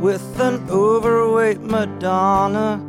with 0.00 0.40
an 0.40 0.68
overweight 0.70 1.60
Madonna. 1.60 2.80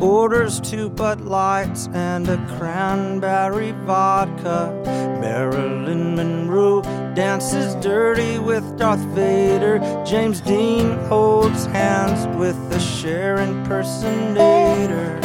Orders 0.00 0.60
two 0.60 0.88
Bud 0.90 1.22
Lights 1.22 1.88
and 1.92 2.28
a 2.28 2.36
cranberry 2.56 3.72
vodka. 3.84 4.72
Marilyn 5.20 6.14
Monroe 6.14 6.82
dances 7.14 7.74
dirty 7.76 8.38
with 8.38 8.64
Darth 8.78 9.00
Vader. 9.14 9.80
James 10.04 10.40
Dean 10.40 10.96
holds 11.06 11.66
hands 11.66 12.28
with 12.38 12.56
the 12.70 12.78
Cher 12.78 13.38
impersonator. 13.38 15.18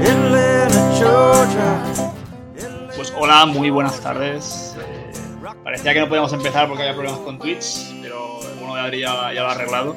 Atlanta, 0.00 0.98
Georgia. 0.98 2.12
Pues 2.94 3.12
hola, 3.16 3.44
muy 3.46 3.70
buenas 3.70 4.00
tardes. 4.00 4.76
Eh, 4.78 5.12
parecía 5.64 5.92
que 5.92 6.00
no 6.00 6.08
podíamos 6.08 6.32
empezar 6.32 6.68
porque 6.68 6.84
había 6.84 6.94
problemas 6.94 7.20
con 7.20 7.38
Twitch, 7.38 7.92
Adri 8.86 9.00
ya, 9.00 9.32
ya 9.32 9.42
lo 9.42 9.48
ha 9.48 9.52
arreglado. 9.52 9.96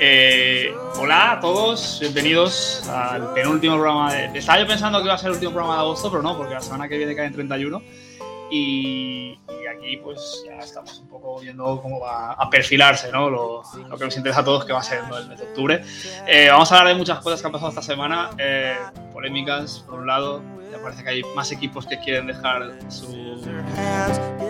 Eh, 0.00 0.74
hola 0.96 1.32
a 1.32 1.40
todos, 1.40 1.98
bienvenidos 2.00 2.88
al 2.88 3.34
penúltimo 3.34 3.74
programa 3.74 4.14
de... 4.14 4.38
Estaba 4.38 4.60
yo 4.60 4.66
pensando 4.66 4.98
que 4.98 5.04
iba 5.04 5.14
a 5.14 5.18
ser 5.18 5.28
el 5.28 5.34
último 5.34 5.52
programa 5.52 5.74
de 5.74 5.80
agosto, 5.80 6.10
pero 6.10 6.22
no, 6.22 6.36
porque 6.36 6.54
la 6.54 6.62
semana 6.62 6.88
que 6.88 6.96
viene 6.96 7.14
cae 7.14 7.26
en 7.26 7.34
31. 7.34 7.82
Y, 8.50 9.38
y 9.62 9.66
aquí 9.66 9.96
pues 9.98 10.42
ya 10.46 10.56
estamos 10.58 10.98
un 11.00 11.08
poco 11.08 11.40
viendo 11.40 11.80
cómo 11.82 12.00
va 12.00 12.32
a 12.32 12.48
perfilarse, 12.48 13.12
¿no? 13.12 13.28
Lo, 13.28 13.62
lo 13.88 13.96
que 13.98 14.04
nos 14.04 14.16
interesa 14.16 14.40
a 14.40 14.44
todos 14.44 14.64
que 14.64 14.72
va 14.72 14.80
a 14.80 14.82
ser 14.82 15.02
¿no? 15.08 15.18
el 15.18 15.28
mes 15.28 15.38
de 15.38 15.44
octubre. 15.44 15.82
Eh, 16.26 16.48
vamos 16.50 16.70
a 16.72 16.78
hablar 16.78 16.94
de 16.94 16.98
muchas 16.98 17.18
cosas 17.20 17.40
que 17.40 17.46
han 17.46 17.52
pasado 17.52 17.70
esta 17.70 17.82
semana, 17.82 18.30
eh, 18.38 18.76
polémicas 19.12 19.84
por 19.86 20.00
un 20.00 20.06
lado, 20.06 20.42
parece 20.84 21.02
que 21.02 21.08
hay 21.08 21.22
más 21.34 21.50
equipos 21.50 21.86
que 21.86 21.98
quieren 21.98 22.26
dejar 22.26 22.70
su, 22.88 23.40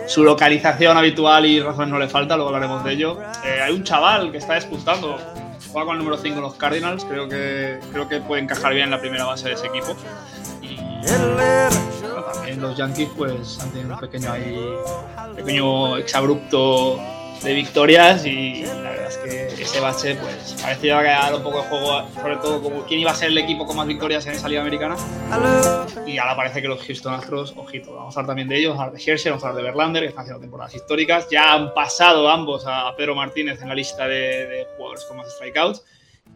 su 0.07 0.23
localización 0.23 0.97
habitual 0.97 1.45
y 1.45 1.61
razones 1.61 1.89
no 1.89 1.97
le 1.97 2.07
falta, 2.07 2.35
luego 2.35 2.53
hablaremos 2.53 2.83
de 2.83 2.93
ello. 2.93 3.19
Eh, 3.45 3.61
hay 3.61 3.73
un 3.73 3.83
chaval 3.83 4.31
que 4.31 4.37
está 4.37 4.55
disputando, 4.55 5.17
juega 5.71 5.85
con 5.85 5.95
el 5.95 5.99
número 5.99 6.17
5 6.17 6.35
en 6.35 6.41
los 6.41 6.55
Cardinals, 6.55 7.05
creo 7.05 7.29
que, 7.29 7.79
creo 7.91 8.07
que 8.07 8.19
puede 8.19 8.41
encajar 8.43 8.73
bien 8.73 8.85
en 8.85 8.91
la 8.91 8.99
primera 8.99 9.25
base 9.25 9.47
de 9.47 9.55
ese 9.55 9.67
equipo. 9.67 9.95
Y 10.61 10.75
bueno, 10.75 12.23
también 12.33 12.61
los 12.61 12.77
Yankees 12.77 13.09
pues 13.15 13.59
han 13.61 13.71
tenido 13.71 13.93
un 13.93 13.99
pequeño 13.99 14.31
ahí, 14.31 14.59
pequeño 15.35 15.97
exabrupto 15.97 16.99
de 17.45 17.53
victorias 17.53 18.25
y 18.25 18.63
la 18.63 18.89
verdad 18.89 19.07
es 19.07 19.17
que 19.17 19.61
ese 19.61 19.79
bache 19.79 20.15
pues 20.15 20.55
parece 20.61 20.87
ya 20.87 20.99
que 20.99 21.07
dado 21.07 21.37
un 21.37 21.43
poco 21.43 21.61
de 21.61 21.67
juego, 21.67 22.09
sobre 22.15 22.37
todo 22.37 22.61
como 22.61 22.83
quién 22.85 22.99
iba 22.99 23.11
a 23.11 23.15
ser 23.15 23.29
el 23.29 23.37
equipo 23.37 23.65
con 23.65 23.75
más 23.75 23.85
victorias 23.85 24.25
en 24.25 24.33
esa 24.33 24.49
liga 24.49 24.61
americana. 24.61 24.95
Y 26.07 26.17
ahora 26.17 26.35
parece 26.35 26.61
que 26.61 26.67
los 26.67 26.81
Houston 26.83 27.13
Astros, 27.13 27.53
ojito, 27.55 27.93
vamos 27.93 28.17
a 28.17 28.19
hablar 28.19 28.29
también 28.31 28.47
de 28.47 28.57
ellos, 28.57 28.71
vamos 28.71 28.81
a 28.81 28.85
hablar 28.87 28.99
de 28.99 29.11
Hershey, 29.11 29.29
vamos 29.29 29.43
a 29.43 29.49
hablar 29.49 29.63
de 29.63 29.69
Verlander, 29.69 30.03
que 30.03 30.09
están 30.09 30.23
haciendo 30.23 30.41
temporadas 30.41 30.73
históricas. 30.73 31.27
Ya 31.29 31.53
han 31.53 31.73
pasado 31.73 32.27
ambos 32.29 32.65
a 32.67 32.95
Pedro 32.97 33.15
Martínez 33.15 33.61
en 33.61 33.69
la 33.69 33.75
lista 33.75 34.07
de, 34.07 34.47
de 34.47 34.67
jugadores 34.75 35.05
con 35.05 35.17
más 35.17 35.31
strikeouts. 35.35 35.83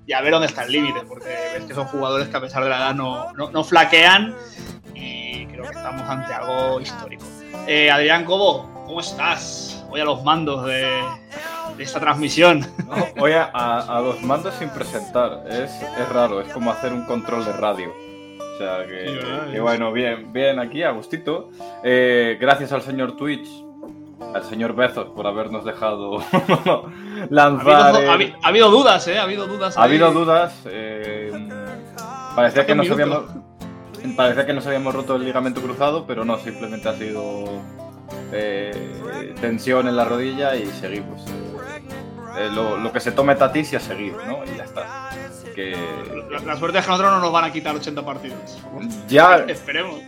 Y 0.05 0.13
a 0.13 0.21
ver 0.21 0.31
dónde 0.31 0.47
está 0.47 0.63
el 0.63 0.71
límite, 0.71 1.01
porque 1.07 1.29
ves 1.53 1.65
que 1.65 1.73
son 1.73 1.85
jugadores 1.87 2.27
que 2.27 2.37
a 2.37 2.41
pesar 2.41 2.63
de 2.63 2.69
la 2.69 2.77
edad 2.77 2.95
no, 2.95 3.33
no, 3.33 3.49
no 3.51 3.63
flaquean 3.63 4.35
y 4.95 5.45
creo 5.47 5.63
que 5.63 5.75
estamos 5.75 6.07
ante 6.07 6.33
algo 6.33 6.79
histórico. 6.79 7.25
Eh, 7.67 7.91
Adrián 7.91 8.25
Cobo, 8.25 8.78
¿cómo 8.89 9.01
estás? 9.01 9.85
Hoy 9.91 10.01
a 10.01 10.05
los 10.05 10.23
mandos 10.23 10.65
de, 10.65 10.81
de 11.77 11.83
esta 11.83 11.99
transmisión. 11.99 12.61
No, 12.87 13.23
Hoy 13.23 13.33
a, 13.33 13.43
a- 13.53 13.97
a 13.97 14.01
los 14.01 14.19
mandos 14.23 14.55
sin 14.55 14.69
presentar, 14.69 15.43
es, 15.47 15.71
es 15.81 16.09
raro, 16.09 16.41
es 16.41 16.51
como 16.51 16.71
hacer 16.71 16.91
un 16.93 17.05
control 17.05 17.45
de 17.45 17.53
radio. 17.53 17.89
O 18.39 18.57
sea 18.57 18.85
que, 18.87 19.21
Sí, 19.53 19.59
bueno, 19.59 19.91
bien, 19.93 20.33
bien 20.33 20.59
aquí, 20.59 20.81
a 20.83 20.89
gustito. 20.91 21.49
Eh, 21.83 22.37
gracias 22.41 22.71
al 22.71 22.81
señor 22.81 23.15
Twitch, 23.15 23.47
al 24.33 24.43
señor 24.43 24.73
Bezos 24.73 25.09
por 25.15 25.27
habernos 25.27 25.63
dejado 25.63 26.17
Ha 26.33 26.83
lanzar. 27.29 27.95
habido, 27.95 28.01
eh, 28.01 28.09
ha 28.09 28.13
habi- 28.15 28.33
ha 28.43 28.47
habido 28.47 28.69
dudas, 28.71 29.07
¿eh? 29.07 29.19
Ha 29.19 29.23
habido 29.23 29.45
dudas. 29.47 29.77
ha 29.77 29.83
ahí. 29.83 29.89
habido 29.89 30.11
dudas. 30.11 30.53
eh, 30.65 31.31
parecía 32.35 32.65
que 32.65 32.73
nos 32.75 32.89
habíamos. 32.89 33.23
Parecía 34.17 34.45
que 34.45 34.53
nos 34.53 34.65
habíamos 34.65 34.95
roto 34.95 35.15
el 35.17 35.25
ligamento 35.25 35.61
cruzado, 35.61 36.05
pero 36.07 36.25
no, 36.25 36.37
simplemente 36.39 36.87
ha 36.89 36.93
sido 36.95 37.45
eh, 38.31 39.33
tensión 39.41 39.87
en 39.87 39.95
la 39.95 40.05
rodilla 40.05 40.55
y 40.55 40.65
seguimos. 40.67 41.25
Eh, 42.37 42.49
lo, 42.53 42.77
lo 42.77 42.93
que 42.93 42.99
se 42.99 43.11
tome 43.11 43.35
Tatis 43.35 43.73
y 43.73 43.75
a 43.75 43.79
seguir, 43.79 44.13
¿no? 44.27 44.43
Y 44.45 44.57
ya 44.57 44.63
está. 44.63 45.09
Que 45.55 45.75
La, 46.29 46.39
la 46.39 46.55
suerte 46.57 46.77
es 46.77 46.85
que 46.85 46.91
nosotros 46.91 47.11
no 47.13 47.19
nos 47.19 47.31
van 47.31 47.45
a 47.45 47.51
quitar 47.51 47.75
80 47.75 48.05
partidos. 48.05 48.57
ya, 49.07 49.37
Esperemos. 49.47 49.99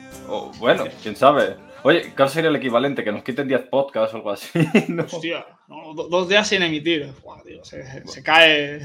bueno, 0.59 0.85
quién 1.01 1.15
sabe. 1.15 1.57
Oye, 1.83 2.13
¿cuál 2.15 2.29
sería 2.29 2.51
el 2.51 2.55
equivalente? 2.55 3.03
Que 3.03 3.11
nos 3.11 3.23
quiten 3.23 3.47
10 3.47 3.63
podcasts 3.63 4.13
o 4.13 4.17
algo 4.17 4.31
así. 4.31 4.51
¿no? 4.87 5.03
Hostia, 5.03 5.45
no, 5.67 5.93
dos 5.95 6.29
días 6.29 6.47
sin 6.47 6.61
emitir. 6.61 7.11
Tío, 7.43 7.63
se, 7.65 8.05
se 8.07 8.21
cae. 8.21 8.81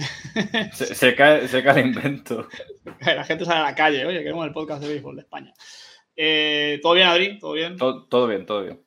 Se, 0.73 0.95
se 0.95 1.15
cae, 1.15 1.47
se 1.47 1.63
cae 1.63 1.81
el 1.83 1.89
invento. 1.89 2.49
La 3.01 3.23
gente 3.25 3.45
sale 3.45 3.61
a 3.61 3.65
la 3.65 3.75
calle. 3.75 4.07
Oye, 4.07 4.21
queremos 4.21 4.47
el 4.47 4.53
podcast 4.55 4.81
de 4.83 4.89
béisbol 4.89 5.17
de 5.17 5.23
España. 5.23 5.53
Eh, 6.17 6.81
¿Todo 6.83 6.95
bien, 6.95 7.07
Adri? 7.09 7.39
¿Todo 7.39 7.53
bien? 7.53 7.77
Todo, 7.77 8.07
todo 8.07 8.27
bien, 8.27 8.47
todo 8.47 8.63
bien. 8.63 8.81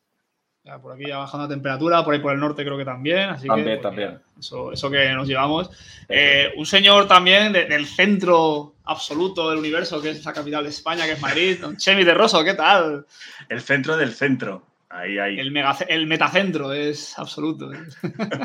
Ya, 0.66 0.78
por 0.78 0.92
aquí 0.94 1.06
ya 1.08 1.18
bajando 1.18 1.48
la 1.48 1.54
temperatura, 1.54 2.04
por 2.04 2.14
ahí 2.14 2.20
por 2.20 2.34
el 2.34 2.40
norte 2.40 2.64
creo 2.64 2.78
que 2.78 2.86
también. 2.86 3.30
Así 3.30 3.48
También, 3.48 3.68
que, 3.68 3.74
pues, 3.76 3.82
también. 3.82 4.20
Eso, 4.38 4.72
eso 4.74 4.92
que 4.92 5.10
nos 5.14 5.28
llevamos. 5.28 5.70
Eh, 6.08 6.52
un 6.58 6.66
señor 6.66 7.08
también 7.08 7.54
de- 7.54 7.66
del 7.66 7.86
centro 7.86 8.76
absoluto 8.84 9.50
del 9.50 9.60
universo, 9.60 10.02
que 10.02 10.10
es 10.12 10.24
la 10.26 10.34
capital 10.34 10.64
de 10.64 10.70
España, 10.70 11.06
que 11.06 11.14
es 11.14 11.22
Madrid. 11.22 11.60
Don 11.62 11.78
Chemi 11.78 12.04
de 12.04 12.14
Rosso, 12.14 12.44
¿qué 12.44 12.54
tal? 12.56 13.06
El 13.48 13.62
centro 13.62 13.96
del 13.96 14.12
centro. 14.14 14.64
Ahí, 14.90 15.18
ahí. 15.18 15.40
El, 15.40 15.52
mega, 15.52 15.76
el 15.88 16.08
metacentro 16.08 16.74
es 16.74 17.18
absoluto. 17.18 17.70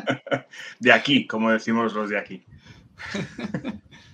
De 0.78 0.92
aquí, 0.92 1.26
como 1.26 1.50
decimos 1.50 1.94
los 1.94 2.10
de 2.10 2.18
aquí. 2.18 2.44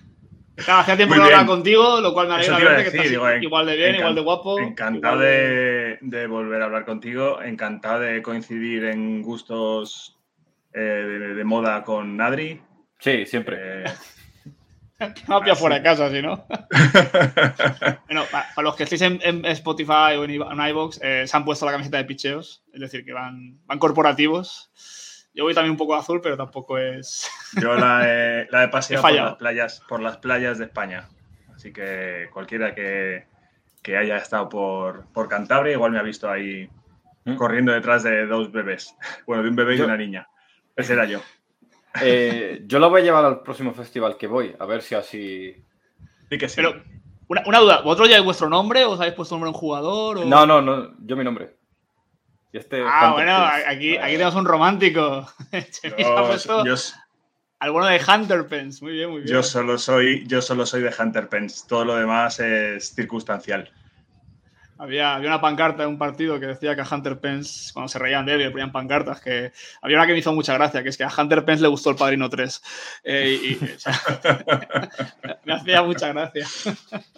Claro, 0.55 0.81
hacía 0.81 0.95
tiempo 0.97 1.15
que 1.15 1.21
hablaba 1.21 1.45
contigo, 1.47 2.01
lo 2.01 2.13
cual 2.13 2.27
me 2.27 2.33
alegra 2.35 2.57
verte, 2.57 2.75
que 2.75 2.83
decir, 2.83 2.99
estás 2.99 3.09
digo, 3.11 3.29
en- 3.29 3.43
igual 3.43 3.65
de 3.65 3.75
bien, 3.77 3.95
igual 3.95 4.15
de 4.15 4.21
guapo. 4.21 4.59
Encantado 4.59 5.19
de, 5.19 5.97
de 6.01 6.27
volver 6.27 6.61
a 6.61 6.65
hablar 6.65 6.85
contigo. 6.85 7.41
Encantado 7.41 8.01
de 8.01 8.21
coincidir 8.21 8.83
en 8.85 9.21
gustos 9.21 10.17
eh, 10.73 10.79
de, 10.79 11.33
de 11.35 11.43
moda 11.43 11.83
con 11.83 12.19
Adri. 12.21 12.61
Sí, 12.99 13.25
siempre. 13.25 13.83
Eh, 13.83 13.85
No 15.27 15.39
pilla 15.41 15.55
fuera 15.55 15.77
de 15.77 15.81
casa, 15.81 16.11
si 16.11 16.21
no. 16.21 16.45
bueno, 18.05 18.23
pa- 18.31 18.45
para 18.55 18.63
los 18.65 18.75
que 18.75 18.83
estéis 18.83 19.01
en, 19.01 19.19
en 19.23 19.43
Spotify 19.47 20.15
o 20.17 20.23
en 20.25 20.31
iVoox, 20.69 20.99
eh, 21.01 21.23
se 21.25 21.35
han 21.37 21.43
puesto 21.43 21.65
la 21.65 21.71
camiseta 21.71 21.97
de 21.97 22.05
picheos, 22.05 22.63
es 22.71 22.79
decir, 22.81 23.03
que 23.03 23.11
van, 23.11 23.57
van 23.65 23.79
corporativos. 23.79 24.69
Yo 25.33 25.45
voy 25.45 25.53
también 25.53 25.71
un 25.71 25.77
poco 25.77 25.95
azul, 25.95 26.19
pero 26.21 26.35
tampoco 26.37 26.77
es. 26.77 27.29
yo 27.61 27.75
la 27.75 28.03
he, 28.07 28.47
la 28.51 28.63
he 28.63 28.65
He 28.65 28.69
paseado 28.69 29.01
por 29.03 29.13
las, 29.13 29.35
playas, 29.35 29.81
por 29.87 30.01
las 30.01 30.17
playas 30.17 30.57
de 30.57 30.65
España. 30.65 31.07
Así 31.55 31.71
que 31.71 32.29
cualquiera 32.33 32.73
que, 32.73 33.27
que 33.81 33.97
haya 33.97 34.17
estado 34.17 34.49
por, 34.49 35.05
por 35.13 35.27
Cantabria 35.29 35.73
igual 35.73 35.91
me 35.91 35.99
ha 35.99 36.03
visto 36.03 36.29
ahí 36.29 36.69
¿Mm? 37.25 37.35
corriendo 37.35 37.71
detrás 37.71 38.03
de 38.03 38.25
dos 38.25 38.51
bebés. 38.51 38.95
Bueno, 39.27 39.43
de 39.43 39.49
un 39.49 39.55
bebé 39.55 39.75
y 39.75 39.77
Yo- 39.77 39.85
una 39.85 39.97
niña. 39.97 40.27
Ese 40.75 40.93
era 40.93 41.05
yo. 41.05 41.19
Eh, 42.01 42.61
yo 42.67 42.79
lo 42.79 42.89
voy 42.89 43.01
a 43.01 43.03
llevar 43.03 43.25
al 43.25 43.41
próximo 43.41 43.73
festival 43.73 44.15
que 44.15 44.25
voy, 44.25 44.55
a 44.57 44.65
ver 44.65 44.81
si 44.81 44.95
así. 44.95 45.61
Sí 46.29 46.37
que 46.37 46.47
sí. 46.47 46.55
Pero, 46.55 46.81
una, 47.27 47.43
una 47.45 47.59
duda, 47.59 47.81
¿vosotros 47.81 48.07
lleváis 48.07 48.23
vuestro 48.23 48.47
nombre 48.47 48.85
o 48.85 48.91
os 48.91 48.99
habéis 49.01 49.13
puesto 49.13 49.35
nombre 49.35 49.49
a 49.49 49.51
un 49.51 49.57
jugador? 49.57 50.17
O... 50.19 50.23
No, 50.25 50.45
no, 50.45 50.61
no, 50.61 50.95
yo 51.05 51.17
mi 51.17 51.25
nombre. 51.25 51.57
Y 52.53 52.57
este 52.57 52.81
Ah, 52.85 53.11
Hunter 53.13 53.25
bueno, 53.25 53.49
Pence. 53.51 53.67
aquí, 53.69 53.97
aquí 53.97 54.11
tenemos 54.13 54.35
un 54.35 54.45
romántico. 54.45 55.31
Chemi 55.51 55.95
se 55.97 56.03
ha 56.03 56.15
yo, 56.15 56.27
puesto 56.27 56.65
yo- 56.65 56.75
al 57.59 57.71
bueno 57.71 57.87
de 57.87 58.01
Hunter 58.05 58.47
Pence. 58.47 58.83
Muy 58.83 58.93
bien, 58.93 59.09
muy 59.09 59.21
bien. 59.21 59.33
Yo 59.33 59.43
solo 59.43 59.77
soy, 59.77 60.25
yo 60.27 60.41
solo 60.41 60.65
soy 60.65 60.81
de 60.81 60.93
Hunter 60.97 61.29
Pence. 61.29 61.63
Todo 61.67 61.85
lo 61.85 61.95
demás 61.95 62.39
es 62.39 62.93
circunstancial. 62.95 63.71
Había, 64.79 65.13
había 65.13 65.27
una 65.29 65.39
pancarta 65.41 65.83
en 65.83 65.89
un 65.89 65.99
partido 65.99 66.39
que 66.39 66.47
decía 66.47 66.73
que 66.73 66.81
a 66.81 66.87
Hunter 66.89 67.19
Pence, 67.19 67.71
cuando 67.71 67.87
se 67.87 67.99
reían 67.99 68.25
de 68.25 68.33
él, 68.33 68.39
le 68.39 68.49
ponían 68.49 68.71
pancartas, 68.71 69.21
que 69.21 69.51
había 69.79 69.97
una 69.97 70.07
que 70.07 70.13
me 70.13 70.17
hizo 70.17 70.33
mucha 70.33 70.55
gracia, 70.55 70.81
que 70.81 70.89
es 70.89 70.97
que 70.97 71.03
a 71.03 71.11
Hunter 71.15 71.45
Pence 71.45 71.61
le 71.61 71.67
gustó 71.67 71.91
el 71.91 71.97
Padrino 71.97 72.27
3. 72.31 72.61
Eh, 73.03 73.39
y, 73.43 73.63
y, 73.63 73.73
o 73.75 73.79
sea, 73.79 73.93
me 75.45 75.53
hacía 75.53 75.83
mucha 75.83 76.07
gracia. 76.11 76.45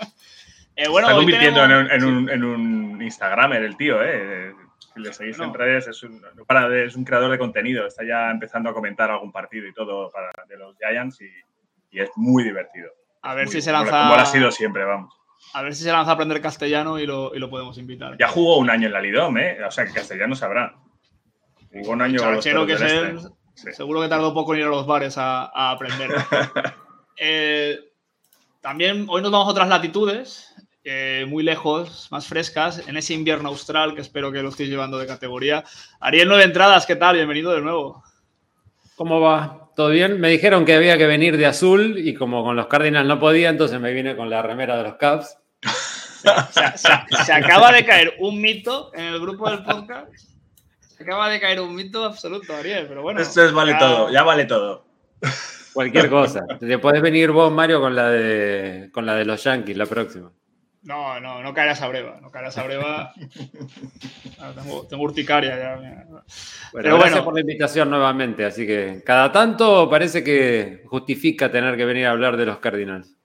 Eh, 0.76 0.88
bueno, 0.90 1.08
Está 1.08 1.18
convirtiendo 1.20 1.62
tenemos- 1.62 1.92
en, 1.92 2.04
un, 2.04 2.18
en, 2.18 2.18
un, 2.18 2.30
en 2.32 2.44
un 2.96 3.02
Instagramer 3.04 3.62
el 3.62 3.78
tío, 3.78 4.04
¿eh? 4.04 4.56
Si 4.94 5.00
le 5.02 5.14
seguís 5.14 5.38
No. 5.40 5.46
en 5.46 5.54
redes, 5.54 5.88
es 5.88 6.04
un, 6.04 6.22
no 6.36 6.46
para 6.46 6.70
de- 6.70 6.86
es 6.86 6.96
un 6.96 7.04
creador 7.04 7.32
de 7.32 7.38
contenido. 7.40 7.86
Está 7.88 8.04
ya 8.06 8.30
empezando 8.32 8.70
a 8.70 8.74
comentar 8.74 9.10
algún 9.12 9.32
partido 9.32 9.68
y 9.68 9.74
todo 9.74 10.10
para, 10.12 10.30
de 10.48 10.58
los 10.58 10.76
Giants 10.78 11.20
y, 11.22 11.30
y 11.92 12.00
es 12.02 12.10
muy 12.16 12.44
divertido. 12.44 12.90
A 13.24 13.34
ver 13.36 13.46
Muy- 13.46 13.54
si 13.54 13.62
se 13.62 13.72
como- 13.72 13.84
lanza. 13.84 14.02
Como 14.04 14.16
lo 14.16 14.22
ha 14.22 14.26
sido 14.26 14.52
siempre, 14.52 14.84
vamos. 14.86 15.14
A 15.54 15.62
ver 15.62 15.74
si 15.76 15.84
se 15.84 15.92
lanza 15.92 16.12
a 16.12 16.14
aprender 16.14 16.42
castellano 16.42 17.00
y 17.00 17.06
lo, 17.06 17.34
y 17.36 17.40
lo 17.40 17.50
podemos 17.50 17.78
invitar. 17.78 18.16
Ya 18.18 18.28
jugó 18.28 18.58
un 18.58 18.70
año 18.70 18.88
en 18.88 18.94
la 18.94 19.02
Lidom, 19.02 19.38
¿eh? 19.38 19.58
O 19.66 19.72
sea, 19.72 19.86
que 19.86 19.94
castellano 19.94 20.36
sabrá. 20.36 20.76
Jugó 21.72 21.92
un 21.92 22.02
año 22.02 22.20
Chavachero 22.20 22.66
que 22.66 22.76
Toros 22.76 22.92
es 22.92 23.02
del 23.02 23.10
él. 23.10 23.20
Sí. 23.56 23.72
seguro 23.74 24.02
que 24.02 24.08
tardó 24.08 24.34
poco 24.34 24.54
en 24.54 24.62
ir 24.62 24.66
a 24.68 24.70
los 24.70 24.86
bares 24.88 25.18
a, 25.18 25.46
a 25.46 25.72
aprender. 25.72 26.10
Eh, 27.18 27.78
también 28.62 29.06
hoy 29.10 29.22
nos 29.22 29.32
vamos 29.32 29.48
a 29.48 29.52
otras 29.52 29.68
latitudes, 29.68 30.53
eh, 30.84 31.26
muy 31.28 31.44
lejos, 31.44 32.10
más 32.12 32.28
frescas, 32.28 32.88
en 32.88 32.98
ese 32.98 33.14
invierno 33.14 33.50
austral 33.50 33.96
que 33.96 34.02
espero 34.02 34.32
que 34.32 34.42
lo 34.42 34.50
estéis 34.50 34.70
llevando 34.70 34.98
de 34.98 35.08
categoría. 35.08 35.64
Ariel 36.00 36.28
Nueve 36.28 36.44
Entradas, 36.44 36.86
¿qué 36.86 36.98
tal? 36.98 37.16
Bienvenido 37.16 37.54
de 37.54 37.62
nuevo. 37.62 38.04
¿Cómo 38.96 39.22
va? 39.22 39.70
¿Todo 39.76 39.90
bien? 39.90 40.20
Me 40.20 40.30
dijeron 40.30 40.66
que 40.66 40.74
había 40.74 40.98
que 40.98 41.08
venir 41.08 41.38
de 41.38 41.46
azul 41.46 41.98
y 41.98 42.14
como 42.14 42.44
con 42.44 42.56
los 42.56 42.68
Cardinals 42.68 43.08
no 43.08 43.20
podía, 43.20 43.50
entonces 43.50 43.80
me 43.80 43.94
vine 43.94 44.16
con 44.16 44.30
la 44.30 44.42
remera 44.42 44.78
de 44.78 44.84
los 44.84 44.96
Cubs. 44.96 45.38
Se, 47.26 47.34
acaba 47.34 47.72
de 47.72 47.86
caer 47.86 48.16
un 48.20 48.40
mito 48.40 48.92
en 48.94 49.06
el 49.06 49.20
grupo 49.20 49.50
del 49.50 49.64
podcast. 49.64 50.14
Se 50.80 51.04
acaba 51.04 51.30
de 51.30 51.40
caer 51.40 51.60
un 51.60 51.76
mito 51.76 52.04
absoluto, 52.04 52.56
Ariel, 52.56 52.88
pero 52.88 53.02
bueno. 53.02 53.22
Esto 53.22 53.44
es 53.44 53.52
vale 53.52 53.76
todo, 53.76 54.10
ya 54.10 54.24
vale 54.24 54.46
todo. 54.46 54.86
Cualquier 55.74 56.10
cosa. 56.10 56.46
Te 56.60 56.78
podés 56.78 57.02
venir 57.02 57.32
vos, 57.32 57.52
Mario, 57.52 57.82
con 57.82 57.96
la 57.96 58.10
de 58.10 58.90
con 58.94 59.06
la 59.06 59.16
de 59.16 59.26
los 59.26 59.44
Yankees 59.44 59.76
la 59.76 59.86
próxima. 59.86 60.32
No, 60.84 61.20
no, 61.20 61.42
no 61.42 61.54
caerás 61.54 61.82
a 61.82 61.88
breva. 61.88 62.20
No 62.22 62.30
caerás 62.30 62.58
a 62.58 62.64
breva. 62.64 63.14
Tengo, 64.90 65.04
urticaria 65.04 65.58
ya. 65.58 65.76
Bueno, 65.78 66.24
Pero 66.74 66.98
gracias 66.98 67.22
por 67.22 67.34
la 67.34 67.42
invitación 67.42 67.90
nuevamente. 67.90 68.46
Así 68.46 68.68
que 68.68 69.02
cada 69.06 69.32
tanto 69.32 69.90
parece 69.90 70.24
que 70.24 70.84
justifica 70.86 71.50
tener 71.52 71.78
que 71.78 71.86
venir 71.86 72.06
a 72.06 72.12
hablar 72.12 72.36
de 72.36 72.46
los 72.46 72.58
Cardinals. 72.60 73.16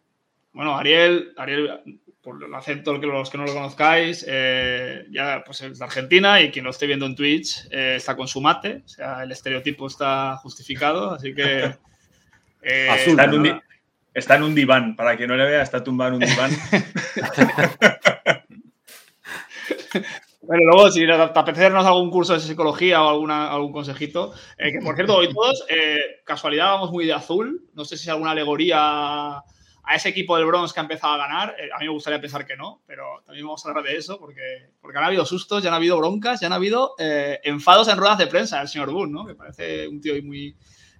Bueno, 0.53 0.77
Ariel, 0.77 1.33
Ariel 1.37 2.01
por 2.23 2.47
lo 2.47 2.57
acepto 2.57 2.93
los 2.99 3.31
que 3.31 3.39
no 3.39 3.47
lo 3.47 3.55
conozcáis, 3.55 4.25
eh, 4.29 5.07
ya 5.11 5.43
pues 5.45 5.63
es 5.63 5.79
de 5.79 5.85
Argentina 5.85 6.41
y 6.43 6.51
quien 6.51 6.65
lo 6.65 6.71
esté 6.71 6.87
viendo 6.87 7.07
en 7.07 7.15
Twitch 7.15 7.67
eh, 7.71 7.95
está 7.97 8.17
con 8.17 8.29
su 8.29 8.41
mate. 8.41 8.83
O 8.85 8.89
sea, 8.89 9.23
el 9.23 9.33
estereotipo 9.33 9.87
está 9.87 10.37
justificado. 10.37 11.13
Así 11.13 11.35
que. 11.35 11.75
Eh, 12.61 12.89
Está 13.07 13.23
en 13.23 13.35
un 13.35 13.63
diván, 14.55 14.97
para 14.97 15.17
quien 15.17 15.29
no 15.29 15.37
le 15.37 15.45
vea, 15.45 15.63
está 15.63 15.83
tumbado 15.83 16.17
en 16.17 16.23
un 16.23 16.29
diván. 16.29 16.51
Bueno, 20.49 20.65
luego, 20.65 20.91
si 20.91 21.05
te 21.05 21.13
apetece 21.13 21.67
algún 21.67 22.11
curso 22.11 22.33
de 22.33 22.41
psicología 22.41 23.03
o 23.03 23.11
alguna, 23.11 23.51
algún 23.51 23.71
consejito, 23.71 24.33
eh, 24.57 24.73
que 24.73 24.81
por 24.81 24.95
cierto, 24.95 25.17
hoy 25.17 25.31
todos, 25.31 25.63
eh, 25.69 26.23
casualidad, 26.25 26.73
vamos 26.73 26.91
muy 26.91 27.05
de 27.05 27.13
azul. 27.13 27.69
No 27.75 27.85
sé 27.85 27.99
si 27.99 28.05
es 28.05 28.09
alguna 28.09 28.31
alegoría 28.31 29.41
a 29.41 29.95
ese 29.95 30.09
equipo 30.09 30.39
del 30.39 30.47
Bronx 30.47 30.73
que 30.73 30.81
ha 30.81 30.85
empezado 30.85 31.13
a 31.13 31.19
ganar. 31.19 31.55
Eh, 31.59 31.69
a 31.71 31.79
mí 31.81 31.85
me 31.85 31.93
gustaría 31.93 32.19
pensar 32.19 32.47
que 32.47 32.57
no, 32.57 32.81
pero 32.87 33.21
también 33.27 33.45
vamos 33.45 33.63
a 33.63 33.69
hablar 33.69 33.85
de 33.85 33.97
eso 33.97 34.19
porque, 34.19 34.71
porque 34.81 34.97
han 34.97 35.05
habido 35.05 35.27
sustos, 35.27 35.63
ya 35.63 35.69
han 35.69 35.75
habido 35.75 35.99
broncas, 35.99 36.41
ya 36.41 36.47
han 36.47 36.55
habido 36.55 36.95
enfados 36.99 37.89
en 37.89 37.99
ruedas 37.99 38.17
de 38.17 38.29
prensa 38.29 38.61
del 38.61 38.69
señor 38.69 38.91
Boone, 38.91 39.13
¿no? 39.13 39.27
Que 39.27 39.35
parece 39.35 39.87
un 39.87 40.01
tío 40.01 40.15
muy, 40.23 40.57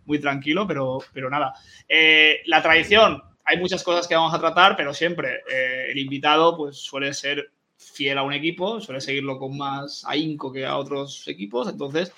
muy 0.09 0.19
tranquilo, 0.19 0.67
pero, 0.67 0.99
pero 1.13 1.31
nada. 1.31 1.53
Eh, 1.87 2.41
la 2.47 2.63
tradición, 2.63 3.23
hay 3.45 3.59
muchas 3.59 3.85
cosas 3.85 4.09
que 4.09 4.17
vamos 4.17 4.35
a 4.35 4.41
tratar, 4.41 4.75
pero 4.75 4.93
siempre 4.93 5.43
eh, 5.49 5.89
el 5.91 5.99
invitado 5.99 6.57
pues, 6.57 6.79
suele 6.79 7.13
ser 7.15 7.53
fiel 7.77 8.19
a 8.19 8.23
un 8.23 8.33
equipo, 8.33 8.81
suele 8.81 9.01
seguirlo 9.01 9.39
con 9.39 9.57
más 9.57 10.05
ahínco 10.07 10.51
que 10.51 10.67
a 10.67 10.77
otros 10.77 11.29
equipos, 11.29 11.69
entonces 11.69 12.13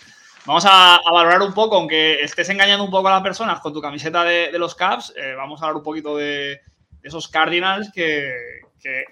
vamos 0.47 0.65
a, 0.67 1.01
valorar 1.13 1.43
un 1.43 1.53
poco, 1.53 1.77
aunque 1.77 2.23
estés 2.23 2.49
engañando 2.49 2.85
un 2.85 2.91
poco 2.91 3.09
a 3.09 3.13
las 3.13 3.23
personas 3.23 3.61
con 3.61 3.75
tu 3.75 3.81
camiseta 3.83 4.25
de, 4.25 4.59
los 4.59 4.75
Caps, 4.75 5.13
eh, 5.17 5.35
vamos 5.37 5.61
a 5.61 5.65
hablar 5.65 5.77
un 5.77 5.83
poquito 5.83 6.17
de, 6.17 6.61
esos 7.03 7.29
Cardinals 7.29 7.91
que, 7.93 8.33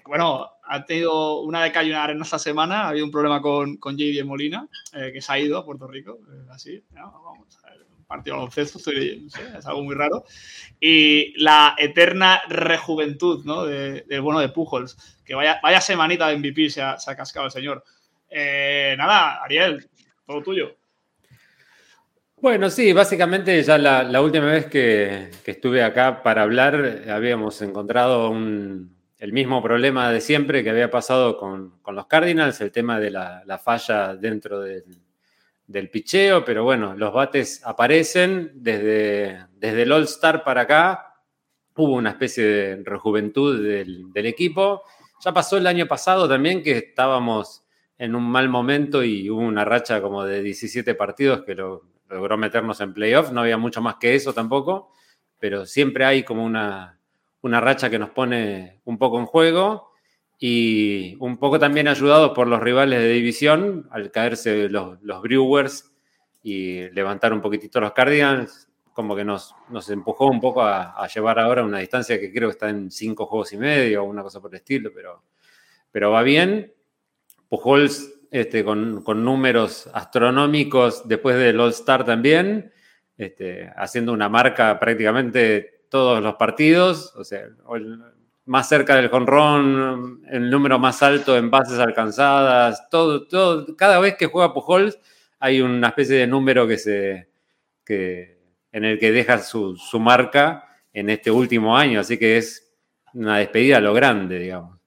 bueno, 0.05 0.49
ha 0.63 0.85
tenido 0.85 1.41
una 1.41 1.63
de 1.63 1.71
en 1.71 2.21
esta 2.21 2.39
semana, 2.39 2.83
ha 2.83 2.89
habido 2.89 3.05
un 3.05 3.11
problema 3.11 3.41
con, 3.41 3.77
con 3.77 3.97
JD 3.97 4.23
Molina, 4.23 4.67
que 4.91 5.21
se 5.21 5.31
ha 5.31 5.39
ido 5.39 5.57
a 5.57 5.65
Puerto 5.65 5.87
Rico, 5.87 6.19
así, 6.49 6.83
vamos 6.91 7.59
partido 8.09 8.35
de 8.35 8.39
baloncesto, 8.39 8.79
es 8.91 9.65
algo 9.65 9.83
muy 9.83 9.95
raro. 9.95 10.25
Y 10.79 11.39
la 11.41 11.75
eterna 11.77 12.41
rejuventud 12.49 13.45
¿no? 13.45 13.65
de, 13.65 14.03
del 14.07 14.21
bueno 14.21 14.39
de 14.39 14.49
Pujols, 14.49 15.19
que 15.23 15.35
vaya, 15.35 15.59
vaya 15.61 15.79
semanita 15.79 16.27
de 16.27 16.37
MVP 16.37 16.71
se 16.71 16.81
ha, 16.81 16.97
se 16.97 17.11
ha 17.11 17.15
cascado 17.15 17.45
el 17.45 17.51
señor. 17.51 17.83
Eh, 18.29 18.95
nada, 18.97 19.43
Ariel, 19.43 19.87
todo 20.25 20.41
tuyo. 20.41 20.75
Bueno, 22.41 22.69
sí, 22.69 22.93
básicamente 22.93 23.61
ya 23.61 23.77
la, 23.77 24.21
última 24.21 24.45
vez 24.45 24.65
que, 24.65 25.29
estuve 25.45 25.83
acá 25.83 26.23
para 26.23 26.43
hablar 26.43 27.03
habíamos 27.09 27.61
encontrado 27.61 28.31
el 28.31 29.33
mismo 29.33 29.61
problema 29.61 30.09
de 30.11 30.21
siempre 30.21 30.63
que 30.63 30.69
había 30.69 30.89
pasado 30.89 31.37
con, 31.37 31.79
los 31.85 32.07
Cardinals, 32.07 32.61
el 32.61 32.71
tema 32.71 32.99
de 32.99 33.11
la 33.11 33.61
falla 33.61 34.15
dentro 34.15 34.61
del, 34.61 34.85
del 35.69 35.91
picheo, 35.91 36.43
pero 36.43 36.63
bueno, 36.63 36.95
los 36.95 37.13
bates 37.13 37.61
aparecen 37.63 38.51
desde, 38.55 39.45
desde 39.53 39.83
el 39.83 39.91
All-Star 39.91 40.43
para 40.43 40.61
acá. 40.61 41.13
Hubo 41.75 41.93
una 41.93 42.09
especie 42.09 42.43
de 42.43 42.83
rejuventud 42.83 43.63
del, 43.63 44.25
equipo. 44.25 44.81
Ya 45.23 45.31
pasó 45.31 45.57
el 45.57 45.67
año 45.67 45.85
pasado 45.85 46.27
también 46.27 46.63
que 46.63 46.71
estábamos 46.71 47.63
en 47.99 48.15
un 48.15 48.23
mal 48.23 48.49
momento 48.49 49.03
y 49.03 49.29
hubo 49.29 49.41
una 49.41 49.63
racha 49.63 50.01
como 50.01 50.25
de 50.25 50.41
17 50.41 50.95
partidos 50.95 51.43
que 51.43 51.53
lo, 51.53 51.83
logró 52.09 52.35
meternos 52.35 52.81
en 52.81 52.91
playoff. 52.91 53.31
No 53.31 53.41
había 53.41 53.57
mucho 53.57 53.79
más 53.79 53.97
que 53.97 54.15
eso 54.15 54.33
tampoco, 54.33 54.91
pero 55.37 55.67
siempre 55.67 56.03
hay 56.03 56.23
como 56.23 56.43
una, 56.43 56.99
una 57.41 57.61
racha 57.61 57.91
que 57.91 57.99
nos 57.99 58.09
pone 58.09 58.81
un 58.85 58.97
poco 58.97 59.19
en 59.19 59.27
juego 59.27 59.88
y 60.39 61.17
un 61.19 61.37
poco 61.37 61.59
también 61.59 61.89
ayudados 61.89 62.31
por 62.31 62.47
los 62.47 62.61
rivales 62.61 62.99
de 62.99 63.09
división, 63.09 63.89
al 63.91 64.09
caerse 64.09 64.69
los, 64.69 64.97
Brewers 65.21 65.91
y 66.41 66.89
levantar 66.91 67.33
un 67.33 67.41
poquitito 67.41 67.81
los 67.81 67.91
Cardinals, 67.91 68.69
como 68.93 69.17
que 69.17 69.25
nos, 69.25 69.53
nos 69.69 69.89
empujó 69.89 70.27
un 70.27 70.39
poco 70.39 70.63
a, 70.63 71.05
llevar 71.13 71.39
ahora 71.39 71.65
una 71.65 71.79
distancia 71.79 72.17
que 72.19 72.31
creo 72.31 72.47
que 72.47 72.53
está 72.53 72.69
en 72.69 72.89
cinco 72.89 73.25
juegos 73.25 73.51
y 73.51 73.57
medio 73.57 74.03
o 74.03 74.05
una 74.05 74.23
cosa 74.23 74.39
por 74.39 74.51
el 74.51 74.57
estilo, 74.57 74.91
pero, 74.95 75.23
pero 75.91 76.11
va 76.11 76.23
bien. 76.23 76.73
Pujols 77.49 78.13
este, 78.31 78.63
con, 78.63 79.03
números 79.03 79.89
astronómicos 79.93 81.05
después 81.05 81.35
del 81.37 81.59
All-Star 81.59 82.05
también, 82.05 82.71
este, 83.17 83.69
haciendo 83.75 84.13
una 84.13 84.29
marca 84.29 84.79
prácticamente 84.79 85.83
todos 85.89 86.23
los 86.23 86.35
partidos, 86.35 87.13
o 87.15 87.25
sea, 87.25 87.47
más 88.49 88.67
cerca 88.67 88.95
del 88.95 89.09
jonrón, 89.09 90.23
el 90.27 90.49
número 90.49 90.79
más 90.79 91.03
alto 91.03 91.37
en 91.37 91.51
bases 91.51 91.77
alcanzadas, 91.77 92.89
todo, 92.89 93.27
todo, 93.27 93.75
cada 93.75 93.99
vez 93.99 94.15
que 94.17 94.25
juega 94.25 94.55
Pujols 94.55 94.97
hay 95.37 95.61
una 95.61 95.89
especie 95.89 96.15
de 96.15 96.25
número 96.25 96.67
que 96.67 96.79
se, 96.79 97.29
que, 97.85 98.39
en 98.71 98.85
el 98.85 98.97
que 98.97 99.11
deja 99.11 99.37
su, 99.37 99.77
marca 99.99 100.67
en 100.91 101.11
este 101.11 101.29
último 101.29 101.77
año, 101.77 101.99
así 101.99 102.17
que 102.17 102.37
es 102.37 102.73
una 103.13 103.37
despedida 103.37 103.77
a 103.77 103.81
lo 103.81 103.93
grande, 103.93 104.39
digamos. 104.39 104.79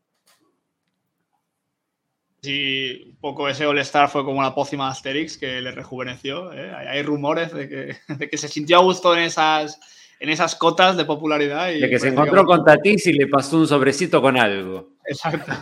Sí, 2.42 3.04
un 3.10 3.16
poco 3.18 3.48
ese 3.48 3.64
All-Star 3.64 4.08
fue 4.08 4.24
como 4.24 4.42
la 4.42 4.56
pócima 4.56 4.88
Asterix 4.88 5.38
que 5.38 5.60
le 5.60 5.70
rejuveneció. 5.70 6.52
¿eh? 6.52 6.72
Hay, 6.74 7.00
rumores 7.04 7.52
de 7.52 7.68
que, 7.68 7.96
de 8.12 8.28
que 8.28 8.36
se 8.36 8.48
sintió 8.48 8.78
a 8.78 8.82
gusto 8.82 9.14
en 9.16 9.22
esas 9.22 9.78
en 10.22 10.30
esas 10.30 10.54
cotas 10.54 10.96
de 10.96 11.04
popularidad. 11.04 11.70
Y 11.72 11.80
de 11.80 11.90
que 11.90 11.98
se 11.98 12.08
encontró 12.08 12.44
con 12.44 12.64
Tatis 12.64 13.08
y 13.08 13.12
le 13.12 13.26
pasó 13.26 13.58
un 13.58 13.66
sobrecito 13.66 14.22
con 14.22 14.38
algo. 14.38 14.90
Exacto. 15.04 15.52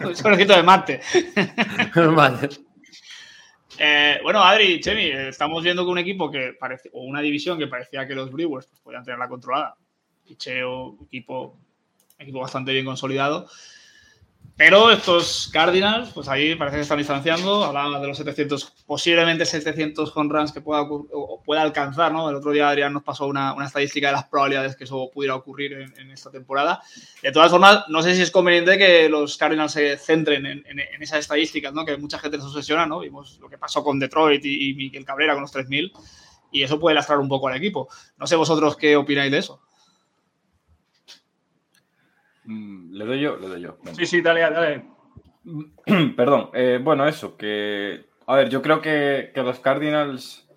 un 0.04 0.16
sobrecito 0.16 0.54
de 0.56 0.62
mate. 0.62 1.00
Eh, 3.76 4.20
bueno, 4.22 4.40
Adri, 4.40 4.78
Chemi, 4.80 5.06
estamos 5.06 5.64
viendo 5.64 5.84
que 5.84 5.90
un 5.90 5.98
equipo 5.98 6.30
que 6.30 6.52
parece, 6.56 6.90
o 6.92 7.02
una 7.02 7.20
división 7.20 7.58
que 7.58 7.66
parecía 7.66 8.06
que 8.06 8.14
los 8.14 8.30
Brewers 8.30 8.68
pues, 8.68 8.80
podían 8.80 9.02
tenerla 9.02 9.26
controlada. 9.26 9.74
Picheo, 10.24 10.96
equipo, 11.04 11.58
equipo 12.16 12.38
bastante 12.38 12.72
bien 12.72 12.84
consolidado. 12.84 13.48
Pero 14.56 14.92
estos 14.92 15.50
Cardinals, 15.52 16.10
pues 16.14 16.28
ahí 16.28 16.54
parece 16.54 16.76
que 16.76 16.82
están 16.82 16.98
distanciando. 16.98 17.64
Hablaban 17.64 18.00
de 18.00 18.06
los 18.06 18.16
700, 18.16 18.84
posiblemente 18.86 19.44
700 19.44 20.16
home 20.16 20.32
runs 20.32 20.52
que 20.52 20.60
pueda, 20.60 20.86
pueda 21.44 21.62
alcanzar, 21.62 22.12
¿no? 22.12 22.30
El 22.30 22.36
otro 22.36 22.52
día 22.52 22.68
Adrián 22.68 22.92
nos 22.92 23.02
pasó 23.02 23.26
una, 23.26 23.52
una 23.52 23.66
estadística 23.66 24.06
de 24.06 24.12
las 24.12 24.24
probabilidades 24.24 24.76
que 24.76 24.84
eso 24.84 25.10
pudiera 25.12 25.34
ocurrir 25.34 25.72
en, 25.72 26.10
esta 26.12 26.30
temporada. 26.30 26.80
De 27.20 27.32
todas 27.32 27.50
formas, 27.50 27.84
no 27.88 28.00
sé 28.00 28.14
si 28.14 28.22
es 28.22 28.30
conveniente 28.30 28.78
que 28.78 29.08
los 29.08 29.36
Cardinals 29.36 29.72
se 29.72 29.96
centren 29.96 30.46
en, 30.46 30.64
en, 30.66 31.02
esas 31.02 31.18
estadísticas, 31.18 31.72
¿no? 31.74 31.84
Que 31.84 31.96
mucha 31.96 32.20
gente 32.20 32.38
se 32.38 32.44
obsesiona, 32.44 32.86
¿no? 32.86 33.00
Vimos 33.00 33.38
lo 33.40 33.48
que 33.48 33.58
pasó 33.58 33.82
con 33.82 33.98
Detroit 33.98 34.44
y, 34.44 34.70
y 34.70 34.74
Miguel 34.74 35.04
Cabrera 35.04 35.32
con 35.32 35.42
los 35.42 35.50
3000 35.50 35.92
y 36.54 36.62
eso 36.62 36.78
puede 36.78 36.94
lastrar 36.94 37.18
un 37.18 37.28
poco 37.28 37.48
al 37.48 37.56
equipo. 37.56 37.88
No 38.16 38.28
sé 38.28 38.36
vosotros 38.36 38.76
qué 38.76 38.96
opináis 38.96 39.32
de 39.32 39.38
eso. 39.38 39.60
Mm, 42.44 42.92
le 42.92 43.04
doy 43.04 43.20
yo, 43.20 43.36
le 43.36 43.48
doy 43.48 43.60
yo. 43.60 43.76
Sí, 43.96 44.06
sí, 44.06 44.20
dale, 44.20 44.40
dale. 44.40 44.84
Perdón, 46.16 46.50
eh, 46.54 46.80
bueno, 46.82 47.06
eso, 47.06 47.36
que. 47.36 48.06
A 48.26 48.36
ver, 48.36 48.48
yo 48.48 48.62
creo 48.62 48.80
que, 48.80 49.32
los 49.36 49.60
Cardinals 49.60 50.48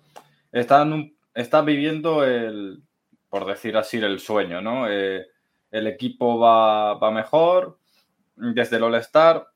están, 0.52 1.14
están 1.34 1.66
viviendo 1.66 2.24
el, 2.24 2.82
por 3.28 3.44
decir 3.44 3.76
así, 3.76 3.98
el 3.98 4.20
sueño, 4.20 4.62
¿no? 4.62 4.88
Eh, 4.88 5.26
el 5.70 5.86
equipo 5.86 6.38
va, 6.38 6.94
va, 6.94 7.10
mejor 7.10 7.78
desde 8.36 8.76
el 8.76 8.84
All-Star. 8.84 9.48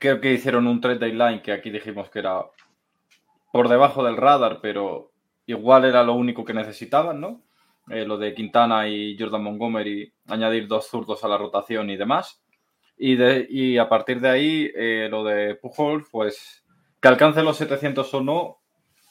Creo 0.00 0.20
que 0.20 0.32
hicieron 0.32 0.66
un 0.66 0.80
trade 0.80 0.98
deadline 0.98 1.42
que 1.42 1.52
aquí 1.52 1.70
dijimos 1.70 2.10
que 2.10 2.18
era 2.18 2.44
por 3.52 3.68
debajo 3.68 4.02
del 4.04 4.16
radar, 4.16 4.58
pero 4.60 5.12
igual 5.46 5.84
era 5.84 6.02
lo 6.02 6.14
único 6.14 6.44
que 6.44 6.54
necesitaban, 6.54 7.20
¿no? 7.20 7.40
Eh, 7.90 8.04
lo 8.04 8.18
de 8.18 8.34
Quintana 8.34 8.88
y 8.88 9.16
Jordan 9.18 9.42
Montgomery, 9.42 10.12
añadir 10.26 10.66
dos 10.66 10.88
zurdos 10.88 11.24
a 11.24 11.28
la 11.28 11.38
rotación 11.38 11.90
y 11.90 11.96
demás. 11.96 12.42
Y, 12.96 13.14
de, 13.14 13.46
y 13.48 13.78
a 13.78 13.88
partir 13.88 14.20
de 14.20 14.28
ahí, 14.28 14.70
eh, 14.74 15.08
lo 15.10 15.24
de 15.24 15.54
Pujol, 15.54 16.04
pues 16.10 16.64
que 17.00 17.08
alcance 17.08 17.42
los 17.42 17.56
700 17.56 18.12
o 18.14 18.20
no, 18.20 18.58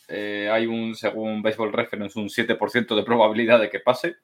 eh, 0.09 0.49
hay 0.51 0.65
un, 0.65 0.95
según 0.95 1.41
Baseball 1.41 1.73
Reference, 1.73 2.19
un 2.19 2.29
7% 2.29 2.95
de 2.95 3.03
probabilidad 3.03 3.59
de 3.59 3.69
que 3.69 3.79
pase. 3.79 4.15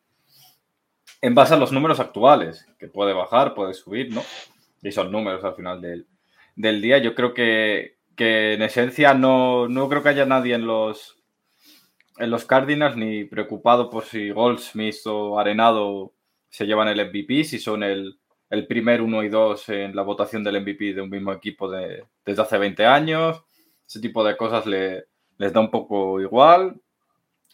En 1.21 1.33
base 1.33 1.53
a 1.53 1.57
los 1.57 1.71
números 1.71 1.99
actuales, 1.99 2.67
que 2.77 2.87
puede 2.87 3.13
bajar, 3.13 3.53
puede 3.53 3.73
subir, 3.73 4.13
¿no? 4.13 4.21
Y 4.81 4.91
son 4.91 5.11
números 5.11 5.43
al 5.43 5.55
final 5.55 5.81
del, 5.81 6.07
del 6.55 6.81
día. 6.81 6.97
Yo 6.97 7.15
creo 7.15 7.33
que, 7.33 7.97
que 8.15 8.53
en 8.53 8.61
esencia 8.61 9.13
no, 9.13 9.69
no, 9.69 9.87
creo 9.87 10.03
que 10.03 10.09
haya 10.09 10.25
nadie 10.25 10.55
en 10.55 10.67
los, 10.67 11.22
en 12.17 12.29
los 12.29 12.45
Cardinals 12.45 12.95
ni 12.95 13.25
preocupado 13.25 13.89
por 13.89 14.05
si 14.05 14.29
Goldsmith 14.29 15.05
o 15.05 15.39
Arenado 15.39 16.13
se 16.49 16.65
llevan 16.65 16.87
el 16.87 17.05
MVP, 17.07 17.43
si 17.43 17.59
son 17.59 17.83
el, 17.83 18.19
el 18.49 18.67
primer 18.67 19.01
uno 19.01 19.23
y 19.23 19.29
dos 19.29 19.67
en 19.69 19.95
la 19.95 20.03
votación 20.03 20.43
del 20.43 20.61
MVP 20.61 20.93
de 20.93 21.01
un 21.01 21.09
mismo 21.09 21.33
equipo 21.33 21.69
de, 21.69 22.05
desde 22.25 22.41
hace 22.41 22.57
20 22.57 22.85
años. 22.85 23.43
Ese 23.87 23.99
tipo 23.99 24.23
de 24.23 24.37
cosas 24.37 24.65
le, 24.65 25.05
les 25.37 25.51
da 25.51 25.59
un 25.59 25.71
poco 25.71 26.21
igual. 26.21 26.79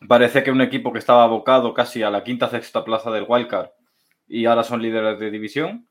Parece 0.07 0.43
que 0.43 0.51
un 0.51 0.61
equipo 0.61 0.91
que 0.91 0.99
estaba 0.99 1.23
abocado 1.23 1.73
casi 1.73 2.03
a 2.03 2.09
la 2.09 2.23
quinta 2.23 2.49
sexta 2.49 2.83
plaza 2.83 3.11
del 3.11 3.25
Wildcard 3.27 3.69
y 4.27 4.45
ahora 4.45 4.63
son 4.63 4.81
líderes 4.81 5.19
de 5.19 5.31
división 5.31 5.87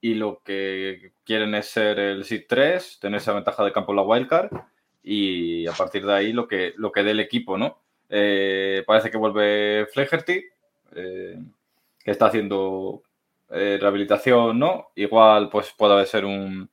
y 0.00 0.14
lo 0.14 0.42
que 0.44 1.12
quieren 1.24 1.54
es 1.54 1.66
ser 1.66 1.98
el 1.98 2.24
SID 2.24 2.42
3, 2.48 2.98
tener 3.00 3.18
esa 3.18 3.32
ventaja 3.32 3.64
de 3.64 3.72
campo 3.72 3.92
en 3.92 3.96
la 3.96 4.02
wildcard 4.02 4.50
y 5.02 5.66
a 5.66 5.72
partir 5.72 6.06
de 6.06 6.12
ahí 6.12 6.32
lo 6.32 6.46
que, 6.46 6.74
lo 6.76 6.92
que 6.92 7.02
dé 7.02 7.12
el 7.12 7.20
equipo, 7.20 7.58
¿no? 7.58 7.82
Eh, 8.08 8.82
parece 8.86 9.10
que 9.10 9.18
vuelve 9.18 9.86
Flegerty, 9.92 10.42
eh, 10.94 11.38
que 12.02 12.10
está 12.10 12.26
haciendo 12.26 13.02
eh, 13.50 13.78
rehabilitación, 13.80 14.58
¿no? 14.58 14.88
Igual 14.94 15.50
pues 15.50 15.72
puede 15.76 16.06
ser 16.06 16.24
un, 16.24 16.70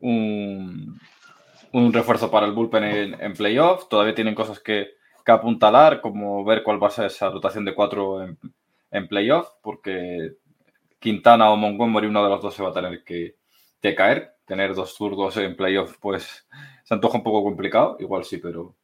un, 0.00 1.92
refuerzo 1.92 2.30
para 2.30 2.46
el 2.46 2.52
bullpen 2.52 2.84
en, 2.84 3.20
en 3.20 3.32
playoff. 3.34 3.88
Todavía 3.88 4.14
tienen 4.14 4.34
cosas 4.34 4.60
que, 4.60 4.94
que, 5.24 5.32
apuntalar, 5.32 6.00
como 6.00 6.44
ver 6.44 6.62
cuál 6.62 6.82
va 6.82 6.88
a 6.88 6.90
ser 6.90 7.06
esa 7.06 7.30
rotación 7.30 7.64
de 7.64 7.74
cuatro 7.74 8.22
en, 8.22 8.38
en 8.90 9.08
playoff, 9.08 9.48
porque 9.62 10.32
Quintana 10.98 11.50
o 11.50 11.56
Montgomery, 11.56 12.06
uno 12.08 12.24
de 12.24 12.30
los 12.30 12.42
dos 12.42 12.54
se 12.54 12.62
va 12.62 12.70
a 12.70 12.72
tener 12.72 13.04
que, 13.04 13.36
que 13.80 13.94
caer. 13.94 14.32
Tener 14.46 14.74
dos 14.74 14.94
zurdos 14.94 15.36
en 15.38 15.56
playoff, 15.56 15.98
pues 15.98 16.46
se 16.84 16.94
antoja 16.94 17.18
un 17.18 17.24
poco 17.24 17.42
complicado. 17.42 17.96
Igual 17.98 18.24
sí, 18.24 18.38
pero 18.38 18.76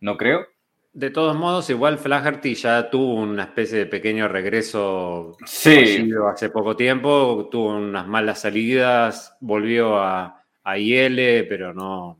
no 0.00 0.16
creo. 0.16 0.46
De 0.96 1.10
todos 1.10 1.36
modos, 1.36 1.68
igual 1.68 1.98
Flaherty 1.98 2.54
ya 2.54 2.88
tuvo 2.88 3.16
una 3.16 3.42
especie 3.42 3.80
de 3.80 3.84
pequeño 3.84 4.28
regreso 4.28 5.36
sí. 5.44 6.10
hace 6.26 6.48
poco 6.48 6.74
tiempo, 6.74 7.50
tuvo 7.50 7.76
unas 7.76 8.06
malas 8.08 8.40
salidas, 8.40 9.36
volvió 9.40 9.98
a, 9.98 10.42
a 10.64 10.78
IL, 10.78 11.46
pero 11.50 11.74
no. 11.74 12.18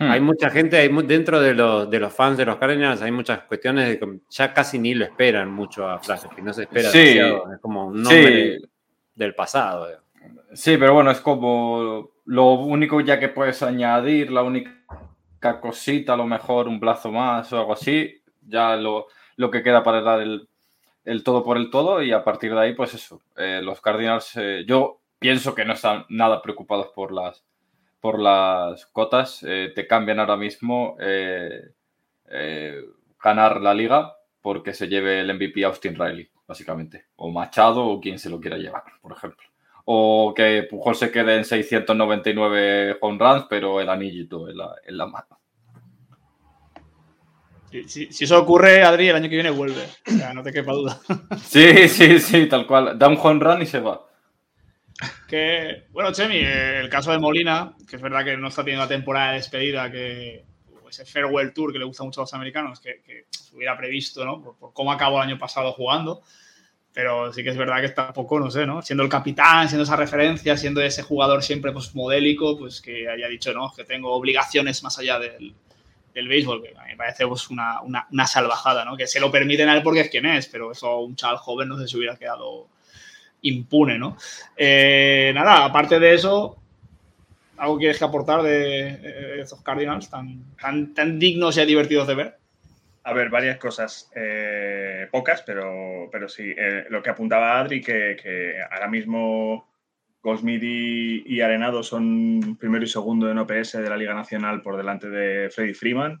Hmm. 0.00 0.10
Hay 0.10 0.20
mucha 0.20 0.50
gente, 0.50 0.76
hay, 0.76 0.88
dentro 1.04 1.40
de 1.40 1.54
los, 1.54 1.88
de 1.88 2.00
los 2.00 2.12
fans 2.12 2.36
de 2.36 2.44
los 2.44 2.56
Cardinals, 2.56 3.00
hay 3.00 3.12
muchas 3.12 3.42
cuestiones 3.42 3.86
de 3.86 3.98
que 4.00 4.18
ya 4.28 4.52
casi 4.52 4.80
ni 4.80 4.94
lo 4.94 5.04
esperan 5.04 5.52
mucho 5.52 5.88
a 5.88 6.00
Flaherty, 6.00 6.42
no 6.42 6.52
se 6.52 6.62
espera 6.62 6.90
sí. 6.90 6.98
demasiado, 6.98 7.52
es 7.52 7.60
como 7.60 7.86
un 7.86 8.02
nombre 8.02 8.58
sí. 8.58 8.66
del 9.14 9.36
pasado. 9.36 9.86
Digamos. 9.86 10.44
Sí, 10.52 10.76
pero 10.78 10.94
bueno, 10.94 11.12
es 11.12 11.20
como 11.20 12.10
lo 12.24 12.54
único 12.54 13.00
ya 13.02 13.20
que 13.20 13.28
puedes 13.28 13.62
añadir, 13.62 14.32
la 14.32 14.42
única 14.42 14.84
cosita, 15.60 16.14
a 16.14 16.16
lo 16.16 16.26
mejor 16.26 16.68
un 16.68 16.80
plazo 16.80 17.10
más 17.12 17.52
o 17.52 17.58
algo 17.58 17.72
así, 17.72 18.22
ya 18.42 18.76
lo, 18.76 19.06
lo 19.36 19.50
que 19.50 19.62
queda 19.62 19.82
para 19.82 20.00
dar 20.00 20.20
el, 20.20 20.48
el, 21.04 21.22
todo 21.22 21.44
por 21.44 21.56
el 21.56 21.70
todo 21.70 22.02
y 22.02 22.12
a 22.12 22.24
partir 22.24 22.52
de 22.52 22.60
ahí, 22.60 22.74
pues 22.74 22.94
eso, 22.94 23.20
eh, 23.36 23.60
los 23.62 23.80
Cardinals, 23.80 24.36
eh, 24.36 24.64
yo 24.66 25.00
pienso 25.18 25.54
que 25.54 25.64
no 25.64 25.74
están 25.74 26.06
nada 26.08 26.42
preocupados 26.42 26.88
por 26.94 27.12
las, 27.12 27.44
por 28.00 28.18
las 28.18 28.86
cotas, 28.86 29.44
eh, 29.46 29.72
te 29.74 29.86
cambian 29.86 30.20
ahora 30.20 30.36
mismo 30.36 30.96
ganar 33.22 33.60
la 33.60 33.74
liga 33.74 34.16
porque 34.42 34.74
se 34.74 34.88
lleve 34.88 35.20
el 35.20 35.32
MVP 35.32 35.64
Austin 35.64 35.94
Riley, 35.94 36.28
básicamente, 36.46 37.06
o 37.16 37.30
Machado 37.30 37.86
o 37.86 38.00
quien 38.00 38.18
se 38.18 38.28
lo 38.28 38.40
quiera 38.40 38.58
llevar, 38.58 38.84
por 39.00 39.12
ejemplo 39.12 39.53
o 39.84 40.32
que 40.34 40.66
Pujol 40.68 40.96
se 40.96 41.10
quede 41.10 41.36
en 41.36 41.44
699 41.44 42.98
home 43.00 43.18
runs, 43.18 43.46
pero 43.48 43.80
el 43.80 43.88
anillito 43.88 44.48
en 44.48 44.56
la, 44.56 44.74
en 44.86 44.96
la 44.96 45.06
mano. 45.06 45.38
Si, 47.70 48.12
si, 48.12 48.24
eso 48.24 48.40
ocurre, 48.40 48.84
Adri, 48.84 49.08
el 49.08 49.16
año 49.16 49.28
que 49.28 49.34
viene 49.34 49.50
vuelve. 49.50 49.82
O 50.06 50.10
sea, 50.12 50.32
no 50.32 50.42
te 50.42 50.52
quepa 50.52 50.72
duda. 50.72 51.00
Sí, 51.42 51.88
sí, 51.88 52.20
sí, 52.20 52.46
tal 52.46 52.66
cual. 52.66 52.96
Da 52.96 53.08
un 53.08 53.18
home 53.20 53.40
run 53.40 53.62
y 53.62 53.66
se 53.66 53.80
va. 53.80 54.06
Que, 55.26 55.86
bueno, 55.90 56.12
Chemi, 56.12 56.36
el 56.36 56.88
caso 56.88 57.10
de 57.10 57.18
Molina, 57.18 57.74
que 57.88 57.96
es 57.96 58.02
verdad 58.02 58.24
que 58.24 58.36
no 58.36 58.46
está 58.46 58.62
teniendo 58.62 58.84
la 58.84 58.88
temporada 58.88 59.30
de 59.30 59.38
despedida, 59.38 59.90
que 59.90 60.44
ese 60.88 61.04
farewell 61.04 61.52
tour 61.52 61.72
que 61.72 61.80
le 61.80 61.84
gusta 61.84 62.04
mucho 62.04 62.20
a 62.20 62.22
los 62.22 62.34
americanos, 62.34 62.78
que, 62.78 63.02
que 63.02 63.24
se 63.30 63.56
hubiera 63.56 63.76
previsto, 63.76 64.24
¿no? 64.24 64.40
Por, 64.40 64.56
por 64.56 64.72
cómo 64.72 64.92
acabó 64.92 65.16
el 65.16 65.28
año 65.28 65.38
pasado 65.38 65.72
jugando 65.72 66.22
pero 66.94 67.32
sí 67.32 67.42
que 67.42 67.50
es 67.50 67.56
verdad 67.56 67.80
que 67.80 67.86
está 67.86 68.12
poco, 68.12 68.38
no 68.38 68.52
sé, 68.52 68.64
¿no? 68.64 68.80
Siendo 68.80 69.02
el 69.02 69.08
capitán, 69.08 69.68
siendo 69.68 69.82
esa 69.82 69.96
referencia, 69.96 70.56
siendo 70.56 70.80
ese 70.80 71.02
jugador 71.02 71.42
siempre 71.42 71.72
pues, 71.72 71.92
modélico, 71.92 72.56
pues 72.56 72.80
que 72.80 73.08
haya 73.08 73.26
dicho, 73.26 73.52
no, 73.52 73.72
que 73.76 73.82
tengo 73.82 74.12
obligaciones 74.12 74.80
más 74.84 74.96
allá 75.00 75.18
del, 75.18 75.52
del 76.14 76.28
béisbol, 76.28 76.62
que 76.62 76.68
a 76.68 76.84
mí 76.84 76.90
me 76.90 76.96
parece 76.96 77.26
pues, 77.26 77.50
una, 77.50 77.80
una, 77.82 78.26
salvajada, 78.28 78.84
¿no? 78.84 78.96
Que 78.96 79.08
se 79.08 79.18
lo 79.18 79.32
permiten 79.32 79.68
a 79.68 79.76
él 79.76 79.82
porque 79.82 80.02
es 80.02 80.08
quien 80.08 80.24
es, 80.24 80.46
pero 80.46 80.70
eso 80.70 81.00
un 81.00 81.16
chaval 81.16 81.38
joven 81.38 81.68
no 81.68 81.76
sé 81.76 81.88
si 81.88 81.96
hubiera 81.96 82.16
quedado 82.16 82.68
impune, 83.42 83.98
¿no? 83.98 84.16
Eh, 84.56 85.32
nada, 85.34 85.64
aparte 85.64 85.98
de 85.98 86.14
eso, 86.14 86.56
¿algo 87.56 87.76
quieres 87.76 87.98
que 87.98 88.04
aportar 88.04 88.40
de, 88.44 88.98
de 88.98 89.46
Cardinals 89.64 90.08
tan, 90.08 90.54
tan, 90.60 90.94
tan 90.94 91.18
dignos 91.18 91.58
y 91.58 91.64
divertidos 91.64 92.06
de 92.06 92.14
ver? 92.14 92.43
A 93.04 93.12
ver, 93.12 93.28
varias 93.28 93.58
cosas. 93.58 94.10
Eh, 94.14 95.08
pocas, 95.10 95.42
pero, 95.42 96.08
pero 96.10 96.28
sí. 96.28 96.54
Eh, 96.56 96.86
lo 96.88 97.02
que 97.02 97.10
apuntaba 97.10 97.60
Adri, 97.60 97.82
que, 97.82 98.56
ahora 98.70 98.88
mismo 98.88 99.70
Goldsmith 100.22 100.62
y, 100.62 101.40
Arenado 101.42 101.82
son 101.82 102.56
primero 102.58 102.84
y 102.84 102.88
segundo 102.88 103.30
en 103.30 103.38
OPS 103.38 103.72
de 103.72 103.90
la 103.90 103.98
Liga 103.98 104.14
Nacional 104.14 104.62
por 104.62 104.78
delante 104.78 105.10
de 105.10 105.50
Freddy 105.50 105.74
Freeman. 105.74 106.18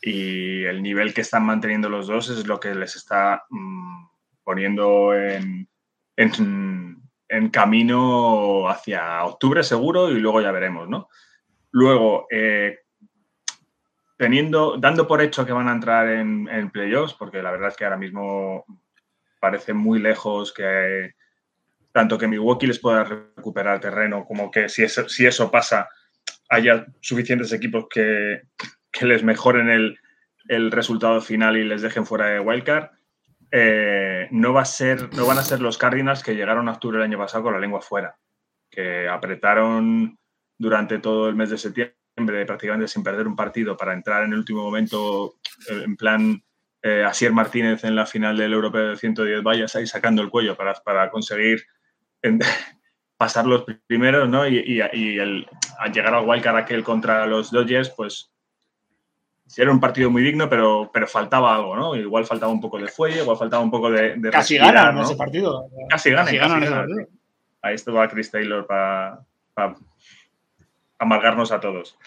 Y 0.00 0.62
el 0.64 0.80
nivel 0.80 1.12
que 1.12 1.22
están 1.22 1.44
manteniendo 1.44 1.88
los 1.88 2.06
dos 2.06 2.30
es 2.30 2.46
lo 2.46 2.60
que 2.60 2.74
les 2.74 2.94
está 2.94 3.44
mmm, 3.50 4.06
poniendo 4.44 5.14
en, 5.14 5.68
en, 6.16 7.02
en, 7.28 7.48
camino 7.50 8.68
hacia 8.68 9.24
octubre 9.24 9.64
seguro 9.64 10.10
y 10.10 10.20
luego 10.20 10.40
ya 10.40 10.52
veremos, 10.52 10.88
¿no? 10.88 11.08
Luego, 11.72 12.26
eh, 12.30 12.81
teniendo, 14.22 14.76
dando 14.78 15.08
por 15.08 15.20
hecho 15.20 15.44
que 15.44 15.52
van 15.52 15.66
a 15.66 15.72
entrar 15.72 16.08
en, 16.08 16.70
playoffs, 16.70 17.12
porque 17.14 17.42
la 17.42 17.50
verdad 17.50 17.70
es 17.70 17.76
que 17.76 17.82
ahora 17.82 17.96
mismo 17.96 18.64
parece 19.40 19.72
muy 19.72 19.98
lejos 19.98 20.54
que 20.54 21.14
tanto 21.90 22.16
que 22.16 22.28
Milwaukee 22.28 22.68
les 22.68 22.78
pueda 22.78 23.02
recuperar 23.02 23.80
terreno 23.80 24.24
como 24.24 24.48
que 24.48 24.68
si 24.68 24.84
eso, 24.84 25.08
si 25.08 25.26
eso 25.26 25.50
pasa 25.50 25.88
haya 26.48 26.86
suficientes 27.00 27.52
equipos 27.52 27.86
que, 27.92 28.42
que 28.92 29.06
les 29.06 29.24
mejoren 29.24 29.68
el, 29.68 29.98
el, 30.46 30.70
resultado 30.70 31.20
final 31.20 31.56
y 31.56 31.64
les 31.64 31.82
dejen 31.82 32.06
fuera 32.06 32.26
de 32.26 32.38
wildcard. 32.38 32.90
Eh, 33.50 34.28
no, 34.30 34.52
va 34.52 34.62
a 34.62 34.66
ser, 34.66 35.12
no 35.16 35.26
van 35.26 35.38
a 35.38 35.42
ser 35.42 35.60
los 35.60 35.78
Cardinals 35.78 36.22
que 36.22 36.36
llegaron 36.36 36.68
a 36.68 36.72
octubre 36.74 36.98
el 36.98 37.02
año 37.02 37.18
pasado 37.18 37.42
con 37.42 37.54
la 37.54 37.58
lengua 37.58 37.80
fuera, 37.80 38.16
que 38.70 39.08
apretaron 39.08 40.16
durante 40.56 41.00
todo 41.00 41.28
el 41.28 41.34
mes 41.34 41.50
de 41.50 41.58
septiembre 41.58 41.96
prácticamente 42.26 42.88
sin 42.88 43.02
perder 43.02 43.26
un 43.26 43.36
partido 43.36 43.76
para 43.76 43.92
entrar 43.92 44.24
en 44.24 44.32
el 44.32 44.38
último 44.38 44.62
momento 44.62 45.34
en 45.68 45.96
plan 45.96 46.42
eh, 46.82 47.04
Asier 47.04 47.32
Martínez 47.32 47.84
en 47.84 47.94
la 47.94 48.06
final 48.06 48.36
del 48.36 48.52
Europeo 48.52 48.88
de 48.88 48.96
110 48.96 49.42
vallas 49.42 49.76
ahí 49.76 49.86
sacando 49.86 50.20
el 50.22 50.30
cuello 50.30 50.56
para, 50.56 50.74
para 50.74 51.10
conseguir 51.10 51.64
en, 52.22 52.40
pasar 53.16 53.46
los 53.46 53.64
primeros, 53.86 54.28
¿no? 54.28 54.48
Y, 54.48 54.58
y, 54.58 54.80
y 54.92 55.18
el, 55.18 55.46
al 55.78 55.92
llegar 55.92 56.12
al 56.12 56.28
wildcard 56.28 56.56
aquel 56.56 56.82
contra 56.82 57.24
los 57.26 57.52
Dodgers, 57.52 57.90
pues 57.90 58.32
era 59.56 59.70
un 59.70 59.78
partido 59.80 60.10
muy 60.10 60.22
digno, 60.22 60.48
pero, 60.48 60.90
pero 60.92 61.06
faltaba 61.06 61.54
algo, 61.54 61.76
¿no? 61.76 61.94
Igual 61.94 62.26
faltaba 62.26 62.50
un 62.50 62.60
poco 62.60 62.78
de 62.78 62.88
fuelle, 62.88 63.22
igual 63.22 63.36
faltaba 63.36 63.62
un 63.62 63.70
poco 63.70 63.90
de... 63.90 64.16
de 64.16 64.30
casi 64.30 64.56
ganan 64.56 64.94
¿no? 64.94 65.02
ese 65.02 65.14
partido. 65.14 65.68
Casi 65.88 66.10
ganan. 66.10 66.24
Casi 66.24 66.36
ganan 66.38 66.62
ese 66.62 66.72
partido. 66.72 67.06
Ahí 67.62 67.74
estuvo 67.74 68.08
Chris 68.08 68.30
Taylor 68.30 68.66
para 68.66 69.20
pa 69.54 69.76
amargarnos 71.02 71.52
a 71.52 71.60
todos. 71.60 71.98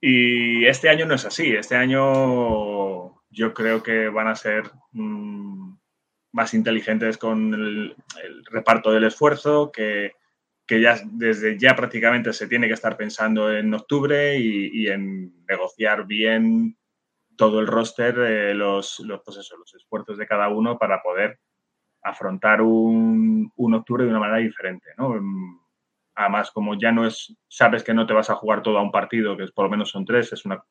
Y 0.00 0.64
este 0.66 0.88
año 0.88 1.06
no 1.06 1.14
es 1.14 1.24
así. 1.24 1.54
Este 1.54 1.76
año 1.76 3.22
yo 3.30 3.54
creo 3.54 3.82
que 3.82 4.08
van 4.08 4.28
a 4.28 4.36
ser 4.36 4.70
mmm, 4.92 5.74
más 6.32 6.54
inteligentes 6.54 7.18
con 7.18 7.54
el, 7.54 7.96
reparto 8.50 8.92
del 8.92 9.04
esfuerzo, 9.04 9.72
que, 9.72 10.12
que, 10.66 10.80
ya 10.80 11.00
desde 11.04 11.58
ya 11.58 11.74
prácticamente 11.74 12.32
se 12.32 12.46
tiene 12.46 12.66
que 12.68 12.74
estar 12.74 12.96
pensando 12.96 13.52
en 13.52 13.72
octubre 13.74 14.36
y, 14.38 14.70
y 14.72 14.88
en 14.88 15.44
negociar 15.46 16.06
bien 16.06 16.76
todo 17.36 17.60
el 17.60 17.66
roster, 17.66 18.18
eh, 18.18 18.54
los, 18.54 19.00
los, 19.00 19.22
pues 19.24 19.36
los 19.36 19.74
esfuerzos 19.74 20.18
de 20.18 20.26
cada 20.26 20.48
uno 20.48 20.78
para 20.78 21.02
poder 21.02 21.40
afrontar 22.02 22.60
un, 22.60 23.50
un 23.56 23.74
octubre 23.74 24.04
de 24.04 24.10
una 24.10 24.20
manera 24.20 24.38
diferente. 24.38 24.90
¿no? 24.98 25.14
Además, 26.20 26.50
como 26.50 26.78
ya 26.78 26.92
no 26.92 27.06
es, 27.06 27.36
sabes 27.48 27.82
que 27.82 27.94
no 27.94 28.06
te 28.06 28.12
vas 28.12 28.30
a 28.30 28.34
jugar 28.34 28.62
todo 28.62 28.78
a 28.78 28.82
un 28.82 28.92
partido, 28.92 29.36
que 29.36 29.46
por 29.54 29.64
lo 29.64 29.70
menos 29.70 29.90
son 29.90 30.04
tres, 30.04 30.32
es 30.32 30.44
una, 30.44 30.62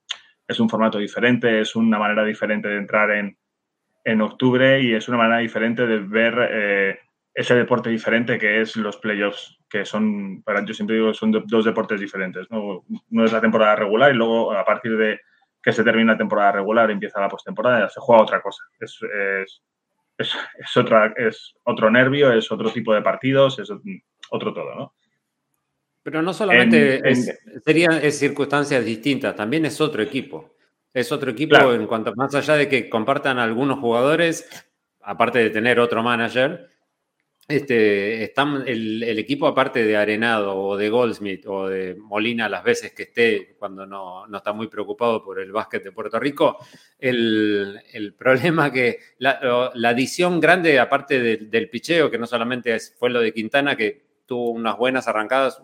es 0.48 0.60
un 0.60 0.70
formato 0.70 0.98
diferente, 0.98 1.60
es 1.60 1.76
una 1.76 1.98
manera 1.98 2.24
diferente 2.24 2.68
de 2.68 2.78
entrar 2.78 3.12
en, 3.12 3.38
en 4.04 4.22
octubre 4.22 4.82
y 4.82 4.94
es 4.94 5.08
una 5.08 5.18
manera 5.18 5.40
diferente 5.40 5.86
de 5.88 6.00
ver 6.00 6.50
eh, 6.52 7.00
ese 7.34 7.56
deporte 7.56 7.90
diferente 7.90 8.38
que 8.38 8.62
es 8.62 8.76
los 8.76 8.98
playoffs, 8.98 9.60
que 9.70 9.86
son, 9.86 10.42
para 10.44 10.64
yo 10.66 10.74
siempre 10.74 10.98
digo, 10.98 11.14
son 11.14 11.32
dos 11.32 11.66
deportes 11.66 12.00
diferentes. 12.00 12.50
¿no? 12.50 12.84
Uno 13.12 13.26
es 13.26 13.32
la 13.32 13.42
temporada 13.42 13.76
regular 13.76 14.12
y 14.12 14.16
luego 14.16 14.52
a 14.52 14.66
partir 14.66 14.98
de 14.98 15.20
que 15.62 15.72
se 15.72 15.84
termina 15.84 16.14
la 16.14 16.18
temporada 16.18 16.54
regular 16.54 16.90
empieza 16.90 17.20
la 17.20 17.30
postemporada, 17.30 17.90
se 17.90 18.00
juega 18.00 18.24
otra 18.24 18.42
cosa. 18.42 18.64
Es, 18.80 19.00
es, 20.18 20.38
es, 20.58 20.78
otra, 20.78 21.14
es 21.16 21.56
otro 21.64 21.90
nervio, 21.90 22.32
es 22.34 22.52
otro 22.52 22.72
tipo 22.72 22.94
de 22.94 23.02
partidos, 23.02 23.60
es 23.60 23.72
otro 24.30 24.54
todo, 24.54 24.76
¿no? 24.76 24.94
Pero 26.04 26.22
no 26.22 26.34
solamente 26.34 27.02
serían 27.66 28.02
circunstancias 28.12 28.84
distintas, 28.86 29.36
también 29.36 29.66
es 29.66 29.80
otro 29.82 30.02
equipo. 30.02 30.56
Es 30.94 31.12
otro 31.12 31.32
equipo 31.32 31.74
en 31.74 31.86
cuanto 31.86 32.14
más 32.16 32.34
allá 32.34 32.56
de 32.56 32.68
que 32.68 32.90
compartan 32.90 33.38
algunos 33.38 33.80
jugadores, 33.80 34.50
aparte 35.02 35.40
de 35.40 35.50
tener 35.50 35.80
otro 35.80 36.02
manager, 36.02 36.68
este, 37.50 38.24
están 38.24 38.64
el, 38.68 39.02
equipo 39.18 39.48
aparte 39.48 39.84
de 39.84 39.98
Arenado 39.98 40.56
o 40.56 40.78
de 40.78 40.88
Goldsmith 40.90 41.48
o 41.48 41.68
de 41.68 41.96
Molina 41.96 42.48
las 42.48 42.64
veces 42.64 42.94
que 42.94 43.04
esté 43.04 43.56
cuando 43.58 43.88
no, 43.88 44.26
está 44.32 44.54
muy 44.54 44.68
preocupado 44.68 45.24
por 45.24 45.40
el 45.40 45.52
básquet 45.52 45.84
de 45.84 45.92
Puerto 45.92 46.20
Rico, 46.20 46.60
el, 47.00 48.14
problema 48.18 48.72
que 48.72 49.00
la, 49.18 49.72
adición 49.84 50.40
grande 50.40 50.80
aparte 50.80 51.38
del 51.38 51.70
picheo, 51.72 52.12
que 52.12 52.20
no 52.20 52.28
solamente 52.28 52.78
fue 52.80 53.10
lo 53.10 53.20
de 53.20 53.34
Quintana, 53.34 53.76
que 53.76 54.09
tuvo 54.30 54.52
unas 54.52 54.78
buenas 54.78 55.08
arrancadas, 55.10 55.62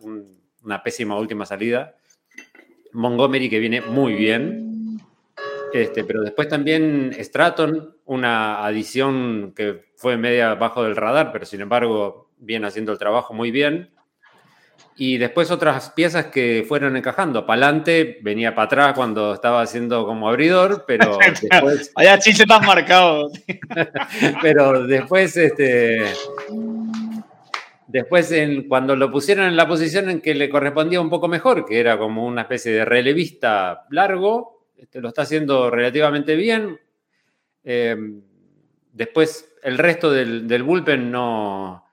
una 0.64 0.84
pésima 0.84 1.18
última 1.18 1.46
salida, 1.46 1.96
Montgomery 2.92 3.50
que 3.50 3.60
viene 3.60 3.82
muy 3.82 4.14
bien, 4.16 5.00
este, 5.72 6.04
pero 6.04 6.22
después 6.22 6.48
también 6.48 7.16
Stratton, 7.20 7.96
una 8.06 8.66
adición 8.66 9.54
que 9.56 9.86
fue 9.96 10.18
media 10.18 10.56
bajo 10.56 10.84
del 10.84 10.96
radar, 10.96 11.32
pero 11.32 11.46
sin 11.46 11.62
embargo 11.62 12.32
viene 12.38 12.68
haciendo 12.68 12.92
el 12.92 12.98
trabajo 12.98 13.34
muy 13.34 13.52
bien. 13.52 13.92
Y 14.98 15.18
después 15.18 15.52
otras 15.52 15.90
piezas 15.90 16.28
que 16.28 16.64
fueron 16.66 16.96
encajando. 16.96 17.46
Palante 17.46 18.20
venía 18.22 18.56
para 18.56 18.66
atrás 18.68 18.94
cuando 18.94 19.34
estaba 19.34 19.62
haciendo 19.62 20.06
como 20.06 20.30
abridor, 20.30 20.86
pero 20.88 21.18
después. 21.42 21.92
Vaya 21.94 22.18
chiste 22.20 22.46
tan 22.46 22.66
marcado. 22.66 23.30
pero 24.42 24.88
después, 24.88 25.36
este. 25.36 26.06
Después, 27.88 28.34
cuando 28.68 28.96
lo 28.96 29.12
pusieron 29.12 29.46
en 29.46 29.56
la 29.56 29.68
posición 29.68 30.10
en 30.10 30.22
que 30.22 30.34
le 30.34 30.50
correspondía 30.50 31.00
un 31.00 31.10
poco 31.10 31.28
mejor, 31.28 31.66
que 31.66 31.80
era 31.80 31.98
como 31.98 32.26
una 32.26 32.42
especie 32.42 32.72
de 32.72 32.86
relevista 32.86 33.86
largo, 33.92 34.56
este, 34.78 35.02
lo 35.02 35.10
está 35.10 35.22
haciendo 35.22 35.70
relativamente 35.70 36.36
bien. 36.36 36.80
Eh, 37.64 37.96
después, 38.92 39.54
el 39.64 39.78
resto 39.78 40.12
del, 40.12 40.48
del, 40.48 40.64
bullpen 40.64 41.12
no. 41.12 41.86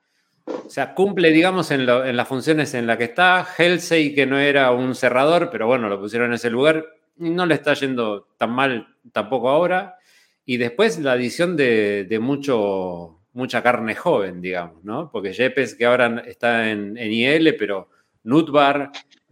O 0.45 0.69
sea, 0.69 0.93
cumple, 0.93 1.31
digamos, 1.31 1.71
en, 1.71 1.85
las 1.85 2.27
funciones 2.27 2.73
en 2.73 2.87
las 2.87 2.97
que 2.97 3.05
está. 3.05 3.47
Helsey, 3.57 4.13
que 4.13 4.25
no 4.25 4.37
era 4.37 4.71
un 4.71 4.95
cerrador, 4.95 5.49
pero 5.51 5.67
bueno, 5.67 5.89
lo 5.89 5.99
pusieron 5.99 6.29
en 6.29 6.33
ese 6.33 6.49
lugar. 6.49 6.85
No 7.17 7.45
le 7.45 7.55
está 7.55 7.73
yendo 7.73 8.27
tan 8.37 8.51
mal 8.51 8.95
tampoco 9.11 9.49
ahora. 9.49 9.97
Y 10.45 10.57
después 10.57 10.99
la 10.99 11.13
adición 11.13 11.55
de, 11.55 12.17
mucho, 12.21 13.21
mucha 13.33 13.61
carne 13.61 13.95
joven, 13.95 14.41
digamos, 14.41 14.83
¿no? 14.83 15.09
Porque 15.11 15.33
Yepes, 15.33 15.75
que 15.75 15.85
ahora 15.85 16.23
está 16.25 16.69
en, 16.69 16.97
IL, 16.97 17.55
pero 17.57 17.89
Nutbar, 18.23 18.91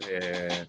eh, 0.09 0.65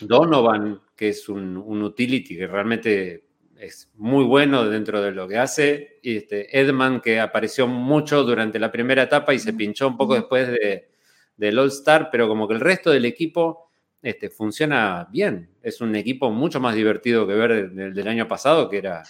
Donovan, 0.00 0.80
que 0.96 1.10
es 1.10 1.28
un, 1.28 1.56
utility 1.56 2.36
que 2.36 2.46
realmente 2.46 3.24
es 3.58 3.90
muy 3.94 4.24
bueno 4.24 4.68
dentro 4.68 5.02
de 5.02 5.12
lo 5.12 5.28
que 5.28 5.38
hace. 5.38 5.98
Y 6.02 6.18
este, 6.18 6.58
Edman, 6.58 7.00
que 7.00 7.20
apareció 7.20 7.66
mucho 7.66 8.22
durante 8.22 8.58
la 8.58 8.72
primera 8.72 9.02
etapa 9.02 9.34
y 9.34 9.38
se 9.38 9.52
pinchó 9.52 9.88
un 9.88 9.96
poco 9.96 10.14
después 10.14 10.48
de, 10.48 10.90
del 11.36 11.58
All-Star, 11.58 12.08
pero 12.10 12.28
como 12.28 12.46
que 12.46 12.54
el 12.54 12.60
resto 12.60 12.90
del 12.90 13.04
equipo 13.04 13.70
este, 14.00 14.30
funciona 14.30 15.08
bien. 15.10 15.50
Es 15.62 15.80
un 15.80 15.94
equipo 15.96 16.30
mucho 16.30 16.60
más 16.60 16.74
divertido 16.74 17.26
que 17.26 17.34
ver 17.34 17.50
el 17.50 17.94
del 17.94 18.08
año 18.08 18.28
pasado, 18.28 18.68
que 18.68 18.78
era 18.78 19.02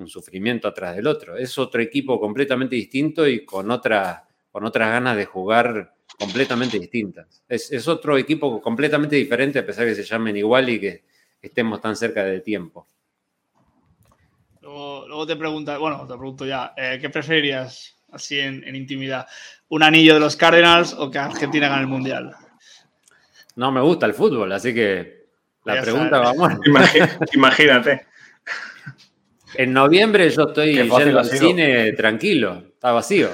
un 0.00 0.08
sufrimiento 0.08 0.68
atrás 0.68 0.96
del 0.96 1.06
otro. 1.06 1.36
Es 1.36 1.56
otro 1.58 1.80
equipo 1.80 2.18
completamente 2.18 2.76
distinto 2.76 3.26
y 3.26 3.44
con, 3.44 3.70
otra, 3.70 4.26
con 4.50 4.64
otras 4.64 4.90
ganas 4.90 5.16
de 5.16 5.26
jugar 5.26 5.94
completamente 6.18 6.78
distintas. 6.78 7.42
Es, 7.48 7.70
es, 7.72 7.86
otro 7.88 8.18
equipo 8.18 8.60
completamente 8.60 9.16
diferente, 9.16 9.58
a 9.58 9.66
pesar 9.66 9.84
de 9.84 9.92
que 9.92 10.02
se 10.02 10.08
llamen 10.08 10.36
igual 10.36 10.68
y 10.68 10.80
que 10.80 11.04
estemos 11.40 11.80
tan 11.80 11.96
cerca 11.96 12.24
de 12.24 12.40
tiempo. 12.40 12.86
Luego, 14.60 15.26
te 15.26 15.36
preguntas, 15.36 15.78
bueno, 15.78 16.06
te 16.06 16.14
pregunto 16.16 16.46
ya, 16.46 16.72
eh, 16.76 16.98
¿qué 17.00 17.10
preferirías 17.10 17.96
así 18.12 18.38
en, 18.38 18.76
intimidad? 18.76 19.26
¿Un 19.68 19.82
anillo 19.82 20.14
de 20.14 20.20
los 20.20 20.36
Cardinals 20.36 20.92
o 20.92 21.10
que 21.10 21.18
Argentina 21.18 21.68
gane 21.68 21.82
el 21.82 21.88
Mundial? 21.88 22.34
No 23.56 23.72
me 23.72 23.80
gusta 23.80 24.06
el 24.06 24.14
fútbol, 24.14 24.52
así 24.52 24.72
que 24.72 25.26
la 25.64 25.82
pregunta 25.82 26.20
va 26.20 26.30
a 26.30 26.58
Imagínate. 27.32 28.06
En 29.54 29.72
noviembre 29.72 30.30
yo 30.30 30.48
estoy 30.48 30.74
yendo 30.74 31.18
al 31.18 31.24
cine 31.26 31.92
tranquilo, 31.92 32.62
está 32.74 32.92
vacío. 32.92 33.30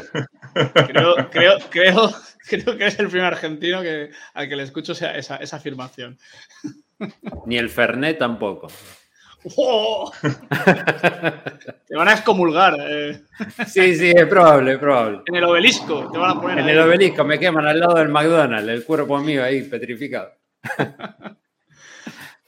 Creo, 0.72 1.16
creo, 1.30 1.58
creo, 1.70 2.14
creo, 2.48 2.76
que 2.76 2.86
es 2.86 2.98
el 2.98 3.08
primer 3.08 3.26
argentino 3.26 3.82
que, 3.82 4.10
al 4.34 4.48
que 4.48 4.56
le 4.56 4.62
escucho 4.62 4.92
esa, 4.92 5.14
esa 5.16 5.56
afirmación. 5.56 6.18
Ni 7.46 7.58
el 7.58 7.68
Fernet 7.68 8.18
tampoco. 8.18 8.68
¡Oh! 9.56 10.12
te 11.86 11.96
van 11.96 12.08
a 12.08 12.12
excomulgar. 12.12 12.76
Eh. 12.80 13.20
Sí, 13.66 13.94
sí, 13.94 14.12
es 14.14 14.26
probable, 14.26 14.72
es 14.72 14.78
probable. 14.78 15.20
En 15.26 15.36
el 15.36 15.44
obelisco 15.44 16.10
te 16.10 16.18
van 16.18 16.36
a 16.36 16.40
poner. 16.40 16.58
En 16.58 16.68
el 16.68 16.78
obelisco 16.78 17.24
me 17.24 17.38
queman 17.38 17.66
al 17.66 17.78
lado 17.78 17.94
del 17.94 18.08
McDonald's, 18.08 18.68
el 18.68 18.84
cuerpo 18.84 19.18
mío 19.18 19.44
ahí 19.44 19.62
petrificado. 19.62 20.32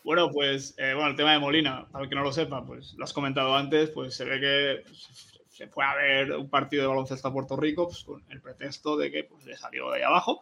bueno, 0.09 0.31
pues, 0.31 0.75
eh, 0.79 0.95
bueno, 0.95 1.11
el 1.11 1.17
tema 1.17 1.33
de 1.33 1.39
Molina, 1.39 1.87
para 1.93 2.05
el 2.05 2.09
que 2.09 2.17
no 2.17 2.23
lo 2.23 2.33
sepa, 2.33 2.65
pues 2.65 2.95
lo 2.97 3.05
has 3.05 3.13
comentado 3.13 3.55
antes, 3.55 3.91
pues 3.91 4.15
se 4.15 4.25
ve 4.25 4.41
que 4.41 4.83
pues, 4.87 5.07
se 5.51 5.67
fue 5.67 5.85
a 5.85 5.95
ver 5.97 6.33
un 6.33 6.49
partido 6.49 6.81
de 6.81 6.89
baloncesto 6.89 7.29
a 7.29 7.33
Puerto 7.35 7.59
Rico 7.59 7.89
pues, 7.89 8.05
con 8.05 8.25
el 8.31 8.41
pretexto 8.41 8.97
de 8.97 9.13
que 9.13 9.25
pues, 9.25 9.45
le 9.45 9.55
salió 9.55 9.91
de 9.91 9.99
ahí 9.99 10.03
abajo 10.05 10.41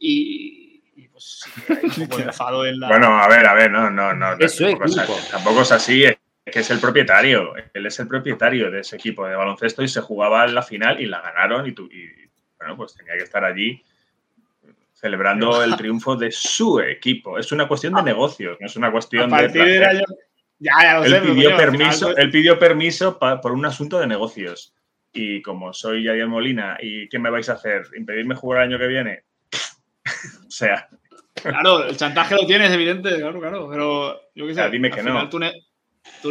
y 0.00 0.82
y 0.96 1.06
pues 1.06 1.44
en 1.68 2.80
la... 2.80 2.88
Bueno, 2.88 3.16
a 3.16 3.28
ver, 3.28 3.46
a 3.46 3.54
ver, 3.54 3.70
no, 3.70 3.88
no, 3.88 4.14
no. 4.14 4.36
tampoco, 5.30 5.62
es 5.62 5.70
así, 5.70 6.02
es 6.02 6.18
que 6.44 6.58
es 6.58 6.70
el 6.70 6.80
propietario. 6.80 7.54
Él 7.72 7.86
es 7.86 8.00
el 8.00 8.08
propietario 8.08 8.68
de 8.68 8.80
ese 8.80 8.96
equipo 8.96 9.28
de 9.28 9.36
baloncesto 9.36 9.84
y 9.84 9.88
se 9.88 10.00
jugaba 10.00 10.44
en 10.44 10.56
la 10.56 10.62
final 10.62 11.00
y 11.00 11.06
la 11.06 11.20
ganaron 11.20 11.68
y, 11.68 11.72
tú, 11.72 11.84
y 11.86 12.10
bueno, 12.58 12.76
pues 12.76 12.94
tenía 12.96 13.14
que 13.14 13.22
estar 13.22 13.44
allí 13.44 13.80
celebrando 15.04 15.62
el 15.62 15.76
triunfo 15.76 16.16
de 16.16 16.30
su 16.32 16.80
equipo. 16.80 17.38
Es 17.38 17.52
una 17.52 17.68
cuestión 17.68 17.92
de 17.92 18.02
negocios, 18.02 18.56
no 18.58 18.66
es 18.66 18.74
una 18.74 18.90
cuestión 18.90 19.28
de... 19.28 20.02
Ya, 20.58 20.72
ya 20.82 20.94
lo 20.94 21.04
él, 21.04 21.20
pidió 21.20 21.54
permiso, 21.58 22.16
él 22.16 22.30
pidió 22.30 22.58
permiso 22.58 23.18
por 23.18 23.52
un 23.52 23.66
asunto 23.66 24.00
de 24.00 24.06
negocios. 24.06 24.72
Y 25.12 25.42
como 25.42 25.74
soy 25.74 26.04
Yadier 26.04 26.26
Molina, 26.26 26.78
¿y 26.80 27.06
qué 27.10 27.18
me 27.18 27.28
vais 27.28 27.50
a 27.50 27.52
hacer? 27.52 27.82
¿Impedirme 27.98 28.34
jugar 28.34 28.62
el 28.62 28.68
año 28.70 28.78
que 28.78 28.86
viene? 28.86 29.24
o 30.46 30.50
sea. 30.50 30.88
Claro, 31.34 31.84
el 31.84 31.98
chantaje 31.98 32.36
lo 32.36 32.46
tienes, 32.46 32.70
evidente, 32.72 33.14
claro, 33.18 33.40
claro. 33.40 33.68
Pero 33.70 34.22
yo 34.34 34.46
qué 34.46 34.54
sé. 34.54 34.70
dime 34.70 34.90
que 34.90 35.02
no. 35.02 35.28
Tu, 35.28 35.38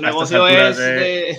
negocio 0.02 0.48
es 0.48 0.78
de, 0.78 1.38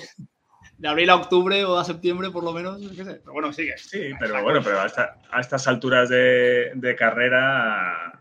abril 0.86 1.10
a 1.10 1.16
octubre 1.16 1.64
o 1.64 1.78
a 1.78 1.84
septiembre, 1.84 2.30
por 2.30 2.44
lo 2.44 2.52
menos. 2.52 2.80
Qué 2.96 3.04
sé. 3.04 3.14
Pero 3.16 3.32
bueno, 3.32 3.52
sigue. 3.52 3.76
Sí, 3.78 4.12
pero 4.18 4.42
bueno, 4.42 4.60
pero 4.62 4.80
a, 4.80 5.40
estas 5.40 5.66
alturas 5.68 6.08
de, 6.08 6.96
carrera, 6.98 8.20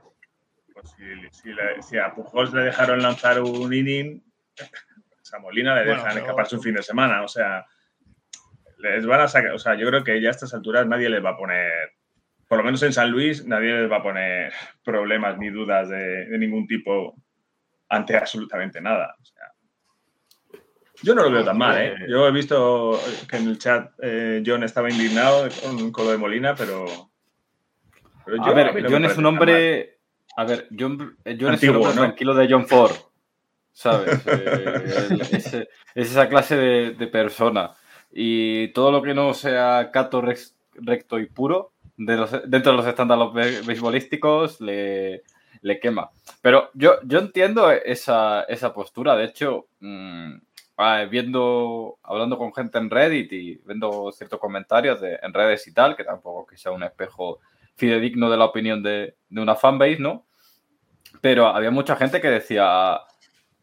pues 0.73 0.95
si, 1.32 1.97
a 1.97 2.13
Pujols 2.13 2.54
le 2.54 2.63
dejaron 2.63 3.02
lanzar 3.02 3.41
un 3.41 3.73
inning, 3.73 4.23
a 5.32 5.39
Molina 5.39 5.76
le 5.76 5.91
dejan 5.91 6.17
escaparse 6.17 6.56
un 6.56 6.62
fin 6.62 6.76
de 6.76 6.84
semana. 6.84 7.23
O 7.23 7.28
sea, 7.28 7.65
les 8.78 9.06
van 9.06 9.21
a 9.21 9.28
sacar. 9.28 9.52
O 9.52 9.60
sea, 9.60 9.76
yo 9.76 9.88
creo 9.88 10.04
que 10.04 10.21
ya 10.21 10.30
a 10.30 10.32
estas 10.32 10.54
alturas 10.54 10.86
nadie 10.86 11.10
les 11.10 11.23
va 11.23 11.32
a 11.32 11.38
poner 11.38 11.93
por 12.54 12.60
lo 12.60 12.65
menos 12.65 12.84
en 12.84 12.93
San 12.93 13.10
Luis, 13.10 13.45
nadie 13.47 13.73
les 13.73 13.91
va 13.91 13.97
a 13.97 14.04
poner 14.04 14.54
problemas 14.84 15.39
ni 15.39 15.49
dudas 15.49 15.89
de, 15.89 16.28
ningún 16.38 16.67
tipo 16.67 17.15
ante 17.89 18.15
absolutamente 18.15 18.80
nada. 18.80 19.15
Yo 21.04 21.13
no 21.13 21.24
lo 21.24 21.32
veo 21.32 21.44
tan 21.44 21.58
mal, 21.58 21.82
¿eh? 21.82 21.96
Yo 22.08 22.28
he 22.28 22.32
visto 22.32 23.00
que 23.30 23.38
en 23.38 23.50
el 23.50 23.58
chat 23.58 23.92
eh, 24.02 24.42
John 24.46 24.63
estaba 24.63 24.89
indignado 24.89 25.48
con, 25.92 26.06
lo 26.06 26.12
de 26.12 26.18
Molina, 26.18 26.56
pero. 26.56 26.86
a 28.26 28.54
ver, 28.54 28.86
John 28.89 29.06
es 29.06 29.18
un 29.18 29.26
hombre. 29.26 30.00
A 30.36 30.46
ver, 30.46 30.68
John, 30.78 31.18
es 31.26 31.63
un 31.63 31.76
hombre 31.76 31.94
tranquilo 31.94 32.34
de 32.34 32.48
John 32.50 32.68
Ford. 32.68 32.96
¿Sabes? 33.72 34.22
Eh, 34.26 35.68
es, 35.96 36.12
esa 36.12 36.30
clase 36.30 36.56
de, 36.56 37.08
persona. 37.08 37.72
Y 38.12 38.70
todo 38.70 38.92
lo 38.92 39.02
que 39.02 39.13
no 39.13 39.34
sea 39.34 39.89
cato 39.92 40.24
recto 40.76 41.20
y 41.20 41.26
puro, 41.26 41.72
dentro 41.98 42.72
de 42.72 42.78
los 42.78 42.88
estándares 42.88 43.66
beisbolísticos 43.66 44.62
le, 44.62 45.24
le 45.62 45.80
quema. 45.80 46.10
Pero 46.42 46.70
yo, 46.74 47.00
yo 47.04 47.20
entiendo 47.20 47.72
esa, 47.72 48.44
esa 48.44 48.74
postura. 48.74 49.16
De 49.16 49.26
hecho, 49.26 49.68
mm, 49.80 50.36
ah, 50.78 51.06
viendo, 51.10 51.98
hablando 52.04 52.38
con 52.38 52.54
gente 52.54 52.78
en 52.78 52.90
Reddit 52.90 53.32
y 53.34 53.56
viendo 53.66 54.12
ciertos 54.12 54.40
comentarios 54.40 55.02
de, 55.02 55.20
en 55.22 55.34
redes 55.34 55.68
y 55.68 55.74
tal, 55.74 55.96
que 55.96 56.04
tampoco 56.04 56.46
que 56.46 56.58
sea 56.58 56.72
un 56.72 56.84
espejo 56.84 57.40
fidedigno 57.76 58.30
de 58.30 58.38
la 58.38 58.46
opinión 58.46 58.84
de, 58.84 59.16
de 59.30 59.42
una 59.42 59.56
fanbase, 59.56 60.00
¿no? 60.00 60.26
Pero 61.22 61.48
había 61.48 61.72
mucha 61.72 61.96
gente 61.96 62.22
que 62.22 62.30
decía, 62.30 63.00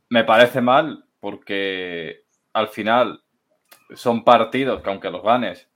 me 0.09 0.25
parece 0.25 0.61
mal 0.61 1.05
porque 1.21 2.25
al 2.53 2.69
final 2.69 3.23
son 3.95 4.25
partidos 4.25 4.83
que 4.83 4.91
aunque 4.91 5.11
los 5.11 5.23
ganes, 5.23 5.69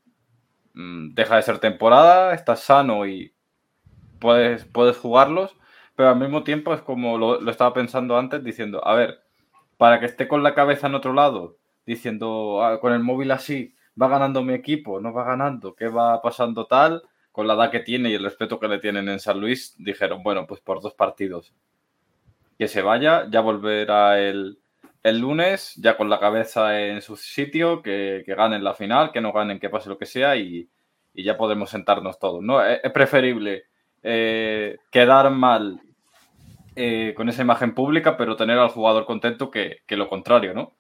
mm, 0.75 1.15
deja 1.15 1.37
de 1.37 1.43
ser 1.43 1.59
temporada, 1.59 2.35
estás 2.35 2.61
sano 2.61 3.07
y 3.07 3.35
puedes, 4.21 4.65
puedes 4.65 4.97
jugarlos, 4.97 5.57
pero 5.97 6.11
al 6.11 6.19
mismo 6.19 6.43
tiempo 6.45 6.75
es 6.75 6.81
como 6.81 7.19
lo, 7.19 7.51
estaba 7.51 7.73
pensando 7.75 8.19
antes, 8.19 8.43
diciendo, 8.43 8.87
a 8.87 8.95
ver, 8.95 9.24
para 9.85 10.01
que 10.01 10.07
esté 10.07 10.27
con 10.27 10.43
la 10.43 10.55
cabeza 10.55 10.87
en 10.87 10.95
otro 10.95 11.13
lado, 11.13 11.59
diciendo, 11.85 12.65
ah, 12.65 12.81
con 12.81 12.95
el 12.95 13.01
móvil 13.01 13.31
así, 13.33 13.75
va 14.01 14.09
ganando 14.09 14.43
mi 14.43 14.55
equipo, 14.55 14.99
no 14.99 15.13
va 15.13 15.25
ganando, 15.25 15.75
¿qué 15.75 15.89
va 15.89 16.23
pasando 16.23 16.67
tal? 16.67 17.03
Con 17.33 17.47
la 17.47 17.53
edad 17.53 17.71
que 17.71 17.81
tiene 17.81 18.09
y 18.09 18.15
el 18.15 18.25
respeto 18.25 18.59
que 18.59 18.67
le 18.67 18.79
tienen 18.79 19.11
en 19.11 19.21
San 19.21 19.39
Luis, 19.39 19.75
dijeron, 19.77 20.23
bueno, 20.23 20.47
pues 20.47 20.63
por 20.63 20.81
dos 20.81 20.95
partidos. 20.95 21.53
Que 22.59 22.67
se 22.67 22.81
vaya, 22.81 23.29
ya 23.31 23.41
volverá 23.41 24.19
el, 24.19 24.59
el 25.03 25.19
lunes, 25.19 25.75
ya 25.75 25.99
con 25.99 26.09
la 26.09 26.19
cabeza 26.19 26.81
en 26.81 27.03
su 27.03 27.17
sitio, 27.17 27.83
que, 27.83 28.23
que 28.25 28.35
ganen 28.35 28.65
la 28.65 28.73
final, 28.73 29.13
que 29.13 29.21
no 29.21 29.35
ganen, 29.35 29.61
que 29.61 29.69
pase 29.69 29.91
lo 29.91 29.99
que 29.99 30.07
sea 30.07 30.35
y, 30.35 30.67
y 31.13 31.25
ya 31.25 31.37
podemos 31.37 31.69
sentarnos 31.69 32.19
todos. 32.19 32.43
¿no? 32.43 32.65
Es, 32.65 32.81
preferible 32.91 33.65
eh, 34.03 34.79
quedar 34.91 35.31
mal 35.31 35.79
eh, 36.77 37.15
con 37.17 37.29
esa 37.29 37.43
imagen 37.43 37.75
pública, 37.75 38.17
pero 38.17 38.37
tener 38.37 38.59
al 38.59 38.69
jugador 38.69 39.07
contento 39.07 39.51
que, 39.51 39.83
lo 39.89 40.09
contrario, 40.09 40.55
¿no? 40.55 40.73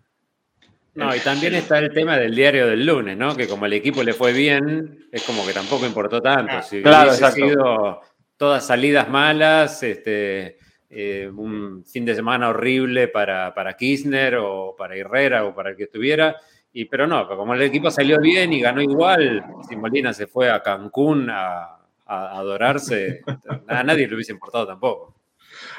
No, 0.94 1.14
y 1.14 1.20
también 1.20 1.54
está 1.54 1.78
el 1.78 1.92
tema 1.92 2.16
del 2.16 2.34
diario 2.34 2.66
del 2.66 2.86
lunes, 2.86 3.16
¿no? 3.16 3.36
Que 3.36 3.48
como 3.48 3.66
el 3.66 3.72
equipo 3.72 4.02
le 4.02 4.12
fue 4.12 4.32
bien, 4.32 5.06
es 5.10 5.22
como 5.24 5.46
que 5.46 5.52
tampoco 5.52 5.86
importó 5.86 6.20
tanto. 6.20 6.52
Ah, 6.56 6.62
si 6.62 6.82
claro, 6.82 7.10
hubiese 7.10 7.32
sido 7.32 8.00
todas 8.36 8.66
salidas 8.66 9.08
malas, 9.08 9.82
este, 9.82 10.58
eh, 10.90 11.30
un 11.34 11.84
fin 11.84 12.04
de 12.04 12.14
semana 12.14 12.48
horrible 12.48 13.08
para, 13.08 13.54
para 13.54 13.76
Kirchner 13.76 14.36
o 14.36 14.74
para 14.76 14.96
Herrera 14.96 15.44
o 15.44 15.54
para 15.54 15.70
el 15.70 15.76
que 15.76 15.84
estuviera, 15.84 16.36
y, 16.72 16.86
pero 16.86 17.06
no, 17.06 17.26
como 17.28 17.54
el 17.54 17.62
equipo 17.62 17.90
salió 17.90 18.18
bien 18.20 18.52
y 18.52 18.60
ganó 18.60 18.82
igual, 18.82 19.44
Simbolina 19.68 20.12
se 20.12 20.26
fue 20.26 20.50
a 20.50 20.60
Cancún 20.60 21.30
a, 21.30 21.78
a 22.06 22.38
adorarse, 22.38 23.22
a 23.68 23.82
nadie 23.82 24.08
le 24.08 24.14
hubiese 24.14 24.32
importado 24.32 24.66
tampoco. 24.66 25.14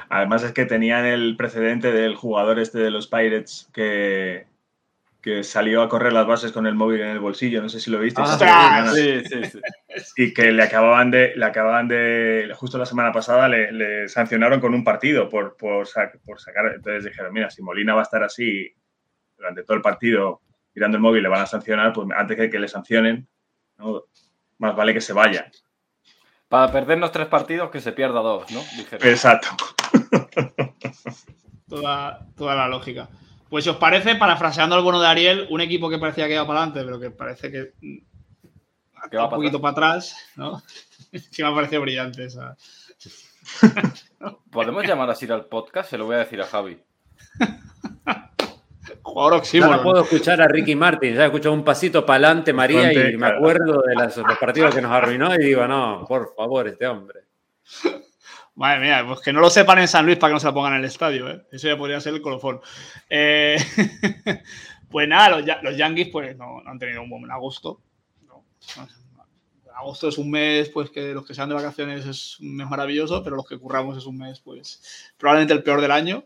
Además 0.10 0.44
es 0.44 0.52
que 0.52 0.66
tenían 0.66 1.06
el 1.06 1.36
precedente 1.38 1.92
del 1.92 2.16
jugador 2.16 2.60
este 2.60 2.80
de 2.80 2.92
los 2.92 3.08
Pirates 3.08 3.70
que, 3.74 4.48
que 5.22 5.44
salió 5.44 5.82
a 5.82 5.90
correr 5.90 6.14
las 6.14 6.28
bases 6.28 6.52
con 6.52 6.68
el 6.68 6.76
móvil 6.76 7.02
en 7.02 7.10
el 7.10 7.20
bolsillo, 7.20 7.62
no 7.62 7.68
sé 7.68 7.80
si 7.80 7.90
lo 7.90 8.00
viste. 8.00 8.22
Ah, 8.24 8.88
sí, 8.94 9.22
sí, 9.26 9.44
sí. 9.46 9.60
Y 10.18 10.34
que 10.34 10.52
le 10.52 10.62
acababan 10.62 11.10
de, 11.10 11.36
le 11.36 11.46
acababan 11.46 11.88
de, 11.88 12.52
justo 12.56 12.78
la 12.78 12.86
semana 12.86 13.12
pasada 13.12 13.48
le, 13.48 14.08
sancionaron 14.08 14.60
con 14.60 14.74
un 14.74 14.84
partido 14.84 15.28
por, 15.28 15.58
por, 15.58 15.88
por, 16.24 16.40
sacar, 16.40 16.74
entonces 16.76 17.06
dijeron, 17.06 17.34
mira, 17.34 17.50
si 17.50 17.64
Molina 17.64 17.96
va 17.96 18.02
a 18.02 18.04
estar 18.04 18.24
así 18.24 18.72
durante 19.36 19.64
todo 19.64 19.78
el 19.78 19.82
partido 19.82 20.42
tirando 20.74 20.98
el 20.98 21.02
móvil, 21.02 21.24
le 21.24 21.30
van 21.30 21.42
a 21.42 21.46
sancionar, 21.48 21.94
pues 21.94 22.08
antes 22.16 22.38
de 22.38 22.50
que 22.50 22.60
le 22.60 22.68
sancionen, 22.68 23.28
más 24.58 24.76
vale 24.76 24.94
que 24.94 25.02
se 25.02 25.14
vaya. 25.14 25.50
Para 26.56 26.72
perdernos 26.72 27.12
tres 27.12 27.28
partidos, 27.28 27.70
que 27.70 27.82
se 27.82 27.92
pierda 27.92 28.22
dos, 28.22 28.50
¿no? 28.50 28.64
Exacto. 29.02 29.50
toda, 31.68 32.26
toda 32.38 32.56
la 32.56 32.70
lógica. 32.70 33.10
Pues 33.50 33.66
si 33.66 33.70
os 33.70 33.76
parece, 33.76 34.16
parafraseando 34.16 34.74
al 34.74 34.82
bueno 34.82 35.02
de 35.02 35.08
Ariel, 35.08 35.48
un 35.50 35.60
equipo 35.60 35.90
que 35.90 36.00
parecía 36.00 36.28
que 36.28 36.36
iba 36.36 36.48
para 36.48 36.60
adelante, 36.60 36.86
pero 36.86 36.98
que 36.98 37.12
parece 37.12 37.52
que, 37.52 37.74
va 39.18 39.26
un 39.26 39.30
poquito 39.32 39.60
para 39.60 39.74
atrás, 39.74 40.16
¿no? 40.38 40.64
sí 41.12 41.44
me 41.44 41.50
ha 41.50 41.54
parecido 41.54 41.82
brillante 41.82 42.24
esa. 42.24 42.56
¿Podemos 44.50 44.88
llamar 44.88 45.10
así 45.10 45.30
al 45.30 45.48
podcast? 45.48 45.90
Se 45.90 45.98
lo 45.98 46.06
voy 46.06 46.16
a 46.16 46.20
decir 46.20 46.42
a 46.42 46.46
Javi. 46.46 46.82
Jugador 49.06 49.44
No 49.54 49.84
puedo 49.84 50.02
escuchar 50.02 50.42
a 50.42 50.48
Ricky 50.48 50.76
Martin. 50.76 51.14
Ya 51.14 51.24
he 51.24 51.26
escuchado 51.26 51.54
un 51.54 51.64
pasito 51.64 52.04
para 52.04 52.28
adelante, 52.28 52.54
María, 52.54 52.92
y 52.92 53.16
me 53.16 53.28
acuerdo 53.28 53.84
de 53.84 53.94
los 53.94 54.38
partidos 54.40 54.74
que 54.74 54.82
nos 54.82 54.92
arruinó 54.92 55.34
y 55.36 55.38
digo, 55.38 55.68
no, 55.68 56.04
por 56.08 56.34
favor, 56.36 56.68
este 56.68 56.88
hombre. 56.88 57.20
Madre 58.56 58.80
mía, 58.80 59.04
pues 59.08 59.20
que 59.20 59.32
no 59.32 59.42
lo 59.42 59.50
sepan 59.52 59.78
en 59.80 59.88
San 59.88 60.06
Luis 60.06 60.18
para 60.18 60.32
que 60.32 60.34
no 60.34 60.40
se 60.40 60.48
lo 60.48 60.54
pongan 60.56 60.74
en 60.74 60.80
el 60.80 60.86
estadio, 60.86 61.30
¿eh? 61.30 61.46
Eso 61.52 61.68
ya 61.68 61.78
podría 61.78 62.00
ser 62.02 62.16
el 62.16 62.22
colofón. 62.22 62.62
Eh, 63.08 63.58
pues 64.90 65.08
nada, 65.08 65.40
los, 65.62 65.78
Yankees 65.78 66.10
pues 66.12 66.36
no, 66.36 66.64
han 66.66 66.80
tenido 66.80 67.04
un 67.04 67.10
buen 67.10 67.30
agosto. 67.30 67.82
agosto 69.76 70.08
es 70.08 70.18
un 70.18 70.32
mes, 70.32 70.70
pues 70.70 70.90
que 70.90 71.14
los 71.14 71.28
que 71.28 71.36
sean 71.36 71.50
de 71.50 71.56
vacaciones 71.56 72.08
es 72.08 72.40
un 72.40 72.56
mes 72.56 72.68
maravilloso, 72.68 73.24
pero 73.24 73.36
los 73.36 73.48
que 73.48 73.60
curramos 73.60 73.98
es 73.98 74.06
un 74.08 74.18
mes, 74.18 74.40
pues 74.40 75.14
probablemente 75.18 75.54
el 75.54 75.62
peor 75.62 75.80
del 75.80 75.92
año. 75.92 76.24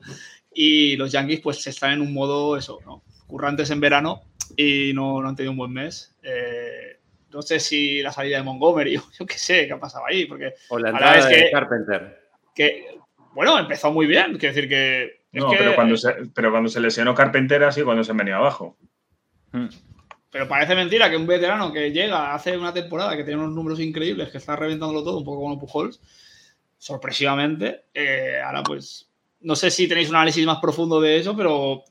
Y 0.62 0.98
los 0.98 1.10
Yankees 1.10 1.39
pues 1.39 1.65
están 1.67 1.93
en 1.93 2.02
un 2.02 2.13
modo, 2.13 2.58
eso, 2.58 2.82
¿no? 2.86 3.02
Currantes 3.28 3.69
en 3.69 3.80
verano 3.80 4.24
y 4.58 4.91
no, 4.93 5.22
no 5.22 5.30
han 5.30 5.36
tenido 5.38 5.54
un 5.54 5.58
buen 5.58 5.72
mes. 5.72 6.13
Eh, 6.22 7.00
no 7.32 7.41
sé 7.41 7.62
si 7.62 8.02
la 8.02 8.12
salida 8.12 8.39
de 8.39 8.43
Montgomery, 8.43 8.95
yo 9.19 9.26
qué 9.26 9.38
sé, 9.38 9.67
qué 9.67 9.72
ha 9.72 9.80
pasado 9.80 10.04
ahí, 10.06 10.26
porque... 10.26 10.56
O 10.67 10.78
la 10.78 10.89
entrada 10.89 11.28
de 11.28 11.50
Carpenter. 11.50 12.19
Que, 12.54 13.00
bueno, 13.34 13.58
empezó 13.58 13.89
muy 13.93 14.06
bien, 14.06 14.38
quiero 14.38 14.54
decir 14.54 14.67
que... 14.67 15.22
no, 15.32 15.50
pero, 15.50 15.76
cuando 15.76 15.95
se, 15.95 16.13
pero 16.36 16.52
cuando 16.52 16.67
se 16.67 16.82
lesionó 16.82 17.15
Carpenter 17.15 17.63
así 17.63 17.82
cuando 17.84 18.04
se 18.04 18.12
venía 18.12 18.36
abajo. 18.36 18.76
Hmm. 19.54 19.69
Pero 20.30 20.50
parece 20.50 20.76
mentira 20.76 21.10
que 21.10 21.15
un 21.15 21.26
veterano 21.26 21.72
que 21.72 21.93
llega 21.93 22.34
hace 22.34 22.58
una 22.58 22.74
temporada 22.74 23.15
que 23.15 23.24
tiene 23.24 23.39
unos 23.39 23.56
números 23.56 23.80
increíbles, 23.80 24.28
que 24.28 24.39
está 24.39 24.58
reventándolo 24.58 25.06
todo, 25.06 25.19
un 25.19 25.24
poco 25.24 25.39
como 25.39 25.58
Pujols, 25.58 26.02
sorpresivamente, 26.78 27.86
eh, 27.93 28.41
ahora 28.43 28.62
pues 28.62 29.09
no 29.41 29.56
sé 29.56 29.71
si 29.71 29.88
tenéis 29.88 30.10
un 30.10 30.15
análisis 30.15 30.45
más 30.45 30.60
profundo 30.60 30.99
de 30.99 31.17
eso, 31.17 31.36
pero 31.36 31.84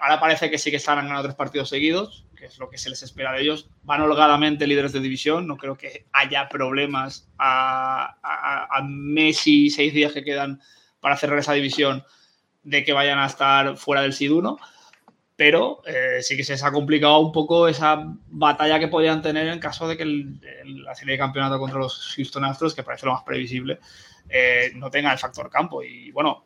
ahora 0.00 0.20
parece 0.20 0.50
que 0.50 0.58
sí 0.58 0.70
que 0.70 0.76
están 0.76 0.96
ganando 0.96 1.22
tres 1.22 1.34
partidos 1.34 1.68
seguidos, 1.70 2.26
que 2.36 2.46
es 2.46 2.58
lo 2.58 2.68
que 2.68 2.76
se 2.76 2.90
les 2.90 3.02
espera 3.02 3.32
de 3.32 3.42
ellos. 3.42 3.70
Van 3.84 4.02
holgadamente 4.02 4.66
líderes 4.66 4.92
de 4.92 5.00
división, 5.00 5.46
no 5.46 5.56
creo 5.56 5.76
que 5.76 6.06
haya 6.12 6.48
problemas 6.48 7.30
a, 7.38 8.16
a, 8.22 8.82
Messi, 8.82 9.70
seis 9.70 9.94
días 9.94 10.12
que 10.12 10.24
quedan 10.24 10.60
para 11.00 11.16
cerrar 11.16 11.38
esa 11.38 11.54
división, 11.54 12.04
de 12.62 12.84
que 12.84 12.92
vayan 12.92 13.18
a 13.18 13.26
estar 13.26 13.76
fuera 13.78 14.02
del 14.02 14.12
SID 14.12 14.32
1. 14.32 14.58
Pero 15.36 15.80
eh, 15.86 16.18
sí 16.20 16.36
que 16.36 16.44
se 16.44 16.52
les 16.52 16.62
ha 16.62 16.70
complicado 16.70 17.18
un 17.20 17.32
poco 17.32 17.66
esa 17.66 18.14
batalla 18.28 18.78
que 18.78 18.88
podían 18.88 19.22
tener 19.22 19.48
en 19.48 19.58
caso 19.58 19.88
de 19.88 19.96
que 19.96 20.04
la 20.04 20.94
serie 20.94 21.12
de 21.12 21.18
campeonato 21.18 21.58
contra 21.58 21.78
los 21.78 22.12
Houston 22.14 22.44
Astros, 22.44 22.74
que 22.74 22.82
parece 22.82 23.06
lo 23.06 23.14
más 23.14 23.22
previsible, 23.22 23.78
eh, 24.28 24.70
no 24.74 24.90
tenga 24.90 25.10
el 25.10 25.18
factor 25.18 25.48
campo. 25.48 25.82
Y 25.82 26.10
bueno, 26.10 26.44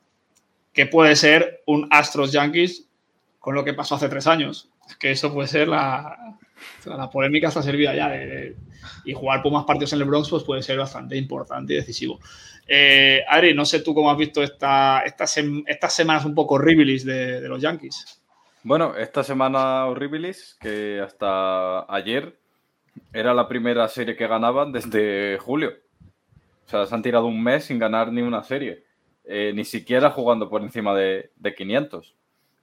que 0.74 0.87
puede 0.87 1.16
ser 1.16 1.62
un 1.66 1.87
Astros 1.90 2.32
Yankees 2.32 2.88
con 3.38 3.54
lo 3.54 3.64
que 3.64 3.74
pasó 3.74 3.94
hace 3.94 4.08
tres 4.08 4.26
años. 4.26 4.68
Que 4.98 5.12
eso 5.12 5.32
puede 5.32 5.48
ser 5.48 5.68
la, 5.68 6.37
la 6.84 7.08
polémica 7.08 7.48
está 7.48 7.62
servida 7.62 7.94
ya. 7.94 8.12
y 9.04 9.14
jugar 9.14 9.42
por 9.42 9.52
más 9.52 9.64
partidos 9.64 9.92
en 9.94 10.00
el 10.00 10.04
Bronx 10.04 10.28
pues 10.28 10.42
puede 10.42 10.62
ser 10.62 10.78
bastante 10.78 11.16
importante 11.16 11.72
y 11.72 11.76
decisivo. 11.76 12.20
Eh, 12.66 13.22
Adri, 13.28 13.54
no 13.54 13.64
sé 13.64 13.80
tú 13.80 13.94
cómo 13.94 14.10
has 14.10 14.18
visto 14.18 14.42
esta, 14.42 15.02
estas 15.04 15.94
semanas 15.94 16.24
un 16.24 16.34
poco 16.34 16.54
horribilis 16.54 17.04
de, 17.04 17.40
de, 17.40 17.48
los 17.48 17.60
Yankees. 17.60 18.22
Bueno, 18.62 18.96
esta 18.96 19.22
semana 19.22 19.87
horribilis, 19.87 20.56
que 20.60 21.00
hasta 21.04 21.84
ayer 21.94 22.34
era 23.12 23.34
la 23.34 23.46
primera 23.46 23.87
serie 23.88 24.16
que 24.16 24.26
ganaban 24.26 24.72
desde 24.72 25.38
julio. 25.38 25.74
O 26.66 26.70
sea, 26.70 26.87
se 26.87 26.94
han 26.94 27.02
tirado 27.02 27.26
un 27.26 27.42
mes 27.42 27.64
sin 27.64 27.78
ganar 27.78 28.10
ni 28.10 28.22
una 28.22 28.42
serie. 28.42 28.84
Eh, 29.26 29.52
ni 29.54 29.64
siquiera 29.64 30.10
jugando 30.10 30.48
por 30.48 30.62
encima 30.62 30.94
de, 30.94 31.30
500. 31.56 32.14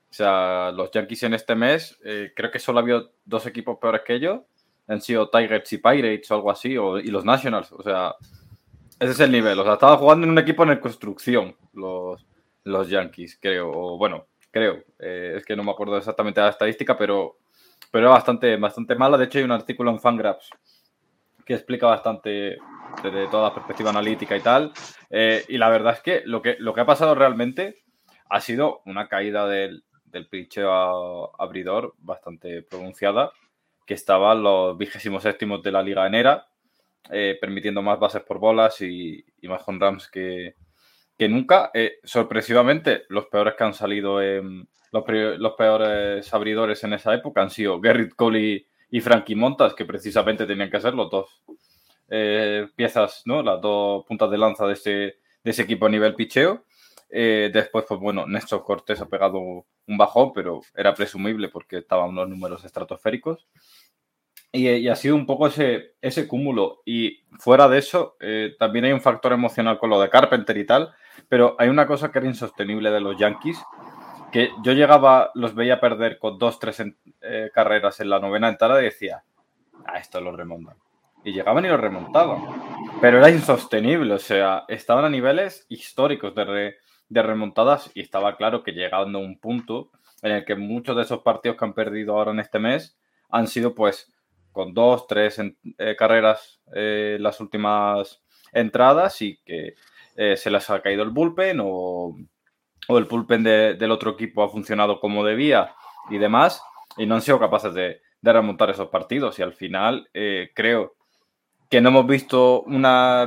O 0.09 0.13
sea, 0.13 0.71
los 0.71 0.91
Yankees 0.91 1.23
en 1.23 1.33
este 1.33 1.55
mes, 1.55 1.97
eh, 2.03 2.33
creo 2.35 2.51
que 2.51 2.59
solo 2.59 2.79
ha 2.79 2.81
habido 2.81 3.11
dos 3.25 3.45
equipos 3.47 3.77
peores 3.79 4.01
que 4.05 4.15
ellos. 4.15 4.41
Han 4.87 5.01
sido 5.01 5.29
Tigers 5.29 5.71
y 5.73 5.77
Pirates 5.77 6.29
o 6.31 6.35
algo 6.35 6.51
así, 6.51 6.71
y 6.71 7.07
los 7.07 7.23
Nationals. 7.23 7.71
O 7.71 7.81
sea, 7.81 8.15
ese 8.99 9.11
es 9.11 9.19
el 9.21 9.31
nivel. 9.31 9.57
O 9.59 9.63
sea, 9.63 9.73
estaban 9.73 9.97
jugando 9.97 10.25
en 10.25 10.31
un 10.31 10.37
equipo 10.37 10.63
en 10.63 10.77
construcción 10.79 11.55
los, 11.73 12.25
los 12.63 12.89
Yankees, 12.89 13.37
creo. 13.41 13.71
O 13.71 13.97
bueno, 13.97 14.27
creo. 14.51 14.83
Eh, 14.99 15.35
es 15.37 15.45
que 15.45 15.55
no 15.55 15.63
me 15.63 15.71
acuerdo 15.71 15.97
exactamente 15.97 16.39
de 16.39 16.45
la 16.45 16.51
estadística, 16.51 16.97
pero, 16.97 17.37
pero 17.89 18.07
es 18.07 18.13
bastante, 18.13 18.57
bastante 18.57 18.95
mala. 18.95 19.17
De 19.17 19.25
hecho, 19.25 19.39
hay 19.39 19.45
un 19.45 19.51
artículo 19.51 19.91
en 19.91 19.99
Fangraphs 19.99 20.49
que 21.45 21.53
explica 21.53 21.87
bastante 21.87 22.57
desde 23.03 23.27
toda 23.27 23.49
la 23.49 23.53
perspectiva 23.53 23.89
analítica 23.89 24.35
y 24.35 24.41
tal. 24.41 24.71
Eh, 25.09 25.45
y 25.47 25.57
la 25.57 25.69
verdad 25.69 25.93
es 25.93 26.01
que 26.01 26.21
lo, 26.25 26.41
que 26.41 26.55
lo 26.59 26.73
que 26.73 26.81
ha 26.81 26.85
pasado 26.85 27.15
realmente 27.15 27.83
ha 28.29 28.39
sido 28.41 28.81
una 28.85 29.07
caída 29.07 29.47
del, 29.47 29.83
del 30.05 30.27
abridor 31.37 31.95
bastante 31.97 32.61
pronunciada, 32.63 33.31
que 33.85 33.93
estaba 33.93 34.33
en 34.33 34.43
los 34.43 34.77
vigésimos 34.77 35.23
séptimos 35.23 35.61
de 35.63 35.71
la 35.71 35.83
liga 35.83 36.07
enera, 36.07 36.47
eh, 37.09 37.37
permitiendo 37.41 37.81
más 37.81 37.99
bases 37.99 38.21
por 38.21 38.39
bolas 38.39 38.81
y, 38.81 39.25
más 39.43 39.63
con 39.63 39.79
rams 39.79 40.07
que, 40.09 40.55
que 41.17 41.27
nunca, 41.27 41.71
eh, 41.73 41.99
sorpresivamente, 42.03 43.03
los 43.09 43.25
peores 43.25 43.55
que 43.57 43.63
han 43.63 43.73
salido, 43.73 44.21
en, 44.21 44.67
los, 44.91 45.53
peores 45.55 46.33
abridores 46.33 46.83
en 46.83 46.93
esa 46.93 47.13
época 47.13 47.41
han 47.41 47.49
sido 47.49 47.81
Gerrit 47.81 48.13
Cole 48.15 48.65
y, 48.89 49.01
Frankie 49.01 49.35
Montas, 49.35 49.73
que 49.73 49.85
precisamente 49.85 50.45
tenían 50.45 50.69
que 50.69 50.81
ser 50.81 50.93
los 50.93 51.09
dos 51.09 51.43
eh, 52.11 52.67
piezas, 52.75 53.23
¿no? 53.25 53.41
Las 53.41 53.61
dos 53.61 54.05
puntas 54.05 54.29
de 54.29 54.37
lanza 54.37 54.67
de 54.67 54.73
ese, 54.73 54.91
de 54.91 55.51
ese 55.51 55.63
equipo 55.63 55.85
a 55.85 55.89
nivel 55.89 56.13
picheo. 56.13 56.65
Eh, 57.09 57.49
después, 57.53 57.85
pues 57.87 57.99
bueno, 57.99 58.27
Néstor 58.27 58.63
Cortés 58.63 59.01
ha 59.01 59.07
pegado 59.09 59.39
un 59.39 59.97
bajón, 59.97 60.33
pero 60.33 60.61
era 60.75 60.93
presumible 60.93 61.49
porque 61.49 61.79
estaban 61.79 62.09
unos 62.09 62.29
números 62.29 62.63
estratosféricos. 62.63 63.47
Y, 64.53 64.89
ha 64.89 64.95
sido 64.95 65.15
un 65.15 65.25
poco 65.25 65.47
ese, 65.47 65.95
ese 66.01 66.27
cúmulo. 66.27 66.81
Y 66.85 67.23
fuera 67.39 67.69
de 67.69 67.77
eso, 67.77 68.17
eh, 68.19 68.55
también 68.59 68.85
hay 68.85 68.91
un 68.91 68.99
factor 68.99 69.31
emocional 69.31 69.79
con 69.79 69.89
lo 69.89 70.01
de 70.01 70.09
Carpenter 70.09 70.57
y 70.57 70.65
tal, 70.65 70.93
pero 71.29 71.55
hay 71.57 71.69
una 71.69 71.87
cosa 71.87 72.11
que 72.11 72.19
era 72.19 72.27
insostenible 72.27 72.91
de 72.91 72.99
los 72.99 73.17
Yankees, 73.17 73.57
que 74.33 74.49
yo 74.63 74.73
llegaba, 74.73 75.31
los 75.35 75.55
veía 75.55 75.79
perder 75.79 76.19
con 76.19 76.37
dos, 76.37 76.59
tres 76.59 76.83
eh, 77.21 77.49
carreras 77.53 78.01
en 78.01 78.09
la 78.09 78.19
novena 78.19 78.49
entrada 78.49 78.81
y 78.81 78.85
decía, 78.85 79.23
a 79.85 79.93
ah, 79.93 79.99
esto 79.99 80.19
lo 80.19 80.35
remontan. 80.35 80.75
Y 81.23 81.33
llegaban 81.33 81.65
y 81.65 81.69
lo 81.69 81.77
remontaban. 81.77 82.41
Pero 82.99 83.17
era 83.19 83.29
insostenible, 83.29 84.13
o 84.13 84.19
sea, 84.19 84.65
estaban 84.67 85.05
a 85.05 85.09
niveles 85.09 85.65
históricos 85.69 86.33
de, 86.35 86.75
de 87.09 87.23
remontadas 87.23 87.91
y 87.93 88.01
estaba 88.01 88.37
claro 88.37 88.63
que 88.63 88.71
llegando 88.71 89.19
a 89.19 89.21
un 89.21 89.39
punto 89.39 89.91
en 90.21 90.31
el 90.31 90.45
que 90.45 90.55
muchos 90.55 90.95
de 90.95 91.03
esos 91.03 91.19
partidos 91.19 91.57
que 91.57 91.65
han 91.65 91.73
perdido 91.73 92.13
ahora 92.13 92.31
en 92.31 92.39
este 92.39 92.59
mes 92.59 92.97
han 93.29 93.47
sido 93.47 93.73
pues 93.73 94.11
con 94.51 94.73
dos, 94.73 95.07
tres 95.07 95.39
eh, 95.39 95.95
carreras 95.97 96.61
eh, 96.73 97.17
las 97.19 97.39
últimas 97.39 98.21
entradas 98.51 99.21
y 99.21 99.37
que 99.43 99.75
eh, 100.15 100.35
se 100.35 100.51
les 100.51 100.69
ha 100.69 100.81
caído 100.81 101.03
el 101.03 101.09
bullpen 101.09 101.59
o, 101.61 102.15
el 102.89 103.05
bullpen 103.05 103.43
del 103.43 103.91
otro 103.91 104.11
equipo 104.11 104.43
ha 104.43 104.49
funcionado 104.49 104.99
como 104.99 105.23
debía 105.23 105.73
y 106.09 106.17
demás 106.17 106.61
y 106.97 107.05
no 107.05 107.15
han 107.15 107.21
sido 107.21 107.39
capaces 107.39 107.73
de, 107.73 108.01
remontar 108.21 108.69
esos 108.69 108.89
partidos 108.89 109.39
y 109.39 109.41
al 109.41 109.53
final 109.53 110.09
creo 110.53 110.95
que 111.71 111.81
no 111.81 111.89
hemos 111.89 112.05
visto 112.05 112.63
una, 112.63 113.23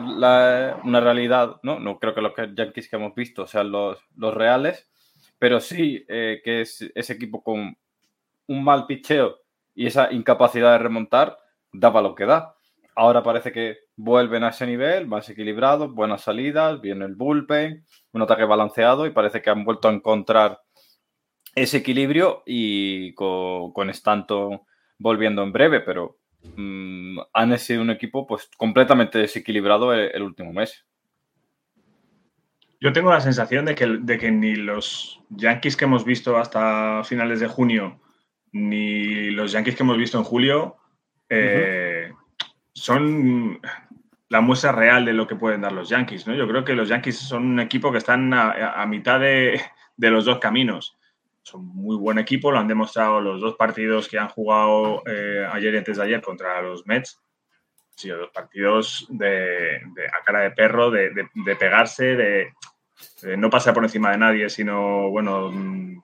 una, 0.84 1.00
realidad, 1.00 1.56
¿no? 1.62 1.80
No 1.80 1.98
creo 1.98 2.14
que 2.14 2.20
los 2.20 2.34
Yankees 2.54 2.90
que 2.90 2.96
hemos 2.96 3.14
visto 3.14 3.46
sean 3.46 3.72
los, 3.72 3.98
los 4.16 4.34
reales, 4.34 4.86
pero 5.38 5.60
sí 5.60 6.04
que 6.06 6.60
es 6.60 6.82
ese 6.94 7.14
equipo 7.14 7.42
con 7.42 7.76
un 8.46 8.64
mal 8.64 8.86
picheo 8.86 9.38
y 9.74 9.86
esa 9.86 10.12
incapacidad 10.12 10.72
de 10.72 10.78
remontar 10.78 11.38
daba 11.72 12.02
lo 12.02 12.14
que 12.14 12.26
da. 12.26 12.54
Ahora 12.94 13.22
parece 13.22 13.50
que 13.50 13.78
vuelven 13.96 14.44
a 14.44 14.50
ese 14.50 14.66
nivel, 14.66 15.06
más 15.06 15.28
equilibrados, 15.28 15.92
buenas 15.92 16.20
salidas, 16.20 16.80
viene 16.82 17.06
el 17.06 17.14
bullpen, 17.14 17.84
un 18.12 18.22
ataque 18.22 18.44
balanceado 18.44 19.06
y 19.06 19.10
parece 19.10 19.42
que 19.42 19.50
han 19.50 19.64
vuelto 19.64 19.88
a 19.88 19.92
encontrar 19.92 20.60
ese 21.54 21.78
equilibrio 21.78 22.42
y 22.46 23.14
con, 23.14 23.72
con 23.72 23.90
Stanton 23.90 24.60
volviendo 24.98 25.42
en 25.42 25.52
breve, 25.52 25.80
pero 25.80 26.18
mm, 26.56 27.18
han 27.32 27.58
sido 27.58 27.82
un 27.82 27.90
equipo 27.90 28.26
pues 28.26 28.50
completamente 28.56 29.18
desequilibrado 29.18 29.92
el, 29.92 30.22
último 30.22 30.52
mes. 30.52 30.84
Yo 32.80 32.92
tengo 32.92 33.10
la 33.10 33.20
sensación 33.20 33.64
de 33.64 33.74
que, 33.74 33.86
de 33.86 34.18
que 34.18 34.30
ni 34.30 34.56
los 34.56 35.20
Yankees 35.30 35.76
que 35.76 35.84
hemos 35.84 36.04
visto 36.04 36.36
hasta 36.36 37.02
finales 37.04 37.40
de 37.40 37.48
junio 37.48 38.00
ni 38.54 39.30
los 39.30 39.50
Yankees 39.50 39.74
que 39.74 39.82
hemos 39.82 39.98
visto 39.98 40.16
en 40.16 40.24
julio 40.24 40.76
eh, 41.28 42.12
son 42.72 43.60
la 44.28 44.40
muestra 44.40 44.70
real 44.70 45.04
de 45.04 45.12
lo 45.12 45.26
que 45.26 45.34
pueden 45.34 45.62
dar 45.62 45.72
los 45.72 45.88
Yankees. 45.88 46.26
¿no? 46.28 46.34
Yo 46.34 46.46
creo 46.46 46.64
que 46.64 46.74
los 46.74 46.88
Yankees 46.88 47.18
son 47.18 47.44
un 47.44 47.60
equipo 47.60 47.90
que 47.90 47.98
están 47.98 48.32
a, 48.32 48.86
mitad 48.86 49.18
de, 49.18 49.60
los 49.96 50.24
dos 50.24 50.38
caminos. 50.38 50.96
Son 51.44 51.64
muy 51.66 51.96
buen 51.96 52.18
equipo, 52.18 52.50
lo 52.50 52.58
han 52.58 52.68
demostrado 52.68 53.20
los 53.20 53.38
dos 53.38 53.54
partidos 53.56 54.08
que 54.08 54.18
han 54.18 54.30
jugado 54.30 55.02
eh, 55.06 55.46
ayer 55.52 55.74
y 55.74 55.76
antes 55.78 55.98
de 55.98 56.02
ayer 56.02 56.22
contra 56.22 56.62
los 56.62 56.86
Mets. 56.86 57.20
Han 57.92 57.98
sido 57.98 58.18
dos 58.18 58.30
partidos 58.30 59.06
de, 59.10 59.76
a 59.76 60.24
cara 60.24 60.40
de 60.40 60.50
perro, 60.52 60.90
de, 60.90 61.28
pegarse, 61.58 62.16
de, 62.16 62.52
no 63.36 63.50
pasar 63.50 63.74
por 63.74 63.84
encima 63.84 64.10
de 64.10 64.18
nadie, 64.18 64.48
sino, 64.48 65.10
bueno, 65.10 65.52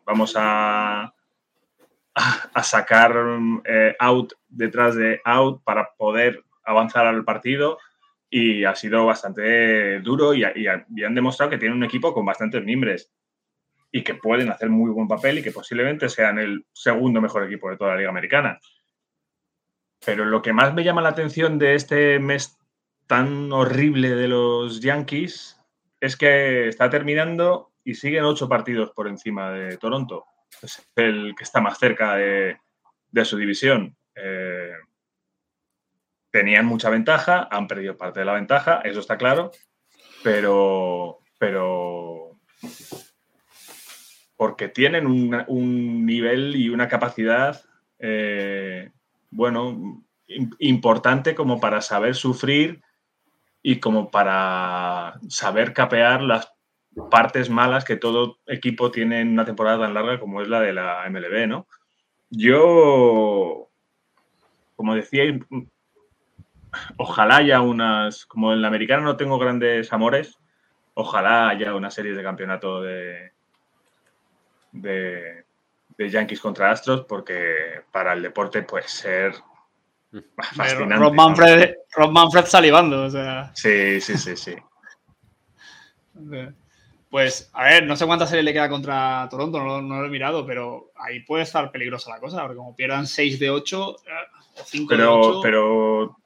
vamos 0.05 0.35
a, 0.37 1.13
a, 2.15 2.63
sacar 2.63 3.17
eh, 3.65 3.97
out 3.99 4.35
detrás 4.47 4.95
de 4.95 5.23
out 5.25 5.65
para 5.65 5.89
poder 5.97 6.45
avanzar 6.65 7.07
al 7.07 7.25
partido 7.25 7.79
y 8.29 8.65
ha 8.65 8.75
sido 8.77 9.07
bastante 9.07 10.01
duro 10.01 10.35
y, 10.35 10.45
han 10.45 11.15
demostrado 11.15 11.51
que 11.51 11.59
tienen 11.59 11.79
un 11.79 11.85
equipo 11.85 12.13
con 12.13 12.27
bastantes 12.27 12.63
mimbres 12.63 13.11
y 13.93 14.03
que 14.03 14.15
pueden 14.15 14.51
hacer 14.51 14.69
muy 14.69 14.91
buen 14.91 15.09
papel 15.09 15.39
y 15.39 15.43
que 15.43 15.53
posiblemente 15.53 16.09
sean 16.09 16.39
el 16.39 16.67
segundo 16.73 17.21
mejor 17.21 17.45
equipo 17.45 17.71
de 17.71 17.77
toda 17.77 17.91
la 17.91 17.97
Liga 17.97 18.11
Americana. 18.11 18.61
Pero 20.05 20.25
lo 20.25 20.43
que 20.43 20.53
más 20.53 20.73
me 20.75 20.85
llama 20.85 21.03
la 21.03 21.11
atención 21.11 21.59
de 21.59 21.75
este 21.75 22.19
mes 22.19 22.59
tan 23.07 23.53
horrible 23.53 24.11
de 24.11 24.29
los 24.29 24.81
Yankees 24.81 25.61
es 26.01 26.17
que 26.17 26.69
está 26.69 26.89
terminando 26.89 27.73
y 27.85 27.95
siguen 27.95 28.25
ocho 28.25 28.49
partidos 28.49 28.93
por 28.93 29.09
encima 29.09 29.51
de 29.51 29.77
Toronto 29.77 30.27
es 30.63 30.89
el 30.97 31.35
que 31.37 31.45
está 31.45 31.61
más 31.61 31.79
cerca 31.79 32.17
de, 32.17 32.59
su 33.25 33.37
división. 33.37 33.97
Eh, 34.15 34.73
tenían 36.31 36.67
mucha 36.67 36.91
ventaja, 36.91 37.49
han 37.51 37.67
perdido 37.67 37.97
parte 37.97 38.21
de 38.21 38.27
la 38.27 38.35
ventaja, 38.35 38.81
eso 38.85 39.01
está 39.01 39.17
claro, 39.17 39.51
pero, 40.23 41.21
pero 41.39 42.39
porque 44.41 44.69
tienen 44.69 45.07
un, 45.07 46.07
nivel 46.07 46.57
y 46.57 46.71
una 46.71 46.89
capacidad, 46.89 47.63
eh, 47.99 48.91
bueno, 49.29 50.03
importante 50.59 51.35
como 51.35 51.61
para 51.61 51.83
saber 51.83 52.15
sufrir 52.15 52.81
y 53.63 53.81
como 53.81 54.11
para 54.11 55.21
saber 55.29 55.75
capear 55.75 56.23
las 56.23 56.55
partes 57.11 57.51
malas 57.51 57.85
que 57.85 57.97
todo 57.97 58.39
equipo 58.47 58.91
tiene 58.91 59.21
en 59.21 59.29
una 59.29 59.45
temporada 59.45 59.81
tan 59.81 59.93
larga 59.93 60.19
como 60.19 60.41
es 60.41 60.49
la 60.49 60.63
de 60.63 60.73
la 60.73 61.05
MLB, 61.11 61.47
¿no? 61.47 61.67
Yo, 62.31 63.69
como 64.75 64.95
decía, 64.95 65.39
ojalá 66.97 67.37
haya 67.37 67.61
unas, 67.61 68.25
como 68.25 68.55
en 68.55 68.63
la 68.63 68.69
americana 68.69 69.03
no 69.03 69.19
tengo 69.19 69.39
grandes 69.39 69.93
amores, 69.93 70.39
ojalá 70.95 71.51
haya 71.51 71.75
una 71.75 71.91
serie 71.91 72.15
de 72.15 72.23
campeonato 72.23 72.81
de, 72.81 73.33
de, 74.73 75.45
Yankees 75.99 76.41
contra 76.41 76.71
Astros, 76.71 77.05
porque 77.07 77.83
para 77.93 78.15
el 78.15 78.23
deporte 78.23 78.63
puede 78.63 78.89
ser 78.89 79.35
fascinante. 80.55 80.97
Rob 80.97 81.15
Manfred, 81.15 81.75
Rob 81.93 82.11
Manfred 82.11 82.47
salivando, 82.47 83.05
o 83.05 83.11
sea. 83.11 83.51
Sí, 83.55 84.01
sí, 84.01 84.17
sí, 84.17 84.37
sí. 84.37 84.55
Pues, 87.11 87.51
a 87.53 87.65
ver, 87.65 87.87
no 87.87 87.97
sé 87.97 88.07
cuántas 88.07 88.31
series 88.31 88.45
le 88.45 88.53
queda 88.53 88.69
contra 88.69 89.27
Toronto, 89.29 89.61
no, 89.61 89.81
lo 89.81 90.07
he 90.07 90.11
mirado, 90.11 90.47
pero 90.47 90.93
ahí 90.97 91.21
puede 91.21 91.43
estar 91.43 91.71
peligrosa 91.73 92.11
la 92.11 92.21
cosa, 92.21 92.41
porque 92.43 92.57
como 92.57 92.77
pierdan 92.77 93.07
6 93.07 93.39
de 93.41 93.51
8 93.51 93.97
eh, 94.07 94.11
o 94.61 94.65
5 94.65 94.87
pero, 94.89 95.03
de 95.03 95.09
8. 95.09 95.41
Pero 95.43 96.17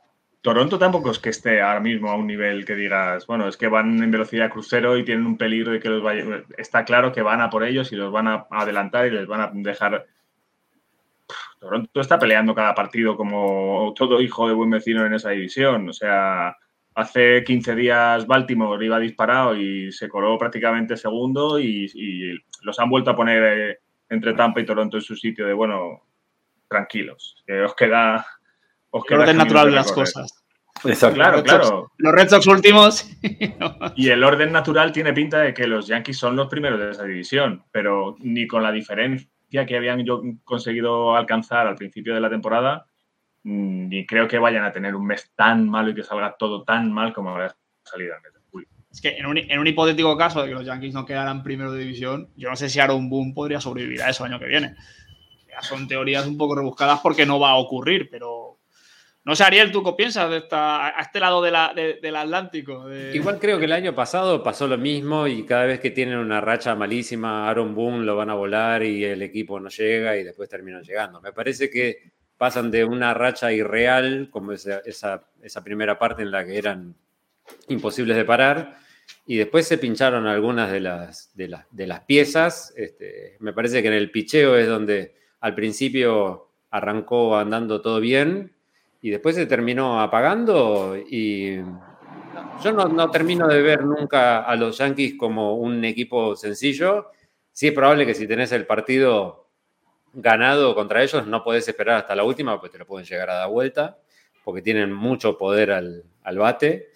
Toronto 0.44 0.78
tampoco 0.78 1.10
es 1.10 1.18
que 1.18 1.30
esté 1.30 1.62
ahora 1.62 1.80
mismo 1.80 2.10
a 2.10 2.16
un 2.16 2.26
nivel 2.26 2.66
que 2.66 2.74
digas, 2.74 3.26
bueno, 3.26 3.48
es 3.48 3.56
que 3.56 3.66
van 3.66 4.02
en 4.02 4.10
velocidad 4.10 4.50
crucero 4.50 4.98
y 4.98 5.04
tienen 5.04 5.24
un 5.24 5.38
peligro 5.38 5.72
de 5.72 5.80
que 5.80 5.88
los 5.88 6.02
vaya. 6.02 6.44
Está 6.58 6.84
claro 6.84 7.12
que 7.12 7.22
van 7.22 7.40
a 7.40 7.48
por 7.48 7.64
ellos 7.64 7.90
y 7.92 7.96
los 7.96 8.12
van 8.12 8.28
a 8.28 8.46
adelantar 8.50 9.06
y 9.06 9.10
les 9.10 9.26
van 9.26 9.40
a 9.40 9.50
dejar. 9.54 10.04
Toronto 11.58 11.98
está 11.98 12.18
peleando 12.18 12.54
cada 12.54 12.74
partido 12.74 13.16
como 13.16 13.94
todo 13.96 14.20
hijo 14.20 14.46
de 14.46 14.52
buen 14.52 14.68
vecino 14.68 15.06
en 15.06 15.14
esa 15.14 15.30
división. 15.30 15.88
O 15.88 15.94
sea, 15.94 16.54
Hace 16.96 17.42
15 17.42 17.74
días 17.74 18.26
Baltimore 18.26 18.84
iba 18.84 19.00
disparado 19.00 19.56
y 19.56 19.90
se 19.90 20.08
coló 20.08 20.38
prácticamente 20.38 20.96
segundo 20.96 21.58
y, 21.58 22.40
los 22.62 22.78
han 22.78 22.88
vuelto 22.88 23.10
a 23.10 23.16
poner 23.16 23.42
eh, 23.42 23.78
entre 24.08 24.32
Tampa 24.34 24.60
y 24.60 24.64
Toronto 24.64 24.96
en 24.96 25.02
su 25.02 25.16
sitio 25.16 25.46
de, 25.46 25.52
bueno, 25.52 26.02
tranquilos, 26.68 27.42
que 27.46 27.62
os 27.62 27.74
queda... 27.74 28.24
El 29.08 29.18
orden 29.18 29.36
natural 29.36 29.66
de 29.66 29.72
las 29.72 29.92
cosas. 29.92 30.44
Claro, 31.14 31.42
claro. 31.42 31.92
los 31.96 32.12
Red 32.12 32.28
Sox 32.28 32.46
últimos. 32.46 33.10
y 33.96 34.08
el 34.10 34.22
orden 34.22 34.52
natural 34.52 34.92
tiene 34.92 35.12
pinta 35.12 35.38
de 35.38 35.54
que 35.54 35.66
los 35.66 35.86
Yankees 35.86 36.18
son 36.18 36.36
los 36.36 36.48
primeros 36.48 36.78
de 36.78 36.90
esa 36.90 37.04
división, 37.04 37.64
pero 37.70 38.16
ni 38.20 38.46
con 38.46 38.62
la 38.62 38.70
diferencia 38.70 39.28
que 39.66 39.76
habían 39.76 40.04
conseguido 40.44 41.16
alcanzar 41.16 41.66
al 41.66 41.76
principio 41.76 42.14
de 42.14 42.20
la 42.20 42.28
temporada, 42.28 42.86
ni 43.44 44.02
mm, 44.02 44.06
creo 44.06 44.28
que 44.28 44.38
vayan 44.38 44.64
a 44.64 44.72
tener 44.72 44.94
un 44.94 45.06
mes 45.06 45.32
tan 45.34 45.68
malo 45.68 45.90
y 45.90 45.94
que 45.94 46.02
salga 46.02 46.36
todo 46.38 46.64
tan 46.64 46.92
mal 46.92 47.12
como 47.12 47.30
habrá 47.30 47.54
salido 47.82 48.14
en 48.16 48.22
mes. 48.22 48.34
Es 48.94 49.00
que 49.00 49.16
en 49.16 49.26
un, 49.26 49.66
hipotético 49.66 50.16
caso 50.16 50.40
de 50.40 50.48
que 50.48 50.54
los 50.54 50.64
Yankees 50.64 50.94
no 50.94 51.04
quedaran 51.04 51.42
primero 51.42 51.72
de 51.72 51.80
división, 51.80 52.28
yo 52.36 52.48
no 52.48 52.54
sé 52.54 52.68
si 52.68 52.78
Aaron 52.78 53.10
Boone 53.10 53.32
podría 53.34 53.60
sobrevivir 53.60 54.00
a 54.00 54.10
eso 54.10 54.24
el 54.24 54.32
año 54.32 54.38
que 54.38 54.46
viene. 54.46 54.76
Ya 55.50 55.60
son 55.62 55.88
teorías 55.88 56.24
un 56.28 56.38
poco 56.38 56.54
rebuscadas 56.54 57.00
porque 57.00 57.26
no 57.26 57.40
va 57.40 57.50
a 57.50 57.56
ocurrir, 57.56 58.08
pero 58.08 58.43
No 59.26 59.34
sé, 59.34 59.44
Ariel, 59.44 59.72
¿tú 59.72 59.82
qué 59.82 59.92
piensas 59.92 60.28
de 60.28 60.36
esta, 60.36 60.86
a 60.88 61.00
este 61.00 61.18
lado 61.18 61.40
del 61.40 61.54
Atlántico? 62.16 62.84
Igual 62.92 63.38
creo 63.38 63.58
que 63.58 63.64
el 63.64 63.72
año 63.72 63.94
pasado 63.94 64.42
pasó 64.42 64.66
lo 64.66 64.76
mismo 64.76 65.26
y 65.26 65.44
cada 65.44 65.64
vez 65.64 65.80
que 65.80 65.90
tienen 65.90 66.18
una 66.18 66.42
racha 66.42 66.74
malísima, 66.74 67.48
Aaron 67.48 67.74
Boone 67.74 68.04
lo 68.04 68.16
van 68.16 68.28
a 68.28 68.34
volar 68.34 68.82
y 68.82 69.02
el 69.02 69.22
equipo 69.22 69.58
no 69.58 69.70
llega 69.70 70.18
y 70.18 70.24
después 70.24 70.50
terminan 70.50 70.82
llegando. 70.82 71.22
Me 71.22 71.32
parece 71.32 71.70
que 71.70 72.12
pasan 72.36 72.70
de 72.70 72.84
una 72.84 73.14
racha 73.14 73.50
irreal, 73.50 74.28
como 74.30 74.52
esa, 74.52 74.82
esa, 74.84 75.64
primera 75.64 75.98
parte 75.98 76.20
en 76.20 76.30
la 76.30 76.44
que 76.44 76.58
eran 76.58 76.94
imposibles 77.68 78.18
de 78.18 78.26
parar, 78.26 78.76
y 79.26 79.36
después 79.36 79.66
se 79.66 79.78
pincharon 79.78 80.26
algunas 80.26 80.70
de 80.70 80.80
las, 80.80 81.34
de 81.34 81.48
las, 81.48 81.64
de 81.70 81.86
las 81.86 82.00
piezas. 82.00 82.74
Este, 82.76 83.38
me 83.40 83.54
parece 83.54 83.80
que 83.80 83.88
en 83.88 83.94
el 83.94 84.10
picheo 84.10 84.58
es 84.58 84.68
donde 84.68 85.14
al 85.40 85.54
principio 85.54 86.50
arrancó 86.70 87.38
andando 87.38 87.80
todo 87.80 88.00
bien 88.00 88.54
y 89.04 89.10
después 89.10 89.36
se 89.36 89.44
terminó 89.44 90.00
apagando 90.00 90.96
y 90.96 91.56
yo 92.62 92.72
no, 92.72 93.10
termino 93.10 93.46
de 93.46 93.60
ver 93.60 93.84
nunca 93.84 94.40
a 94.40 94.56
los 94.56 94.78
Yankees 94.78 95.16
como 95.18 95.56
un 95.56 95.84
equipo 95.84 96.34
sencillo. 96.34 97.10
Sí 97.52 97.66
es 97.66 97.74
probable 97.74 98.06
que 98.06 98.14
si 98.14 98.26
tenés 98.26 98.50
el 98.52 98.64
partido 98.64 99.50
ganado 100.14 100.74
contra 100.74 101.02
ellos 101.02 101.26
no 101.26 101.44
podés 101.44 101.68
esperar 101.68 101.98
hasta 101.98 102.14
la 102.14 102.24
última 102.24 102.58
porque 102.58 102.72
te 102.72 102.78
lo 102.78 102.86
pueden 102.86 103.06
llegar 103.06 103.28
a 103.28 103.34
dar 103.34 103.50
vuelta 103.50 103.98
porque 104.42 104.62
tienen 104.62 104.90
mucho 104.90 105.36
poder 105.36 105.72
al, 105.72 106.04
bate. 106.38 106.88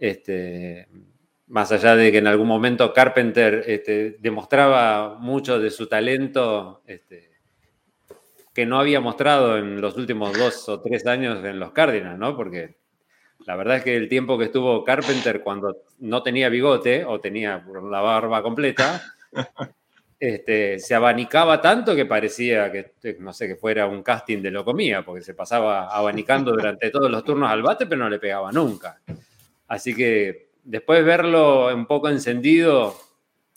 Este, 0.00 0.88
más 1.46 1.70
allá 1.70 1.94
de 1.94 2.10
que 2.10 2.18
en 2.18 2.26
algún 2.26 2.48
momento 2.48 2.92
Carpenter 2.92 3.62
este, 3.68 4.16
demostraba 4.18 5.14
mucho 5.16 5.60
de 5.60 5.70
su 5.70 5.86
talento, 5.86 6.82
este, 6.88 7.31
que 8.52 8.66
no 8.66 8.78
había 8.78 9.00
mostrado 9.00 9.56
en 9.56 9.80
los 9.80 9.96
últimos 9.96 10.36
dos 10.36 10.68
o 10.68 10.80
tres 10.80 11.06
años 11.06 11.44
en 11.44 11.58
los 11.58 11.72
Cardinals, 11.72 12.18
¿no? 12.18 12.36
Porque 12.36 12.76
la 13.46 13.56
verdad 13.56 13.78
es 13.78 13.84
que 13.84 13.96
el 13.96 14.08
tiempo 14.08 14.38
que 14.38 14.46
estuvo 14.46 14.84
Carpenter 14.84 15.42
cuando 15.42 15.84
no 16.00 16.22
tenía 16.22 16.48
bigote 16.48 17.04
o 17.04 17.20
tenía 17.20 17.64
la 17.90 18.00
barba 18.00 18.42
completa, 18.42 19.02
este, 20.20 20.78
se 20.78 20.94
abanicaba 20.94 21.60
tanto 21.60 21.96
que 21.96 22.06
parecía 22.06 22.70
que, 22.70 23.16
no 23.18 23.32
sé, 23.32 23.48
que 23.48 23.56
fuera 23.56 23.86
un 23.86 24.02
casting 24.02 24.42
de 24.42 24.50
lo 24.50 24.64
comía, 24.64 25.04
porque 25.04 25.22
se 25.22 25.34
pasaba 25.34 25.88
abanicando 25.88 26.52
durante 26.52 26.90
todos 26.90 27.10
los 27.10 27.24
turnos 27.24 27.50
al 27.50 27.62
bate, 27.62 27.86
pero 27.86 28.04
no 28.04 28.10
le 28.10 28.18
pegaba 28.18 28.52
nunca. 28.52 29.00
Así 29.66 29.94
que 29.94 30.50
después 30.62 31.04
verlo 31.04 31.74
un 31.74 31.86
poco 31.86 32.08
encendido 32.08 32.94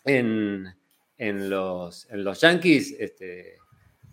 en, 0.06 0.74
en, 1.18 1.50
los, 1.50 2.10
en 2.10 2.24
los 2.24 2.42
Yankees, 2.42 2.96
este, 2.98 3.58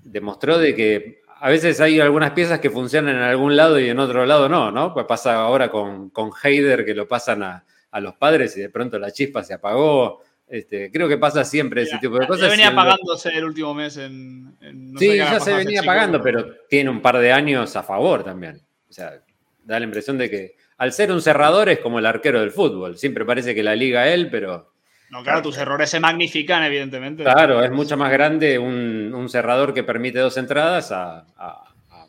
demostró 0.03 0.59
de 0.59 0.75
que 0.75 1.23
a 1.41 1.51
veces 1.51 1.81
hay 1.81 1.99
algunas 1.99 2.31
piezas 2.33 2.61
que 2.61 2.71
funcionan 2.71 3.17
en 3.17 3.23
algún 3.23 3.57
lado 3.57 3.81
y 3.81 3.89
en 3.89 3.99
otro 3.99 4.25
lado 4.27 4.49
no, 4.49 4.71
¿no? 4.71 4.95
Pues 4.95 5.07
pasa 5.07 5.35
ahora 5.35 5.71
con, 5.71 6.11
con 6.11 6.31
Heider 6.43 6.85
que 6.85 6.95
lo 6.95 7.09
pasan 7.09 7.43
a, 7.43 7.65
los 8.01 8.15
padres 8.15 8.57
y 8.57 8.61
de 8.61 8.71
pronto 8.71 8.99
la 8.99 9.11
chispa 9.11 9.43
se 9.43 9.53
apagó. 9.53 10.23
Este, 10.49 10.91
creo 10.91 11.09
que 11.09 11.19
pasa 11.19 11.45
siempre 11.45 11.83
ese 11.83 11.99
tipo 11.99 12.19
de 12.19 12.27
cosas. 12.27 12.45
Se 12.45 12.51
venía 12.51 12.69
apagándose 12.69 13.31
el 13.31 13.45
último 13.45 13.75
mes 13.75 13.97
en. 13.97 14.55
sí, 14.99 15.17
ya 15.17 15.41
se 15.41 15.53
venía 15.53 15.81
apagando, 15.81 16.23
pero 16.23 16.47
tiene 16.69 16.91
un 16.91 17.03
par 17.03 17.19
de 17.19 17.33
años 17.33 17.75
a 17.75 17.83
favor 17.83 18.23
también. 18.23 18.61
O 18.89 18.93
sea, 18.93 19.21
da 19.65 19.79
la 19.79 19.85
impresión 19.85 20.19
de 20.19 20.31
que 20.31 20.57
al 20.79 20.93
ser 20.93 21.13
un 21.13 21.23
cerrador 21.23 21.69
es 21.69 21.81
como 21.81 21.99
el 21.99 22.07
arquero 22.07 22.41
del 22.41 22.51
fútbol. 22.51 22.97
Siempre 22.97 23.25
parece 23.25 23.55
que 23.55 23.63
la 23.63 23.75
liga 23.75 24.09
él, 24.09 24.31
pero 24.31 24.72
no, 25.13 25.23
claro, 25.23 25.43
tus 25.43 25.59
errores 25.59 25.91
se 25.91 26.01
magnifican, 26.01 26.65
evidentemente. 26.65 27.23
Claro, 27.23 27.63
es 27.63 27.71
mucho 27.71 27.99
más 27.99 28.11
grande 28.11 28.59
un, 28.59 29.29
cerrador 29.29 29.75
que 29.75 29.85
permite 29.85 30.19
dos 30.19 30.39
entradas 30.39 30.91
a, 30.91 31.27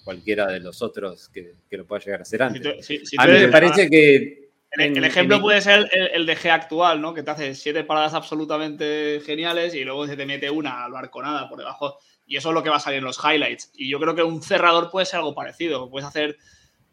cualquiera 0.05 0.47
de 0.47 0.61
los 0.61 0.81
otros 0.81 1.27
que, 1.27 1.53
lo 1.71 1.85
pueda 1.85 2.01
llegar 2.01 2.21
a 2.21 2.23
hacer 2.23 2.41
antes. 2.41 2.89
a 3.17 3.27
mí 3.27 3.33
me 3.33 3.47
parece 3.49 3.89
que. 3.89 4.51
El, 4.71 5.03
ejemplo 5.03 5.41
puede 5.41 5.59
ser 5.59 5.89
el, 6.13 6.25
de 6.25 6.37
G 6.37 6.49
actual, 6.49 7.01
¿no? 7.01 7.13
Que 7.13 7.23
te 7.23 7.31
hace 7.31 7.55
siete 7.55 7.83
paradas 7.83 8.13
absolutamente 8.13 9.21
geniales 9.25 9.75
y 9.75 9.83
luego 9.83 10.07
se 10.07 10.15
te 10.15 10.25
mete 10.25 10.49
una 10.49 10.85
al 10.85 10.93
barconada 10.93 11.49
por 11.49 11.57
debajo. 11.57 11.97
Y 12.25 12.37
eso 12.37 12.49
es 12.49 12.55
lo 12.55 12.63
que 12.63 12.69
va 12.69 12.77
a 12.77 12.79
salir 12.79 12.99
en 12.99 13.03
los 13.03 13.19
highlights. 13.21 13.69
Y 13.75 13.89
yo 13.89 13.99
creo 13.99 14.15
que 14.15 14.23
un 14.23 14.41
cerrador 14.41 14.89
puede 14.89 15.05
ser 15.05 15.19
algo 15.19 15.35
parecido. 15.35 15.89
Puedes 15.89 16.07
hacer 16.07 16.37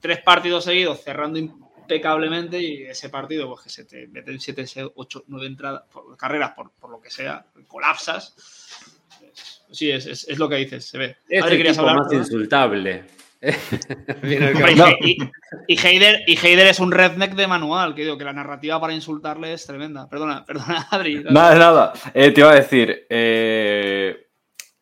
tres 0.01 0.21
partidos 0.23 0.65
seguidos 0.65 1.05
cerrando 1.05 1.39
impecablemente 1.91 2.63
y 2.63 2.83
ese 2.85 3.09
partido, 3.09 3.49
pues 3.49 3.63
que 3.63 3.71
se 3.71 3.85
te 3.85 4.07
meten 4.07 4.39
7, 4.39 4.93
8, 4.95 5.25
9 5.27 5.47
entradas, 5.47 5.83
por, 5.93 6.17
carreras, 6.17 6.53
por, 6.53 6.71
por, 6.73 6.91
lo 6.91 7.01
que 7.01 7.11
sea, 7.11 7.45
colapsas. 7.67 8.35
sí, 9.71 9.91
es, 9.91 10.07
es, 10.07 10.29
es, 10.29 10.39
lo 10.39 10.49
que 10.49 10.57
dices, 10.57 10.85
se 10.85 10.99
ve. 10.99 11.17
Este 11.29 11.57
querías 11.57 11.79
hablar, 11.79 11.97
más 11.97 12.13
insultable. 12.13 13.05
y, 13.43 15.17
y, 15.67 15.79
Heider, 15.79 16.23
y 16.27 16.37
Heider 16.37 16.67
es 16.67 16.79
un 16.79 16.93
redneck 16.93 17.35
de 17.35 17.47
manual, 17.47 17.95
que 17.95 18.03
digo 18.03 18.19
que 18.19 18.25
la 18.25 18.35
narrativa 18.35 18.81
para 18.81 18.93
insultarle 18.93 19.53
es 19.53 19.67
tremenda. 19.67 20.09
Perdona, 20.09 20.45
perdona, 20.47 20.87
Adri. 20.91 21.25
Nada, 21.25 21.55
nada. 21.57 21.93
Eh, 22.15 22.31
te 22.31 22.41
iba 22.41 22.53
a 22.53 22.57
decir, 22.57 23.07
eh, 23.09 24.29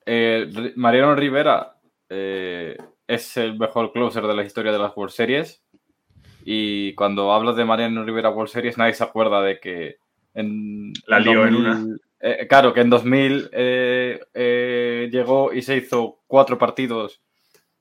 eh, 0.04 0.72
Mariano 0.76 1.14
Rivera 1.14 1.78
eh, 2.08 2.76
es 3.06 3.36
el 3.38 3.58
mejor 3.58 3.92
closer 3.92 4.26
de 4.26 4.34
la 4.34 4.44
historia 4.44 4.72
de 4.72 4.78
las 4.78 4.96
World 4.96 5.12
Series. 5.12 5.62
Y 6.50 6.94
cuando 6.94 7.30
hablas 7.30 7.56
de 7.56 7.66
Mariano 7.66 8.02
Rivera 8.04 8.30
World 8.30 8.50
Series, 8.50 8.78
nadie 8.78 8.94
se 8.94 9.04
acuerda 9.04 9.42
de 9.42 9.60
que 9.60 9.98
en. 10.32 10.94
La 11.06 11.20
lió 11.20 11.46
en 11.46 11.54
una. 11.54 11.84
Eh, 12.20 12.46
claro, 12.48 12.72
que 12.72 12.80
en 12.80 12.88
2000 12.88 13.50
eh, 13.52 14.18
eh, 14.32 15.10
llegó 15.12 15.52
y 15.52 15.60
se 15.60 15.76
hizo 15.76 16.20
cuatro 16.26 16.56
partidos 16.56 17.20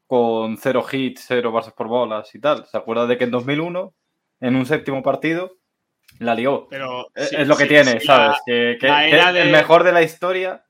con 0.06 0.58
cero 0.58 0.86
hits, 0.92 1.24
cero 1.26 1.54
bases 1.54 1.72
por 1.72 1.88
bolas 1.88 2.36
y 2.36 2.42
tal. 2.42 2.66
¿Se 2.66 2.76
acuerda 2.76 3.08
de 3.08 3.18
que 3.18 3.24
en 3.24 3.32
2001, 3.32 3.94
en 4.42 4.56
un 4.58 4.66
séptimo 4.66 5.02
partido, 5.02 5.54
la 6.20 6.36
lió? 6.36 6.68
Pero, 6.70 7.08
es, 7.16 7.48
lo 7.48 7.56
que 7.56 7.68
tiene, 7.68 8.02
¿sabes? 8.02 8.36
que, 8.46 8.78
el 8.82 9.50
mejor 9.50 9.86
de 9.86 9.94
la 9.94 10.02
historia 10.02 10.66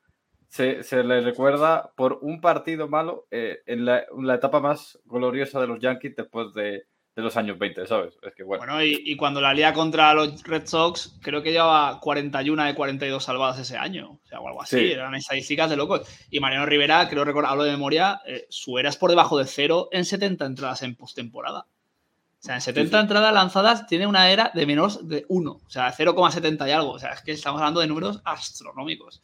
se, 0.50 0.84
le 1.04 1.22
recuerda 1.22 1.92
por 1.98 2.20
un 2.22 2.42
partido 2.42 2.88
malo 2.88 3.26
en 3.32 3.86
la 3.86 4.36
etapa 4.36 4.60
más 4.60 5.00
gloriosa 5.06 5.60
de 5.60 5.66
los 5.66 5.80
Yankees 5.80 6.16
después 6.16 6.54
de 6.54 6.86
de 7.18 7.24
los 7.24 7.36
años 7.36 7.58
20, 7.58 7.88
¿sabes? 7.88 8.14
Es 8.22 8.36
que 8.36 8.44
bueno. 8.44 8.64
Bueno, 8.64 8.84
y, 8.84 9.16
cuando 9.16 9.42
la 9.42 9.52
lía 9.52 9.74
contra 9.74 10.14
los 10.14 10.44
Red 10.44 10.68
Sox, 10.68 11.18
creo 11.20 11.42
que 11.42 11.52
llevaba 11.52 12.00
41 12.00 12.64
de 12.64 12.76
42 12.76 13.24
salvadas 13.24 13.58
ese 13.58 13.76
año. 13.76 14.20
O 14.24 14.28
sea, 14.28 14.40
o 14.40 14.48
algo 14.48 14.62
así. 14.62 14.92
Eran 14.92 15.16
estadísticas 15.16 15.68
de 15.68 15.78
locos. 15.78 16.08
Y 16.30 16.40
Mariano 16.40 16.68
Rivera, 16.68 17.10
creo 17.10 17.26
recordar, 17.26 17.52
hablo 17.52 17.64
de 17.64 17.72
memoria, 17.72 18.22
eh, 18.28 18.46
su 18.50 18.78
era 18.78 18.90
es 18.90 18.98
por 18.98 19.10
debajo 19.10 19.40
de 19.40 19.46
cero 19.46 19.90
en 19.92 20.06
70 20.06 20.46
entradas 20.46 20.84
en 20.84 20.96
postemporada. 20.96 21.62
O 21.62 22.44
sea, 22.44 22.54
en 22.54 22.62
70 22.62 23.00
entradas 23.00 23.34
lanzadas 23.34 23.88
tiene 23.88 24.06
una 24.06 24.30
era 24.30 24.52
de 24.54 24.68
menos 24.68 25.10
de 25.10 25.26
1. 25.28 25.52
O 25.52 25.70
sea, 25.72 25.92
0,70 25.92 26.68
y 26.68 26.72
algo. 26.72 26.92
O 26.92 27.00
sea, 27.00 27.14
es 27.14 27.22
que 27.24 27.32
estamos 27.32 27.60
hablando 27.60 27.80
de 27.80 27.88
números 27.88 28.22
astronómicos. 28.26 29.24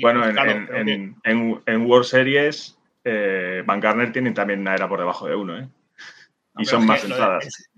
bueno, 0.00 0.22
pues, 0.22 0.34
en, 0.86 1.14
en, 1.66 1.86
World 1.86 2.06
Series, 2.06 2.78
eh, 3.04 3.62
Van 3.66 3.80
Garner 3.80 4.12
tiene 4.12 4.30
también 4.30 4.60
una 4.60 4.74
era 4.74 4.88
por 4.88 4.98
debajo 4.98 5.26
de 5.26 5.36
1, 5.36 5.58
¿eh? 5.58 5.68
Y 6.58 6.64
son 6.64 6.86
más 6.86 7.04
entradas. 7.04 7.68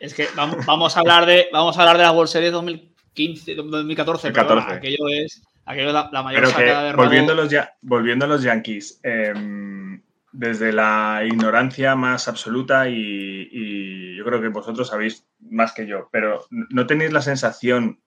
Es, 0.00 0.14
que 0.14 0.28
vamos, 0.36 0.96
a 0.96 1.00
hablar 1.00 1.26
de 1.26 1.48
vamos 1.52 1.76
a 1.76 1.80
hablar 1.80 1.96
de 1.96 2.04
la 2.04 2.12
World 2.12 2.30
Series 2.30 2.52
2015, 2.52 3.54
2014, 3.54 4.28
aquello 4.28 5.08
es 5.08 5.42
aquello 5.64 5.92
la, 5.92 6.22
mayor 6.22 6.46
sacada 6.46 6.84
de 6.84 6.92
volviendo 6.92 7.32
a, 7.32 7.36
los, 7.36 7.52
volviendo 7.82 8.24
a 8.24 8.28
los 8.28 8.42
Yankees, 8.42 9.00
em, 9.02 10.00
desde 10.32 10.72
la 10.72 11.22
ignorancia 11.26 11.96
más 11.96 12.28
absoluta 12.28 12.88
y, 12.88 14.16
yo 14.16 14.24
creo 14.24 14.40
que 14.40 14.48
vosotros 14.48 14.88
sabéis 14.88 15.26
más 15.40 15.72
que 15.72 15.86
yo, 15.86 16.08
pero 16.10 16.46
¿no 16.50 16.86
tenéis 16.86 17.12
la 17.12 17.20
sensación 17.20 18.00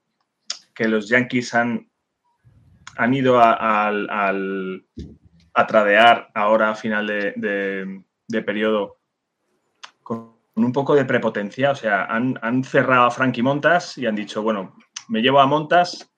que 0.73 0.87
los 0.87 1.07
Yankees 1.07 1.53
han, 1.53 1.89
han 2.95 3.13
ido 3.13 3.39
a, 3.39 3.89
a 3.89 5.67
tradear 5.67 6.31
ahora 6.33 6.71
a 6.71 6.75
final 6.75 7.07
de, 7.07 8.01
de 8.27 8.41
periodo 8.41 8.98
un 10.63 10.73
poco 10.73 10.95
de 10.95 11.05
prepotencia. 11.05 11.71
O 11.71 11.75
sea, 11.75 12.05
han, 12.05 12.63
cerrado 12.63 13.05
a 13.05 13.11
Frankie 13.11 13.43
Montas 13.43 13.97
y 13.97 14.05
han 14.05 14.15
dicho, 14.15 14.41
bueno, 14.41 14.75
me 15.07 15.21
llevo 15.21 15.39
a 15.39 15.47
Montas, 15.47 16.09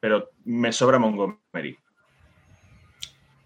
pero 0.00 0.30
me 0.44 0.72
sobra 0.72 0.98
Montgomery. 0.98 1.76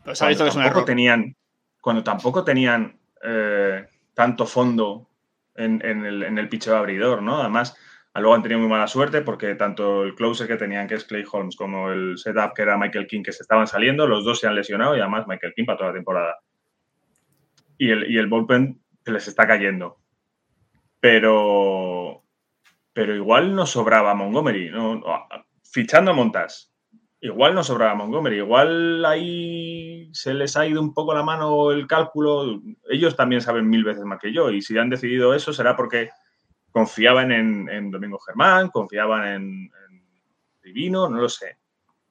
Pues 0.05 0.21
es 0.23 0.57
un 0.57 0.63
error. 0.63 0.85
Tenían, 0.85 1.37
cuando 1.81 2.03
tampoco 2.03 2.45
tenían 2.45 2.99
eh, 3.23 3.87
tanto 4.15 4.47
fondo 4.47 5.09
en, 5.55 5.81
el, 5.83 6.23
en 6.23 6.39
el 6.39 6.49
picheo 6.49 6.77
abridor, 6.77 7.23
¿no? 7.23 7.41
Además, 7.41 7.77
luego 8.15 8.35
han 8.35 8.43
tenido 8.43 8.61
muy 8.61 8.69
mala 8.69 8.89
suerte 8.89 9.23
porque 9.23 9.55
tanto 9.55 10.03
el 10.03 10.15
closer 10.15 10.49
que 10.49 10.57
tenían, 10.57 10.89
que 10.89 10.97
es 10.97 11.05
Clay 11.05 11.25
Holmes, 11.31 11.57
como 11.57 11.91
el 11.91 12.19
setup 12.19 12.55
que 12.55 12.63
era 12.63 12.77
Michael 12.77 13.07
King, 13.07 13.23
que 13.23 13.33
se 13.33 13.43
estaban 13.43 13.67
saliendo, 13.67 14.07
los 14.07 14.25
dos 14.25 14.41
se 14.41 14.49
han 14.49 14.55
lesionado 14.55 14.97
y 14.97 15.01
además 15.01 15.27
Michael 15.27 15.55
King 15.55 15.65
para 15.65 15.79
toda 15.79 15.91
la 15.91 15.97
temporada. 15.97 16.37
Y 17.79 17.91
el, 17.91 18.11
y 18.11 18.19
el 18.19 18.27
bullpen 18.27 18.81
se 19.05 19.13
les 19.13 19.29
está 19.29 19.47
cayendo 19.47 20.02
pero, 21.03 22.23
pero 22.93 23.17
igual 23.17 23.57
no 23.57 23.67
sobraba 23.67 24.15
Montgomery. 24.15 24.71
¿no? 24.71 25.03
Fichando 25.65 26.13
a 26.13 26.15
Montas, 26.15 26.73
igual 27.21 27.57
no 27.57 27.65
sobraba 27.65 27.97
Montgomery. 27.97 28.37
Igual 28.37 29.05
hay 29.05 30.09
se 30.13 30.33
les 30.33 30.57
ha 30.57 30.65
ido 30.65 30.81
un 30.81 30.95
poco 30.95 31.13
la 31.13 31.25
mano 31.25 31.73
el 31.73 31.89
cálculo. 31.89 32.63
Ellos 32.89 33.17
también 33.17 33.41
saben 33.41 33.69
mil 33.69 33.83
veces 33.83 34.05
más 34.05 34.21
que 34.21 34.33
yo 34.33 34.49
y 34.51 34.63
si 34.63 34.79
han 34.79 34.91
decidido 34.91 35.35
eso 35.35 35.53
será 35.53 35.75
porque 35.75 36.11
confiaban 36.71 37.33
en, 37.33 37.91
Domingo 37.91 38.21
Germán, 38.21 38.69
confiaban 38.69 39.27
en, 39.27 39.71
Divino, 40.63 41.09
no 41.09 41.21
lo 41.21 41.29
sé. 41.29 41.59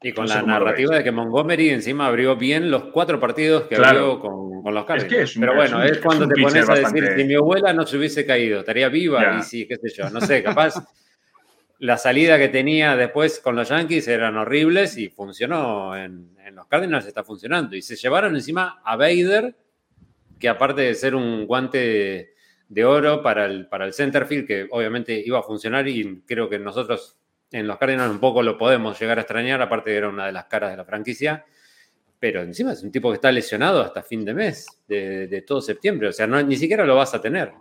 Y 0.03 0.13
con 0.13 0.27
la 0.27 0.41
narrativa 0.41 0.95
de 0.95 1.03
que 1.03 1.11
Montgomery 1.11 1.69
encima 1.69 2.07
abrió 2.07 2.35
bien 2.35 2.71
los 2.71 2.85
cuatro 2.85 3.19
partidos 3.19 3.63
que 3.63 3.75
abrió 3.75 4.19
con, 4.19 4.63
los 4.73 4.85
Cardinals. 4.85 5.35
Pero 5.39 5.55
bueno, 5.55 5.83
es, 5.83 5.99
cuando 5.99 6.27
te 6.27 6.41
pones 6.41 6.67
a 6.67 6.73
decir, 6.73 7.07
si 7.15 7.23
mi 7.23 7.35
abuela 7.35 7.71
no 7.73 7.85
se 7.85 7.97
hubiese 7.97 8.25
caído, 8.25 8.61
estaría 8.61 8.89
viva 8.89 9.37
y 9.39 9.43
sí, 9.43 9.67
qué 9.67 9.75
sé 9.77 9.89
yo, 9.95 10.09
no 10.09 10.21
sé, 10.21 10.41
capaz 10.43 10.75
la 11.81 11.97
salida 11.97 12.37
que 12.37 12.49
tenía 12.49 12.95
después 12.95 13.39
con 13.39 13.55
los 13.55 13.69
Yankees 13.69 14.07
eran 14.07 14.37
horribles 14.37 14.97
y 14.97 15.09
funcionó 15.09 15.95
en, 15.95 16.29
los 16.53 16.67
Cardinals, 16.67 17.07
está 17.07 17.23
funcionando. 17.23 17.75
Y 17.75 17.81
se 17.81 17.95
llevaron 17.95 18.35
encima 18.35 18.81
a 18.85 18.95
Bader, 18.95 19.55
que 20.39 20.47
aparte 20.47 20.81
de 20.81 20.93
ser 20.93 21.15
un 21.15 21.47
guante 21.47 22.35
de 22.69 22.85
oro 22.85 23.23
para 23.23 23.45
el, 23.45 23.67
para 23.67 23.85
el 23.85 23.93
centerfield, 23.93 24.45
que 24.45 24.67
obviamente 24.69 25.23
iba 25.25 25.39
a 25.39 25.43
funcionar 25.43 25.87
y 25.87 26.21
creo 26.27 26.49
que 26.49 26.59
nosotros 26.59 27.17
en 27.51 27.67
los 27.67 27.77
Cardinals 27.77 28.11
un 28.11 28.19
poco 28.19 28.41
lo 28.41 28.57
podemos 28.57 28.99
llegar 28.99 29.17
a 29.17 29.21
extrañar, 29.21 29.61
aparte 29.61 29.91
de 29.91 29.97
era 29.97 30.09
una 30.09 30.25
de 30.25 30.31
las 30.31 30.45
caras 30.45 30.71
de 30.71 30.77
la 30.77 30.85
franquicia. 30.85 31.45
Pero 32.19 32.41
encima 32.41 32.73
es 32.73 32.83
un 32.83 32.91
tipo 32.91 33.09
que 33.09 33.15
está 33.15 33.31
lesionado 33.31 33.81
hasta 33.81 34.03
fin 34.03 34.23
de 34.23 34.33
mes, 34.33 34.67
de, 34.87 35.43
todo 35.45 35.59
septiembre. 35.59 36.09
O 36.09 36.13
sea, 36.13 36.27
no, 36.27 36.41
ni 36.43 36.55
siquiera 36.55 36.85
lo 36.85 36.95
vas 36.95 37.13
a 37.15 37.21
tener. 37.21 37.51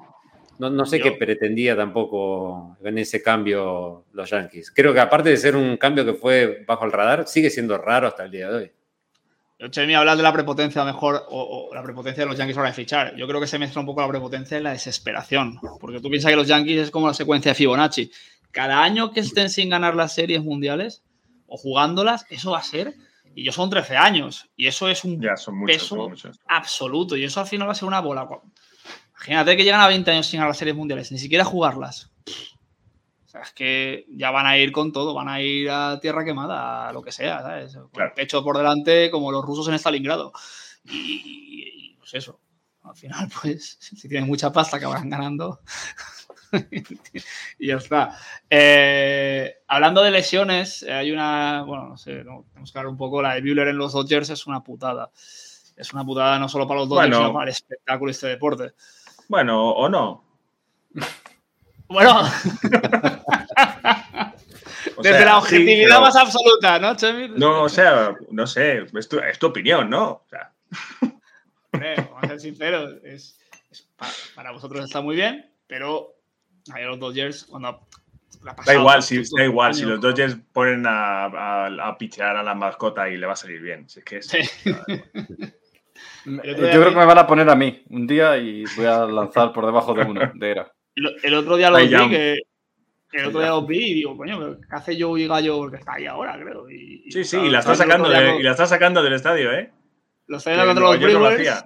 No, 0.59 0.85
sé 0.85 1.01
qué 1.01 1.13
pretendía 1.13 1.75
tampoco 1.75 2.77
en 2.85 2.99
ese 2.99 3.23
cambio 3.23 4.05
los 4.13 4.29
Yankees. 4.29 4.71
Creo 4.71 4.93
que 4.93 5.01
aparte 5.01 5.31
de 5.31 5.39
ser 5.39 5.57
un 5.57 5.79
cambio 5.79 6.05
que 6.05 6.13
fue 6.13 6.65
bajo 6.67 6.85
el 6.85 6.93
radar, 6.93 7.27
sigue 7.27 7.49
siendo 7.49 7.79
raro 7.79 8.09
hasta 8.09 8.25
el 8.25 8.31
día 8.31 8.51
de 8.51 8.57
hoy. 8.57 8.73
Chemi, 9.71 9.95
hablas 9.95 10.19
de 10.19 10.23
la 10.23 10.33
prepotencia 10.33 10.85
mejor 10.85 11.25
o, 11.29 11.71
la 11.75 11.83
prepotencia 11.83 12.25
de 12.25 12.29
los 12.29 12.39
Yankees 12.39 12.57
ahora 12.59 12.71
de 12.71 12.75
fichar. 12.75 13.17
Yo 13.17 13.27
creo 13.27 13.41
que 13.41 13.47
se 13.47 13.59
mezcla 13.59 13.81
un 13.81 13.87
poco 13.87 14.03
la 14.03 14.09
prepotencia 14.09 14.59
y 14.59 14.63
la 14.63 14.73
desesperación. 14.73 15.59
Porque 15.81 16.01
tú 16.01 16.11
piensas 16.11 16.31
que 16.31 16.37
los 16.37 16.47
Yankees 16.47 16.81
es 16.81 16.91
como 16.91 17.09
la 17.09 17.15
secuencia 17.15 17.53
de 17.53 17.55
Fibonacci. 17.55 18.11
Cada 18.51 18.83
año 18.83 19.13
que 19.13 19.21
estén 19.21 19.49
sin 19.49 19.71
ganar 19.71 19.95
las 19.95 20.15
series 20.15 20.43
mundiales 20.43 21.03
o 21.47 21.57
jugándolas, 21.57 22.27
eso 22.31 22.53
va 22.53 22.59
a 22.59 22.63
ser. 22.63 22.95
Y 23.35 23.45
yo 23.45 23.53
son 23.53 23.71
13 23.71 23.97
años. 23.97 24.49
Y 24.57 24.67
eso 24.67 24.89
es 24.89 25.05
un 25.05 25.21
peso 25.67 26.11
absoluto. 26.47 27.17
Y 27.17 27.25
eso 27.25 27.41
al 27.41 27.47
final 27.47 27.69
va 27.69 27.73
a 27.73 27.77
ser 27.77 27.89
una 27.89 28.01
bola. 28.01 28.29
Imagínate 29.17 29.57
que 29.57 29.65
llegan 29.65 29.81
a 29.81 29.89
20 29.89 30.11
años 30.11 30.27
sin 30.27 30.39
ganar 30.39 30.51
las 30.51 30.59
series 30.59 30.77
mundiales, 30.77 31.13
ni 31.13 31.19
siquiera 31.19 31.45
jugarlas. 31.45 32.11
O 32.27 33.29
sea, 33.29 33.43
es 33.43 33.53
que 33.53 34.07
ya 34.09 34.33
van 34.33 34.47
a 34.47 34.59
ir 34.59 34.73
con 34.73 34.93
todo, 34.93 35.15
van 35.15 35.29
a 35.29 35.41
ir 35.41 35.71
a 35.71 36.01
tierra 36.01 36.25
quemada, 36.25 36.89
a 36.89 36.93
lo 36.93 37.03
que 37.03 37.13
sea, 37.13 37.43
¿sabes? 37.43 37.77
Con 37.93 38.03
el 38.03 38.13
pecho 38.13 38.43
por 38.43 38.57
delante, 38.57 39.11
como 39.11 39.31
los 39.31 39.45
rusos 39.45 39.69
en 39.69 39.75
Stalingrado. 39.75 40.33
Y, 40.85 41.95
pues 41.99 42.15
eso. 42.15 42.41
Al 42.83 42.97
final, 42.97 43.31
pues, 43.41 43.77
si 43.81 44.09
tienen 44.09 44.27
mucha 44.27 44.53
pasta, 44.53 44.79
acabarán 44.79 45.11
ganando. 45.11 45.61
y 47.59 47.67
ya 47.69 47.77
está. 47.77 48.19
Eh, 48.49 49.59
hablando 49.67 50.03
de 50.03 50.11
lesiones, 50.11 50.83
hay 50.83 51.11
una. 51.13 51.63
Bueno, 51.63 51.89
no 51.89 51.97
sé, 51.97 52.17
tenemos 52.17 52.73
que 52.73 52.79
hablar 52.79 52.91
un 52.91 52.97
poco. 52.97 53.23
La 53.23 53.35
de 53.35 53.41
Buehler 53.41 53.69
en 53.69 53.79
los 53.79 53.93
Dodgers 53.93 54.31
es 54.31 54.47
una 54.47 54.63
putada. 54.63 55.11
Es 55.77 55.93
una 55.93 56.05
putada 56.05 56.39
no 56.39 56.49
solo 56.49 56.67
para 56.67 56.81
los 56.81 56.89
Dodgers, 56.89 57.17
sino 57.17 57.33
para 57.33 57.45
el 57.45 57.51
espectáculo 57.51 58.09
de 58.11 58.13
este 58.13 58.27
deporte. 58.29 58.73
Bueno, 59.29 59.71
o 59.71 59.89
no. 59.89 60.25
Bueno. 61.91 62.23
Desde 65.03 65.25
la 65.25 65.39
objetividad 65.39 66.01
más 66.01 66.15
absoluta, 66.15 66.79
¿no, 66.79 66.95
Chemi? 66.95 67.31
No, 67.37 67.65
o 67.65 67.69
sea, 67.69 68.15
no 68.31 68.47
sé, 68.47 68.87
es 68.95 69.09
tu, 69.39 69.47
opinión, 69.47 69.91
¿no? 69.91 70.09
O 70.09 70.25
sea. 70.31 70.53
vamos 71.73 72.23
a 72.23 72.29
ser 72.29 72.41
sinceros, 72.41 72.95
para, 74.35 74.53
vosotros 74.53 74.85
está 74.85 75.01
muy 75.01 75.17
bien, 75.17 75.53
pero 75.67 76.15
a 76.73 76.81
los 76.81 76.99
Dodgers, 76.99 77.45
cuando 77.45 77.87
da 78.65 78.75
igual, 78.75 79.03
si, 79.03 79.23
da 79.37 79.45
igual, 79.45 79.75
si 79.75 79.85
los 79.85 80.01
Dodgers 80.01 80.37
ponen 80.53 80.87
a, 80.87 81.27
a, 81.27 81.67
a, 81.67 81.99
pichear 81.99 82.37
a 82.37 82.43
la 82.43 82.55
mascota 82.55 83.09
y 83.09 83.17
le 83.17 83.27
va 83.27 83.35
a 83.35 83.37
salir 83.37 83.61
bien. 83.61 83.89
Si 83.89 84.01
es 84.01 84.05
que 84.05 84.17
es, 84.19 84.31
Yo 86.25 86.41
creo 86.43 86.91
que 86.91 86.97
me 86.97 87.05
van 87.05 87.19
a 87.19 87.27
poner 87.27 87.49
a 87.49 87.55
mí 87.55 87.83
un 87.91 88.07
día 88.07 88.37
y 88.37 88.65
voy 88.77 88.87
a 88.87 89.05
lanzar 89.07 89.53
por 89.53 89.67
debajo 89.67 89.95
de 89.95 90.03
uno, 90.05 90.21
de 90.35 90.51
era. 90.51 90.73
El, 90.95 91.35
otro 91.35 91.57
día 91.57 91.71
lo 91.71 91.79
vi 91.79 91.89
que. 91.89 92.39
El 93.13 93.27
otro 93.27 93.41
día 93.41 93.49
lo 93.51 93.67
vi 93.67 93.91
y 93.91 93.95
digo, 93.95 94.17
coño, 94.17 94.61
¿qué 94.61 94.77
hace 94.77 94.97
yo 94.97 95.17
y 95.17 95.27
Gallo? 95.27 95.57
Porque 95.59 95.79
está 95.79 95.95
ahí 95.95 96.07
ahora, 96.07 96.39
creo. 96.41 96.67
sí, 96.69 97.25
sí, 97.25 97.39
y 97.39 97.51
la, 97.51 97.59
está 97.61 97.75
sacando 97.75 98.09
y 98.09 98.43
la 98.43 98.51
está 98.51 98.67
sacando 98.67 99.03
del 99.03 99.15
estadio, 99.15 99.53
¿eh? 99.53 99.73
Lo 100.27 100.37
está 100.37 100.65
contra 100.65 100.85
los 100.85 101.01
Brewers. 101.01 101.65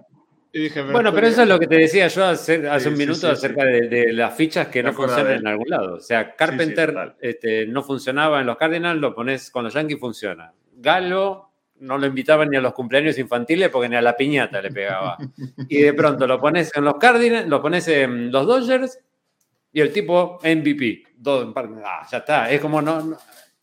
Bueno, 0.92 1.12
pero 1.12 1.26
eso 1.26 1.42
es 1.42 1.48
lo 1.48 1.58
que 1.58 1.66
te 1.66 1.76
decía 1.76 2.06
yo 2.08 2.24
hace, 2.24 2.68
hace 2.68 2.88
un 2.88 2.96
minuto 2.96 3.28
acerca 3.28 3.64
de, 3.64 4.12
las 4.12 4.36
fichas 4.36 4.68
que 4.68 4.82
no 4.82 4.92
funcionan 4.92 5.32
en 5.32 5.46
algún 5.46 5.68
lado. 5.68 5.96
O 5.96 6.00
sea, 6.00 6.36
Carpenter 6.36 7.16
este, 7.20 7.66
no 7.66 7.82
funcionaba 7.82 8.40
en 8.40 8.46
los 8.46 8.56
Cardinals, 8.56 9.00
lo 9.00 9.14
pones 9.14 9.50
con 9.50 9.64
los 9.64 9.74
Yankees, 9.74 9.98
funciona. 9.98 10.52
Galo 10.76 11.50
no 11.80 11.98
lo 11.98 12.06
invitaban 12.06 12.50
ni 12.50 12.56
a 12.56 12.60
los 12.60 12.72
cumpleaños 12.72 13.18
infantiles 13.18 13.68
porque 13.68 13.88
ni 13.88 13.96
a 13.96 14.02
la 14.02 14.16
piñata 14.16 14.62
le 14.62 14.70
pegaba. 14.70 15.18
Y 15.68 15.82
de 15.82 15.92
pronto 15.92 16.26
lo 16.26 16.40
pones 16.40 16.70
en 16.76 16.84
los 16.84 16.94
Cardinals, 16.94 17.48
lo 17.48 17.60
pones 17.60 17.88
en 17.88 18.30
los 18.30 18.46
Dodgers 18.46 18.98
y 19.72 19.80
el 19.80 19.92
tipo 19.92 20.38
MVP. 20.42 21.02
Ah, 21.84 22.06
ya 22.10 22.18
está. 22.18 22.50
Es 22.50 22.60
como 22.60 22.80
no, 22.80 23.18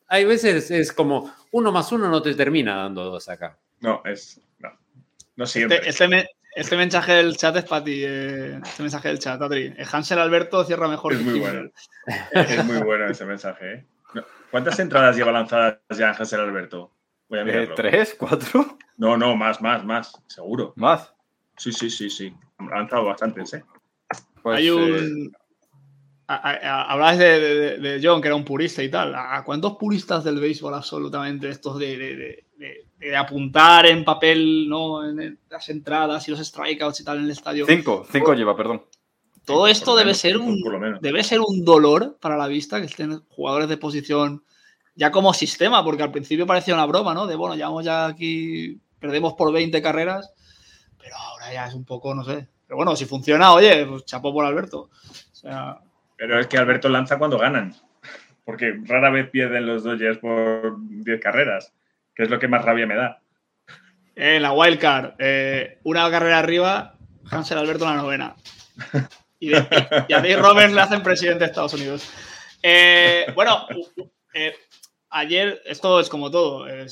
Hay 0.07 0.25
veces 0.25 0.69
es 0.71 0.91
como 0.91 1.33
uno 1.51 1.71
más 1.71 1.91
uno 1.91 2.09
no 2.09 2.21
te 2.21 2.33
termina 2.33 2.75
dando 2.75 3.05
dos 3.05 3.29
acá. 3.29 3.57
No, 3.79 4.01
es. 4.03 4.41
No, 4.59 4.69
no 5.37 5.45
siempre. 5.45 5.77
Este, 5.77 6.05
este, 6.05 6.29
este 6.55 6.77
mensaje 6.77 7.13
del 7.13 7.37
chat 7.37 7.55
es 7.55 7.65
para 7.65 7.83
ti. 7.83 8.03
Eh, 8.03 8.59
este 8.63 8.83
mensaje 8.83 9.07
del 9.07 9.19
chat, 9.19 9.41
Adri. 9.41 9.73
Hansel 9.91 10.19
Alberto 10.19 10.63
cierra 10.63 10.87
mejor. 10.87 11.13
Es 11.13 11.21
muy 11.21 11.39
bueno. 11.39 11.69
es 12.31 12.65
muy 12.65 12.81
bueno 12.81 13.07
ese 13.07 13.25
mensaje. 13.25 13.73
¿eh? 13.73 13.85
¿Cuántas 14.49 14.79
entradas 14.79 15.15
lleva 15.15 15.31
lanzadas 15.31 15.79
ya 15.89 16.11
Hansel 16.11 16.41
Alberto? 16.41 16.91
Eh, 17.29 17.69
¿Tres? 17.75 18.15
¿Cuatro? 18.17 18.77
No, 18.97 19.17
no, 19.17 19.35
más, 19.35 19.61
más, 19.61 19.85
más, 19.85 20.21
seguro. 20.27 20.73
¿Más? 20.75 21.13
Sí, 21.57 21.71
sí, 21.71 21.89
sí, 21.89 22.09
sí. 22.09 22.35
Han 22.57 22.81
entrado 22.81 23.05
bastantes, 23.05 23.53
¿eh? 23.53 23.63
Pues, 24.43 24.57
Hay 24.57 24.69
un. 24.69 25.31
Hablabas 26.35 27.17
de, 27.17 27.99
John, 28.01 28.21
que 28.21 28.27
era 28.27 28.35
un 28.35 28.45
purista 28.45 28.81
y 28.83 28.89
tal. 28.89 29.13
¿A 29.15 29.43
cuántos 29.43 29.77
puristas 29.77 30.23
del 30.23 30.39
béisbol 30.39 30.73
absolutamente 30.73 31.49
estos 31.49 31.77
de, 31.77 32.45
apuntar 33.17 33.85
en 33.87 34.05
papel, 34.05 34.67
¿no? 34.69 35.07
En 35.07 35.39
las 35.49 35.69
entradas 35.69 36.27
y 36.27 36.31
los 36.31 36.39
strikeouts 36.39 37.01
y 37.01 37.03
tal 37.03 37.17
en 37.17 37.25
el 37.25 37.31
estadio? 37.31 37.65
Cinco, 37.65 38.05
cinco 38.11 38.33
lleva, 38.33 38.55
perdón. 38.55 38.83
Todo 39.45 39.67
esto 39.67 39.95
debe 39.95 40.13
ser 40.13 40.37
un 40.37 40.61
debe 41.01 41.23
ser 41.23 41.39
un 41.39 41.65
dolor 41.65 42.17
para 42.21 42.37
la 42.37 42.47
vista 42.47 42.79
que 42.79 42.85
estén 42.85 43.23
jugadores 43.29 43.67
de 43.67 43.77
posición 43.77 44.43
ya 44.95 45.11
como 45.11 45.33
sistema, 45.33 45.83
porque 45.83 46.03
al 46.03 46.11
principio 46.11 46.45
parecía 46.45 46.75
una 46.75 46.85
broma, 46.85 47.13
¿no? 47.13 47.25
De 47.25 47.35
bueno, 47.35 47.55
llevamos 47.55 47.83
ya 47.83 48.05
aquí, 48.05 48.79
perdemos 48.99 49.33
por 49.33 49.51
20 49.51 49.81
carreras, 49.81 50.31
pero 50.99 51.15
ahora 51.15 51.51
ya 51.51 51.67
es 51.67 51.73
un 51.73 51.85
poco, 51.85 52.13
no 52.13 52.23
sé. 52.23 52.47
Pero 52.67 52.77
bueno, 52.77 52.95
si 52.95 53.05
funciona, 53.05 53.53
oye, 53.53 53.85
pues 53.85 54.05
chapó 54.05 54.31
por 54.31 54.45
Alberto. 54.45 54.89
Pero 56.21 56.39
es 56.39 56.45
que 56.45 56.59
Alberto 56.59 56.87
lanza 56.87 57.17
cuando 57.17 57.39
ganan, 57.39 57.73
porque 58.45 58.79
rara 58.83 59.09
vez 59.09 59.27
pierden 59.31 59.65
los 59.65 59.83
Dodgers 59.83 60.19
por 60.19 60.75
10 60.79 61.19
carreras, 61.19 61.73
que 62.13 62.21
es 62.21 62.29
lo 62.29 62.37
que 62.37 62.47
más 62.47 62.63
rabia 62.63 62.85
me 62.85 62.93
da. 62.93 63.23
En 64.15 64.43
la 64.43 64.51
wildcard, 64.53 65.15
eh, 65.17 65.79
una 65.81 66.11
carrera 66.11 66.37
arriba, 66.37 66.95
Hansel 67.31 67.57
Alberto 67.57 67.85
en 67.85 67.95
la 67.95 68.03
novena. 68.03 68.35
Y, 69.39 69.55
a 69.55 69.67
Dave 70.07 70.35
Roberts 70.35 70.75
le 70.75 70.81
hacen 70.81 71.01
presidente 71.01 71.39
de 71.39 71.45
Estados 71.49 71.73
Unidos. 71.73 72.07
Eh, 72.61 73.25
bueno, 73.33 73.65
eh, 74.35 74.53
ayer, 75.09 75.59
esto 75.65 75.99
es 75.99 76.07
como 76.07 76.29
todo, 76.29 76.67
eh, 76.67 76.85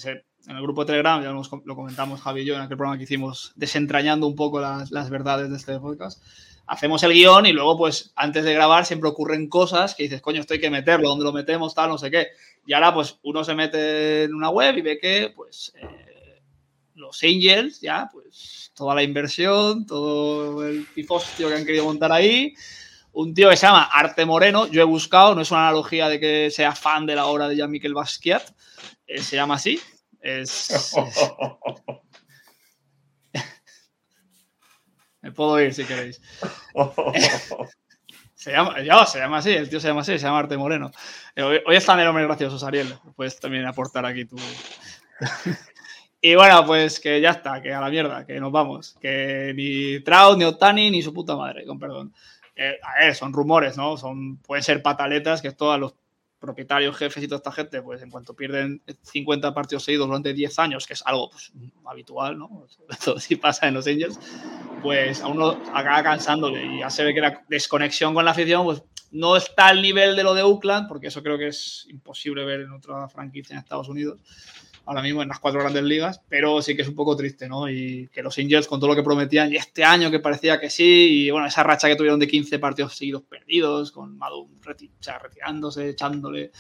en 0.48 0.56
el 0.56 0.64
grupo 0.64 0.84
de 0.84 0.88
Telegram, 0.88 1.22
ya 1.22 1.32
lo 1.32 1.76
comentamos 1.76 2.20
Javi 2.20 2.42
y 2.42 2.46
yo 2.46 2.56
en 2.56 2.62
aquel 2.62 2.78
programa 2.78 2.98
que 2.98 3.04
hicimos, 3.04 3.54
desentrañando 3.56 4.26
un 4.26 4.36
poco 4.36 4.60
las, 4.60 5.10
verdades 5.12 5.52
de 5.52 5.58
este 5.58 5.80
podcast. 5.80 6.24
Hacemos 6.70 7.02
el 7.02 7.14
guion 7.14 7.48
y 7.48 7.52
luego, 7.52 7.76
pues, 7.78 8.14
antes 8.16 8.44
de 8.44 8.54
grabar 8.54 8.86
siempre 8.86 9.10
ocurren 9.10 9.50
cosas 9.50 9.96
que 9.96 10.04
dices, 10.04 10.22
coño, 10.22 10.40
esto 10.40 10.54
hay 10.54 10.60
que 10.60 10.70
meterlo, 10.70 11.10
¿dónde 11.10 11.26
lo 11.26 11.34
metemos? 11.34 11.74
Tal, 11.74 11.90
no 11.90 11.98
sé 11.98 12.12
qué. 12.12 12.28
Y 12.68 12.74
ahora, 12.74 12.94
pues, 12.94 13.18
uno 13.24 13.44
se 13.44 13.56
mete 13.56 14.26
en 14.26 14.36
una 14.36 14.52
web 14.52 14.78
y 14.78 14.82
ve 14.82 15.00
que, 15.00 15.34
pues, 15.36 15.74
eh, 15.76 16.42
los 16.94 17.24
Angels, 17.24 17.82
ya, 17.82 18.08
pues, 18.14 18.72
toda 18.76 18.94
la 18.94 19.02
inversión, 19.02 19.88
todo 19.88 20.68
el 20.68 20.86
pifostio 20.94 21.50
que 21.50 21.56
han 21.56 21.66
querido 21.66 21.86
montar 21.86 22.12
ahí, 22.12 22.54
un 23.14 23.34
tío 23.34 23.50
que 23.50 23.58
se 23.58 23.66
llama 23.66 23.90
Arte 23.92 24.26
Moreno, 24.26 24.68
yo 24.68 24.82
he 24.82 24.86
buscado, 24.86 25.34
no 25.34 25.42
es 25.42 25.50
una 25.50 25.68
analogía 25.68 26.08
de 26.08 26.20
que 26.20 26.52
sea 26.52 26.76
fan 26.76 27.08
de 27.08 27.16
la 27.16 27.26
obra 27.26 27.48
de 27.48 27.56
Jean-Michel 27.56 27.96
Basquiat, 27.96 28.44
eh, 29.08 29.24
se 29.24 29.36
llama 29.36 29.56
así. 29.56 29.80
Es, 30.22 30.94
Me 35.22 35.32
puedo 35.32 35.60
ir 35.60 35.74
si 35.74 35.86
queréis. 35.86 36.22
se, 38.36 38.52
llama, 38.52 38.82
ya, 38.82 39.06
se 39.06 39.20
llama 39.20 39.38
así, 39.38 39.52
el 39.52 39.70
tío 39.70 39.80
se 39.80 39.88
llama 39.88 40.02
así, 40.02 40.14
se 40.14 40.26
llama 40.26 40.40
Arte 40.40 40.58
Moreno. 40.58 40.92
Eh, 41.36 41.44
hoy, 41.44 41.76
está 41.76 41.94
en 41.94 42.00
el 42.02 42.08
hombre 42.08 42.26
gracioso, 42.26 42.66
Ariel. 42.66 42.94
Puedes 43.16 43.40
también 43.40 43.66
aportar 43.66 44.06
aquí 44.06 44.26
tu. 44.26 44.38
Y 46.22 46.36
bueno, 46.36 46.66
pues 46.66 47.00
que 47.00 47.22
ya 47.22 47.30
está, 47.30 47.62
que 47.62 47.74
a 47.74 47.80
la 47.80 47.90
mierda, 47.90 48.26
que 48.26 48.40
nos 48.42 48.52
vamos. 48.52 48.98
Que 49.00 49.54
ni 49.56 50.02
Trout, 50.04 50.38
ni 50.38 50.44
Otani, 50.44 50.92
ni 50.92 51.02
su 51.02 51.14
puta 51.14 51.36
madre, 51.38 51.66
con 51.66 51.80
perdón. 51.80 52.14
Eh, 52.56 52.78
a 52.84 53.00
ver, 53.00 53.16
son 53.16 53.32
rumores, 53.32 53.78
¿no? 53.78 53.96
Son, 53.96 54.36
pueden 54.38 54.64
ser 54.64 54.82
pataletas 54.84 55.42
que 55.42 55.48
esto 55.48 55.72
a 55.72 55.78
los 55.78 55.94
propietarios, 56.40 56.96
jefes 56.96 57.24
y 57.24 57.28
toda 57.28 57.38
esta 57.38 57.52
gente, 57.52 57.82
pues 57.82 58.02
en 58.02 58.10
cuanto 58.10 58.34
pierden 58.34 58.82
50 59.04 59.54
partidos 59.54 59.84
seguidos 59.84 60.08
durante 60.08 60.34
10 60.34 60.60
años, 60.60 60.88
que 60.88 60.94
es 60.94 61.04
algo 61.06 61.30
pues, 61.30 61.52
habitual, 61.86 62.38
¿no? 62.38 62.66
Todo 63.04 63.20
sí 63.20 63.36
pasa 63.36 63.68
en 63.68 63.74
los 63.74 63.88
Angels, 63.88 64.20
pues 64.82 65.22
a 65.22 65.28
uno 65.28 65.62
acaba 65.74 66.02
cansándole 66.04 66.66
y 66.66 66.80
ya 66.80 66.90
se 66.90 67.04
ve 67.04 67.14
que 67.14 67.22
la 67.22 67.44
desconexión 67.50 68.14
con 68.14 68.26
la 68.26 68.32
afición, 68.32 68.64
pues 68.64 68.84
no 69.12 69.36
está 69.36 69.68
al 69.68 69.82
nivel 69.82 70.16
de 70.16 70.24
lo 70.24 70.34
de 70.34 70.44
Oakland, 70.44 70.88
porque 70.88 71.08
eso 71.08 71.24
creo 71.24 71.38
que 71.38 71.48
es 71.48 71.88
imposible 71.90 72.46
ver 72.46 72.62
en 72.62 72.72
otra 72.72 73.08
franquicia 73.10 73.54
en 73.54 73.60
Estados 73.60 73.90
Unidos 73.90 74.20
ahora 74.90 75.04
mismo 75.04 75.22
en 75.22 75.30
las 75.30 75.38
cuatro 75.38 75.62
grandes 75.62 75.84
ligas, 75.84 76.20
pero 76.28 76.64
sí 76.64 76.76
que 76.76 76.82
es 76.82 76.88
un 76.88 76.96
poco 76.96 77.16
triste, 77.16 77.48
¿no? 77.48 77.70
Y 77.70 78.10
que 78.12 78.24
los 78.24 78.36
Angels, 78.40 78.66
con 78.66 78.80
todo 78.80 78.90
lo 78.90 78.96
que 78.96 79.04
prometían, 79.04 79.54
y 79.54 79.56
este 79.56 79.84
año 79.84 80.10
que 80.10 80.20
parecía 80.20 80.60
que 80.60 80.72
sí, 80.72 81.26
y 81.26 81.30
bueno, 81.30 81.46
esa 81.46 81.62
racha 81.62 81.88
que 81.88 81.96
tuvieron 81.96 82.20
de 82.20 82.28
15 82.28 82.58
partidos 82.58 82.96
seguidos 82.96 83.22
perdidos, 83.22 83.92
con 83.92 84.18
Madum 84.18 84.50
retirándose, 84.64 85.90
echándole. 85.90 86.52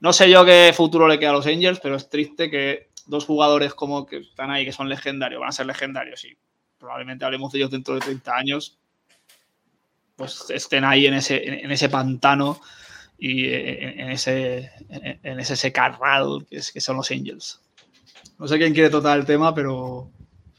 No 0.00 0.12
sé 0.12 0.28
yo 0.28 0.44
qué 0.44 0.72
futuro 0.74 1.06
le 1.06 1.20
queda 1.20 1.30
a 1.30 1.34
los 1.34 1.46
Angels, 1.46 1.78
pero 1.80 1.94
es 1.94 2.08
triste 2.08 2.50
que 2.50 2.88
dos 3.06 3.24
jugadores 3.24 3.72
como 3.72 4.04
que 4.04 4.16
están 4.16 4.50
ahí, 4.50 4.64
que 4.64 4.72
son 4.72 4.88
legendarios, 4.88 5.38
van 5.38 5.50
a 5.50 5.52
ser 5.52 5.66
legendarios 5.66 6.24
y 6.24 6.36
probablemente 6.76 7.24
hablemos 7.24 7.52
de 7.52 7.58
ellos 7.60 7.70
dentro 7.70 7.94
de 7.94 8.00
30 8.00 8.34
años, 8.34 8.80
pues 10.16 10.50
estén 10.50 10.84
ahí 10.84 11.06
en 11.06 11.14
ese, 11.14 11.62
en 11.62 11.70
ese 11.70 11.88
pantano 11.88 12.60
y 13.18 13.46
eh, 13.46 14.00
en 14.00 14.10
ese, 14.10 14.70
en 14.88 15.40
ese 15.40 15.56
secarral 15.56 16.46
que, 16.48 16.56
es, 16.56 16.72
que 16.72 16.80
son 16.80 16.96
los 16.96 17.10
Angels. 17.10 17.60
No 18.38 18.46
sé 18.46 18.56
quién 18.58 18.72
quiere 18.72 18.88
tratar 18.88 19.18
el 19.18 19.26
tema, 19.26 19.52
pero 19.52 20.08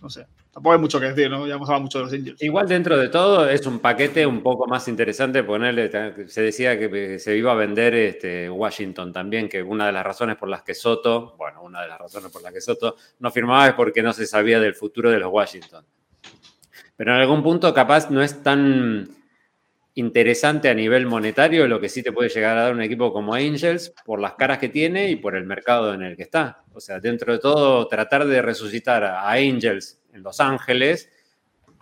no 0.02 0.10
sé. 0.10 0.28
Tampoco 0.52 0.74
hay 0.74 0.80
mucho 0.80 1.00
que 1.00 1.06
decir, 1.06 1.30
¿no? 1.30 1.48
Ya 1.48 1.56
hemos 1.56 1.70
hablado 1.70 1.84
mucho 1.84 2.00
de 2.00 2.04
los 2.06 2.14
Angels. 2.14 2.42
Igual 2.42 2.68
dentro 2.68 2.98
de 2.98 3.08
todo 3.08 3.48
es 3.48 3.66
un 3.66 3.80
paquete 3.80 4.26
un 4.26 4.44
poco 4.44 4.68
más 4.68 4.88
interesante 4.90 5.44
ponerle, 5.44 5.90
se 6.28 6.42
decía 6.42 6.78
que 6.78 7.18
se 7.18 7.38
iba 7.38 7.54
a 7.54 7.56
vender 7.56 7.94
este 7.94 8.50
Washington 8.50 9.14
también, 9.14 9.48
que 9.48 9.64
una 9.64 9.86
de 9.86 9.94
las 9.94 10.04
razones 10.04 10.36
por 10.36 10.50
las 10.50 10.64
que 10.64 10.74
Soto, 10.74 11.36
bueno, 11.38 11.64
una 11.64 11.82
de 11.84 11.88
las 11.88 12.00
razones 12.00 12.30
por 12.30 12.42
las 12.42 12.52
que 12.52 12.60
Soto 12.60 12.98
no 13.20 13.32
firmaba 13.32 13.68
es 13.68 13.74
porque 13.74 14.04
no 14.04 14.12
se 14.12 14.28
sabía 14.28 14.60
del 14.60 14.76
futuro 14.76 15.10
de 15.10 15.20
los 15.20 15.32
Washington. 15.32 15.86
Pero 16.98 17.16
en 17.16 17.22
algún 17.22 17.42
punto 17.42 17.74
capaz 17.74 18.10
no 18.10 18.22
es 18.22 18.44
tan 18.44 19.08
interesante 19.96 20.70
a 20.70 20.74
nivel 20.74 21.06
monetario 21.06 21.68
lo 21.68 21.80
que 21.80 21.90
sí 21.90 22.04
te 22.04 22.12
puede 22.12 22.30
llegar 22.30 22.58
a 22.58 22.64
dar 22.64 22.74
un 22.74 22.82
equipo 22.82 23.12
como 23.12 23.34
Angels 23.34 23.94
por 24.06 24.20
las 24.20 24.34
caras 24.34 24.58
que 24.60 24.70
tiene 24.70 25.10
y 25.10 25.16
por 25.16 25.36
el 25.36 25.46
mercado 25.46 25.94
en 25.94 26.04
el 26.04 26.16
que 26.16 26.24
está. 26.24 26.64
O 26.74 26.80
sea, 26.80 27.00
dentro 27.00 27.34
de 27.34 27.40
todo, 27.40 27.88
tratar 27.88 28.26
de 28.26 28.42
resucitar 28.42 29.04
a 29.04 29.32
Angels 29.32 30.02
en 30.14 30.24
Los 30.24 30.40
Ángeles 30.40 31.10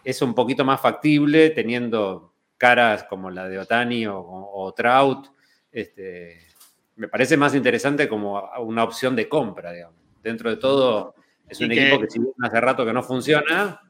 es 0.03 0.21
un 0.21 0.33
poquito 0.33 0.63
más 0.63 0.79
factible 0.79 1.49
teniendo 1.49 2.33
caras 2.57 3.03
como 3.03 3.29
la 3.29 3.47
de 3.47 3.59
Otani 3.59 4.05
o, 4.07 4.73
Trout. 4.75 5.27
Este, 5.71 6.47
me 6.95 7.07
parece 7.07 7.37
más 7.37 7.53
interesante 7.53 8.07
como 8.07 8.49
una 8.59 8.83
opción 8.83 9.15
de 9.15 9.29
compra, 9.29 9.71
digamos. 9.71 9.95
Dentro 10.23 10.49
de 10.49 10.57
todo, 10.57 11.15
es 11.47 11.59
un 11.59 11.71
equipo 11.71 11.99
que 11.99 12.09
si 12.09 12.19
hace 12.41 12.61
rato 12.61 12.85
que 12.85 12.93
no 12.93 13.03
funciona, 13.03 13.81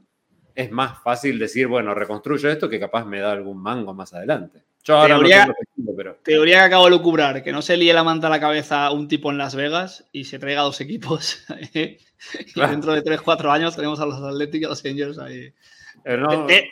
es 0.58 0.72
más 0.72 1.04
fácil 1.04 1.38
decir, 1.38 1.68
bueno, 1.68 1.94
reconstruyo 1.94 2.50
esto 2.50 2.68
que 2.68 2.80
capaz 2.80 3.06
me 3.06 3.20
da 3.20 3.32
algún 3.32 3.62
mango 3.62 3.94
más 3.94 4.12
adelante. 4.16 4.64
Yo 4.84 4.98
ahora 4.98 5.16
teoría, 5.16 5.46
no 5.46 5.54
tengo 5.76 5.96
pero... 5.96 6.16
teoría 6.24 6.58
que 6.58 6.66
acabo 6.66 6.86
de 6.86 6.92
lucubrar, 6.92 7.44
que 7.44 7.52
no 7.52 7.62
se 7.62 7.78
líe 7.78 7.94
la 7.94 8.04
manta 8.04 8.26
a 8.26 8.32
la 8.32 8.40
cabeza 8.40 8.90
un 8.90 9.08
tipo 9.08 9.30
en 9.30 9.38
Las 9.38 9.54
Vegas 9.54 10.06
y 10.12 10.24
se 10.24 10.40
traiga 10.40 10.64
dos 10.64 10.82
equipos. 10.82 11.46
y 11.74 12.60
dentro 12.60 12.94
de 12.94 13.04
3-4 13.04 13.52
años 13.52 13.76
tenemos 13.76 14.00
a 14.00 14.08
los 14.08 14.20
Atléticos 14.20 14.62
y 14.62 14.66
a 14.66 14.70
los 14.70 14.86
Angels 14.86 15.20
ahí 15.20 15.54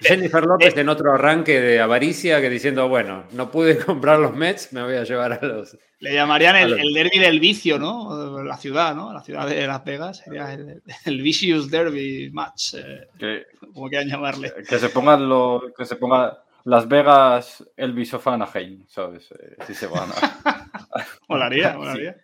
Jennifer 0.02 0.46
López 0.46 0.78
en 0.78 0.88
otro 0.88 1.14
arranque 1.14 1.60
de 1.60 1.82
avaricia 1.82 2.40
que 2.40 2.50
diciendo, 2.50 2.88
bueno, 2.88 3.26
no 3.32 3.52
pude 3.52 3.78
comprar 3.86 4.20
los 4.20 4.34
Mets, 4.36 4.72
me 4.72 4.84
voy 4.84 4.96
a 4.96 5.04
llevar 5.04 5.34
a 5.34 5.46
los... 5.46 5.78
Le 6.00 6.14
llamarían 6.14 6.56
el, 6.56 6.94
derby 6.94 7.20
del 7.20 7.40
vicio, 7.40 7.80
¿no? 7.80 8.44
La 8.44 8.58
ciudad, 8.58 8.96
¿no? 8.96 9.12
La 9.12 9.22
ciudad 9.22 9.48
de 9.48 9.66
Las 9.66 9.84
Vegas 9.84 10.18
sería 10.20 10.54
el, 10.54 11.22
Vicious 11.22 11.70
Derby 11.70 12.30
Match, 12.32 12.76
eh, 12.76 13.46
como 13.74 13.90
quieran 13.90 14.10
llamarle. 14.10 14.54
Que 14.68 14.78
se 14.78 14.90
pongan 14.90 15.28
lo, 15.28 15.64
que 15.76 15.86
se 15.86 15.96
ponga 15.96 16.44
Las 16.66 16.88
Vegas 16.88 17.64
el 17.76 17.94
Bisofana 17.94 18.48
¿sabes? 18.88 19.32
Eh, 19.32 19.56
si 19.66 19.74
se 19.74 19.88
van 19.88 20.10
a... 20.12 20.70
molaría, 21.28 21.76
molaría. 21.78 22.16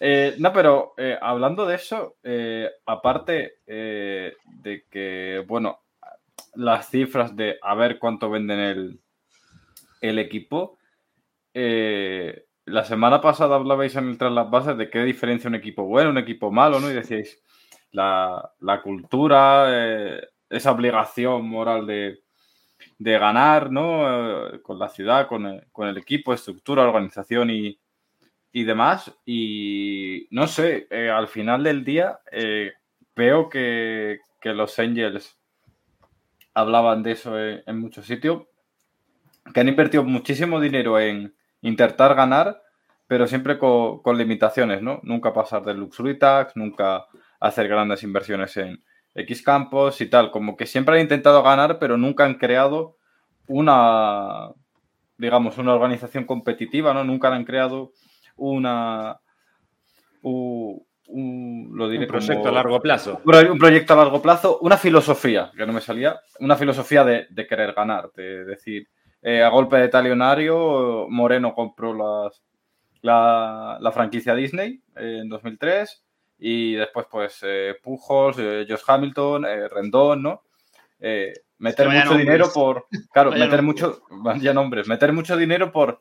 Eh, 0.00 0.34
no, 0.38 0.52
pero 0.52 0.94
hablando 1.20 1.66
de 1.66 1.74
eso, 1.76 2.16
aparte 2.86 3.58
de 3.66 4.84
que, 4.90 5.44
bueno, 5.46 5.80
las 6.58 6.90
cifras 6.90 7.36
de 7.36 7.56
a 7.62 7.74
ver 7.76 7.98
cuánto 7.98 8.28
venden 8.30 8.58
el, 8.58 9.00
el 10.00 10.18
equipo. 10.18 10.78
Eh, 11.54 12.46
la 12.64 12.84
semana 12.84 13.20
pasada 13.20 13.54
hablabais 13.54 13.94
en 13.94 14.08
el 14.08 14.18
tras 14.18 14.32
las 14.32 14.50
bases 14.50 14.76
de 14.76 14.90
qué 14.90 15.04
diferencia 15.04 15.48
un 15.48 15.54
equipo 15.54 15.84
bueno, 15.84 16.10
un 16.10 16.18
equipo 16.18 16.50
malo, 16.50 16.80
¿no? 16.80 16.90
Y 16.90 16.94
decíais 16.94 17.40
la, 17.92 18.52
cultura, 18.82 19.66
eh, 19.68 20.28
esa 20.50 20.72
obligación 20.72 21.48
moral 21.48 21.86
de, 21.86 22.18
ganar, 22.98 23.70
¿no? 23.70 24.48
Eh, 24.48 24.60
con 24.60 24.80
la 24.80 24.88
ciudad, 24.88 25.28
con 25.28 25.46
el, 25.46 25.96
equipo, 25.96 26.34
estructura, 26.34 26.82
organización 26.82 27.50
y, 27.50 27.78
demás. 28.52 29.16
Y 29.24 30.26
no 30.32 30.48
sé, 30.48 30.88
al 30.90 31.28
final 31.28 31.62
del 31.62 31.84
día 31.84 32.18
veo 33.14 33.48
que, 33.48 34.18
que 34.40 34.52
los 34.52 34.76
Angels 34.80 35.37
hablaban 36.58 37.04
de 37.04 37.12
eso 37.12 37.38
en, 37.38 37.78
muchos 37.78 38.06
sitios, 38.06 38.42
que 39.54 39.60
han 39.60 39.68
invertido 39.68 40.02
muchísimo 40.02 40.60
dinero 40.60 40.98
en 40.98 41.34
intentar 41.62 42.16
ganar, 42.16 42.60
pero 43.06 43.28
siempre 43.28 43.58
con, 43.58 44.18
limitaciones, 44.18 44.82
¿no? 44.82 44.98
Nunca 45.04 45.32
pasar 45.32 45.64
del 45.64 45.78
Luxury 45.78 46.18
Tax, 46.18 46.56
nunca 46.56 47.06
hacer 47.38 47.68
grandes 47.68 48.02
inversiones 48.02 48.56
en 48.56 48.82
X 49.14 49.42
campos 49.42 50.00
y 50.00 50.06
tal. 50.10 50.32
Como 50.32 50.56
que 50.56 50.66
siempre 50.66 50.96
han 50.96 51.02
intentado 51.02 51.44
ganar, 51.44 51.78
pero 51.78 51.96
nunca 51.96 52.24
han 52.24 52.34
creado 52.34 52.96
una, 53.46 54.50
digamos, 55.16 55.58
una 55.58 55.74
organización 55.74 56.24
competitiva, 56.24 56.92
¿no? 56.92 57.04
Nunca 57.04 57.32
han 57.32 57.44
creado 57.44 57.92
una, 58.36 59.20
un, 61.08 61.70
lo 61.74 61.88
diré 61.88 62.06
proyecto 62.06 62.48
a 62.48 62.52
largo 62.52 62.80
plazo. 62.80 63.20
Un 63.24 63.58
proyecto 63.58 63.94
a 63.94 63.96
largo 63.96 64.22
plazo, 64.22 64.58
una 64.60 64.76
filosofía, 64.76 65.50
que 65.56 65.66
no 65.66 65.72
me 65.72 65.80
salía, 65.80 66.20
una 66.40 66.56
filosofía 66.56 67.04
de, 67.04 67.46
querer 67.48 67.72
ganar, 67.72 68.10
de 68.14 68.44
decir, 68.44 68.88
eh, 69.22 69.42
a 69.42 69.48
golpe 69.48 69.78
de 69.78 69.88
talionario, 69.88 71.06
Moreno 71.08 71.54
compró 71.54 71.94
las, 71.94 72.42
la, 73.02 73.90
franquicia 73.92 74.34
Disney 74.34 74.80
en 74.96 75.28
2003 75.28 76.04
y 76.40 76.74
después 76.74 77.06
pues 77.10 77.40
eh, 77.42 77.74
Pujols, 77.82 78.36
eh, 78.38 78.66
Josh 78.68 78.82
Hamilton, 78.86 79.46
Rendón, 79.70 80.22
¿no? 80.22 80.42
meter 81.58 81.88
mucho 81.88 82.14
dinero 82.14 82.50
por, 82.52 82.86
claro, 83.12 83.30
meter 83.32 83.62
mucho, 83.62 84.02
ya 84.40 84.52
nombres, 84.52 84.88
meter 84.88 85.12
mucho 85.12 85.36
dinero 85.36 85.72
por, 85.72 86.00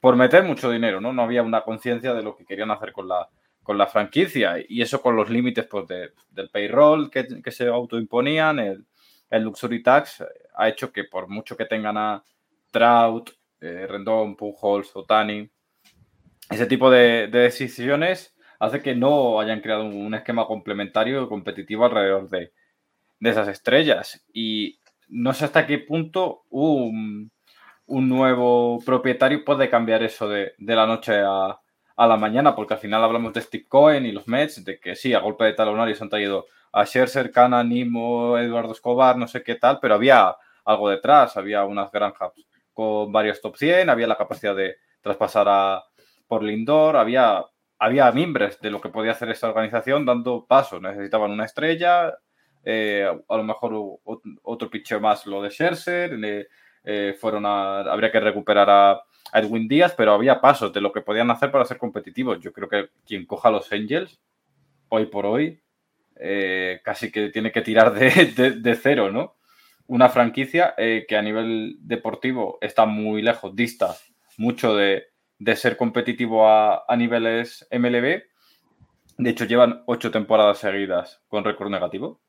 por 0.00 0.16
meter 0.16 0.42
mucho 0.42 0.70
dinero, 0.70 1.00
¿no? 1.00 1.12
No 1.12 1.22
había 1.22 1.42
una 1.42 1.62
conciencia 1.62 2.12
de 2.14 2.22
lo 2.22 2.36
que 2.36 2.44
querían 2.44 2.70
hacer 2.70 2.92
con 2.92 3.08
la, 3.08 3.28
con 3.64 3.78
la 3.78 3.86
franquicia 3.88 4.56
y 4.68 4.82
eso 4.82 5.02
con 5.02 5.16
los 5.16 5.30
límites 5.30 5.66
pues, 5.66 5.88
del 5.88 6.50
payroll 6.50 7.10
que, 7.10 7.42
que 7.42 7.50
se 7.50 7.66
autoimponían, 7.66 8.58
el, 8.60 8.86
el, 9.30 9.42
Luxury 9.42 9.82
Tax 9.82 10.20
eh, 10.20 10.26
ha 10.54 10.68
hecho 10.68 10.92
que 10.92 11.04
por 11.04 11.28
mucho 11.28 11.56
que 11.56 11.64
tengan 11.64 11.96
a 11.96 12.22
Trout, 12.70 13.30
eh, 13.60 13.86
Rendón, 13.88 14.36
Pujols, 14.36 14.94
Otani, 14.94 15.50
ese 16.50 16.66
tipo 16.66 16.90
de, 16.90 17.28
decisiones 17.28 18.36
hace 18.60 18.82
que 18.82 18.94
no 18.94 19.40
hayan 19.40 19.60
creado 19.60 19.84
un 19.84 20.14
esquema 20.14 20.46
complementario 20.46 21.28
competitivo 21.28 21.86
alrededor 21.86 22.28
de, 22.28 22.52
esas 23.20 23.48
estrellas. 23.48 24.22
Y 24.34 24.78
no 25.08 25.32
sé 25.32 25.46
hasta 25.46 25.66
qué 25.66 25.78
punto 25.78 26.44
un, 26.50 27.32
un 27.86 28.08
nuevo 28.10 28.78
propietario 28.84 29.42
puede 29.42 29.70
cambiar 29.70 30.02
eso 30.02 30.28
de, 30.28 30.52
de 30.58 30.76
la 30.76 30.86
noche 30.86 31.14
a, 31.24 31.58
a 31.96 32.06
la 32.06 32.16
mañana, 32.16 32.54
porque 32.54 32.74
al 32.74 32.80
final 32.80 33.04
hablamos 33.04 33.32
de 33.32 33.40
Steve 33.40 33.66
Cohen 33.68 34.06
y 34.06 34.12
los 34.12 34.26
Mets, 34.26 34.64
de 34.64 34.80
que 34.80 34.96
sí, 34.96 35.14
a 35.14 35.20
golpe 35.20 35.44
de 35.44 35.52
talonario 35.52 35.94
se 35.94 36.02
han 36.02 36.10
traído 36.10 36.46
a 36.72 36.84
Scherzer, 36.84 37.30
Cana, 37.30 37.62
Nimo, 37.62 38.36
Eduardo 38.36 38.72
Escobar, 38.72 39.16
no 39.16 39.28
sé 39.28 39.42
qué 39.42 39.54
tal, 39.54 39.78
pero 39.80 39.94
había 39.94 40.36
algo 40.64 40.90
detrás, 40.90 41.36
había 41.36 41.64
unas 41.64 41.92
granjas 41.92 42.32
con 42.72 43.12
varios 43.12 43.40
top 43.40 43.56
100, 43.56 43.90
había 43.90 44.08
la 44.08 44.16
capacidad 44.16 44.56
de 44.56 44.76
traspasar 45.00 45.46
a, 45.48 45.84
por 46.26 46.42
Lindor, 46.42 46.96
había, 46.96 47.44
había 47.78 48.10
mimbres 48.10 48.60
de 48.60 48.70
lo 48.70 48.80
que 48.80 48.88
podía 48.88 49.12
hacer 49.12 49.30
esta 49.30 49.48
organización 49.48 50.04
dando 50.04 50.46
pasos, 50.46 50.82
necesitaban 50.82 51.30
una 51.30 51.44
estrella, 51.44 52.12
eh, 52.64 53.08
a 53.28 53.36
lo 53.36 53.44
mejor 53.44 54.00
otro 54.42 54.70
picheo 54.70 54.98
más 54.98 55.26
lo 55.26 55.42
de 55.42 55.50
Scherzer, 55.50 56.48
eh, 56.82 57.16
fueron 57.20 57.46
a, 57.46 57.80
habría 57.80 58.10
que 58.10 58.20
recuperar 58.20 58.68
a 58.68 59.02
Edwin 59.32 59.68
Díaz, 59.68 59.94
pero 59.96 60.12
había 60.12 60.40
pasos 60.40 60.72
de 60.72 60.80
lo 60.80 60.92
que 60.92 61.00
podían 61.00 61.30
hacer 61.30 61.50
para 61.50 61.64
ser 61.64 61.78
competitivos. 61.78 62.40
Yo 62.40 62.52
creo 62.52 62.68
que 62.68 62.90
quien 63.06 63.26
coja 63.26 63.48
a 63.48 63.52
los 63.52 63.72
Angels, 63.72 64.20
hoy 64.88 65.06
por 65.06 65.26
hoy, 65.26 65.60
eh, 66.16 66.80
casi 66.84 67.10
que 67.10 67.30
tiene 67.30 67.50
que 67.50 67.62
tirar 67.62 67.92
de, 67.92 68.78
cero, 68.80 69.10
¿no? 69.10 69.36
Una 69.86 70.08
franquicia 70.08 70.74
eh, 70.78 71.04
que 71.08 71.16
a 71.16 71.22
nivel 71.22 71.76
deportivo 71.80 72.58
está 72.60 72.86
muy 72.86 73.20
lejos, 73.20 73.54
dista 73.54 73.96
mucho 74.38 74.74
de, 74.76 75.08
ser 75.56 75.76
competitivo 75.76 76.48
a, 76.48 76.84
niveles 76.96 77.66
MLB. 77.70 78.22
De 79.18 79.30
hecho, 79.30 79.44
llevan 79.44 79.82
ocho 79.86 80.10
temporadas 80.10 80.58
seguidas 80.58 81.22
con 81.28 81.44
récord 81.44 81.70
negativo, 81.70 82.20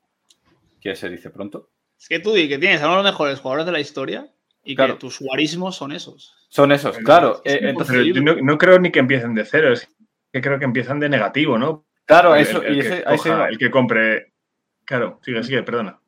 que 0.82 0.96
se 0.96 1.10
dice 1.10 1.30
pronto. 1.30 1.70
Es 1.98 2.10
que 2.10 2.20
tú 2.20 2.34
di 2.34 2.50
que 2.50 2.58
tienes 2.58 2.82
a 2.82 2.88
uno 2.88 2.98
de 2.98 3.04
los 3.04 3.12
mejores 3.14 3.39
jugadores 3.39 3.66
de 3.66 3.72
la 3.72 3.80
historia 3.80 4.30
y 4.64 4.76
que 4.76 4.93
tus 4.93 5.18
jugarismos 5.18 5.76
son 5.76 5.91
esos. 5.91 6.34
Son 6.56 6.72
esos, 6.72 6.97
claro. 6.99 7.41
entonces, 7.43 8.16
no, 8.24 8.58
creo 8.58 8.80
ni 8.80 8.89
que 8.89 8.99
empiecen 8.99 9.36
de 9.36 9.43
cero, 9.43 9.74
es 9.74 9.93
que 10.32 10.39
creo 10.39 10.58
que 10.58 10.64
empiezan 10.64 11.01
de 11.01 11.10
negativo, 11.10 11.58
¿no? 11.58 11.86
Claro, 12.06 12.34
eso. 12.34 12.64
El, 12.64 12.80
el 12.80 13.58
que 13.58 13.70
compre. 13.70 14.32
Claro, 14.86 15.20
sigue, 15.22 15.43
sigue, 15.43 15.64
perdona. 15.64 15.99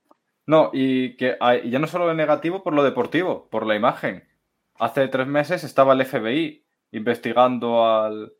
No, 0.45 0.69
y 0.71 1.17
que 1.17 1.37
ya 1.65 1.79
no 1.79 1.87
solo 1.87 2.07
de 2.07 2.15
negativo 2.15 2.63
por 2.63 2.73
lo 2.73 2.85
deportivo, 2.85 3.49
por 3.49 3.65
la 3.65 3.75
imagen. 3.75 4.23
Hace 4.79 5.09
tres 5.09 5.27
meses 5.27 5.65
estaba 5.65 5.91
el 5.91 6.05
FBI 6.05 6.63
investigando 6.91 7.85
al, 7.85 8.31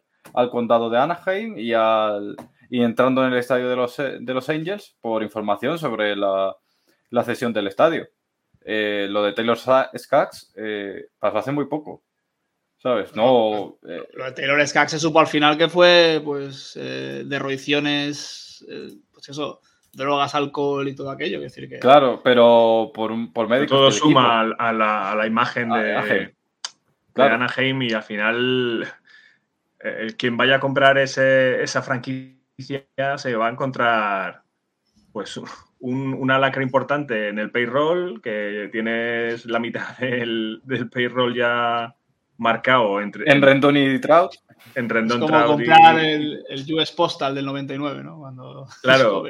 condado 0.50 0.90
de 0.90 1.00
Anaheim 1.00 1.58
y, 1.58 1.74
al, 1.74 2.38
y 2.70 2.84
entrando 2.84 3.28
en 3.28 3.34
el 3.34 3.40
estadio 3.40 3.68
de 3.68 3.76
los, 3.76 3.98
de 3.98 4.34
los 4.34 4.48
Angels 4.48 4.96
por 5.02 5.24
información 5.24 5.78
sobre 5.78 6.16
la, 6.16 6.56
la 7.10 7.24
cesión 7.26 7.52
del 7.52 7.68
estadio. 7.68 8.08
Eh, 8.70 9.08
lo 9.10 9.24
de 9.24 9.32
Taylor 9.32 9.58
Skaggs 9.58 10.52
eh, 10.58 11.08
pasó 11.18 11.38
hace 11.38 11.54
muy 11.54 11.68
poco. 11.68 12.04
¿Sabes? 12.76 13.16
No. 13.16 13.78
Eh, 13.88 14.04
lo 14.14 14.26
de 14.26 14.32
Taylor 14.34 14.68
Skaggs 14.68 14.92
se 14.92 15.00
supo 15.00 15.22
al 15.22 15.28
final 15.28 15.58
que 15.58 15.70
fue, 15.70 16.22
pues, 16.24 16.74
eh, 16.76 17.24
derroiciones, 17.26 18.66
pues 19.14 19.30
eso, 19.30 19.62
drogas, 19.94 20.36
alcohol 20.36 20.86
y 20.86 20.96
todo 20.96 21.10
aquello. 21.10 21.40
decir 21.40 21.70
que... 21.70 21.80
Claro, 21.80 22.20
pero 22.22 22.92
por, 22.94 23.14
por 23.32 23.48
médicos. 23.48 23.70
Todo 23.70 23.92
suma 23.92 24.42
a 24.42 24.74
la, 24.74 25.12
a 25.12 25.16
la, 25.16 25.26
imagen 25.26 25.70
de, 25.70 26.34
Anaheim 27.16 27.82
y 27.84 27.94
al 27.94 28.04
final 28.04 28.94
quien 30.18 30.36
vaya 30.36 30.58
a 30.58 30.60
comprar 30.60 30.98
ese, 30.98 31.64
esa 31.64 31.82
franquicia 31.82 33.18
se 33.18 33.36
va 33.36 33.48
a 33.48 33.52
encontrar 33.52 34.44
pues 35.14 35.40
un, 35.80 36.14
una 36.14 36.40
lacra 36.40 36.64
importante 36.64 37.30
en 37.30 37.40
el 37.40 37.52
payroll, 37.52 38.22
que 38.22 38.70
tienes 38.72 39.46
la 39.46 39.60
mitad 39.60 39.98
del, 40.00 40.62
payroll 40.92 41.36
ya 41.36 41.96
marcado 42.38 43.02
entre... 43.02 43.32
En 43.32 43.42
Rendon 43.42 43.78
y 43.78 44.00
Trout. 44.00 44.32
En 44.76 44.90
Rendon, 44.90 45.24
es 45.24 45.30
como 45.30 45.46
comprar 45.46 46.00
el, 46.00 46.44
el, 46.50 46.74
US 46.74 46.92
Postal 46.92 47.36
del 47.36 47.46
99, 47.46 48.04
¿no? 48.04 48.18
Cuando 48.20 48.68
claro. 48.82 49.24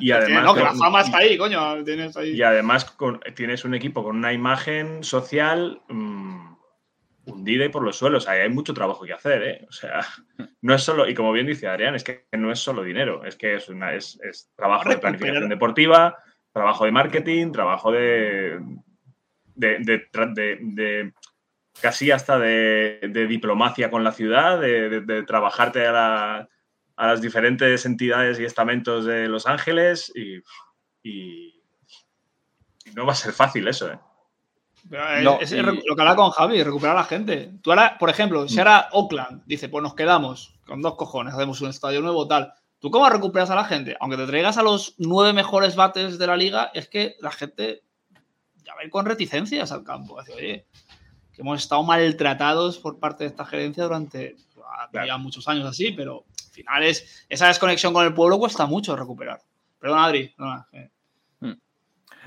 Y 0.00 0.10
además... 0.12 0.44
No, 0.44 0.54
que 0.54 0.62
la 0.62 0.74
fama 0.74 1.02
está 1.02 1.18
ahí, 1.18 1.36
coño. 1.38 1.82
Tienes 1.84 2.16
ahí. 2.16 2.30
Y 2.30 2.42
además 2.42 2.94
tienes 3.34 3.64
un 3.64 3.74
equipo 3.74 4.02
con 4.02 4.16
una 4.16 4.32
imagen 4.32 5.02
social... 5.04 5.80
Mmm, 5.88 6.47
hundida 7.28 7.64
y 7.64 7.68
por 7.68 7.82
los 7.82 7.96
suelos. 7.96 8.28
hay 8.28 8.48
mucho 8.48 8.74
trabajo 8.74 9.04
que 9.04 9.12
hacer, 9.12 9.42
¿eh? 9.42 9.66
O 9.68 9.72
sea, 9.72 10.00
no 10.62 10.74
es 10.74 10.82
solo, 10.82 11.08
y 11.08 11.14
como 11.14 11.32
bien 11.32 11.46
dice 11.46 11.68
Adrián, 11.68 11.94
es 11.94 12.04
que 12.04 12.26
no 12.32 12.50
es 12.50 12.58
solo 12.58 12.82
dinero, 12.82 13.24
es 13.24 13.36
que 13.36 13.54
es, 13.54 13.68
una, 13.68 13.94
es, 13.94 14.18
trabajo 14.56 14.88
de 14.88 14.98
planificación 14.98 15.48
deportiva, 15.48 16.18
trabajo 16.52 16.84
de 16.84 16.92
marketing, 16.92 17.52
trabajo 17.52 17.92
de, 17.92 18.60
de, 19.54 21.12
casi 21.80 22.10
hasta 22.10 22.38
de, 22.38 23.26
diplomacia 23.28 23.90
con 23.90 24.04
la 24.04 24.12
ciudad, 24.12 24.60
de, 24.60 25.22
trabajarte 25.26 25.86
a, 25.86 26.48
las 26.96 27.20
diferentes 27.20 27.86
entidades 27.86 28.40
y 28.40 28.44
estamentos 28.44 29.04
de 29.04 29.28
Los 29.28 29.46
Ángeles 29.46 30.12
y, 30.16 30.42
y 31.04 31.62
no 32.94 33.06
va 33.06 33.12
a 33.12 33.16
ser 33.16 33.32
fácil 33.32 33.68
eso, 33.68 33.92
¿eh? 33.92 33.98
Es, 34.90 35.52
lo 35.52 35.96
que 35.96 36.02
habla 36.02 36.16
con 36.16 36.30
Javi, 36.30 36.62
recuperar 36.62 36.96
a 36.96 37.00
la 37.00 37.04
gente. 37.04 37.52
Tú 37.62 37.70
ahora, 37.70 37.96
por 37.98 38.10
ejemplo, 38.10 38.48
si 38.48 38.56
mm. 38.56 38.58
ahora 38.58 38.88
Oakland 38.92 39.42
dice, 39.46 39.68
pues 39.68 39.82
nos 39.82 39.94
quedamos 39.94 40.54
con 40.66 40.82
dos 40.82 40.96
cojones, 40.96 41.34
hacemos 41.34 41.60
un 41.60 41.70
estadio 41.70 42.00
nuevo, 42.00 42.26
tal. 42.26 42.52
¿Tú 42.78 42.90
cómo 42.90 43.08
recuperas 43.08 43.50
a 43.50 43.56
la 43.56 43.64
gente? 43.64 43.96
Aunque 44.00 44.16
te 44.16 44.26
traigas 44.26 44.56
a 44.56 44.62
los 44.62 44.94
nueve 44.98 45.32
mejores 45.32 45.74
bates 45.74 46.18
de 46.18 46.26
la 46.26 46.36
liga, 46.36 46.70
es 46.74 46.88
que 46.88 47.16
la 47.20 47.32
gente 47.32 47.82
ya 48.64 48.74
va 48.74 48.82
a 48.82 48.84
ir 48.84 48.90
con 48.90 49.04
reticencias 49.04 49.72
al 49.72 49.82
campo. 49.82 50.14
oye, 50.14 50.66
que 51.32 51.42
hemos 51.42 51.60
estado 51.60 51.82
maltratados 51.82 52.78
por 52.78 52.98
parte 52.98 53.24
de 53.24 53.30
esta 53.30 53.44
gerencia 53.44 53.84
durante 53.84 54.36
ya 54.92 55.18
muchos 55.18 55.46
años 55.48 55.66
así, 55.66 55.92
pero 55.92 56.24
al 56.46 56.52
final 56.52 56.82
es, 56.84 57.26
esa 57.28 57.48
desconexión 57.48 57.92
con 57.92 58.04
el 58.04 58.14
pueblo 58.14 58.38
cuesta 58.38 58.66
mucho 58.66 58.96
recuperar. 58.96 59.40
Perdón, 59.78 59.98
Adri. 60.00 60.34
No, 60.36 60.66
eh. 60.72 60.90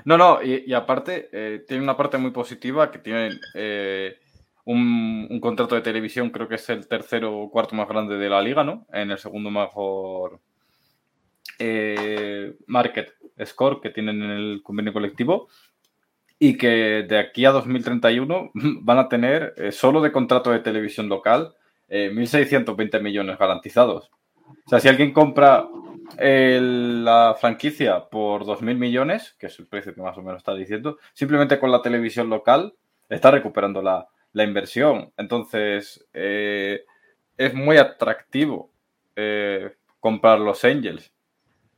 No, 0.04 0.18
no, 0.18 0.42
y, 0.42 0.72
aparte 0.72 1.28
eh, 1.32 1.64
tiene 1.66 1.82
una 1.82 1.96
parte 1.96 2.18
muy 2.18 2.30
positiva 2.30 2.90
que 2.90 2.98
tiene 2.98 3.30
eh, 3.54 4.18
un, 4.64 5.38
contrato 5.40 5.74
de 5.74 5.80
televisión, 5.80 6.30
creo 6.30 6.48
que 6.48 6.56
es 6.56 6.68
el 6.70 6.88
tercero 6.88 7.36
o 7.36 7.50
cuarto 7.50 7.76
más 7.76 7.88
grande 7.88 8.16
de 8.16 8.28
la 8.28 8.42
liga, 8.42 8.64
¿no? 8.64 8.86
En 8.92 9.10
el 9.10 9.18
segundo 9.18 9.50
mejor 9.50 10.40
eh, 11.58 12.56
market 12.66 13.14
score 13.44 13.80
que 13.80 13.90
tienen 13.90 14.22
en 14.22 14.30
el 14.30 14.62
convenio 14.62 14.92
colectivo 14.92 15.48
y 16.38 16.56
que 16.56 17.04
de 17.08 17.18
aquí 17.18 17.44
a 17.44 17.52
2031 17.52 18.50
van 18.54 18.98
a 18.98 19.08
tener 19.08 19.54
solo 19.72 20.00
de 20.00 20.12
contrato 20.12 20.50
de 20.50 20.60
televisión 20.60 21.08
local 21.08 21.54
1.620 21.88 23.02
millones 23.02 23.38
garantizados. 23.38 24.10
O 24.64 24.68
sea, 24.68 24.80
si 24.80 24.88
alguien 24.88 25.12
compra 25.12 25.68
la 26.18 27.36
franquicia 27.40 28.08
por 28.08 28.44
2.000 28.44 28.76
millones, 28.76 29.34
que 29.38 29.46
es 29.46 29.58
el 29.58 29.66
precio 29.66 29.94
que 29.94 30.02
más 30.02 30.16
o 30.16 30.22
menos 30.22 30.38
está 30.38 30.54
diciendo, 30.54 30.98
simplemente 31.12 31.58
con 31.58 31.70
la 31.70 31.82
televisión 31.82 32.28
local 32.30 32.74
está 33.08 33.30
recuperando 33.30 33.82
la, 33.82 34.08
inversión. 34.34 35.12
Entonces, 35.16 36.06
eh, 36.14 36.84
es 37.36 37.54
muy 37.54 37.76
atractivo 37.76 38.70
eh, 39.16 39.74
comprar 40.00 40.38
los 40.40 40.64
Angels. 40.64 41.12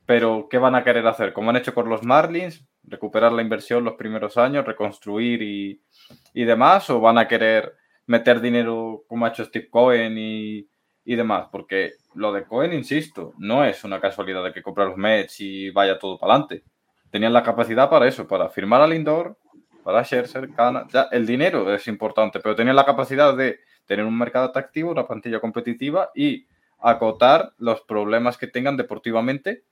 Pero, 0.07 0.49
¿qué 0.51 0.59
van 0.59 0.75
a 0.75 0.85
querer 0.85 1.07
hacer? 1.07 1.33
Como 1.33 1.51
han 1.51 1.57
hecho 1.57 1.75
con 1.75 1.89
los 1.89 2.03
Marlins, 2.05 2.65
recuperar 2.85 3.33
la 3.33 3.43
inversión 3.43 3.85
los 3.85 3.95
primeros 3.95 4.37
años, 4.37 4.67
reconstruir 4.67 5.43
y, 5.43 5.81
y 6.35 6.45
demás, 6.45 6.91
o 6.91 7.01
van 7.01 7.19
a 7.19 7.27
querer 7.27 7.75
meter 8.07 8.41
dinero 8.41 9.05
como 9.09 9.25
ha 9.25 9.31
hecho 9.31 9.45
Steve 9.45 9.69
Cohen 9.71 10.17
y, 10.19 10.69
y 11.05 11.17
demás, 11.17 11.49
porque 11.53 11.95
lo 12.15 12.33
de 12.33 12.45
Cohen, 12.45 12.73
insisto, 12.73 13.35
no 13.39 13.65
es 13.65 13.85
una 13.85 14.01
casualidad 14.01 14.43
de 14.45 14.53
que 14.53 14.63
compra 14.63 14.87
los 14.87 14.97
Mets 14.97 15.41
y 15.41 15.71
vaya 15.71 15.99
todo 15.99 16.19
para 16.19 16.35
adelante. 16.35 16.65
Tenían 17.11 17.33
la 17.33 17.43
capacidad 17.43 17.91
para 17.91 18.09
eso, 18.09 18.27
para 18.27 18.49
firmar 18.49 18.81
al 18.81 18.91
Lindor, 18.91 19.37
para 19.83 20.03
Scherzer, 20.03 20.51
Cana. 20.55 20.87
El 21.13 21.27
dinero 21.27 21.73
es 21.73 21.87
importante, 21.89 22.41
pero 22.41 22.57
tenían 22.57 22.77
la 22.77 22.87
capacidad 22.87 23.37
de 23.37 23.61
tener 23.87 24.05
un 24.05 24.17
mercado 24.17 24.47
atractivo, 24.47 24.91
una 24.91 25.07
plantilla 25.07 25.41
competitiva 25.41 26.11
y 26.15 26.47
acotar 26.81 27.53
los 27.59 27.83
problemas 27.83 28.39
que 28.39 28.47
tengan 28.47 28.77
deportivamente 28.77 29.65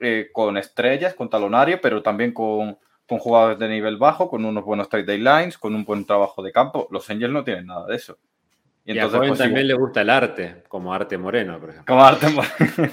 eh, 0.00 0.28
con 0.32 0.56
estrellas, 0.56 1.14
con 1.14 1.30
talonario, 1.30 1.80
pero 1.80 2.02
también 2.02 2.32
con, 2.32 2.78
con 3.06 3.18
jugadores 3.18 3.58
de 3.58 3.68
nivel 3.68 3.96
bajo, 3.96 4.28
con 4.28 4.44
unos 4.44 4.64
buenos 4.64 4.88
trade 4.88 5.18
lines, 5.18 5.56
con 5.56 5.74
un 5.74 5.84
buen 5.84 6.04
trabajo 6.04 6.42
de 6.42 6.52
campo. 6.52 6.86
Los 6.90 7.08
Angels 7.10 7.32
no 7.32 7.42
tienen 7.42 7.66
nada 7.66 7.86
de 7.86 7.96
eso. 7.96 8.18
Y, 8.88 8.92
entonces, 8.92 9.20
a 9.20 9.26
pues, 9.26 9.38
también 9.38 9.68
le 9.68 9.74
gusta 9.74 10.00
el 10.00 10.08
arte, 10.08 10.62
como 10.66 10.94
arte 10.94 11.18
moreno, 11.18 11.60
por 11.60 11.68
ejemplo. 11.68 11.94
Como 11.94 12.06
arte 12.06 12.30
moreno. 12.30 12.54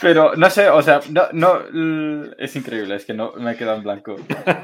Pero 0.00 0.36
no 0.36 0.48
sé, 0.48 0.68
o 0.68 0.80
sea, 0.80 1.00
no, 1.10 1.24
no, 1.32 1.58
es 2.38 2.54
increíble, 2.54 2.94
es 2.94 3.04
que 3.04 3.14
no 3.14 3.32
me 3.32 3.56
queda 3.56 3.74
en 3.74 3.82
blanco. 3.82 4.14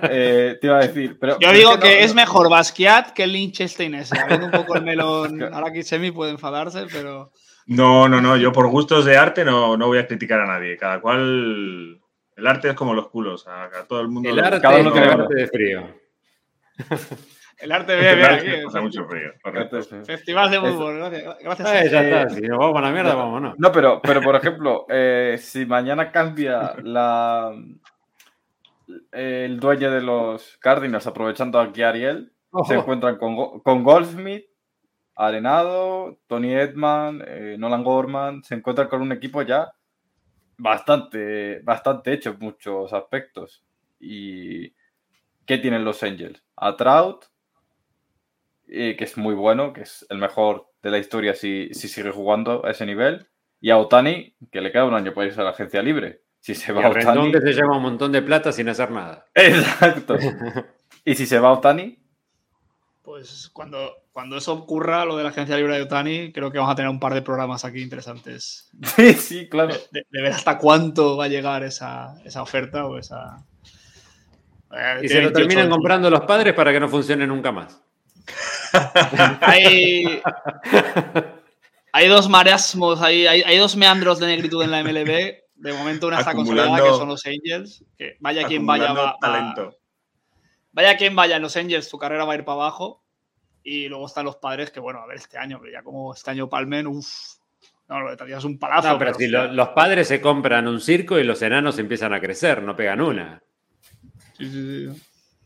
Eh, 0.09 0.59
te 0.61 0.67
iba 0.69 0.79
a 0.79 0.83
decir, 0.83 1.19
pero. 1.19 1.41
Yo 1.41 1.53
digo 1.53 1.81
que, 1.81 2.05
es 2.05 2.15
mejor 2.15 2.49
Basquiat 2.49 3.11
que 3.11 3.27
Liechtenstein 3.27 3.97
ese. 3.97 4.17
Abriendo 4.17 4.47
un 4.47 4.53
poco 4.53 4.77
el 4.77 4.83
melón, 4.83 5.43
ahora 5.53 5.73
que 5.73 5.83
Semi 5.83 6.13
puede 6.13 6.31
enfadarse, 6.31 6.87
pero. 6.93 7.33
No, 7.67 8.09
no, 8.09 8.21
no, 8.21 8.37
yo 8.37 8.53
por 8.53 8.69
gustos 8.69 9.05
de 9.05 9.17
arte 9.17 9.45
no, 9.45 9.77
no 9.77 9.89
voy 9.89 9.99
a 9.99 10.07
criticar 10.07 10.41
a 10.41 10.47
nadie. 10.47 10.77
Cada 10.77 11.01
cual. 11.01 12.01
El 12.37 12.47
arte 12.47 12.69
es 12.69 12.75
como 12.75 12.95
los 12.95 13.09
culos, 13.09 13.45
a, 13.49 13.69
todo 13.89 14.01
el 14.01 14.09
mundo. 14.09 14.31
El 14.31 14.39
arte, 14.39 14.61
cada 14.61 14.81
uno 14.81 14.93
tiene 14.93 15.09
arte 15.09 15.35
de 15.35 15.49
frío. 15.49 15.89
El 17.61 17.73
arte 17.73 17.95
bebe 17.95 18.25
aquí. 18.25 18.49
Hace 18.67 18.81
mucho 18.81 19.05
frío. 19.07 19.33
Festival 20.05 20.51
de 20.51 20.61
fútbol, 20.61 20.97
gracias. 20.97 21.37
gracias 21.43 21.73
eh, 21.73 21.91
ya 21.91 22.03
está, 22.03 22.29
si 22.31 22.41
nos 22.43 22.59
vamos 22.59 22.79
a 22.79 22.81
la 22.81 22.91
mierda, 22.91 23.15
vámonos. 23.15 23.59
No, 23.59 23.73
pero, 23.73 24.01
pero 24.03 24.21
por 24.23 24.35
ejemplo, 24.37 24.87
eh, 24.89 25.37
si 25.41 25.67
mañana 25.67 26.11
cambia 26.11 26.75
la 26.83 27.53
el 29.13 29.61
dueño 29.61 29.91
de 29.91 30.01
los 30.01 30.57
Cardinals, 30.59 31.07
aprovechando 31.07 31.61
aquí 31.61 31.83
a 31.83 31.91
Ariel, 31.91 32.33
se 32.67 32.75
encuentran 32.75 33.19
con, 33.19 33.61
con 33.61 33.85
Goldsmith, 33.85 34.47
Arenado, 35.15 36.19
Tony 36.27 36.55
Edman, 36.55 37.23
eh, 37.27 37.57
Nolan 37.59 37.85
Gorman, 37.85 38.43
se 38.43 38.55
encuentran 38.55 38.89
con 38.89 39.03
un 39.03 39.13
equipo 39.13 39.43
ya 39.43 39.73
bastante, 40.57 41.61
bastante 41.61 42.13
hecho 42.13 42.31
en 42.31 42.39
muchos 42.39 42.93
aspectos. 42.93 43.63
¿Y 43.99 44.73
qué 45.47 45.59
tienen 45.59 45.85
los 45.85 46.03
Angels? 46.03 46.43
A 46.57 46.77
Trout, 46.77 47.27
que 48.71 49.05
es 49.05 49.17
muy 49.17 49.35
bueno, 49.35 49.73
que 49.73 49.83
es 49.83 50.07
el 50.11 50.19
mejor 50.19 50.71
de 50.83 50.91
la 50.91 50.99
historia 50.99 51.35
si, 51.35 51.73
sigue 51.75 52.11
jugando 52.11 52.65
a 52.65 52.71
ese 52.71 52.87
nivel. 52.87 53.27
Y 53.61 53.71
a 53.71 53.77
Otani, 53.79 54.37
que 54.51 54.61
le 54.61 54.73
queda 54.73 54.87
un 54.87 54.95
año 54.95 55.13
para 55.13 55.27
irse 55.27 55.41
a 55.41 55.45
la 55.45 55.51
agencia 55.51 55.83
libre. 55.83 56.23
Si 56.41 56.55
se 56.55 56.73
va 56.73 56.81
Y 56.81 56.85
a 56.85 56.89
Otani. 56.91 57.05
Rendón 57.05 57.33
que 57.33 57.41
se 57.41 57.53
lleva 57.53 57.77
un 57.77 57.83
montón 57.83 58.13
de 58.13 58.23
plata 58.23 58.53
sin 58.53 58.69
hacer 58.69 58.91
nada. 58.91 59.27
Exacto. 59.35 60.17
y 61.05 61.15
si 61.15 61.27
se 61.27 61.39
va 61.39 61.53
Otani, 61.53 61.99
Pues 63.03 63.51
cuando, 63.53 63.93
cuando 64.13 64.37
eso 64.39 64.53
ocurra, 64.55 65.05
lo 65.05 65.17
de 65.17 65.25
la 65.25 65.31
agencia 65.31 65.57
libre 65.57 65.75
de 65.77 65.83
Otani, 65.83 66.33
creo 66.33 66.51
que 66.53 66.59
vamos 66.59 66.73
a 66.73 66.77
tener 66.77 66.91
un 66.91 67.01
par 67.01 67.13
de 67.15 67.23
programas 67.23 67.65
aquí 67.65 67.83
interesantes. 67.83 68.71
sí, 68.97 69.13
sí, 69.15 69.49
claro. 69.49 69.75
De, 69.91 70.07
de 70.11 70.23
ver 70.23 70.33
hasta 70.33 70.57
cuánto 70.59 71.17
va 71.17 71.25
a 71.25 71.29
llegar 71.29 71.63
esa, 71.65 72.15
esa 72.25 72.43
oferta 72.43 72.87
o 72.87 72.99
esa. 72.99 73.45
Eh, 74.73 75.01
Y 75.03 75.09
se 75.09 75.21
lo 75.21 75.31
28 75.31 75.33
terminan 75.33 75.67
años. 75.67 75.75
comprando 75.75 76.09
los 76.11 76.21
padres 76.23 76.55
para 76.55 76.73
que 76.73 76.81
no 76.81 76.89
funcione 76.89 77.27
nunca 77.27 77.53
más. 77.53 77.83
Hay, 79.41 80.21
hay 81.93 82.09
dos 82.09 82.29
marasmos, 82.29 83.01
hay, 83.03 83.27
hay, 83.27 83.43
hay 83.43 83.57
dos 83.59 83.77
meandros 83.77 84.19
de 84.19 84.27
negritud 84.27 84.63
en 84.63 84.71
la 84.71 84.83
MLB. 84.83 85.35
De 85.57 85.73
momento 85.75 86.07
una 86.07 86.19
está 86.21 86.31
consolidada, 86.37 86.77
que 86.85 86.91
son 86.99 87.09
los 87.09 87.27
Angels. 87.27 87.85
Que 87.99 88.17
vaya 88.21 88.43
quien 88.49 88.65
vaya, 88.67 88.93
va- 88.93 89.17
vaya 90.73 90.97
quien 90.97 91.15
vaya 91.17 91.37
en 91.37 91.43
los 91.43 91.57
Angels, 91.57 91.89
su 91.89 91.99
carrera 91.99 92.25
va 92.25 92.33
a 92.33 92.37
ir 92.37 92.45
para 92.45 92.55
abajo. 92.63 93.03
Y 93.63 93.89
luego 93.89 94.07
están 94.07 94.25
los 94.25 94.37
padres, 94.37 94.71
que 94.71 94.81
bueno, 94.81 95.01
a 95.01 95.07
ver, 95.07 95.17
este 95.19 95.37
año, 95.37 95.61
ya 95.71 95.83
como 95.83 96.15
este 96.15 96.31
año 96.31 96.49
Palmen, 96.49 96.87
uff. 96.87 97.09
No, 97.89 98.01
lo 98.01 98.15
de 98.17 98.35
es 98.37 98.45
un 98.45 98.59
palazo. 98.59 98.89
No, 98.89 98.99
pero 98.99 99.13
si 99.15 99.27
lo- 99.27 99.53
los 99.53 99.69
padres 99.71 100.09
se 100.09 100.21
compran 100.21 100.67
un 100.69 100.81
circo 100.81 101.19
y 101.19 101.25
los 101.25 101.43
enanos 101.43 101.79
empiezan 101.79 102.15
a 102.15 102.21
crecer, 102.21 102.63
no 102.63 102.75
pegan 102.77 103.01
una. 103.01 103.43
Sí, 104.39 104.49
sí, 104.49 104.89
sí. 104.95 105.03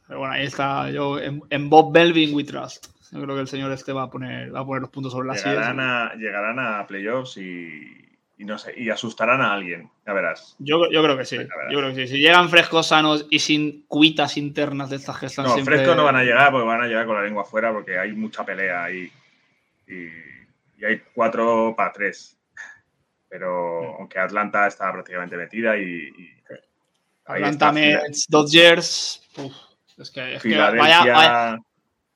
Pero 0.07 0.19
bueno, 0.21 0.35
ahí 0.35 0.45
está. 0.45 0.91
Yo 0.91 1.19
en, 1.19 1.43
en 1.49 1.71
Bob 1.71 1.91
Belvin 1.93 2.35
we 2.35 2.45
trust. 2.45 2.89
Yo 3.13 3.21
creo 3.23 3.35
que 3.35 3.41
el 3.43 3.49
señor 3.49 3.71
este 3.73 3.93
va 3.93 4.05
a 4.05 4.11
poner, 4.11 4.55
va 4.55 4.61
a 4.61 4.65
poner 4.67 4.83
los 4.83 4.91
puntos 4.91 5.13
sobre 5.13 5.29
las 5.29 5.45
Llegarán 5.45 5.77
sillas. 5.77 6.13
a, 6.13 6.15
llegarán 6.17 6.59
a 6.59 6.87
playoffs 6.87 7.37
y, 7.37 8.19
y 8.39 8.45
no 8.45 8.59
sé, 8.59 8.75
y 8.77 8.91
asustarán 8.91 9.41
a 9.41 9.53
alguien. 9.53 9.91
Ya 10.07 10.13
verás. 10.13 10.57
Yo, 10.59 10.91
yo 10.91 11.03
creo 11.03 11.17
que 11.17 11.25
sí. 11.25 11.37
La. 11.39 11.45
Yo 11.71 11.79
creo 11.79 11.95
que 11.95 12.07
sí. 12.07 12.15
Si 12.15 12.19
llegan 12.21 12.49
frescos, 12.49 12.89
sanos 12.89 13.27
y 13.31 13.39
sin 13.39 13.83
cuitas 13.87 14.37
internas 14.37 14.91
de 14.91 14.97
estas 14.97 15.23
están 15.23 15.45
No, 15.47 15.55
siempre. 15.55 15.77
frescos 15.77 15.97
no 15.97 16.05
van 16.05 16.17
a 16.17 16.23
llegar 16.25 16.51
porque 16.51 16.67
van 16.67 16.83
a 16.83 16.87
llegar 16.87 17.07
con 17.07 17.17
la 17.17 17.23
lengua 17.23 17.43
afuera 17.43 17.73
porque 17.73 17.99
hay 17.99 18.13
mucha 18.13 18.45
pelea 18.45 18.85
ahí. 18.85 19.11
Y, 19.87 20.81
y 20.81 20.85
hay 20.85 21.03
cuatro 21.15 21.75
para 21.77 21.93
tres. 21.93 22.39
Pero 23.29 23.97
aunque 23.99 24.19
Atlanta 24.19 24.67
está 24.67 24.93
prácticamente 24.93 25.37
metida 25.37 25.77
y, 25.77 26.11
Atlanta 27.27 27.73
Mets, 27.73 28.27
Dodgers. 28.29 29.23
uf, 29.37 29.53
es 29.99 30.11
que, 30.11 30.35
es 30.37 30.43
que 30.43 30.49
Filadelfia. 30.51 30.99
vaya, 30.99 31.13
vaya, 31.15 31.59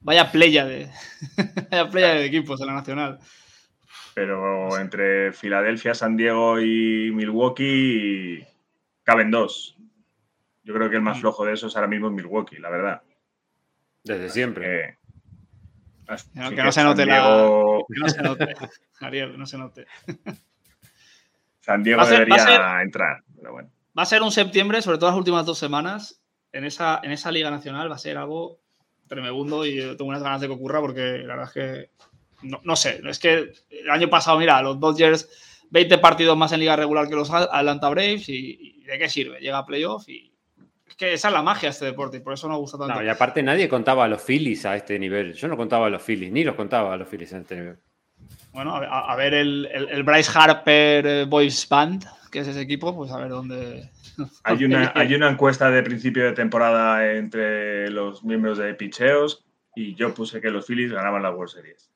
vaya 0.01 0.31
playa 0.31 0.65
de. 0.65 0.91
vaya 1.71 1.89
playa 1.91 2.15
de 2.15 2.25
equipos 2.27 2.61
en 2.61 2.67
la 2.69 2.75
nacional. 2.75 3.19
Pero 4.15 4.79
entre 4.79 5.33
Filadelfia, 5.33 5.95
San 5.95 6.17
Diego 6.17 6.61
y 6.61 7.11
Milwaukee 7.13 8.45
caben 9.05 9.31
dos. 9.31 9.77
Yo 10.65 10.75
creo 10.75 10.91
que 10.91 10.97
el 10.97 11.03
Mm. 11.03 11.05
más 11.05 11.21
flojo 11.21 11.45
de 11.45 11.55
esos 11.55 11.77
ahora 11.77 11.89
mismo 11.89 12.09
es 12.09 12.15
Milwaukee, 12.15 12.59
la 12.59 12.69
verdad. 12.71 13.03
Desde 14.05 14.29
siempre. 14.31 14.99
Que 16.07 16.17
no- 16.41 16.51
que 16.51 16.57
que 16.57 16.63
no 16.63 16.73
se 16.73 16.83
note 16.85 17.07
la- 17.07 17.15
Diego- 17.21 17.87
Que 17.95 18.01
no 18.01 18.09
se 18.09 18.23
note. 18.23 18.55
Ariel, 19.01 19.33
que 19.33 19.39
no 19.39 19.47
se 19.47 19.59
note. 19.59 19.87
San 21.61 21.83
Diego 21.83 22.03
ser- 22.05 22.21
debería 22.21 22.39
ser- 22.39 22.61
entrar, 22.83 23.23
pero 23.37 23.53
bueno. 23.53 23.71
Va 23.97 24.03
a 24.03 24.07
ser 24.07 24.23
un 24.23 24.31
septiembre, 24.33 24.81
sobre 24.83 24.99
todo 24.99 25.11
las 25.11 25.19
últimas 25.19 25.45
dos 25.45 25.59
semanas, 25.59 26.23
en 26.53 26.65
esa, 26.65 27.01
en 27.03 27.11
esa 27.13 27.31
Liga 27.31 27.51
Nacional 27.51 27.91
va 27.91 27.97
a 27.97 27.99
ser 27.99 28.17
algo 28.17 28.59
tremebundo 29.09 29.67
y 29.67 29.81
tengo 29.97 30.07
unas 30.07 30.23
ganas 30.23 30.41
de 30.41 30.47
que 30.47 30.55
ocurra 30.55 30.81
porque 30.81 31.19
la 31.19 31.37
verdad 31.37 31.47
es 31.47 31.53
que 31.53 31.91
no, 32.43 32.61
no 32.63 32.77
sé, 32.77 33.01
es 33.05 33.19
que 33.19 33.53
el 33.71 33.91
año 33.91 34.09
pasado, 34.09 34.39
mira, 34.39 34.63
los 34.63 34.79
Dodgers 34.79 35.29
20 35.71 35.99
partidos 35.99 36.37
más 36.37 36.53
en 36.53 36.61
liga 36.61 36.77
regular 36.77 37.09
que 37.09 37.15
los 37.15 37.31
Atlanta 37.31 37.89
Braves 37.89 38.29
y, 38.29 38.83
¿de 38.87 38.99
qué 38.99 39.09
sirve? 39.09 39.41
Llega 39.41 39.59
a 39.59 39.67
playoff 39.67 40.09
y 40.09 40.33
es 40.87 40.97
que 40.97 41.13
esa 41.13 41.29
es 41.29 41.35
la 41.35 41.43
magia 41.43 41.69
de 41.69 41.73
este 41.73 41.85
deporte 41.85 42.19
y 42.19 42.21
por 42.21 42.33
eso 42.33 42.49
nos 42.49 42.59
gusta 42.59 42.79
tanto. 42.79 43.03
Y 43.03 43.09
aparte 43.09 43.43
nadie 43.43 43.69
contaba 43.69 44.05
a 44.05 44.09
los 44.09 44.23
Phillies 44.23 44.65
a 44.65 44.77
este 44.77 44.99
nivel. 44.99 45.35
Yo 45.35 45.49
no 45.49 45.57
contaba 45.57 45.87
a 45.87 45.91
los 45.91 46.03
Phillies, 46.03 46.33
ni 46.33 46.45
los 46.45 46.55
contaba 46.55 46.95
a 46.95 46.97
los 46.97 47.09
Phillies 47.09 47.33
en 47.33 47.41
este 47.43 47.57
nivel. 47.57 47.79
Bueno, 48.53 48.75
a, 48.75 48.79
a- 48.85 49.13
a 49.13 49.17
ver 49.17 49.35
el, 49.35 49.69
el- 49.73 49.89
el 49.91 50.03
Bryce 50.03 50.31
Harper 50.35 51.07
eh, 51.07 51.25
Boys 51.25 51.69
Band, 51.69 52.05
que 52.31 52.41
es 52.41 52.49
ese 52.49 52.61
equipo, 52.61 52.95
pues 52.97 53.11
a 53.13 53.19
ver 53.19 53.29
dónde... 53.29 53.91
Hay 54.43 54.65
una, 54.65 54.91
hay 54.97 55.15
una 55.15 55.31
encuesta 55.31 55.71
de 55.71 55.81
principio 55.85 56.25
de 56.25 56.33
temporada 56.33 57.13
entre 57.13 57.89
los 57.91 58.25
miembros 58.25 58.59
de 58.59 58.75
Picheos 58.75 59.45
y 59.77 59.95
yo 59.95 60.13
puse 60.13 60.41
que 60.41 60.51
los 60.51 60.67
Phillies 60.67 60.91
ganaban 60.93 61.23
la 61.23 61.31
World 61.31 61.53
Series. 61.55 61.89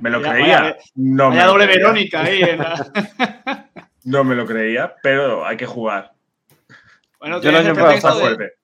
Me 0.00 0.08
lo 0.08 0.22
creía. 0.22 0.60
vaya- 0.62 0.76
no 0.94 1.28
me 1.28 1.36
Vaya 1.36 1.44
lo 1.46 1.52
doble 1.52 1.64
creía. 1.66 1.78
Verónica 1.82 2.22
ahí. 2.22 2.40
en 2.42 2.58
la- 2.58 3.70
No 4.04 4.24
me 4.24 4.34
lo 4.34 4.46
creía, 4.46 4.94
pero 5.02 5.44
hay 5.46 5.58
que 5.58 5.66
jugar. 5.66 6.12
Bueno, 7.18 7.42
Yo 7.42 7.50
el 7.50 7.56
tienes 7.56 7.60
año 7.60 7.70
el, 7.70 7.76
pasado 7.76 7.88
pretexto 7.90 8.08
Está 8.08 8.14
de, 8.14 8.34
fuerte. 8.36 8.54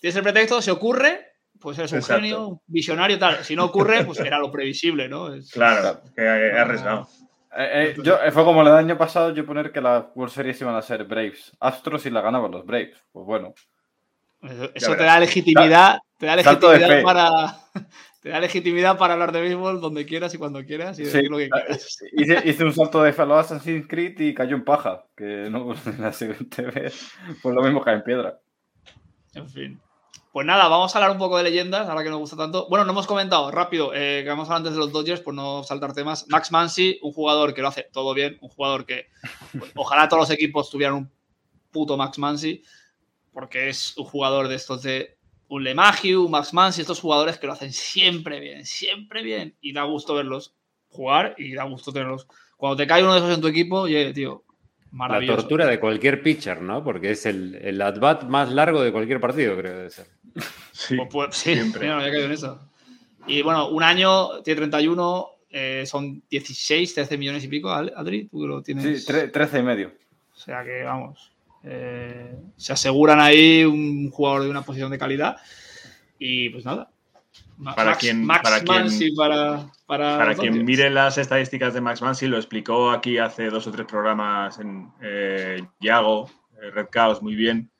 tienes 0.00 0.16
el 0.16 0.22
pretexto, 0.24 0.62
si 0.62 0.70
ocurre, 0.70 1.29
pues 1.60 1.78
eres 1.78 1.92
un 1.92 1.98
Exacto. 1.98 2.22
genio, 2.22 2.48
un 2.48 2.60
visionario, 2.66 3.18
tal. 3.18 3.44
Si 3.44 3.54
no 3.54 3.64
ocurre, 3.66 4.04
pues 4.04 4.18
era 4.20 4.38
lo 4.38 4.50
previsible, 4.50 5.08
¿no? 5.08 5.32
Es- 5.34 5.50
Claro, 5.52 6.00
que 6.16 6.22
he 6.22 6.52
arriesgado. 6.58 7.08
Eh, 7.56 7.94
eh, 7.96 8.00
yo, 8.02 8.22
eh, 8.22 8.30
fue 8.30 8.44
como 8.44 8.62
el 8.62 8.68
año 8.68 8.96
pasado 8.96 9.34
yo 9.34 9.44
poner 9.44 9.72
que 9.72 9.80
las 9.80 10.04
World 10.14 10.32
Series 10.32 10.60
iban 10.60 10.74
a 10.76 10.82
ser 10.82 11.04
Braves. 11.04 11.52
Astros 11.60 12.06
y 12.06 12.10
la 12.10 12.20
ganaban 12.20 12.50
los 12.52 12.64
Braves. 12.64 12.96
Pues 13.12 13.26
bueno. 13.26 13.54
Eso, 14.42 14.70
eso 14.74 14.96
te 14.96 15.02
da 15.02 15.18
legitimidad, 15.20 15.98
te 16.16 16.26
da 16.26 16.36
legitimidad 16.36 17.02
para. 17.02 17.58
Te 18.20 18.28
da 18.28 18.38
legitimidad 18.38 18.98
para 18.98 19.14
hablar 19.14 19.32
de 19.32 19.40
béisbol 19.40 19.80
donde 19.80 20.04
quieras 20.04 20.34
y 20.34 20.36
cuando 20.36 20.62
quieras 20.62 20.98
y 20.98 21.04
decir 21.04 21.22
Sí, 21.22 21.26
lo 21.28 21.38
que 21.38 21.44
eh, 21.44 21.48
quieras. 21.50 21.98
hice, 22.12 22.42
hice 22.50 22.64
un 22.64 22.74
salto 22.74 23.02
de 23.02 23.14
fellow 23.14 23.38
Assassin's 23.38 23.86
Creed 23.88 24.20
y 24.20 24.34
cayó 24.34 24.56
en 24.56 24.64
paja. 24.64 25.06
Que 25.16 25.48
no 25.50 25.72
la 25.98 26.12
siguiente 26.12 26.60
vez. 26.64 27.12
Pues 27.42 27.54
lo 27.54 27.62
mismo 27.62 27.80
cae 27.80 27.94
en 27.94 28.02
piedra. 28.04 28.38
En 29.32 29.48
fin. 29.48 29.80
Pues 30.32 30.46
nada, 30.46 30.68
vamos 30.68 30.94
a 30.94 30.98
hablar 30.98 31.10
un 31.10 31.18
poco 31.18 31.38
de 31.38 31.42
leyendas, 31.42 31.88
ahora 31.88 32.04
que 32.04 32.08
nos 32.08 32.20
gusta 32.20 32.36
tanto. 32.36 32.68
Bueno, 32.68 32.84
no 32.84 32.92
hemos 32.92 33.08
comentado, 33.08 33.50
rápido, 33.50 33.92
eh, 33.92 34.20
que 34.22 34.28
vamos 34.28 34.48
a 34.48 34.52
hablar 34.52 34.58
antes 34.58 34.74
de 34.74 34.78
los 34.78 34.92
Dodgers, 34.92 35.20
por 35.22 35.34
no 35.34 35.64
saltar 35.64 35.92
temas. 35.92 36.26
Max 36.28 36.52
Mansi, 36.52 37.00
un 37.02 37.12
jugador 37.12 37.52
que 37.52 37.62
lo 37.62 37.68
hace 37.68 37.88
todo 37.92 38.14
bien, 38.14 38.38
un 38.40 38.48
jugador 38.48 38.86
que 38.86 39.06
pues, 39.58 39.72
ojalá 39.74 40.08
todos 40.08 40.28
los 40.28 40.30
equipos 40.30 40.70
tuvieran 40.70 40.94
un 40.94 41.12
puto 41.72 41.96
Max 41.96 42.16
Mansi, 42.18 42.62
porque 43.32 43.70
es 43.70 43.96
un 43.96 44.04
jugador 44.04 44.46
de 44.46 44.54
estos 44.54 44.82
de 44.82 45.18
un 45.48 45.64
LeMahieu, 45.64 46.24
un 46.24 46.30
Max 46.30 46.54
Mansi, 46.54 46.82
estos 46.82 47.00
jugadores 47.00 47.36
que 47.38 47.48
lo 47.48 47.54
hacen 47.54 47.72
siempre 47.72 48.38
bien, 48.38 48.64
siempre 48.64 49.24
bien, 49.24 49.56
y 49.60 49.72
da 49.72 49.82
gusto 49.82 50.14
verlos 50.14 50.54
jugar 50.90 51.34
y 51.38 51.54
da 51.54 51.64
gusto 51.64 51.92
tenerlos. 51.92 52.28
Cuando 52.56 52.76
te 52.76 52.86
cae 52.86 53.02
uno 53.02 53.14
de 53.14 53.18
esos 53.18 53.34
en 53.34 53.40
tu 53.40 53.48
equipo, 53.48 53.80
oye, 53.80 54.12
tío, 54.12 54.44
La 54.92 55.20
tortura 55.26 55.66
de 55.66 55.78
cualquier 55.78 56.22
pitcher, 56.22 56.60
¿no? 56.62 56.82
Porque 56.82 57.12
es 57.12 57.24
el, 57.26 57.54
el 57.56 57.80
at-bat 57.80 58.24
más 58.24 58.50
largo 58.50 58.82
de 58.82 58.90
cualquier 58.92 59.20
partido, 59.20 59.56
creo 59.56 59.72
que 59.72 59.76
debe 59.78 59.90
ser. 59.90 60.06
Sí, 60.72 60.96
Pues, 60.96 61.08
pues, 61.10 61.36
sí, 61.36 61.54
siempre. 61.54 61.80
mira, 61.82 61.94
no 61.94 62.00
había 62.00 62.12
caído 62.12 62.26
en 62.26 62.32
eso. 62.32 62.60
Y 63.26 63.42
bueno, 63.42 63.68
un 63.68 63.82
año, 63.82 64.42
tiene 64.42 64.58
31, 64.62 65.26
eh, 65.50 65.84
son 65.86 66.22
16, 66.30 66.94
13 66.94 67.18
millones 67.18 67.44
y 67.44 67.48
pico, 67.48 67.70
Ad- 67.70 67.92
Adri, 67.94 68.24
tú 68.26 68.40
que 68.40 68.46
lo 68.46 68.62
tienes. 68.62 69.04
Sí, 69.04 69.12
tre- 69.12 69.30
13 69.30 69.58
y 69.60 69.62
medio. 69.62 69.92
O 70.34 70.38
sea 70.38 70.64
que, 70.64 70.82
vamos, 70.82 71.32
eh, 71.64 72.34
se 72.56 72.72
aseguran 72.72 73.20
ahí 73.20 73.64
un 73.64 74.10
jugador 74.10 74.42
de 74.44 74.50
una 74.50 74.62
posición 74.62 74.90
de 74.90 74.98
calidad. 74.98 75.36
Y 76.18 76.48
pues 76.50 76.64
nada. 76.64 76.90
Para 77.64 77.90
Max, 77.90 77.98
quien- 77.98 78.24
Max 78.24 78.42
para 78.42 78.60
quien- 78.62 78.78
Mansi 78.82 79.12
para, 79.12 79.66
para, 79.86 80.16
Para 80.18 80.26
los 80.30 80.38
quien 80.38 80.52
Dodgers. 80.52 80.66
mire 80.66 80.90
las 80.90 81.18
estadísticas 81.18 81.74
de 81.74 81.80
Max 81.80 82.00
Mansi, 82.02 82.26
lo 82.26 82.36
explicó 82.36 82.90
aquí 82.90 83.18
hace 83.18 83.50
dos 83.50 83.66
o 83.66 83.70
tres 83.72 83.86
programas 83.86 84.58
en 84.58 84.88
eh, 85.02 85.62
Yago, 85.80 86.30
eh, 86.62 86.70
Red 86.70 86.86
Chaos, 86.92 87.22
muy 87.22 87.34
bien. 87.34 87.70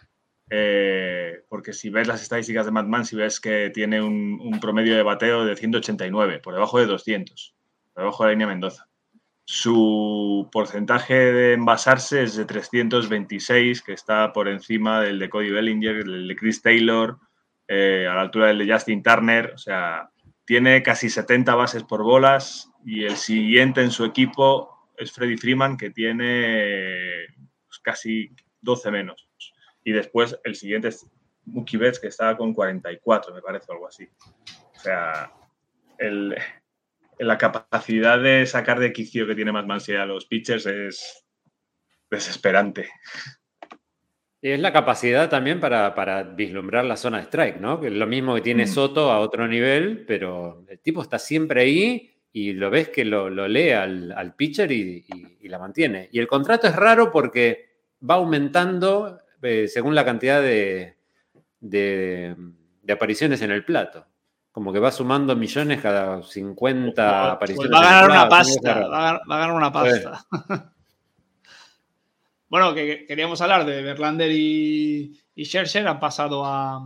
Eh, 0.53 1.45
porque 1.49 1.73
si 1.73 1.91
ves 1.91 2.09
las 2.09 2.21
estadísticas 2.23 2.67
de 2.67 2.73
Max 2.73 2.89
Mansi, 2.89 3.15
ves 3.17 3.39
que 3.41 3.71
tiene 3.71 4.03
un, 4.03 4.39
un 4.43 4.59
promedio 4.61 4.97
de 4.97 5.03
bateo 5.05 5.45
de 5.45 5.55
189, 5.57 6.41
por 6.41 6.55
debajo 6.55 6.79
de 6.81 6.87
200, 6.87 7.55
por 7.95 8.03
debajo 8.03 8.25
de 8.25 8.29
la 8.29 8.33
línea 8.33 8.47
Mendoza. 8.49 8.89
Su 9.45 10.49
porcentaje 10.53 11.15
de 11.15 11.53
envasarse 11.55 12.23
es 12.23 12.37
de 12.37 12.45
326, 12.45 13.83
que 13.83 13.93
está 13.93 14.33
por 14.33 14.49
encima 14.49 15.01
del 15.01 15.19
de 15.19 15.29
Cody 15.31 15.51
Bellinger, 15.51 16.05
del 16.05 16.29
de 16.29 16.37
Chris 16.37 16.63
Taylor, 16.63 17.19
eh, 17.73 18.05
a 18.09 18.15
la 18.15 18.23
altura 18.23 18.49
del 18.49 18.59
de 18.59 18.73
Justin 18.73 19.01
Turner. 19.01 19.53
O 19.55 19.59
sea, 19.59 20.11
tiene 20.45 20.83
casi 20.83 21.09
70 21.09 21.55
bases 21.55 21.85
por 21.85 22.03
bolas 22.03 22.69
y 22.85 23.05
el 23.05 23.17
siguiente 23.17 23.81
en 23.81 23.93
su 23.93 24.05
equipo 24.05 24.89
es 24.99 25.13
Freddy 25.13 25.37
Freeman, 25.37 25.77
que 25.77 25.91
tiene 25.91 27.27
pues, 27.69 27.79
casi 27.79 28.35
12 28.61 28.91
menos. 28.91 29.31
Y 29.85 29.93
después 29.93 30.37
el 30.43 30.57
siguiente 30.57 30.89
es 30.89 31.07
Mookie 31.45 31.77
Betts, 31.77 32.01
que 32.01 32.09
está 32.09 32.37
con 32.37 32.53
44, 32.53 33.33
me 33.33 33.41
parece, 33.41 33.71
algo 33.71 33.87
así. 33.87 34.09
O 34.75 34.81
sea, 34.81 35.33
la 37.21 37.39
capacidad 37.39 38.21
de 38.21 38.47
sacar 38.47 38.81
de 38.81 38.93
quicio 38.93 39.29
que 39.29 39.37
tiene 39.37 39.53
más 39.53 39.67
Mansi 39.67 39.95
a 39.95 40.07
los 40.07 40.27
pitchers 40.27 40.67
es 40.67 41.25
desesperante. 42.11 42.91
Y 44.43 44.51
es 44.51 44.61
la 44.61 44.73
capacidad 44.73 45.29
también 45.29 45.61
para, 45.61 45.95
para 45.95 46.23
vislumbrar 46.23 46.85
la 46.85 46.97
zona 46.97 47.19
de 47.19 47.25
strike, 47.25 47.61
¿no? 47.61 47.79
Que 47.79 47.89
es 47.89 47.93
lo 47.93 48.07
mismo 48.07 48.35
que 48.35 48.41
tiene 48.41 48.65
Mm. 48.65 48.69
Soto 48.69 49.11
a 49.11 49.21
otro 49.21 49.47
nivel, 49.47 50.05
pero 50.07 50.65
el 50.69 50.79
tipo 50.79 51.03
está 51.03 51.19
siempre 51.19 51.63
ahí 51.63 52.11
y 52.33 52.53
lo 52.53 52.71
ves 52.71 52.89
que 52.89 53.05
lo, 53.05 53.29
lee 53.49 53.71
al, 53.71 54.35
pitcher 54.37 54.71
y, 54.73 55.05
la 55.43 55.59
mantiene. 55.59 56.09
Y 56.13 56.21
el 56.21 56.27
contrato 56.27 56.69
es 56.69 56.77
raro 56.77 57.11
porque 57.11 57.69
va 58.09 58.15
aumentando 58.15 59.19
eh, 59.43 59.69
según 59.69 59.95
la 59.95 60.05
cantidad 60.05 60.41
de, 60.41 60.97
de, 61.61 62.37
apariciones 62.91 63.43
en 63.43 63.51
el 63.51 63.65
plato. 63.65 64.07
Como 64.53 64.73
que 64.73 64.81
va 64.81 64.91
sumando 64.91 65.37
millones 65.37 65.81
cada 65.81 66.23
50 66.23 67.33
apariciones. 67.33 67.73
va 67.73 67.79
a 67.79 67.85
ganar 67.85 68.11
una 68.11 68.29
pasta. 68.29 68.89
Va 68.89 69.11
a, 69.11 69.23
ganar 69.27 69.53
una 69.53 69.73
pasta. 69.73 70.27
Bueno, 72.51 72.75
que, 72.75 73.07
queríamos 73.07 73.41
hablar 73.41 73.65
de 73.65 73.81
Verlander 73.81 74.31
y, 74.31 75.19
y 75.35 75.45
Scherzer. 75.45 75.89
Han 75.89 76.01
pasado 76.01 76.45
a, 76.45 76.85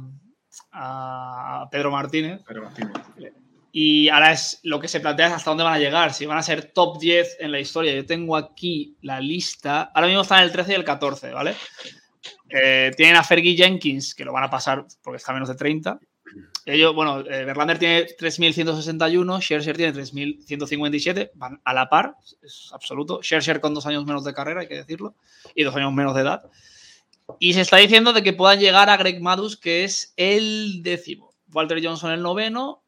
a 0.73 1.69
Pedro 1.71 1.91
Martínez. 1.91 2.43
Pedro 2.47 2.65
Martínez. 2.65 2.93
Y 3.73 4.09
ahora 4.09 4.31
es 4.31 4.61
lo 4.63 4.79
que 4.79 4.87
se 4.87 5.01
plantea 5.01 5.27
es 5.27 5.33
hasta 5.33 5.51
dónde 5.51 5.65
van 5.65 5.75
a 5.75 5.79
llegar, 5.81 6.15
si 6.15 6.27
van 6.27 6.39
a 6.39 6.45
ser 6.45 6.71
top 6.73 7.01
10 7.01 7.39
en 7.41 7.51
la 7.51 7.59
historia. 7.59 7.93
Yo 7.93 8.07
tengo 8.07 8.37
aquí 8.37 8.97
la 9.03 9.21
lista. 9.21 9.91
Ahora 9.95 10.07
mismo 10.07 10.23
están 10.23 10.45
el 10.45 10.53
13 10.53 10.71
y 10.71 10.75
el 10.77 10.85
14, 10.85 11.33
¿vale? 11.33 11.57
Eh, 12.51 12.93
tienen 12.97 13.17
a 13.17 13.25
Fergie 13.25 13.57
Jenkins, 13.57 14.15
que 14.15 14.25
lo 14.25 14.33
van 14.33 14.45
a 14.45 14.51
pasar 14.51 14.87
porque 15.03 15.17
está 15.17 15.33
a 15.33 15.35
menos 15.35 15.49
de 15.49 15.57
30. 15.57 15.99
Ellos, 16.67 16.95
bueno, 16.95 17.21
eh, 17.21 17.45
Verlander 17.45 17.79
tiene 17.79 18.07
3.161, 18.07 19.41
Scherzer 19.41 19.77
tiene 19.77 19.93
3.157, 19.93 21.33
van 21.35 21.61
a 21.63 21.75
la 21.75 21.91
par, 21.91 22.17
es 22.43 22.71
absoluto. 22.73 23.21
Scherzer 23.23 23.61
con 23.61 23.75
dos 23.75 23.87
años 23.87 24.07
menos 24.07 24.25
de 24.25 24.33
carrera, 24.33 24.63
hay 24.63 24.69
que 24.69 24.77
decirlo, 24.77 25.15
y 25.55 25.63
dos 25.63 25.77
años 25.77 25.93
menos 25.93 26.15
de 26.15 26.23
edad. 26.23 26.51
Y 27.39 27.53
se 27.53 27.61
está 27.61 27.77
diciendo 27.77 28.13
de 28.13 28.23
que 28.23 28.33
puedan 28.33 28.61
llegar 28.61 28.89
a 28.89 28.97
Greg 28.97 29.21
Madus, 29.21 29.59
que 29.59 29.85
es 29.85 30.15
el 30.17 30.83
décimo. 30.83 31.35
Walter 31.53 31.85
Johnson 31.85 32.11
el 32.11 32.23
noveno 32.23 32.83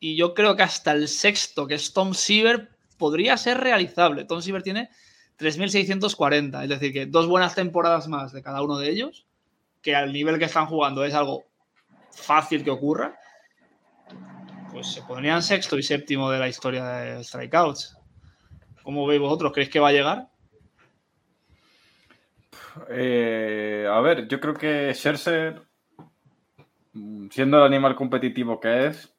y 0.00 0.16
yo 0.16 0.34
creo 0.34 0.56
que 0.56 0.62
hasta 0.62 0.92
el 0.92 1.08
sexto, 1.08 1.66
que 1.66 1.74
es 1.74 1.92
Tom 1.92 2.14
Siever, 2.14 2.70
podría 2.96 3.36
ser 3.36 3.58
realizable. 3.58 4.24
Tom 4.24 4.42
Siever 4.42 4.62
tiene 4.62 4.90
3.640, 5.38 6.62
es 6.62 6.68
decir, 6.68 6.92
que 6.92 7.06
dos 7.06 7.26
buenas 7.26 7.54
temporadas 7.54 8.08
más 8.08 8.32
de 8.32 8.42
cada 8.42 8.62
uno 8.62 8.78
de 8.78 8.90
ellos, 8.90 9.26
que 9.82 9.94
al 9.94 10.12
nivel 10.12 10.38
que 10.38 10.46
están 10.46 10.66
jugando 10.66 11.04
es 11.04 11.14
algo 11.14 11.44
fácil 12.10 12.64
que 12.64 12.70
ocurra, 12.70 13.18
pues 14.72 14.92
se 14.92 15.02
pondrían 15.02 15.42
sexto 15.42 15.78
y 15.78 15.82
séptimo 15.82 16.30
de 16.30 16.38
la 16.38 16.48
historia 16.48 16.84
de 16.84 17.24
Strikeouts. 17.24 17.96
¿Cómo 18.82 19.06
veis 19.06 19.20
vosotros? 19.20 19.52
¿Creéis 19.52 19.70
que 19.70 19.80
va 19.80 19.88
a 19.88 19.92
llegar? 19.92 20.28
Eh, 22.90 23.86
a 23.90 24.00
ver, 24.00 24.28
yo 24.28 24.40
creo 24.40 24.54
que 24.54 24.92
Scherzer, 24.94 25.62
siendo 27.30 27.58
el 27.58 27.64
animal 27.64 27.94
competitivo 27.94 28.60
que 28.60 28.86
es, 28.86 29.14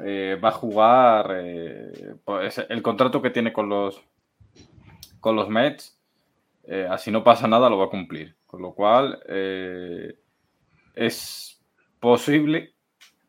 eh, 0.00 0.38
va 0.42 0.48
a 0.48 0.52
jugar 0.52 1.36
eh, 1.38 2.16
pues, 2.24 2.58
el 2.68 2.82
contrato 2.82 3.22
que 3.22 3.30
tiene 3.30 3.52
con 3.52 3.68
los, 3.68 4.02
con 5.20 5.36
los 5.36 5.48
Mets. 5.48 5.98
Así 6.88 7.10
no 7.10 7.24
pasa 7.24 7.48
nada, 7.48 7.68
lo 7.68 7.76
va 7.76 7.86
a 7.86 7.90
cumplir. 7.90 8.36
Con 8.46 8.62
lo 8.62 8.72
cual, 8.72 9.20
es 10.94 11.51
posible 12.02 12.74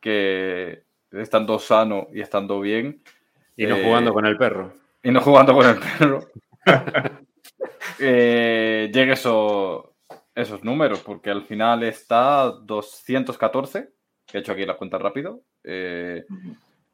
que 0.01 0.83
estando 1.11 1.59
sano 1.59 2.07
y 2.11 2.19
estando 2.21 2.59
bien. 2.59 3.03
Y 3.55 3.67
no 3.67 3.77
jugando 3.77 4.11
con 4.11 4.25
el 4.25 4.35
perro. 4.35 4.73
Y 5.03 5.11
no 5.11 5.21
jugando 5.21 5.53
con 5.53 5.69
el 5.69 5.79
perro. 5.79 6.27
llegue 7.99 9.13
eso, 9.13 9.95
esos 10.33 10.63
números, 10.63 11.01
porque 11.01 11.29
al 11.29 11.43
final 11.43 11.83
está 11.83 12.51
214, 12.63 13.89
que 14.25 14.37
he 14.37 14.41
hecho 14.41 14.53
aquí 14.53 14.65
la 14.65 14.75
cuenta 14.75 14.97
rápido, 14.97 15.43
eh, 15.63 16.25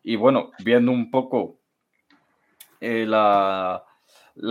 y 0.03 0.17
bueno, 0.17 0.51
viendo 0.63 0.91
un 0.91 1.09
poco 1.09 1.61
eh, 2.81 3.05
la, 3.07 3.85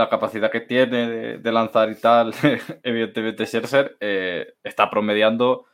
capacidad 0.08 0.50
que 0.50 0.62
tiene 0.62 1.38
de, 1.38 1.52
lanzar 1.52 1.90
y 1.90 2.00
tal, 2.00 2.32
evidentemente 2.82 3.44
Scherzer 3.44 3.98
eh, 4.00 4.54
está 4.62 4.88
promediando 4.88 5.66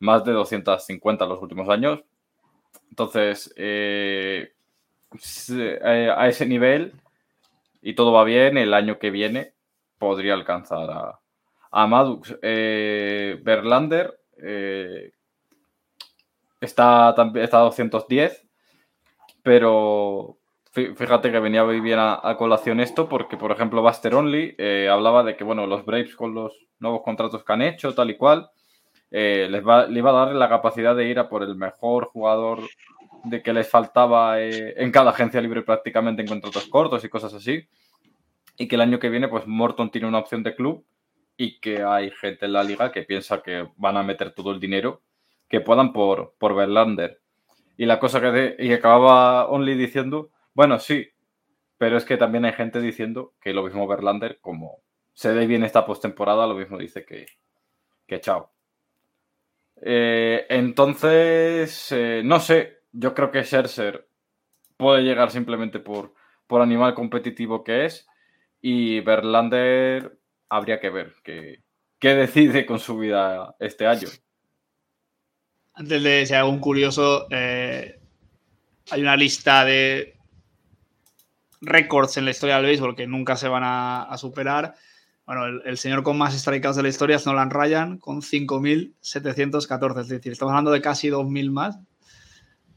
más 0.00 0.24
de 0.24 0.32
250 0.32 1.24
en 1.24 1.30
los 1.30 1.40
últimos 1.40 1.68
años. 1.68 2.00
Entonces, 2.90 3.54
a 3.56 3.60
ese 6.28 6.46
nivel, 6.46 6.92
y 7.82 7.94
todo 7.94 8.12
va 8.12 8.24
bien, 8.24 8.58
el 8.58 8.74
año 8.74 8.98
que 8.98 9.10
viene 9.10 9.54
podría 9.98 10.34
alcanzar 10.34 10.90
a, 10.90 11.20
a 11.70 11.86
Madux. 11.86 12.36
Berlander 12.40 14.18
Está, 16.60 17.14
está 17.36 17.58
a 17.58 17.62
210, 17.62 18.46
pero 19.42 20.36
fíjate 20.72 21.32
que 21.32 21.40
venía 21.40 21.64
muy 21.64 21.80
bien 21.80 21.98
a, 21.98 22.36
colación 22.36 22.80
esto 22.80 23.08
porque, 23.08 23.38
por 23.38 23.50
ejemplo, 23.50 23.80
Buster 23.80 24.14
Only 24.14 24.56
eh, 24.58 24.88
hablaba 24.90 25.24
de 25.24 25.36
que, 25.36 25.44
bueno, 25.44 25.66
los 25.66 25.86
Braves 25.86 26.14
con 26.14 26.34
los 26.34 26.54
nuevos 26.78 27.00
contratos 27.02 27.44
que 27.44 27.52
han 27.52 27.62
hecho, 27.62 27.94
tal 27.94 28.10
y 28.10 28.18
cual, 28.18 28.50
eh, 29.10 29.48
les 29.50 29.66
va, 29.66 29.86
le 29.86 29.98
iba 29.98 30.10
a 30.10 30.26
dar 30.26 30.34
la 30.34 30.48
capacidad 30.48 30.94
de 30.94 31.08
ir 31.08 31.18
a 31.18 31.28
por 31.28 31.42
el 31.42 31.56
mejor 31.56 32.06
jugador 32.06 32.60
de 33.24 33.42
que 33.42 33.52
les 33.52 33.68
faltaba 33.68 34.40
eh, 34.40 34.74
en 34.76 34.92
cada 34.92 35.10
agencia 35.10 35.40
libre 35.40 35.62
prácticamente 35.62 36.22
en 36.22 36.28
contratos 36.28 36.66
cortos 36.66 37.04
y 37.04 37.08
cosas 37.08 37.34
así. 37.34 37.68
Y 38.56 38.68
que 38.68 38.76
el 38.76 38.82
año 38.82 38.98
que 38.98 39.08
viene, 39.08 39.28
pues 39.28 39.46
Morton 39.46 39.90
tiene 39.90 40.06
una 40.06 40.18
opción 40.18 40.42
de 40.42 40.54
club 40.54 40.84
y 41.36 41.58
que 41.60 41.82
hay 41.82 42.10
gente 42.10 42.46
en 42.46 42.52
la 42.52 42.62
liga 42.62 42.92
que 42.92 43.02
piensa 43.02 43.42
que 43.42 43.68
van 43.76 43.96
a 43.96 44.02
meter 44.02 44.32
todo 44.32 44.52
el 44.52 44.60
dinero 44.60 45.02
que 45.48 45.60
puedan 45.60 45.92
por, 45.92 46.34
por 46.38 46.54
Verlander. 46.54 47.20
Y 47.76 47.86
la 47.86 47.98
cosa 47.98 48.20
que 48.20 48.56
y 48.58 48.72
acababa 48.72 49.48
Only 49.48 49.74
diciendo, 49.74 50.30
bueno, 50.54 50.78
sí, 50.78 51.08
pero 51.78 51.96
es 51.96 52.04
que 52.04 52.18
también 52.18 52.44
hay 52.44 52.52
gente 52.52 52.80
diciendo 52.80 53.32
que 53.40 53.54
lo 53.54 53.62
mismo 53.64 53.86
Verlander, 53.86 54.38
como 54.40 54.82
se 55.14 55.32
dé 55.32 55.46
bien 55.46 55.64
esta 55.64 55.86
postemporada, 55.86 56.46
lo 56.46 56.54
mismo 56.54 56.78
dice 56.78 57.04
que, 57.04 57.26
que 58.06 58.20
chao. 58.20 58.52
Eh, 59.82 60.46
entonces, 60.48 61.92
eh, 61.92 62.22
no 62.24 62.40
sé, 62.40 62.80
yo 62.92 63.14
creo 63.14 63.30
que 63.30 63.44
Scherzer 63.44 64.06
puede 64.76 65.02
llegar 65.02 65.30
simplemente 65.30 65.78
por, 65.78 66.14
por 66.46 66.62
animal 66.62 66.94
competitivo 66.94 67.64
que 67.64 67.86
es 67.86 68.06
y 68.60 69.00
Verlander 69.00 70.18
habría 70.48 70.80
que 70.80 70.90
ver 70.90 71.14
qué, 71.22 72.14
decide 72.14 72.66
con 72.66 72.78
su 72.78 72.98
vida 72.98 73.54
este 73.58 73.86
año. 73.86 74.08
Antes 75.74 76.02
de 76.02 76.26
ser 76.26 76.38
algún 76.38 76.58
curioso, 76.58 77.26
eh, 77.30 77.98
hay 78.90 79.00
una 79.00 79.16
lista 79.16 79.64
de 79.64 80.16
récords 81.60 82.16
en 82.16 82.24
la 82.24 82.32
historia 82.32 82.56
del 82.56 82.66
béisbol 82.66 82.96
que 82.96 83.06
nunca 83.06 83.36
se 83.36 83.48
van 83.48 83.62
a, 83.64 84.16
superar. 84.16 84.74
Bueno, 85.30 85.46
el, 85.64 85.78
señor 85.78 86.02
con 86.02 86.18
más 86.18 86.36
strikeouts 86.36 86.74
de 86.74 86.82
la 86.82 86.88
historia 86.88 87.14
es 87.14 87.24
Nolan 87.24 87.50
Ryan 87.50 87.98
con 87.98 88.20
5.714. 88.20 90.00
Es 90.00 90.08
decir, 90.08 90.32
estamos 90.32 90.50
hablando 90.50 90.72
de 90.72 90.82
casi 90.82 91.08
2.000 91.08 91.52
más. 91.52 91.78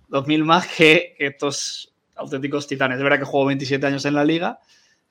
2.000 0.09 0.43
más 0.43 0.67
que, 0.67 1.15
estos 1.17 1.95
auténticos 2.15 2.67
titanes. 2.67 2.99
Es 2.99 3.03
verdad 3.03 3.17
que 3.17 3.25
jugó 3.25 3.45
27 3.45 3.83
años 3.87 4.05
en 4.05 4.13
la 4.13 4.23
liga, 4.23 4.59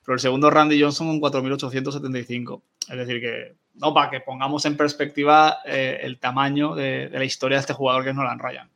pero 0.05 0.13
el 0.13 0.21
segundo 0.21 0.49
Randy 0.49 0.81
Johnson 0.81 1.19
con 1.19 1.33
4.875. 1.33 2.61
Es 2.89 2.97
decir, 2.97 3.19
que 3.19 3.55
no, 3.73 3.93
para 3.93 4.09
que 4.09 4.21
pongamos 4.21 4.63
en 4.63 4.77
perspectiva 4.77 5.57
eh, 5.65 5.99
el 6.01 6.19
tamaño 6.19 6.75
de, 6.75 7.09
la 7.11 7.25
historia 7.25 7.57
de 7.57 7.61
este 7.61 7.73
jugador 7.73 8.05
que 8.05 8.11
es 8.11 8.15
Nolan 8.15 8.39
Ryan. 8.39 8.69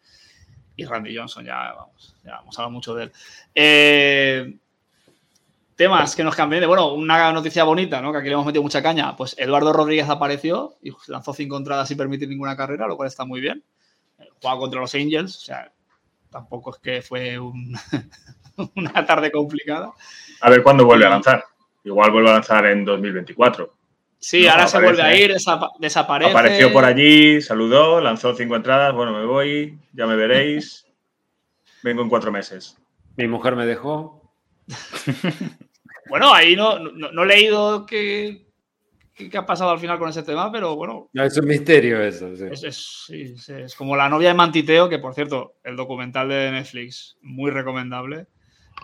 Y 0.76 0.84
Randy 0.84 1.16
Johnson, 1.16 1.46
ya 1.46 1.72
vamos, 1.72 2.18
ya 2.26 2.40
hemos 2.42 2.60
hablado 2.60 2.72
mucho 2.72 2.94
de 2.96 3.04
él. 3.06 3.12
Eh, 3.56 4.58
temas 5.78 6.16
que 6.16 6.24
nos 6.24 6.36
cambian. 6.36 6.68
Bueno, 6.68 6.94
una 6.94 7.32
noticia 7.32 7.64
bonita, 7.64 8.02
¿no? 8.02 8.12
Que 8.12 8.18
aquí 8.18 8.28
le 8.28 8.34
hemos 8.34 8.46
metido 8.46 8.64
mucha 8.64 8.82
caña. 8.84 9.16
Pues 9.16 9.36
Eduardo 9.38 9.72
Rodríguez 9.72 10.10
apareció 10.10 10.76
y 10.82 10.92
lanzó 11.08 11.34
cinco 11.34 11.56
entradas 11.56 11.88
sin 11.88 11.98
permitir 11.98 12.28
ninguna 12.28 12.58
carrera, 12.58 12.88
lo 12.88 12.98
cual 12.98 13.08
está 13.08 13.24
muy 13.24 13.40
bien. 13.40 13.64
Juega 14.42 14.58
contra 14.58 14.82
los 14.82 14.94
Angels, 14.96 15.38
o 15.38 15.40
sea, 15.40 15.72
tampoco 16.30 16.72
es 16.74 16.82
que 16.82 17.02
fue 17.02 17.40
una 18.76 19.06
tarde 19.06 19.32
complicada. 19.32 19.94
A 20.42 20.50
ver 20.50 20.64
cuándo 20.64 20.84
vuelve 20.84 21.06
a 21.06 21.10
lanzar. 21.10 21.46
Igual 21.84 22.12
vuelve 22.12 22.32
a 22.32 22.34
lanzar 22.34 22.66
en 22.66 22.84
2024. 22.84 23.74
Sí, 24.20 24.48
ahora 24.48 24.68
se 24.68 24.82
vuelve 24.82 25.04
a 25.04 25.16
ir, 25.16 25.36
desaparece. 25.80 26.32
Apareció 26.32 26.74
por 26.74 26.84
allí, 26.84 27.40
saludó, 27.40 28.02
lanzó 28.02 28.34
cinco 28.34 28.56
entradas. 28.56 28.94
Bueno, 28.96 29.14
me 29.14 29.26
voy, 29.26 29.78
ya 29.94 30.08
me 30.08 30.16
veréis. 30.16 30.88
Vengo 31.84 32.02
en 32.02 32.10
cuatro 32.10 32.32
meses. 32.32 32.78
Mi 33.16 33.28
mujer 33.28 33.56
me 33.56 33.68
dejó. 33.68 34.22
bueno, 36.10 36.34
ahí 36.34 36.56
no, 36.56 36.80
no, 36.80 37.24
he 37.24 37.26
leído 37.26 37.86
qué, 37.86 38.46
qué, 39.14 39.38
ha 39.38 39.46
pasado 39.46 39.72
al 39.72 39.80
final 39.80 40.00
con 40.00 40.10
ese 40.10 40.24
tema, 40.24 40.52
pero 40.52 40.76
bueno. 40.76 41.10
No, 41.14 41.24
es 41.24 41.38
un 41.38 41.48
misterio 41.48 42.02
eso. 42.02 42.30
Sí. 42.36 43.36
Es, 43.48 43.76
como 43.76 43.96
la 43.96 44.10
novia 44.10 44.30
de 44.30 44.36
Mantiteo, 44.36 44.90
que 44.90 45.00
por 45.00 45.14
cierto, 45.14 45.56
el 45.64 45.76
documental 45.76 46.30
de 46.30 46.52
Netflix, 46.52 47.18
muy 47.22 47.52
recomendable. 47.52 48.28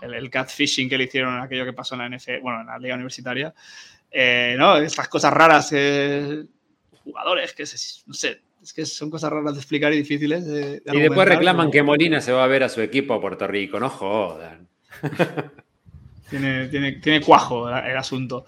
El, 0.02 0.14
el 0.14 0.28
catfishing 0.28 0.88
que 0.88 0.98
le 0.98 1.04
hicieron, 1.04 1.40
aquello 1.40 1.64
que 1.64 1.72
pasó 1.72 1.94
en 1.94 2.00
la 2.00 2.16
NFL, 2.16 2.40
bueno, 2.42 2.62
en 2.62 2.66
la 2.66 2.78
liga 2.78 2.94
universitaria. 2.94 3.54
Eh, 4.16 4.54
¿no? 4.56 4.76
Estas 4.76 5.08
cosas 5.08 5.32
raras, 5.32 5.74
jugadores, 7.02 7.52
que 7.52 7.64
no 8.06 8.14
sé, 8.14 8.42
es 8.62 8.72
que 8.72 8.86
son 8.86 9.10
cosas 9.10 9.30
raras 9.32 9.54
de 9.54 9.60
explicar 9.60 9.92
y 9.92 9.96
difíciles 9.96 10.44
Y 10.46 11.00
después 11.00 11.28
reclaman 11.28 11.70
que 11.72 11.82
Molina 11.82 12.20
se 12.20 12.30
va 12.30 12.44
a 12.44 12.46
ver 12.46 12.62
a 12.62 12.68
su 12.68 12.80
equipo 12.80 13.14
a 13.14 13.20
Puerto 13.20 13.48
Rico, 13.48 13.80
no 13.80 13.90
jodan. 13.90 14.68
Tiene, 16.28 16.68
tiene, 16.68 16.92
tiene 16.92 17.20
cuajo 17.20 17.68
el 17.68 17.96
asunto. 17.96 18.44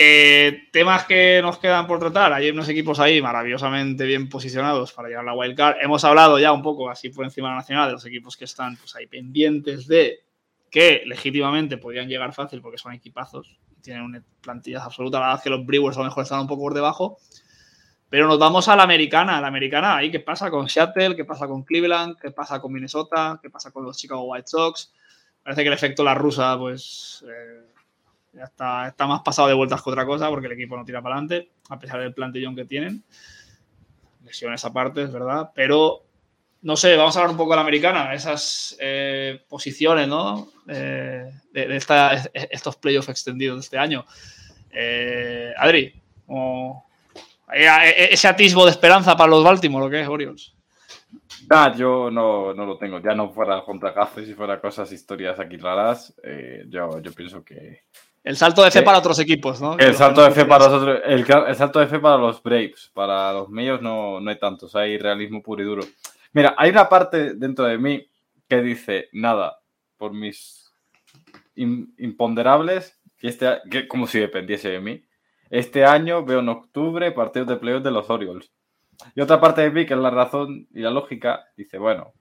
Eh, 0.00 0.68
temas 0.70 1.06
que 1.06 1.40
nos 1.42 1.58
quedan 1.58 1.88
por 1.88 1.98
tratar. 1.98 2.32
Hay 2.32 2.50
unos 2.50 2.68
equipos 2.68 3.00
ahí 3.00 3.20
maravillosamente 3.20 4.04
bien 4.04 4.28
posicionados 4.28 4.92
para 4.92 5.08
llegar 5.08 5.24
a 5.24 5.26
la 5.26 5.34
wildcard. 5.34 5.78
Hemos 5.82 6.04
hablado 6.04 6.38
ya 6.38 6.52
un 6.52 6.62
poco 6.62 6.88
así 6.88 7.08
por 7.08 7.24
encima 7.24 7.48
de 7.48 7.54
la 7.54 7.58
nacional 7.58 7.88
de 7.88 7.94
los 7.94 8.06
equipos 8.06 8.36
que 8.36 8.44
están 8.44 8.76
pues, 8.76 8.94
ahí 8.94 9.08
pendientes 9.08 9.88
de 9.88 10.20
que 10.70 11.02
legítimamente 11.04 11.78
podrían 11.78 12.08
llegar 12.08 12.32
fácil 12.32 12.62
porque 12.62 12.78
son 12.78 12.92
equipazos. 12.92 13.58
Tienen 13.82 14.04
una 14.04 14.22
plantilla 14.40 14.84
absoluta. 14.84 15.18
La 15.18 15.26
verdad 15.26 15.40
es 15.40 15.42
que 15.42 15.50
los 15.50 15.66
Brewers 15.66 15.96
a 15.96 16.00
lo 16.00 16.06
mejor 16.06 16.22
están 16.22 16.40
un 16.40 16.46
poco 16.46 16.62
por 16.62 16.74
debajo. 16.74 17.18
Pero 18.08 18.28
nos 18.28 18.38
vamos 18.38 18.68
a 18.68 18.76
la 18.76 18.84
americana. 18.84 19.40
La 19.40 19.48
americana, 19.48 19.96
ahí 19.96 20.12
qué 20.12 20.20
pasa 20.20 20.48
con 20.48 20.68
Seattle, 20.68 21.16
qué 21.16 21.24
pasa 21.24 21.48
con 21.48 21.64
Cleveland, 21.64 22.16
qué 22.20 22.30
pasa 22.30 22.60
con 22.60 22.72
Minnesota, 22.72 23.40
qué 23.42 23.50
pasa 23.50 23.72
con 23.72 23.82
los 23.84 23.98
Chicago 23.98 24.22
White 24.22 24.46
Sox. 24.46 24.92
Parece 25.48 25.62
que 25.62 25.68
el 25.68 25.74
efecto 25.74 26.04
la 26.04 26.12
rusa, 26.12 26.58
pues. 26.58 27.24
Eh, 27.26 27.62
ya 28.34 28.44
está, 28.44 28.86
está 28.88 29.06
más 29.06 29.22
pasado 29.22 29.48
de 29.48 29.54
vueltas 29.54 29.80
que 29.80 29.88
otra 29.88 30.04
cosa 30.04 30.28
porque 30.28 30.46
el 30.46 30.52
equipo 30.52 30.76
no 30.76 30.84
tira 30.84 31.00
para 31.00 31.14
adelante, 31.14 31.52
a 31.70 31.78
pesar 31.78 32.00
del 32.00 32.12
plantillón 32.12 32.54
que 32.54 32.66
tienen. 32.66 33.02
Lesiones 34.26 34.62
aparte, 34.66 35.04
es 35.04 35.10
verdad. 35.10 35.50
Pero, 35.54 36.04
no 36.60 36.76
sé, 36.76 36.96
vamos 36.96 37.16
a 37.16 37.20
hablar 37.20 37.30
un 37.30 37.38
poco 37.38 37.52
de 37.52 37.56
la 37.56 37.62
americana, 37.62 38.12
esas 38.12 38.76
eh, 38.78 39.42
posiciones, 39.48 40.06
¿no? 40.06 40.48
Eh, 40.68 41.32
de, 41.50 41.76
estos 42.50 42.76
playoffs 42.76 43.08
extendidos 43.08 43.56
de 43.56 43.60
este 43.62 43.78
año. 43.78 44.04
Adri, 45.56 45.94
ese 47.54 48.28
atisbo 48.28 48.66
de 48.66 48.72
esperanza 48.72 49.16
para 49.16 49.30
los 49.30 49.42
Baltimore, 49.42 49.86
¿o 49.86 49.88
qué 49.88 50.02
es, 50.02 50.08
Orioles? 50.08 50.57
Ah, 51.50 51.72
yo 51.76 52.10
no, 52.10 52.52
lo 52.52 52.78
tengo. 52.78 53.00
Ya 53.00 53.14
no 53.14 53.30
fuera 53.30 53.62
contra 53.64 53.94
cafés 53.94 54.28
y 54.28 54.34
fuera 54.34 54.60
cosas, 54.60 54.92
historias 54.92 55.40
aquí 55.40 55.56
raras. 55.56 56.14
yo, 56.68 57.00
yo 57.00 57.12
pienso 57.12 57.44
que, 57.44 57.82
el 58.28 58.36
salto 58.36 58.62
de 58.62 58.70
fe 58.70 58.82
para 58.82 58.98
otros 58.98 59.18
equipos, 59.20 59.58
¿no? 59.60 59.78
El 59.78 59.94
salto 59.94 60.22
de 60.22 60.30
fe 60.32 60.44
para 60.44 60.68
los 60.68 61.00
el, 61.06 61.24
salto 61.56 61.78
de 61.78 61.86
fe 61.86 61.98
para 61.98 62.18
los 62.18 62.42
Braves, 62.42 62.90
para 62.92 63.32
los 63.32 63.48
míos 63.48 63.80
no, 63.80 64.20
no 64.20 64.30
hay 64.30 64.38
tantos, 64.38 64.76
hay 64.76 64.98
realismo 64.98 65.42
puro 65.42 65.62
y 65.62 65.64
duro. 65.64 65.82
Mira, 66.32 66.54
hay 66.58 66.70
una 66.70 66.90
parte 66.90 67.34
dentro 67.34 67.64
de 67.64 67.78
mí 67.78 68.06
que 68.46 68.60
dice, 68.60 69.08
nada, 69.12 69.58
por 69.96 70.12
mis 70.12 70.70
imponderables, 71.54 73.00
que 73.16 73.28
este, 73.28 73.46
que 73.70 73.88
como 73.88 74.06
si 74.06 74.18
dependiese 74.18 74.68
de 74.68 74.80
mí, 74.80 75.02
este 75.48 75.84
año 75.84 76.22
veo 76.24 76.40
en 76.40 76.50
octubre 76.50 77.10
partidos 77.12 77.48
de 77.48 77.56
playoffs 77.56 77.84
de 77.84 77.90
los 77.92 78.10
Orioles. 78.10 78.52
Y 79.14 79.20
otra 79.20 79.40
parte 79.40 79.62
de 79.62 79.70
mí, 79.70 79.86
que 79.86 79.94
es 79.94 80.00
la 80.00 80.10
razón 80.10 80.66
y 80.74 80.80
la 80.80 80.90
lógica, 80.90 81.46
dice, 81.56 81.78
bueno, 81.78 82.12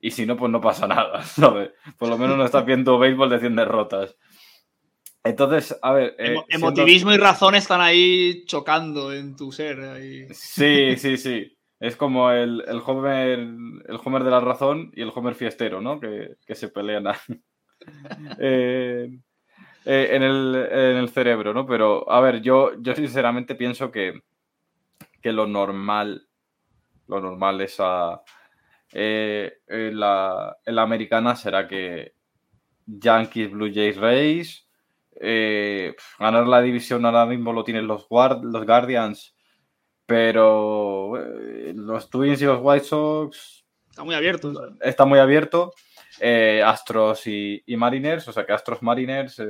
y 0.00 0.10
si 0.10 0.26
no, 0.26 0.36
pues 0.36 0.50
no 0.50 0.60
pasa 0.60 0.86
nada, 0.86 1.22
¿sabes? 1.24 1.70
Por 1.98 2.08
lo 2.08 2.18
menos 2.18 2.36
no 2.36 2.44
estás 2.44 2.64
viendo 2.64 2.98
béisbol 2.98 3.30
de 3.30 3.40
100 3.40 3.56
derrotas. 3.56 4.16
Entonces, 5.22 5.78
a 5.82 5.92
ver. 5.92 6.16
Eh, 6.18 6.36
emotivismo 6.48 7.12
y 7.12 7.18
razón 7.18 7.54
están 7.54 7.80
ahí 7.80 8.44
chocando 8.46 9.12
en 9.12 9.36
tu 9.36 9.52
ser. 9.52 9.78
Sí, 10.32 10.96
sí, 10.96 11.16
sí. 11.18 11.56
Es 11.78 11.96
como 11.96 12.30
el, 12.30 12.62
el, 12.66 12.80
Homer, 12.84 13.38
el 13.38 14.00
Homer 14.04 14.24
de 14.24 14.30
la 14.30 14.40
razón 14.40 14.92
y 14.94 15.02
el 15.02 15.12
Homer 15.14 15.34
fiestero, 15.34 15.80
¿no? 15.80 15.98
Que, 15.98 16.36
se 16.54 16.68
pelean 16.68 17.06
eh, 18.38 19.08
eh, 19.86 20.08
en, 20.12 20.22
el, 20.22 21.08
cerebro, 21.08 21.54
¿no? 21.54 21.66
Pero, 21.66 22.10
a 22.10 22.20
ver, 22.20 22.42
yo, 22.42 22.72
yo 22.80 22.94
sinceramente 22.94 23.54
pienso 23.54 23.90
que, 23.90 24.22
que 25.20 25.32
lo 25.32 25.46
normal, 25.46 26.26
lo 27.06 27.20
normal 27.20 27.60
es 27.60 27.76
a. 27.78 28.22
la, 28.92 30.56
la 30.64 30.82
americana 30.82 31.36
será 31.36 31.68
que 31.68 32.14
Yankees, 32.86 33.50
Blue 33.50 33.72
Jays, 33.72 33.96
Rays 33.96 34.70
eh, 35.22 35.94
ganar 36.18 36.46
la 36.46 36.62
división 36.62 37.04
ahora 37.04 37.26
mismo 37.26 37.52
lo 37.52 37.62
tienen 37.62 37.86
los, 37.86 38.06
los 38.08 38.66
Guardians, 38.66 39.36
pero 40.06 41.12
eh, 41.18 41.74
los 41.76 42.08
Twins 42.08 42.40
y 42.40 42.46
los 42.46 42.60
White 42.62 42.86
Sox. 42.86 43.66
Está 43.90 44.02
muy 44.02 44.14
abierto. 44.14 44.52
Está 44.80 45.04
muy 45.04 45.18
abierto. 45.18 45.74
Eh, 46.20 46.62
Astros 46.64 47.26
y, 47.26 47.62
Mariners, 47.76 48.26
o 48.28 48.32
sea 48.32 48.46
que 48.46 48.52
Astros, 48.52 48.82
Mariners, 48.82 49.42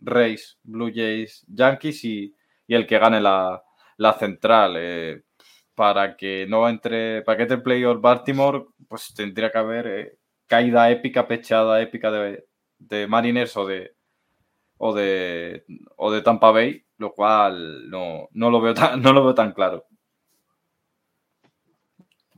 Rays, 0.00 0.58
Blue 0.62 0.92
Jays, 0.94 1.44
Yankees 1.48 2.04
y, 2.04 2.34
el 2.68 2.86
que 2.86 2.98
gane 2.98 3.20
la, 3.20 3.62
central. 4.18 5.22
para 5.74 6.16
que 6.16 6.46
no 6.48 6.68
entre, 6.68 7.22
para 7.22 7.36
que 7.36 7.42
entre 7.44 7.58
playoff 7.58 8.00
Baltimore, 8.00 8.66
pues 8.88 9.12
tendría 9.14 9.50
que 9.50 9.58
haber 9.58 10.18
caída 10.46 10.90
épica, 10.90 11.26
pechada 11.26 11.80
épica 11.80 12.10
de, 12.10 12.46
de 12.78 13.06
Mariners 13.06 13.56
o 13.56 13.66
de, 13.66 13.94
o 14.78 14.94
de, 14.94 15.64
o 15.96 16.12
de 16.12 16.22
Tampa 16.22 16.50
Bay, 16.50 16.84
lo 16.98 17.12
cual 17.12 17.90
no, 17.90 18.28
lo 18.32 18.60
veo 18.60 18.74
tan, 18.74 19.00
no 19.02 19.12
lo 19.12 19.24
veo 19.24 19.34
tan 19.34 19.52
claro. 19.52 19.86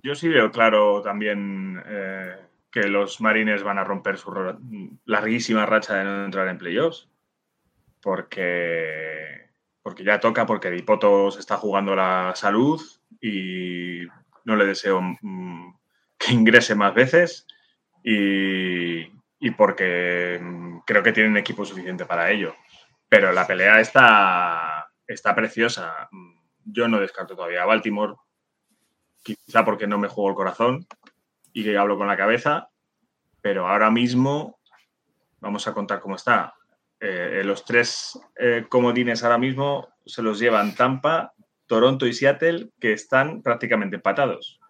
Yo 0.02 0.14
sí 0.14 0.28
veo 0.28 0.50
claro 0.50 1.02
también 1.02 1.82
eh, 1.86 2.36
que 2.70 2.88
los 2.88 3.20
Marines 3.20 3.62
van 3.62 3.78
a 3.78 3.84
romper 3.84 4.18
su 4.18 4.32
larguísima 5.04 5.66
racha 5.66 5.96
de 5.96 6.04
no 6.04 6.24
entrar 6.24 6.46
en 6.48 6.58
playoffs. 6.58 7.08
Porque, 8.02 9.45
porque 9.86 10.02
ya 10.02 10.18
toca, 10.18 10.46
porque 10.46 10.68
Dipoto 10.68 11.30
se 11.30 11.38
está 11.38 11.58
jugando 11.58 11.94
la 11.94 12.32
salud 12.34 12.82
y 13.20 14.00
no 14.44 14.56
le 14.56 14.66
deseo 14.66 15.00
mm, 15.00 15.76
que 16.18 16.32
ingrese 16.32 16.74
más 16.74 16.92
veces. 16.92 17.46
Y, 18.02 19.02
y 19.38 19.50
porque 19.56 20.40
mm, 20.42 20.78
creo 20.84 21.04
que 21.04 21.12
tienen 21.12 21.36
equipo 21.36 21.64
suficiente 21.64 22.04
para 22.04 22.32
ello. 22.32 22.56
Pero 23.08 23.30
la 23.30 23.46
pelea 23.46 23.78
está, 23.78 24.90
está 25.06 25.36
preciosa. 25.36 26.08
Yo 26.64 26.88
no 26.88 26.98
descarto 26.98 27.36
todavía 27.36 27.62
a 27.62 27.66
Baltimore, 27.66 28.14
quizá 29.22 29.64
porque 29.64 29.86
no 29.86 29.98
me 29.98 30.08
juego 30.08 30.30
el 30.30 30.34
corazón 30.34 30.86
y 31.52 31.62
que 31.62 31.78
hablo 31.78 31.96
con 31.96 32.08
la 32.08 32.16
cabeza, 32.16 32.70
pero 33.40 33.68
ahora 33.68 33.92
mismo 33.92 34.58
vamos 35.38 35.68
a 35.68 35.74
contar 35.74 36.00
cómo 36.00 36.16
está. 36.16 36.55
Eh, 37.00 37.42
los 37.44 37.64
tres 37.64 38.18
eh, 38.36 38.66
comodines 38.68 39.22
ahora 39.22 39.38
mismo 39.38 39.88
se 40.04 40.22
los 40.22 40.38
llevan 40.38 40.74
Tampa, 40.74 41.34
Toronto 41.66 42.06
y 42.06 42.12
Seattle, 42.12 42.70
que 42.80 42.92
están 42.92 43.42
prácticamente 43.42 43.96
empatados. 43.96 44.60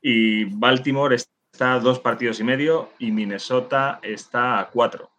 Y 0.00 0.44
Baltimore 0.44 1.14
está 1.14 1.74
a 1.74 1.80
dos 1.80 2.00
partidos 2.00 2.40
y 2.40 2.44
medio 2.44 2.90
y 2.98 3.10
Minnesota 3.10 4.00
está 4.02 4.58
a 4.58 4.70
cuatro. 4.70 5.10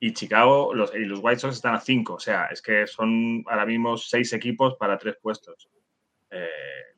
Y 0.00 0.12
Chicago 0.14 0.72
y 0.94 1.04
los 1.04 1.20
White 1.22 1.40
Sox 1.40 1.56
están 1.56 1.74
a 1.74 1.80
cinco. 1.80 2.14
O 2.14 2.20
sea, 2.20 2.46
es 2.46 2.60
que 2.60 2.86
son 2.86 3.44
ahora 3.46 3.66
mismo 3.66 3.96
seis 3.96 4.32
equipos 4.32 4.74
para 4.76 4.98
tres 4.98 5.16
puestos. 5.22 5.68
Eh, 6.30 6.91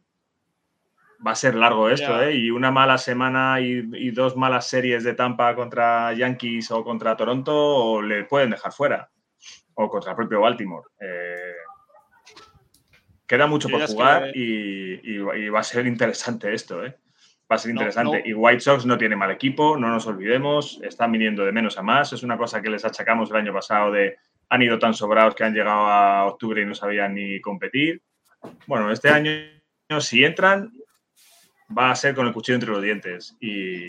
va 1.26 1.32
a 1.32 1.36
ser 1.36 1.54
largo 1.54 1.88
esto, 1.88 2.22
¿eh? 2.22 2.34
Y 2.36 2.50
una 2.50 2.70
mala 2.70 2.98
semana 2.98 3.60
y, 3.60 4.10
dos 4.10 4.36
malas 4.36 4.68
series 4.68 5.04
de 5.04 5.14
Tampa 5.14 5.54
contra 5.54 6.12
Yankees 6.12 6.70
o 6.70 6.84
contra 6.84 7.16
Toronto 7.16 8.02
le 8.02 8.24
pueden 8.24 8.50
dejar 8.50 8.72
fuera. 8.72 9.10
O 9.74 9.88
contra 9.88 10.12
el 10.12 10.16
propio 10.16 10.40
Baltimore. 10.40 10.86
Eh, 11.00 11.54
queda 13.26 13.46
mucho 13.46 13.68
por 13.68 13.84
jugar 13.86 14.30
y, 14.34 15.00
y, 15.02 15.48
va 15.48 15.60
a 15.60 15.64
ser 15.64 15.86
interesante 15.86 16.52
esto, 16.52 16.84
¿eh? 16.84 16.96
Va 17.50 17.56
a 17.56 17.58
ser 17.58 17.72
interesante. 17.72 18.22
Y 18.24 18.32
White 18.32 18.60
Sox 18.60 18.86
no 18.86 18.96
tiene 18.96 19.16
mal 19.16 19.30
equipo, 19.30 19.76
no 19.76 19.88
nos 19.88 20.06
olvidemos, 20.06 20.80
están 20.82 21.12
viniendo 21.12 21.44
de 21.44 21.52
menos 21.52 21.76
a 21.76 21.82
más. 21.82 22.12
Es 22.12 22.22
una 22.22 22.38
cosa 22.38 22.62
que 22.62 22.70
les 22.70 22.84
achacamos 22.84 23.30
el 23.30 23.36
año 23.36 23.52
pasado 23.52 23.90
de 23.90 24.16
han 24.48 24.62
ido 24.62 24.78
tan 24.78 24.94
sobrados 24.94 25.34
que 25.34 25.44
han 25.44 25.54
llegado 25.54 25.86
a 25.86 26.26
octubre 26.26 26.62
y 26.62 26.66
no 26.66 26.74
sabían 26.74 27.14
ni 27.14 27.40
competir. 27.40 28.02
Bueno, 28.66 28.92
este 28.92 29.08
año, 29.08 29.30
si 30.00 30.24
entran, 30.24 30.72
va 31.76 31.90
a 31.90 31.96
ser 31.96 32.14
con 32.14 32.26
el 32.26 32.32
cuchillo 32.32 32.56
entre 32.56 32.70
los 32.70 32.82
dientes. 32.82 33.36
Y. 33.40 33.86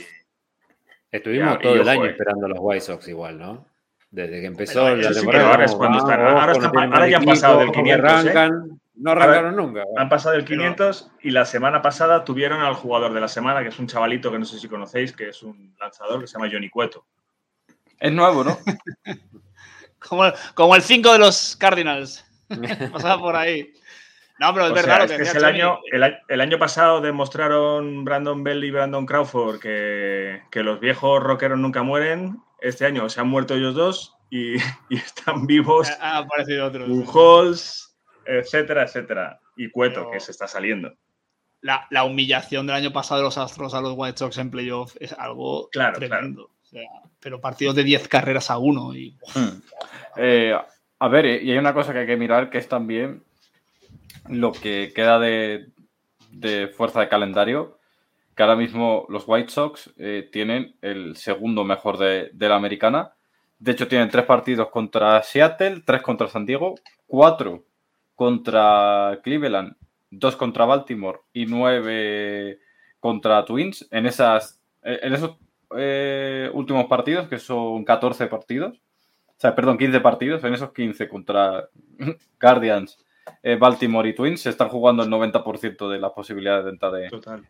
Estuvimos 1.11 1.59
todo 1.59 1.76
el 1.76 1.88
año 1.88 2.05
eh. 2.05 2.09
esperando 2.09 2.45
a 2.45 2.49
los 2.49 2.57
White 2.61 2.82
Sox 2.82 3.07
igual, 3.07 3.38
¿no? 3.38 3.65
Desde 4.11 4.41
que 4.41 4.47
empezó 4.47 4.95
la 4.95 5.11
temporada. 5.11 5.51
ahora, 5.51 5.65
es 5.65 5.76
cuando 5.76 5.97
están, 5.97 6.21
ahora, 6.21 7.09
ya 7.09 7.17
han 7.17 7.26
pasado 7.26 7.59
del 7.59 7.71
500. 7.71 8.26
No 8.97 9.11
arrancaron 9.11 9.55
nunca. 9.57 9.84
Han 9.97 10.07
pasado 10.07 10.36
el 10.36 10.45
500 10.45 11.11
y 11.21 11.32
la 11.32 11.43
semana 11.43 11.82
pasada 11.82 12.23
tuvieron 12.23 12.61
al 12.61 12.76
jugador 12.76 13.13
de 13.13 13.19
la 13.19 13.28
semana, 13.28 13.61
que 13.61 13.69
es 13.69 13.80
un 13.80 13.88
chavalito 13.88 14.32
que 14.32 14.39
no 14.39 14.45
sé 14.45 14.57
si 14.57 14.69
conocéis, 14.69 15.11
que 15.11 15.30
es 15.30 15.43
un 15.43 15.76
lanzador 15.80 16.21
que 16.21 16.28
se 16.28 16.34
llama 16.34 16.49
Johnny 16.49 16.69
Cueto. 16.69 17.05
Es 17.99 18.11
nuevo, 18.11 18.43
¿no? 18.43 18.57
como, 20.55 20.76
el 20.76 20.82
5 20.82 21.13
de 21.13 21.19
los 21.19 21.55
Cardinals. 21.57 22.26
Pasaba 22.91 23.19
por 23.19 23.36
ahí. 23.36 23.73
No, 24.38 24.53
pero 24.53 24.67
es 24.67 24.73
verdad 24.73 25.07
que, 25.07 25.23
es 25.23 25.33
el, 25.33 25.45
año, 25.45 25.79
el, 26.27 26.41
año 26.41 26.59
pasado 26.59 26.99
demostraron 26.99 28.03
Brandon 28.03 28.43
Bell 28.43 28.63
y 28.65 28.71
Brandon 28.71 29.05
Crawford 29.05 29.59
que, 29.59 30.41
los 30.53 30.79
viejos 30.79 31.23
rockeros 31.23 31.57
nunca 31.57 31.83
mueren. 31.83 32.41
Este 32.59 32.86
año 32.86 33.07
se 33.07 33.21
han 33.21 33.27
muerto 33.27 33.55
ellos 33.55 33.75
dos 33.75 34.17
y, 34.29 34.55
están 34.89 35.47
vivos. 35.47 35.89
Ha 36.01 36.17
aparecido 36.17 36.67
otro. 36.67 36.86
Halls 37.13 37.95
etcétera, 38.25 38.83
etcétera. 38.83 39.39
Y 39.55 39.69
Cueto, 39.69 40.09
que 40.11 40.19
se 40.19 40.31
está 40.31 40.47
saliendo. 40.47 40.93
La, 41.61 42.03
humillación 42.03 42.67
del 42.67 42.75
año 42.75 42.91
pasado 42.91 43.21
de 43.21 43.25
los 43.25 43.38
Astros 43.38 43.73
a 43.73 43.81
los 43.81 43.93
White 43.95 44.17
Sox 44.17 44.38
en 44.38 44.51
playoff 44.51 44.95
es 44.99 45.13
algo 45.13 45.69
tremendo. 45.71 46.51
pero 47.19 47.39
partidos 47.39 47.75
de 47.75 47.83
10 47.83 48.07
carreras 48.07 48.51
a 48.51 48.57
uno. 48.57 48.93
Y... 48.93 49.17
Hmm. 49.33 49.61
Eh, 50.17 50.55
a 50.99 51.07
ver, 51.07 51.25
y 51.25 51.51
hay 51.51 51.57
una 51.57 51.73
cosa 51.73 51.93
que 51.93 51.99
hay 51.99 52.07
que 52.07 52.17
mirar 52.17 52.49
que 52.49 52.57
es 52.57 52.67
también 52.67 53.23
lo 54.30 54.51
que 54.51 54.91
queda 54.95 55.20
de, 55.20 55.72
fuerza 56.76 56.99
de 57.01 57.09
calendario, 57.09 57.80
que 58.36 58.43
ahora 58.43 58.55
mismo 58.55 59.05
los 59.09 59.24
White 59.28 59.51
Sox 59.51 59.93
eh, 59.97 60.30
tienen 60.32 60.76
el 60.82 61.16
segundo 61.16 61.63
mejor 61.63 61.97
de, 61.97 62.30
de, 62.34 62.49
la 62.49 62.55
americana. 62.55 63.13
De 63.59 63.72
hecho, 63.72 63.88
tienen 63.88 64.09
tres 64.09 64.26
partidos 64.26 64.70
contra 64.70 65.22
Seattle, 65.24 65.84
tres 65.86 66.01
contra 66.01 66.28
San 66.28 66.45
Diego, 66.45 66.76
cuatro 67.07 67.66
contra 68.16 69.20
Cleveland, 69.24 69.76
dos 70.09 70.36
contra 70.36 70.66
Baltimore 70.66 71.20
y 71.34 71.45
nueve 71.45 72.59
contra 72.99 73.45
Twins. 73.45 73.88
En, 73.91 74.05
esas, 74.05 74.61
en 74.82 75.13
esos 75.13 75.38
eh, 75.78 76.49
últimos 76.53 76.86
partidos, 76.86 77.28
que 77.28 77.39
son 77.39 77.84
14 77.84 78.28
partidos, 78.28 78.78
o 79.28 79.39
sea, 79.39 79.53
perdón, 79.53 79.78
15 79.78 79.99
partidos, 79.99 80.43
en 80.43 80.53
esos 80.53 80.72
15 80.72 81.09
contra 81.09 81.70
Guardians, 82.41 83.05
eh, 83.43 83.55
Baltimore 83.55 84.07
y 84.07 84.13
Twins, 84.13 84.41
se 84.41 84.49
están 84.49 84.69
jugando 84.69 85.03
el 85.03 85.09
90% 85.09 85.89
de 85.89 85.99
las 85.99 86.11
posibilidades 86.11 86.65
de 86.65 86.71
entrar 86.71 86.93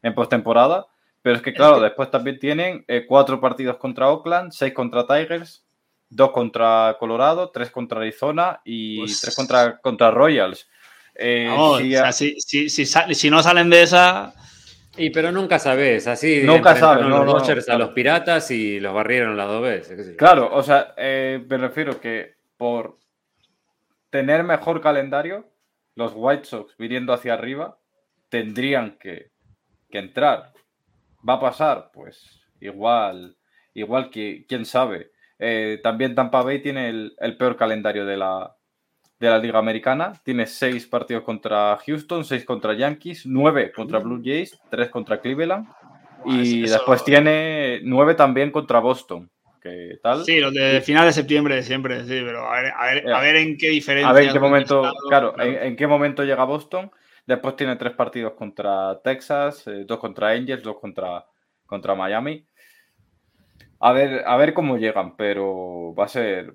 en 0.01 0.13
postemporada. 0.13 0.87
Pero 1.21 1.37
es 1.37 1.41
que, 1.41 1.53
claro, 1.53 1.79
después 1.79 2.11
también 2.11 2.37
tienen 2.37 2.85
eh, 2.87 3.05
cuatro 3.07 3.41
partidos 3.41 3.77
contra 3.77 4.09
Oakland, 4.09 4.51
seis 4.51 4.73
contra 4.73 5.07
Tigers, 5.07 5.65
dos 6.09 6.31
contra 6.31 6.97
Colorado, 6.99 7.49
tres 7.49 7.71
contra 7.71 7.99
Arizona 7.99 8.61
y 8.63 8.99
pues 8.99 9.21
tres 9.21 9.35
contra, 9.35 9.77
contra 9.79 10.11
Royals. 10.11 10.67
si, 11.17 12.69
si, 12.69 13.29
no 13.29 13.41
salen 13.41 13.69
de 13.71 13.81
esa, 13.81 14.35
y 14.97 15.09
pero 15.09 15.31
nunca 15.31 15.59
sabes, 15.59 16.07
así 16.07 16.41
nunca 16.43 16.75
sabes, 16.75 17.05
los 17.05 17.25
Dodgers 17.25 17.67
a 17.69 17.77
los 17.77 17.89
piratas 17.89 18.49
y 18.51 18.79
los 18.79 18.93
barrieron 18.93 19.35
las 19.35 19.47
dos 19.47 19.61
veces. 19.61 20.15
Claro, 20.17 20.49
o 20.53 20.63
sea, 20.63 20.93
eh, 20.97 21.43
me 21.47 21.57
refiero 21.57 21.99
que 21.99 22.35
por 22.57 22.97
tener 24.09 24.43
mejor 24.43 24.79
calendario, 24.81 25.49
los 25.95 26.13
White 26.15 26.45
Sox 26.45 26.75
viniendo 26.77 27.13
hacia 27.13 27.33
arriba 27.33 27.79
tendrían 28.29 28.97
que, 28.99 29.31
entrar. 29.89 30.51
¿Va 31.27 31.35
a 31.35 31.39
pasar? 31.39 31.89
Pues 31.93 32.41
igual, 32.59 33.37
igual 33.73 34.09
que 34.09 34.45
quién 34.45 34.65
sabe. 34.65 35.11
Eh, 35.39 35.79
también 35.81 36.15
Tampa 36.15 36.41
Bay 36.41 36.61
tiene 36.61 36.89
el 36.89 37.37
peor 37.37 37.55
calendario 37.55 38.05
de 38.05 38.17
la, 38.17 38.57
de 39.19 39.29
la 39.29 39.39
Liga 39.39 39.59
Americana. 39.59 40.13
Tiene 40.23 40.45
seis 40.45 40.85
partidos 40.87 41.23
contra 41.23 41.77
Houston, 41.85 42.23
seis 42.25 42.45
contra 42.45 42.73
Yankees, 42.73 43.25
nueve 43.25 43.71
contra 43.71 43.99
Blue 43.99 44.21
Jays, 44.23 44.59
tres 44.69 44.89
contra 44.89 45.19
Cleveland. 45.19 45.67
Y 46.25 46.61
después 46.61 47.03
tiene 47.03 47.79
nueve 47.83 48.15
también 48.15 48.51
contra 48.51 48.79
Boston. 48.79 49.29
Sí, 50.25 50.39
los 50.39 50.53
de 50.53 50.81
final 50.81 51.05
de 51.05 51.13
septiembre 51.13 51.63
siempre, 51.63 52.03
sí, 52.03 52.21
pero 52.23 52.49
a 52.49 52.61
ver, 52.61 52.73
a 53.11 53.21
ver, 53.21 53.35
en 53.35 53.57
qué 53.57 53.69
diferencia. 53.69 54.09
A 54.09 54.13
ver 54.13 54.25
en 54.25 54.33
qué 54.33 54.39
momento, 54.39 54.93
claro, 55.07 55.33
En, 55.39 55.75
qué 55.75 55.87
momento 55.87 56.23
llega 56.23 56.43
Boston. 56.43 56.91
Después 57.25 57.55
tiene 57.55 57.75
tres 57.75 57.93
partidos 57.93 58.33
contra 58.33 59.01
Texas, 59.03 59.65
eh, 59.67 59.83
dos 59.85 59.99
contra 59.99 60.29
Angels, 60.29 60.61
dos 60.61 60.77
contra, 60.79 61.25
contra 61.65 61.95
Miami. 61.95 62.45
A 63.79 63.91
ver, 63.91 64.23
a 64.25 64.37
ver 64.37 64.53
cómo 64.53 64.77
llegan, 64.77 65.15
pero 65.15 65.93
va 65.95 66.05
a 66.05 66.07
ser, 66.07 66.53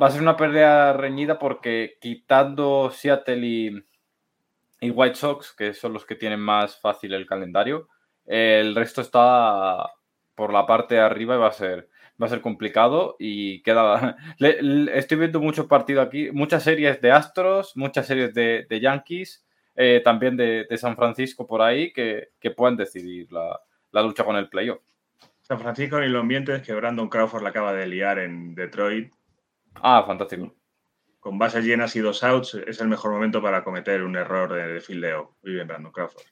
va 0.00 0.06
a 0.06 0.10
ser 0.10 0.22
una 0.22 0.36
pérdida 0.36 0.92
reñida 0.92 1.38
porque 1.38 1.96
quitando 2.00 2.90
Seattle 2.90 3.46
y, 4.80 4.90
White 4.90 5.14
Sox, 5.14 5.52
que 5.52 5.74
son 5.74 5.92
los 5.92 6.04
que 6.04 6.16
tienen 6.16 6.40
más 6.40 6.80
fácil 6.80 7.14
el 7.14 7.26
calendario, 7.26 7.88
el 8.26 8.74
resto 8.74 9.00
está 9.00 9.90
por 10.34 10.52
la 10.52 10.66
parte 10.66 10.96
de 10.96 11.00
arriba 11.00 11.34
y 11.34 11.38
va 11.38 11.48
a 11.48 11.52
ser, 11.52 11.88
va 12.22 12.26
a 12.26 12.30
ser 12.30 12.40
complicado 12.40 13.16
y 13.18 13.62
queda... 13.62 14.16
estoy 14.94 15.18
viendo 15.18 15.40
muchos 15.40 15.66
partidos 15.66 16.06
aquí, 16.06 16.30
muchas 16.30 16.62
series 16.62 17.00
de 17.00 17.10
Astros, 17.10 17.76
muchas 17.76 18.06
series 18.06 18.32
de, 18.32 18.80
Yankees, 18.80 19.44
eh, 19.74 20.00
también 20.04 20.36
de, 20.36 20.66
San 20.76 20.96
Francisco 20.96 21.46
por 21.46 21.62
ahí 21.62 21.92
que, 21.92 22.28
pueden 22.56 22.76
decidir 22.76 23.32
la, 23.32 23.60
la 23.90 24.02
lucha 24.02 24.24
con 24.24 24.36
el 24.36 24.48
playoff. 24.48 24.80
San 25.40 25.58
Francisco 25.58 26.00
ni 26.00 26.08
lo 26.08 26.20
ambiente 26.20 26.54
es 26.54 26.62
que 26.62 26.72
Brandon 26.72 27.08
Crawford 27.08 27.42
la 27.42 27.48
acaba 27.48 27.72
de 27.72 27.86
liar 27.86 28.18
en 28.20 28.54
Detroit 28.54 29.12
Ah, 29.74 30.04
fantástico. 30.06 30.54
Con 31.20 31.38
bases 31.38 31.64
llenas 31.64 31.94
y 31.96 32.00
dos 32.00 32.24
outs 32.24 32.54
es 32.54 32.80
el 32.80 32.88
mejor 32.88 33.12
momento 33.12 33.40
para 33.40 33.62
cometer 33.62 34.02
un 34.02 34.16
error 34.16 34.52
de, 34.52 34.80
fildeo. 34.80 35.36
Muy 35.42 35.54
bien, 35.54 35.66
Brandon 35.68 35.92
Crawford. 35.92 36.24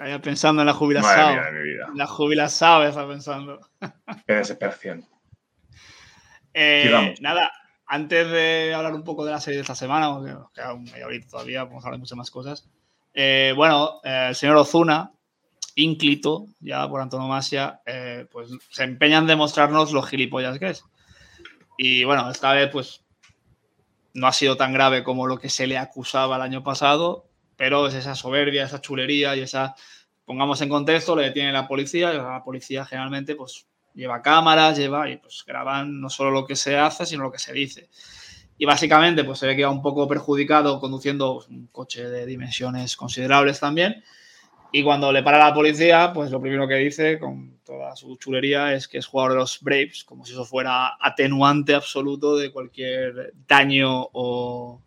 Estaba 0.00 0.22
pensando 0.22 0.62
en 0.62 0.66
la 0.66 0.72
jubilación. 0.72 1.38
La 1.94 2.06
jubilación 2.06 2.84
está 2.84 3.06
pensando. 3.06 3.60
Qué 4.26 4.34
desesperación. 4.34 5.06
Eh, 6.54 7.14
nada, 7.20 7.52
antes 7.86 8.30
de 8.30 8.72
hablar 8.74 8.94
un 8.94 9.04
poco 9.04 9.26
de 9.26 9.32
la 9.32 9.40
serie 9.40 9.58
de 9.58 9.62
esta 9.62 9.74
semana, 9.74 10.10
porque 10.12 10.32
nos 10.32 10.50
queda 10.52 10.72
un 10.72 10.86
todavía, 11.28 11.64
podemos 11.64 11.84
hablar 11.84 11.98
de 11.98 12.00
muchas 12.00 12.16
más 12.16 12.30
cosas. 12.30 12.66
Eh, 13.12 13.52
bueno, 13.54 14.00
eh, 14.02 14.28
el 14.30 14.34
señor 14.34 14.56
Ozuna, 14.56 15.12
ínclito, 15.74 16.46
ya 16.60 16.88
por 16.88 17.02
antonomasia, 17.02 17.80
pues 18.32 18.50
se 18.70 18.84
empeña 18.84 19.18
en 19.18 19.26
demostrarnos 19.26 19.92
lo 19.92 20.02
gilipollas 20.02 20.58
que 20.58 20.70
es. 20.70 20.84
Y 21.76 22.04
bueno, 22.04 22.30
esta 22.30 22.52
vez 22.52 22.70
pues 22.70 23.04
no 24.14 24.26
ha 24.26 24.32
sido 24.32 24.56
tan 24.56 24.72
grave 24.72 25.04
como 25.04 25.26
lo 25.26 25.38
que 25.38 25.50
se 25.50 25.66
le 25.66 25.76
acusaba 25.76 26.36
el 26.36 26.42
año 26.42 26.64
pasado, 26.64 27.29
pero 27.60 27.86
es 27.86 27.94
esa 27.94 28.14
soberbia, 28.14 28.64
esa 28.64 28.80
chulería 28.80 29.36
y 29.36 29.40
esa, 29.40 29.74
pongamos 30.24 30.62
en 30.62 30.70
contexto, 30.70 31.14
le 31.14 31.24
detiene 31.24 31.52
la 31.52 31.68
policía, 31.68 32.10
la 32.14 32.42
policía 32.42 32.86
generalmente 32.86 33.36
pues 33.36 33.66
lleva 33.92 34.22
cámaras, 34.22 34.78
lleva 34.78 35.10
y 35.10 35.18
pues 35.18 35.44
graban 35.46 36.00
no 36.00 36.08
solo 36.08 36.30
lo 36.30 36.46
que 36.46 36.56
se 36.56 36.78
hace, 36.78 37.04
sino 37.04 37.24
lo 37.24 37.30
que 37.30 37.38
se 37.38 37.52
dice. 37.52 37.90
Y 38.56 38.64
básicamente 38.64 39.24
pues 39.24 39.40
se 39.40 39.46
ve 39.46 39.56
que 39.56 39.64
va 39.66 39.70
un 39.70 39.82
poco 39.82 40.08
perjudicado 40.08 40.80
conduciendo 40.80 41.44
un 41.50 41.66
coche 41.66 42.08
de 42.08 42.24
dimensiones 42.24 42.96
considerables 42.96 43.60
también 43.60 44.02
y 44.72 44.84
cuando 44.84 45.12
le 45.12 45.22
para 45.22 45.38
la 45.38 45.52
policía, 45.52 46.12
pues 46.14 46.30
lo 46.30 46.40
primero 46.40 46.68
que 46.68 46.76
dice, 46.76 47.18
con 47.18 47.58
toda 47.64 47.96
su 47.96 48.16
chulería, 48.16 48.72
es 48.72 48.86
que 48.86 48.98
es 48.98 49.06
jugador 49.06 49.32
de 49.32 49.38
los 49.38 49.60
Braves, 49.60 50.04
como 50.04 50.24
si 50.24 50.32
eso 50.32 50.44
fuera 50.44 50.96
atenuante 51.00 51.74
absoluto 51.74 52.36
de 52.36 52.52
cualquier 52.52 53.32
daño 53.48 54.08
o, 54.12 54.80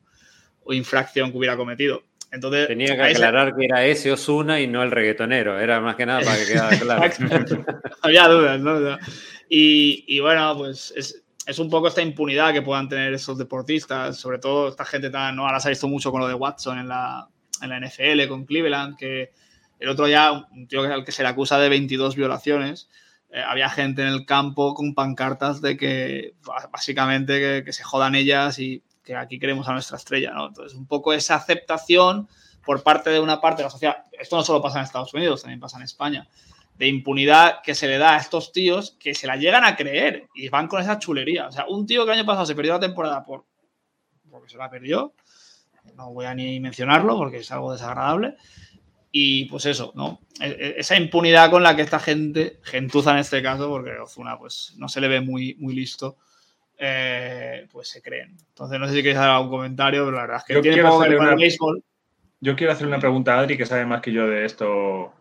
infracción 0.69 1.31
que 1.31 1.37
hubiera 1.37 1.57
cometido. 1.57 2.03
Entonces, 2.33 2.67
Tenía 2.67 2.95
que 2.95 3.03
aclarar 3.03 3.55
que 3.55 3.65
era 3.65 3.85
ese 3.85 4.11
Osuna 4.11 4.59
y 4.59 4.65
no 4.65 4.81
el 4.81 4.89
reggaetonero, 4.89 5.59
era 5.59 5.79
más 5.79 5.95
que 5.95 6.05
nada 6.05 6.21
para 6.21 6.37
que 6.37 6.45
quedara 6.47 6.79
claro. 6.79 7.03
Había 8.01 8.27
dudas, 8.27 8.59
¿no? 8.59 8.97
Y, 9.47 10.03
y 10.07 10.19
bueno, 10.19 10.57
pues 10.57 10.91
es, 10.95 11.23
es, 11.45 11.59
un 11.59 11.69
poco 11.69 11.89
esta 11.89 12.01
impunidad 12.01 12.51
que 12.51 12.63
puedan 12.63 12.89
tener 12.89 13.13
esos 13.13 13.37
deportistas, 13.37 14.17
sobre 14.17 14.39
todo 14.39 14.69
esta 14.69 14.83
gente 14.83 15.11
tan, 15.11 15.35
¿no? 15.35 15.45
Ahora 15.45 15.59
se 15.59 15.67
ha 15.67 15.69
visto 15.69 15.87
mucho 15.87 16.11
con 16.11 16.21
lo 16.21 16.27
de 16.27 16.33
Watson 16.33 16.79
en 16.79 16.87
la, 16.87 17.27
en 17.61 17.69
la 17.69 17.79
NFL, 17.79 18.27
con 18.27 18.45
Cleveland, 18.45 18.97
que 18.97 19.29
el 19.79 19.89
otro 19.89 20.07
ya, 20.07 20.31
un 20.31 20.67
tío 20.67 20.81
al 20.81 21.05
que 21.05 21.11
se 21.11 21.21
le 21.21 21.29
acusa 21.29 21.59
de 21.59 21.69
22 21.69 22.15
violaciones, 22.15 22.89
eh, 23.29 23.43
había 23.45 23.69
gente 23.69 24.01
en 24.01 24.07
el 24.07 24.25
campo 24.25 24.73
con 24.73 24.95
pancartas 24.95 25.61
de 25.61 25.77
que 25.77 26.33
básicamente 26.71 27.63
que, 27.63 27.73
se 27.73 27.83
jodan 27.83 28.15
ellas 28.15 28.57
y 28.57 28.81
que 29.03 29.15
aquí 29.15 29.39
queremos 29.39 29.67
a 29.67 29.73
nuestra 29.73 29.97
estrella, 29.97 30.31
¿no? 30.31 30.47
Entonces, 30.47 30.77
un 30.77 30.87
poco 30.87 31.13
esa 31.13 31.35
aceptación 31.35 32.27
por 32.65 32.83
parte 32.83 33.09
de 33.09 33.19
una 33.19 33.41
parte 33.41 33.61
de 33.61 33.65
la 33.65 33.69
sociedad, 33.69 34.05
esto 34.11 34.35
no 34.35 34.43
solo 34.43 34.61
pasa 34.61 34.79
en 34.79 34.85
Estados 34.85 35.13
Unidos, 35.13 35.41
también 35.41 35.59
pasa 35.59 35.77
en 35.77 35.83
España, 35.83 36.27
de 36.77 36.87
impunidad 36.87 37.61
que 37.61 37.75
se 37.75 37.87
le 37.87 37.97
da 37.97 38.15
a 38.15 38.17
estos 38.17 38.51
tíos 38.51 38.95
que 38.99 39.13
se 39.13 39.27
la 39.27 39.35
llegan 39.35 39.63
a 39.63 39.75
creer 39.75 40.27
y 40.33 40.49
van 40.49 40.67
con 40.67 40.81
esa 40.81 40.97
chulería. 40.97 41.47
O 41.47 41.51
sea, 41.51 41.65
un 41.67 41.85
tío 41.85 42.05
que 42.05 42.11
el 42.11 42.19
año 42.19 42.25
pasado 42.25 42.45
se 42.45 42.55
perdió 42.55 42.73
la 42.73 42.79
temporada 42.79 43.23
por 43.23 43.45
porque 44.31 44.49
se 44.49 44.57
la 44.57 44.69
perdió, 44.69 45.13
no 45.95 46.11
voy 46.11 46.25
a 46.25 46.33
ni 46.33 46.59
mencionarlo 46.59 47.15
porque 47.17 47.37
es 47.37 47.51
algo 47.51 47.71
desagradable, 47.71 48.35
y 49.11 49.45
pues 49.45 49.67
eso, 49.67 49.93
¿no? 49.95 50.21
E, 50.41 50.47
e, 50.47 50.79
esa 50.79 50.97
impunidad 50.97 51.51
con 51.51 51.61
la 51.61 51.75
que 51.75 51.83
esta 51.83 51.99
gente, 51.99 52.59
gentuza 52.63 53.11
en 53.11 53.19
este 53.19 53.43
caso, 53.43 53.69
porque 53.69 53.91
Ozuna 53.91 54.39
pues 54.39 54.73
no 54.77 54.89
se 54.89 54.99
le 55.01 55.07
ve 55.07 55.21
muy, 55.21 55.55
muy 55.59 55.75
listo, 55.75 56.17
eh, 56.77 57.67
pues 57.71 57.87
se 57.87 58.01
creen. 58.01 58.35
Entonces 58.49 58.79
no 58.79 58.87
sé 58.87 58.93
si 58.93 58.97
queréis 58.99 59.17
hacer 59.17 59.29
algún 59.29 59.49
comentario, 59.49 60.05
pero 60.05 60.17
la 60.17 60.23
verdad 60.23 60.37
es 60.37 60.43
que 60.43 60.53
yo 60.53 60.61
tiene 60.61 60.81
poco 60.83 61.03
que 61.03 61.09
ver 61.09 61.35
béisbol. 61.37 61.83
Yo 62.39 62.55
quiero 62.55 62.73
hacer 62.73 62.87
una 62.87 62.99
pregunta 62.99 63.35
a 63.35 63.39
Adri, 63.39 63.57
que 63.57 63.65
sabe 63.65 63.85
más 63.85 64.01
que 64.01 64.11
yo 64.11 64.27
de 64.27 64.45
esto, 64.45 65.13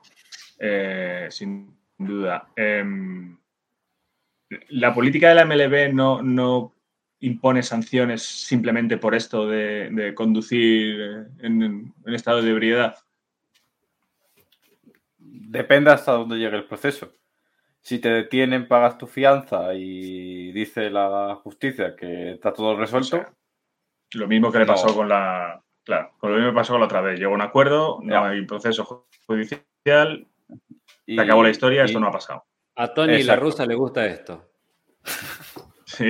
eh, 0.59 1.29
sin 1.31 1.77
duda. 1.97 2.49
Em, 2.57 3.39
la 4.70 4.93
política 4.93 5.29
de 5.29 5.37
la 5.37 5.45
MLB 5.45 5.93
no, 5.95 6.20
no 6.20 6.74
impone 7.20 7.62
sanciones 7.62 8.23
simplemente 8.23 8.97
por 8.97 9.15
esto 9.15 9.49
de, 9.49 10.12
conducir 10.16 11.29
en, 11.39 11.95
en 12.05 12.15
estado 12.15 12.43
de 12.43 12.51
ebriedad 12.51 12.97
depende 15.53 15.91
hasta 15.91 16.12
dónde 16.12 16.37
llegue 16.37 16.57
el 16.57 16.65
proceso. 16.65 17.12
Si 17.83 17.99
te 17.99 18.09
detienen, 18.09 18.69
pagas 18.69 18.97
tu 18.97 19.07
fianza 19.07 19.75
y 19.75 20.53
dice 20.53 20.89
la 20.89 21.35
justicia 21.43 21.97
que 21.97 22.33
está 22.33 22.53
todo 22.53 22.77
resuelto. 22.77 23.25
lo 24.15 24.29
mismo 24.29 24.53
que 24.53 24.61
le 24.61 24.67
pasó 24.67 24.95
con 24.95 25.09
la. 25.09 25.63
Claro, 25.85 26.13
lo 26.23 26.37
mismo 26.37 26.51
que 26.51 26.55
pasó 26.55 26.73
con 26.75 26.81
la 26.81 26.87
otra 26.87 27.01
vez. 27.01 27.19
Llegó 27.19 27.35
un 27.35 27.43
acuerdo, 27.43 27.99
no 28.03 28.25
hay 28.25 28.47
proceso 28.47 29.07
judicial, 29.27 30.29
y, 31.07 31.17
se 31.17 31.21
acabó 31.21 31.43
la 31.43 31.51
historia, 31.51 31.85
esto 31.85 31.99
no 31.99 32.07
ha 32.07 32.13
pasado. 32.13 32.45
A 32.77 32.95
Tony 32.95 33.15
y 33.15 33.17
la 33.25 33.35
Exacto. 33.35 33.45
rusa 33.45 33.67
le 33.67 33.75
gusta 33.75 34.07
esto. 34.07 34.49
Sí. 35.85 36.09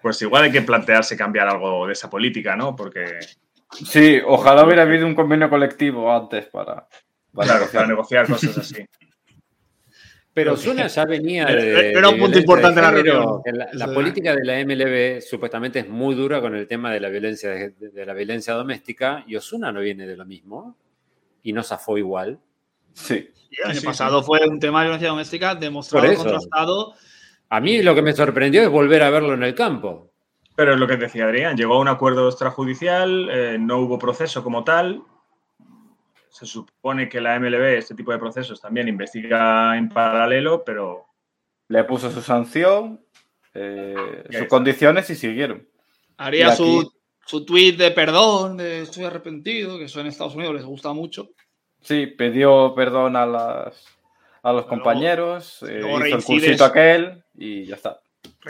Pues 0.00 0.22
igual 0.22 0.44
hay 0.44 0.52
que 0.52 0.62
plantearse 0.62 1.16
cambiar 1.16 1.48
algo 1.48 1.88
de 1.88 1.92
esa 1.92 2.08
política, 2.08 2.54
¿no? 2.54 2.76
Porque, 2.76 3.18
Sí, 3.70 4.20
ojalá 4.24 4.64
hubiera 4.64 4.82
habido 4.82 5.06
un 5.06 5.14
convenio 5.14 5.50
colectivo 5.50 6.12
antes 6.12 6.46
para, 6.46 6.88
para 7.38 7.66
claro, 7.68 7.86
negociar. 7.88 8.26
para 8.26 8.26
negociar 8.26 8.26
cosas 8.28 8.58
así. 8.58 8.86
Pero 10.34 10.52
Osuna 10.52 10.86
ya 10.86 11.04
venía 11.04 11.44
Era- 11.44 11.62
de. 11.62 11.92
era 11.92 12.08
un 12.10 12.18
punto 12.18 12.38
importante 12.38 12.80
la 12.80 12.90
reunión. 12.92 13.40
La, 13.46 13.68
la 13.72 13.84
era. 13.86 13.94
política 13.94 14.36
de 14.36 14.44
la 14.44 14.60
MLB 14.64 15.20
supuestamente 15.20 15.80
es 15.80 15.88
muy 15.88 16.14
dura 16.14 16.40
con 16.40 16.54
el 16.54 16.66
tema 16.68 16.92
de 16.92 17.00
la 17.00 17.08
violencia 17.08 17.50
de, 17.50 17.70
de 17.70 18.06
la 18.06 18.14
violencia 18.14 18.54
doméstica 18.54 19.24
y 19.26 19.34
Osuna 19.34 19.72
no 19.72 19.80
viene 19.80 20.06
de 20.06 20.16
lo 20.16 20.24
mismo 20.24 20.76
y 21.42 21.52
no 21.52 21.62
zafó 21.64 21.98
igual. 21.98 22.38
Sí. 22.92 23.30
Y 23.50 23.60
el 23.62 23.70
año 23.70 23.80
Sí, 23.80 23.86
pasado 23.86 24.22
fue 24.22 24.46
un 24.46 24.60
tema 24.60 24.80
de 24.80 24.86
violencia 24.86 25.08
doméstica 25.08 25.54
demostrado, 25.56 26.14
contrastado. 26.14 26.94
A 27.48 27.60
mí 27.60 27.82
lo 27.82 27.94
que 27.94 28.02
me 28.02 28.12
sorprendió 28.12 28.62
es 28.62 28.68
volver 28.68 29.02
a 29.02 29.10
verlo 29.10 29.34
en 29.34 29.42
el 29.42 29.54
campo. 29.54 30.12
Pero 30.54 30.74
es 30.74 30.78
lo 30.78 30.86
que 30.86 30.96
decía 30.98 31.24
Adrián, 31.24 31.56
llegó 31.56 31.74
a 31.74 31.80
un 31.80 31.88
acuerdo 31.88 32.28
extrajudicial, 32.28 33.28
eh, 33.30 33.56
no 33.58 33.78
hubo 33.78 33.98
proceso 33.98 34.44
como 34.44 34.62
tal. 34.64 35.02
Se 36.38 36.46
supone 36.46 37.08
que 37.08 37.20
la 37.20 37.34
MLB, 37.40 37.78
este 37.78 37.94
tipo 37.96 38.12
de 38.12 38.18
procesos, 38.18 38.60
también 38.60 38.86
investiga 38.86 39.76
en 39.76 39.88
paralelo, 39.88 40.62
pero 40.64 41.06
Le 41.68 41.82
puso 41.84 42.10
su 42.12 42.22
sanción, 42.22 43.00
eh, 43.54 43.94
sus 44.26 44.34
está. 44.36 44.46
condiciones 44.48 45.10
y 45.10 45.16
siguieron. 45.16 45.66
Haría 46.16 46.46
Y 46.46 46.48
aquí- 46.50 46.56
su, 46.56 46.92
su 47.26 47.44
tweet 47.44 47.72
de 47.72 47.90
perdón, 47.90 48.56
de 48.56 48.82
estoy 48.82 49.04
arrepentido, 49.04 49.78
que 49.78 49.84
eso 49.84 50.00
en 50.00 50.06
Estados 50.06 50.36
Unidos 50.36 50.54
les 50.54 50.64
gusta 50.64 50.92
mucho. 50.92 51.30
Sí, 51.80 52.06
pidió 52.06 52.72
perdón 52.76 53.16
a 53.16 53.26
las 53.26 53.84
a 54.44 54.52
los 54.52 54.62
Luego- 54.62 54.68
compañeros, 54.68 55.62
eh, 55.64 55.80
luego 55.80 56.06
hizo 56.06 56.16
el 56.18 56.24
cursito 56.24 56.64
aquel 56.64 57.24
y 57.36 57.64
ya 57.64 57.74
está. 57.74 58.00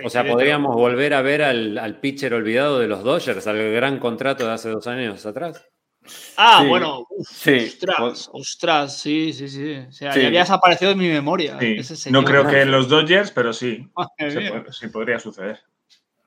O 0.04 0.10
sea, 0.10 0.22
podríamos 0.24 0.76
volver 0.76 1.14
a 1.14 1.22
ver 1.22 1.42
al, 1.42 1.78
al 1.78 1.98
pitcher 2.00 2.34
olvidado 2.34 2.78
de 2.78 2.86
los 2.88 3.02
Dodgers, 3.02 3.46
al 3.46 3.72
gran 3.72 3.98
contrato 3.98 4.46
de 4.46 4.52
hace 4.52 4.68
dos 4.68 4.86
años 4.86 5.24
atrás. 5.24 5.66
Ah, 6.36 6.60
Sí. 6.62 6.68
bueno, 6.68 7.06
uf, 7.10 7.28
Sí, 7.28 7.56
ostras, 7.66 7.96
pues- 7.98 8.30
ostras, 8.32 8.98
sí, 9.00 9.32
sí, 9.32 9.48
sí. 9.48 9.74
O 9.88 9.92
sea, 9.92 10.12
Sí. 10.12 10.20
ya 10.20 10.26
había 10.28 10.40
desaparecido 10.40 10.90
de 10.90 10.96
mi 10.96 11.08
memoria. 11.08 11.58
sí, 11.60 11.76
ese 11.78 12.10
no 12.10 12.24
creo 12.24 12.46
que 12.46 12.62
en 12.62 12.70
los 12.70 12.88
Dodgers, 12.88 13.30
pero 13.30 13.52
sí, 13.52 13.86
puede- 14.18 14.72
sí 14.72 14.88
podría 14.88 15.18
suceder. 15.18 15.60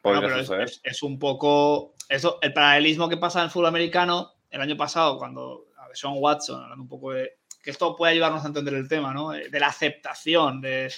podría 0.02 0.22
No, 0.22 0.28
pero 0.28 0.40
es, 0.42 0.48
suceder. 0.48 0.64
es- 0.68 0.82
es 0.84 1.04
un 1.04 1.20
poco. 1.20 1.94
Eso, 2.10 2.40
el 2.42 2.54
paralelismo 2.54 3.08
que 3.08 3.18
pasa 3.18 3.40
en 3.40 3.46
el 3.46 3.52
fútbol 3.52 3.68
americano 3.68 4.32
el 4.50 4.60
año 4.62 4.76
pasado, 4.76 5.18
cuando 5.18 5.66
a 5.78 5.88
ver, 5.88 5.96
Sean 5.98 6.14
Watson, 6.18 6.62
hablando 6.64 6.84
un 6.84 6.90
poco 6.90 7.12
de. 7.14 7.38
que 7.64 7.70
esto 7.70 7.96
puede 7.96 8.14
ayudarnos 8.14 8.44
a 8.44 8.48
entender 8.48 8.74
el 8.74 8.88
tema, 8.88 9.14
¿no? 9.14 9.30
De 9.30 9.60
la 9.60 9.68
aceptación. 9.68 10.62
De, 10.62 10.92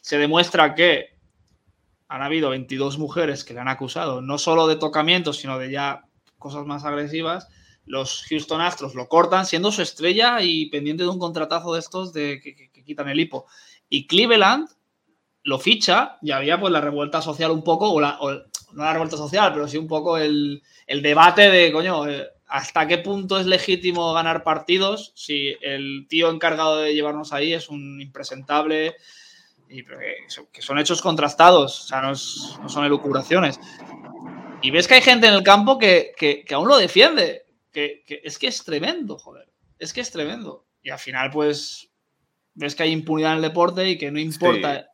se 0.00 0.18
demuestra 0.18 0.74
que 0.74 1.10
han 2.08 2.22
habido 2.22 2.50
22 2.50 2.98
mujeres 2.98 3.44
que 3.44 3.54
le 3.54 3.60
han 3.60 3.68
acusado, 3.68 4.20
no 4.20 4.36
solo 4.36 4.66
de 4.66 4.74
tocamientos, 4.74 5.36
sino 5.38 5.56
de 5.60 5.70
ya 5.70 6.02
cosas 6.38 6.66
más 6.66 6.84
agresivas. 6.84 7.46
Los 7.86 8.24
Houston 8.28 8.60
Astros 8.60 8.94
lo 8.94 9.08
cortan 9.08 9.46
siendo 9.46 9.72
su 9.72 9.82
estrella 9.82 10.40
y 10.42 10.66
pendiente 10.66 11.02
de 11.02 11.08
un 11.08 11.18
contratazo 11.18 11.74
de 11.74 11.80
estos 11.80 12.12
de 12.12 12.40
que, 12.40 12.70
quitan 12.84 13.08
el 13.08 13.20
hipo. 13.20 13.46
Y 13.88 14.06
Cleveland 14.06 14.68
lo 15.42 15.58
ficha 15.58 16.18
y 16.22 16.30
había 16.32 16.58
pues 16.60 16.72
la 16.72 16.80
revuelta 16.80 17.22
social 17.22 17.50
un 17.50 17.62
poco, 17.64 17.90
o, 17.90 18.00
la, 18.00 18.18
no 18.72 18.84
la 18.84 18.92
revuelta 18.92 19.16
social, 19.16 19.52
pero 19.52 19.66
sí 19.68 19.76
un 19.78 19.86
poco 19.88 20.18
el, 20.18 20.62
el 20.86 21.02
debate 21.02 21.50
de, 21.50 21.72
coño, 21.72 22.06
eh, 22.08 22.26
hasta 22.46 22.86
qué 22.88 22.98
punto 22.98 23.38
es 23.38 23.46
legítimo 23.46 24.12
ganar 24.12 24.42
partidos 24.42 25.12
si 25.14 25.54
el 25.62 26.06
tío 26.08 26.30
encargado 26.30 26.78
de 26.78 26.94
llevarnos 26.94 27.32
ahí 27.32 27.52
es 27.52 27.68
un 27.68 28.00
impresentable 28.00 28.96
y 29.68 29.84
que 29.84 30.60
son- 30.62 30.78
hechos 30.80 31.00
contrastados, 31.00 31.84
o 31.84 31.86
sea, 31.86 32.02
no 32.02 32.14
son 32.68 32.84
elucubraciones. 32.84 33.60
Y 34.62 34.72
ves 34.72 34.88
que 34.88 34.94
hay 34.94 35.00
gente 35.02 35.28
en 35.28 35.34
el 35.34 35.42
campo 35.44 35.78
que, 35.78 36.12
que- 36.16 36.44
que 36.44 36.54
aún 36.54 36.66
lo 36.68 36.76
defiende, 36.76 37.46
que, 37.72 38.02
que 38.06 38.20
es 38.24 38.38
que 38.38 38.46
es 38.48 38.64
tremendo, 38.64 39.18
joder, 39.18 39.48
es 39.78 39.92
que 39.92 40.00
es 40.00 40.10
tremendo. 40.10 40.66
Y 40.82 40.90
al 40.90 40.98
final, 40.98 41.30
pues, 41.30 41.90
ves 42.54 42.74
que 42.74 42.82
hay 42.84 42.92
impunidad 42.92 43.32
en 43.32 43.36
el 43.36 43.42
deporte 43.42 43.88
y 43.88 43.98
que 43.98 44.10
no 44.10 44.18
importa 44.18 44.86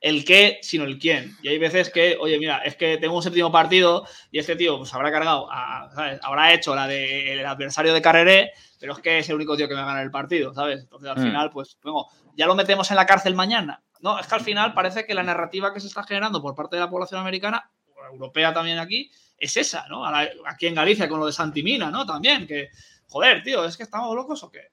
el 0.00 0.24
qué, 0.24 0.58
sino 0.62 0.84
el 0.84 0.98
quién. 0.98 1.36
Y 1.42 1.48
hay 1.48 1.58
veces 1.58 1.90
que, 1.90 2.16
oye, 2.20 2.38
mira, 2.38 2.58
es 2.58 2.76
que 2.76 2.98
tengo 2.98 3.16
un 3.16 3.22
séptimo 3.22 3.50
partido 3.50 4.06
y 4.30 4.38
este 4.38 4.54
tío 4.54 4.78
pues 4.78 4.94
habrá 4.94 5.10
cargado, 5.10 5.48
a- 5.50 5.90
¿sabes? 5.94 6.20
habrá 6.22 6.52
hecho 6.54 6.74
la 6.74 6.86
del 6.86 7.44
adversario 7.44 7.92
de 7.92 8.00
Carreré, 8.02 8.52
pero 8.78 8.92
es 8.92 9.00
que 9.00 9.18
es 9.18 9.28
el 9.28 9.34
único 9.34 9.56
tío 9.56 9.66
que 9.66 9.74
me 9.74 9.80
va 9.80 9.86
a 9.86 9.90
ganar 9.90 10.04
el 10.04 10.12
partido, 10.12 10.54
¿sabes? 10.54 10.82
Entonces 10.82 11.10
al 11.10 11.18
Mm. 11.18 11.22
final, 11.24 11.50
pues, 11.50 11.76
bueno, 11.82 12.06
ya 12.36 12.46
lo 12.46 12.54
metemos 12.54 12.88
en 12.90 12.96
la 12.96 13.06
cárcel 13.06 13.34
mañana. 13.34 13.82
No, 14.00 14.20
es 14.20 14.26
que 14.28 14.34
al 14.36 14.40
final 14.42 14.72
parece 14.74 15.04
que 15.04 15.14
la 15.14 15.24
narrativa 15.24 15.74
que 15.74 15.80
se 15.80 15.88
está 15.88 16.04
generando 16.04 16.40
por 16.40 16.54
parte 16.54 16.76
de 16.76 16.80
la 16.82 16.90
población 16.90 17.20
americana, 17.20 17.68
o 17.96 18.04
europea 18.12 18.54
también 18.54 18.78
aquí, 18.78 19.10
es 19.38 19.56
esa, 19.56 19.86
¿no? 19.88 20.04
Aquí 20.04 20.66
en 20.66 20.74
Galicia 20.74 21.08
con 21.08 21.20
lo 21.20 21.26
de 21.26 21.32
Santimina, 21.32 21.90
¿no? 21.90 22.04
También, 22.06 22.46
que, 22.46 22.68
joder, 23.08 23.42
tío, 23.42 23.64
¿es 23.64 23.76
que 23.76 23.82
estamos 23.84 24.14
locos 24.14 24.42
o 24.42 24.50
qué? 24.50 24.68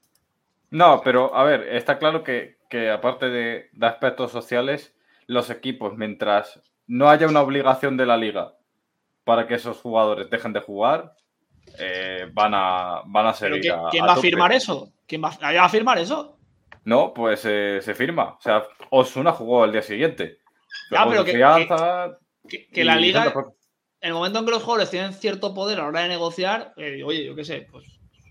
No, 0.71 1.01
pero 1.03 1.35
a 1.35 1.43
ver, 1.43 1.67
está 1.75 1.97
claro 1.99 2.23
que, 2.23 2.57
que 2.69 2.89
aparte 2.89 3.29
de, 3.29 3.69
de 3.71 3.85
aspectos 3.87 4.31
sociales, 4.31 4.93
los 5.27 5.49
equipos, 5.49 5.95
mientras 5.97 6.59
no 6.87 7.09
haya 7.09 7.27
una 7.27 7.41
obligación 7.41 7.97
de 7.97 8.05
la 8.05 8.17
liga 8.17 8.53
para 9.23 9.47
que 9.47 9.55
esos 9.55 9.77
jugadores 9.81 10.29
dejen 10.29 10.53
de 10.53 10.59
jugar, 10.61 11.13
eh, 11.79 12.27
van, 12.33 12.53
a, 12.53 13.01
van 13.05 13.27
a 13.27 13.33
¿Pero 13.33 13.55
seguir. 13.55 13.61
¿quién, 13.71 13.73
a- 13.85 13.89
quién 13.89 14.03
a 14.03 14.07
va 14.07 14.13
a 14.13 14.17
firmar 14.17 14.51
eso? 14.51 14.91
¿Quién 15.07 15.23
va, 15.23 15.31
¿nadie 15.41 15.59
va 15.59 15.65
a 15.65 15.69
firmar 15.69 15.97
eso? 15.97 16.37
No, 16.83 17.13
pues 17.13 17.43
eh, 17.45 17.79
se 17.81 17.95
firma. 17.95 18.33
O 18.37 18.41
sea, 18.41 18.63
Osuna 18.91 19.31
jugó 19.31 19.63
al 19.63 19.71
día 19.71 19.81
siguiente. 19.81 20.37
Ya, 20.91 21.05
pero 21.07 21.23
que- 21.25 21.33
la 22.83 22.95
liga, 22.97 23.33
en 24.01 24.09
el 24.09 24.13
momento 24.13 24.39
en 24.39 24.45
que 24.45 24.51
los 24.51 24.63
jugadores 24.63 24.89
tienen 24.91 25.13
cierto 25.13 25.53
poder 25.53 25.79
a 25.79 25.83
la 25.83 25.87
hora 25.89 26.01
de 26.01 26.09
negociar, 26.09 26.73
eh, 26.77 27.01
oye, 27.03 27.25
yo 27.25 27.35
qué 27.35 27.43
sé, 27.43 27.67
pues 27.71 27.85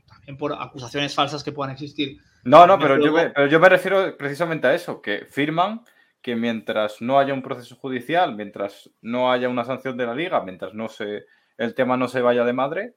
también 0.08 0.36
por 0.36 0.52
acusaciones 0.52 1.14
falsas 1.14 1.42
que 1.42 1.52
puedan 1.52 1.72
existir. 1.72 2.18
No, 2.44 2.66
no, 2.66 2.78
pero 2.78 2.96
yo, 3.06 3.10
juego- 3.12 3.32
pero 3.34 3.46
yo 3.48 3.58
me 3.60 3.68
refiero 3.68 4.16
precisamente 4.16 4.66
a 4.66 4.74
eso, 4.74 5.00
que 5.02 5.26
firman 5.30 5.82
que 6.22 6.36
mientras 6.36 7.02
no 7.02 7.18
haya 7.18 7.34
un 7.34 7.42
proceso 7.42 7.76
judicial, 7.76 8.34
mientras 8.36 8.90
no 9.02 9.30
haya 9.32 9.48
una 9.48 9.64
sanción 9.64 9.96
de 9.96 10.06
la 10.06 10.14
liga, 10.14 10.42
mientras 10.42 10.72
no 10.74 10.88
se, 10.88 11.24
el 11.58 11.74
tema 11.74 11.96
no 11.96 12.08
se 12.08 12.22
vaya 12.22 12.44
de 12.44 12.52
madre, 12.52 12.94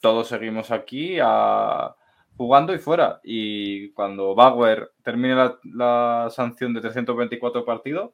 todos 0.00 0.28
seguimos 0.28 0.70
aquí 0.70 1.18
a- 1.22 1.94
jugando 2.36 2.74
y 2.74 2.78
fuera. 2.78 3.20
Y 3.24 3.90
cuando 3.92 4.34
Bauer 4.34 4.90
termine 5.02 5.34
la, 5.36 5.58
la 5.64 6.28
sanción 6.30 6.72
de 6.74 6.80
324 6.80 7.64
partidos, 7.64 8.10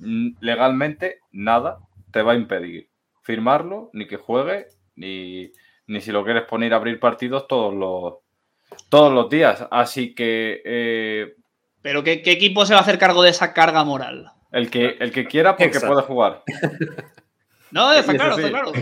mm, 0.00 0.30
legalmente 0.40 1.20
nada 1.32 1.78
te 2.12 2.22
va 2.22 2.32
a 2.32 2.36
impedir 2.36 2.89
firmarlo, 3.30 3.90
ni 3.92 4.06
que 4.06 4.16
juegue, 4.16 4.66
ni, 4.96 5.52
ni 5.86 6.00
si 6.00 6.10
lo 6.10 6.24
quieres 6.24 6.44
poner 6.44 6.72
a 6.72 6.76
abrir 6.76 6.98
partidos 6.98 7.46
todos 7.46 7.74
los, 7.74 8.14
todos 8.88 9.12
los 9.12 9.30
días. 9.30 9.66
Así 9.70 10.14
que 10.14 10.62
eh, 10.64 11.34
Pero 11.82 12.02
¿qué, 12.02 12.22
qué 12.22 12.32
equipo 12.32 12.66
se 12.66 12.74
va 12.74 12.80
a 12.80 12.82
hacer 12.82 12.98
cargo 12.98 13.22
de 13.22 13.30
esa 13.30 13.52
carga 13.52 13.84
moral? 13.84 14.32
el, 14.52 14.70
que, 14.70 14.96
el 15.00 15.12
que 15.12 15.26
quiera, 15.26 15.52
porque 15.52 15.64
Exacto. 15.64 15.88
puede 15.88 16.06
jugar. 16.06 16.42
No, 17.72 17.92
está 17.92 18.14
claro, 18.14 18.36
está 18.36 18.48
claro. 18.48 18.72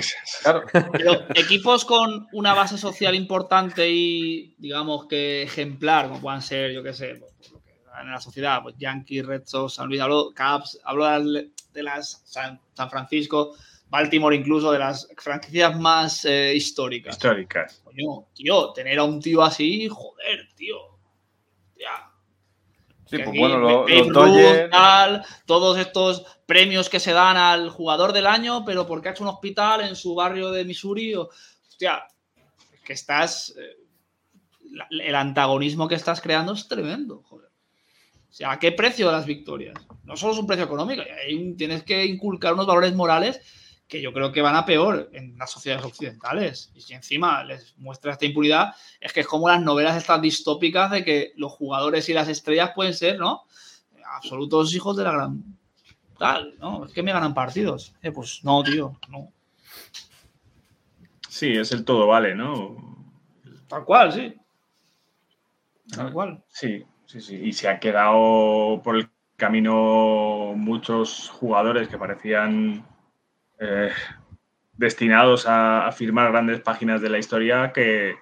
Claro. 0.43 0.91
Pero 0.93 1.13
equipos 1.35 1.85
con 1.85 2.27
una 2.33 2.55
base 2.55 2.79
social 2.79 3.15
importante 3.15 3.87
y, 3.91 4.55
digamos 4.57 5.07
que 5.07 5.43
ejemplar, 5.43 6.09
como 6.09 6.23
puedan 6.23 6.41
ser, 6.41 6.73
yo 6.73 6.83
qué 6.83 6.95
sé, 6.95 7.17
pues, 7.17 7.53
en 8.01 8.11
la 8.11 8.19
sociedad, 8.19 8.63
pues 8.63 8.77
Yankees, 8.79 9.27
Red 9.27 9.43
Sox, 9.45 9.75
San 9.75 9.89
Luis, 9.89 10.01
hablo, 10.01 10.31
Caps, 10.35 10.81
hablo 10.85 11.05
de 11.05 11.19
las, 11.19 11.73
de 11.75 11.83
las 11.83 12.23
San, 12.25 12.63
San 12.73 12.89
Francisco, 12.89 13.55
Baltimore 13.91 14.37
incluso, 14.37 14.71
de 14.73 14.79
las 14.79 15.09
franquicias 15.17 15.79
más 15.79 16.25
eh, 16.25 16.53
históricas. 16.55 17.15
Históricas. 17.17 17.81
Coño, 17.85 18.27
tío, 18.35 18.73
tener 18.73 18.99
a 18.99 19.05
un 19.05 19.21
tío 19.21 19.43
así, 19.43 19.89
joder, 19.89 20.49
tío. 20.55 20.77
Ya. 21.79 22.11
Sí, 23.07 23.17
Que 23.17 23.23
pues 23.25 23.29
aquí 23.29 23.39
bueno, 23.39 23.59
lo- 23.59 23.87
Ruth, 23.87 24.71
tal, 24.71 25.25
todos 25.47 25.79
estos 25.79 26.25
premios 26.45 26.91
que 26.91 27.01
se 27.01 27.13
dan 27.13 27.37
al 27.39 27.71
jugador 27.71 28.13
del 28.13 28.27
año, 28.27 28.65
pero 28.67 28.87
porque 28.87 29.09
ha 29.09 29.13
hecho 29.13 29.23
un 29.25 29.31
hospital 29.31 29.81
en 29.81 29.97
su 29.97 30.15
barrio 30.15 30.51
de 30.51 30.65
Missouri. 30.65 31.15
o- 31.15 31.31
hostia, 31.69 32.03
es 32.75 32.81
que 32.83 32.93
estás. 32.93 33.55
eh, 33.59 33.77
la- 34.71 34.87
el 34.91 35.15
antagonismo 35.15 35.89
que 35.89 35.95
estás 35.95 36.21
creando 36.21 36.53
es 36.53 36.69
tremendo, 36.69 37.23
joder. 37.23 37.49
O 38.29 38.33
sea, 38.39 38.53
¿a 38.53 38.59
qué 38.59 38.73
precio 38.73 39.11
las 39.11 39.25
victorias? 39.25 39.75
No 40.05 40.15
solo 40.15 40.35
es 40.35 40.39
un 40.39 40.47
precio 40.47 40.67
económico, 40.67 41.03
tienes 41.57 41.83
que 41.85 42.05
inculcar 42.05 42.53
unos 42.53 42.67
valores 42.67 42.95
morales 42.95 43.41
que 43.89 44.03
yo 44.03 44.13
creo 44.13 44.33
que 44.33 44.43
van 44.43 44.55
a 44.55 44.67
peor 44.67 45.09
en 45.13 45.37
las 45.39 45.51
sociedades 45.51 45.85
occidentales. 45.85 46.71
Y 46.75 46.83
si 46.83 46.95
encima 46.95 47.43
les 47.43 47.77
muestra 47.79 48.13
esta 48.13 48.27
impunidad, 48.27 48.75
es 49.01 49.13
que 49.13 49.21
es 49.21 49.27
como 49.27 49.49
las 49.49 49.63
novelas 49.63 49.97
estas 49.97 50.21
distópicas 50.21 50.91
de 50.91 51.05
que 51.05 51.33
los 51.37 51.53
jugadores 51.53 52.09
y 52.09 52.13
las 52.13 52.29
estrellas 52.29 52.73
pueden 52.75 52.95
ser, 52.95 53.19
¿no? 53.19 53.45
Absolutos 54.15 54.75
hijos 54.75 54.97
de 54.97 55.05
la 55.05 55.13
gran. 55.13 55.43
Tal, 56.19 56.55
¿no? 56.59 56.85
Es 56.85 56.93
que 56.93 57.03
me 57.03 57.13
ganan 57.13 57.33
partidos. 57.33 57.95
Eh, 58.03 58.13
pues 58.13 58.45
no, 58.45 58.63
tío, 58.63 58.99
no. 59.09 59.33
Sí, 61.29 61.53
es 61.53 61.73
el 61.73 61.85
todo 61.85 62.07
vale, 62.07 62.35
¿no? 62.35 62.77
Tal 63.69 63.85
cual, 63.85 64.13
sí. 64.13 64.35
Tal 65.91 66.13
cual. 66.13 66.43
Sí. 66.49 66.85
Sí, 67.09 67.23
sí. 67.23 67.37
Y 67.37 67.55
se 67.55 67.69
ha 67.69 67.81
quedado 67.81 68.83
por 68.85 68.97
el 68.97 69.09
camino 69.37 70.53
muchos 70.55 71.31
jugadores 71.31 71.89
que 71.89 71.97
parecían 71.97 72.87
eh, 73.61 73.91
destinados 74.77 75.45
a, 75.47 75.91
firmar 75.93 76.31
grandes 76.31 76.61
páginas 76.61 77.01
de 77.01 77.11
la 77.11 77.19
historia 77.19 77.73
que, 77.73 78.17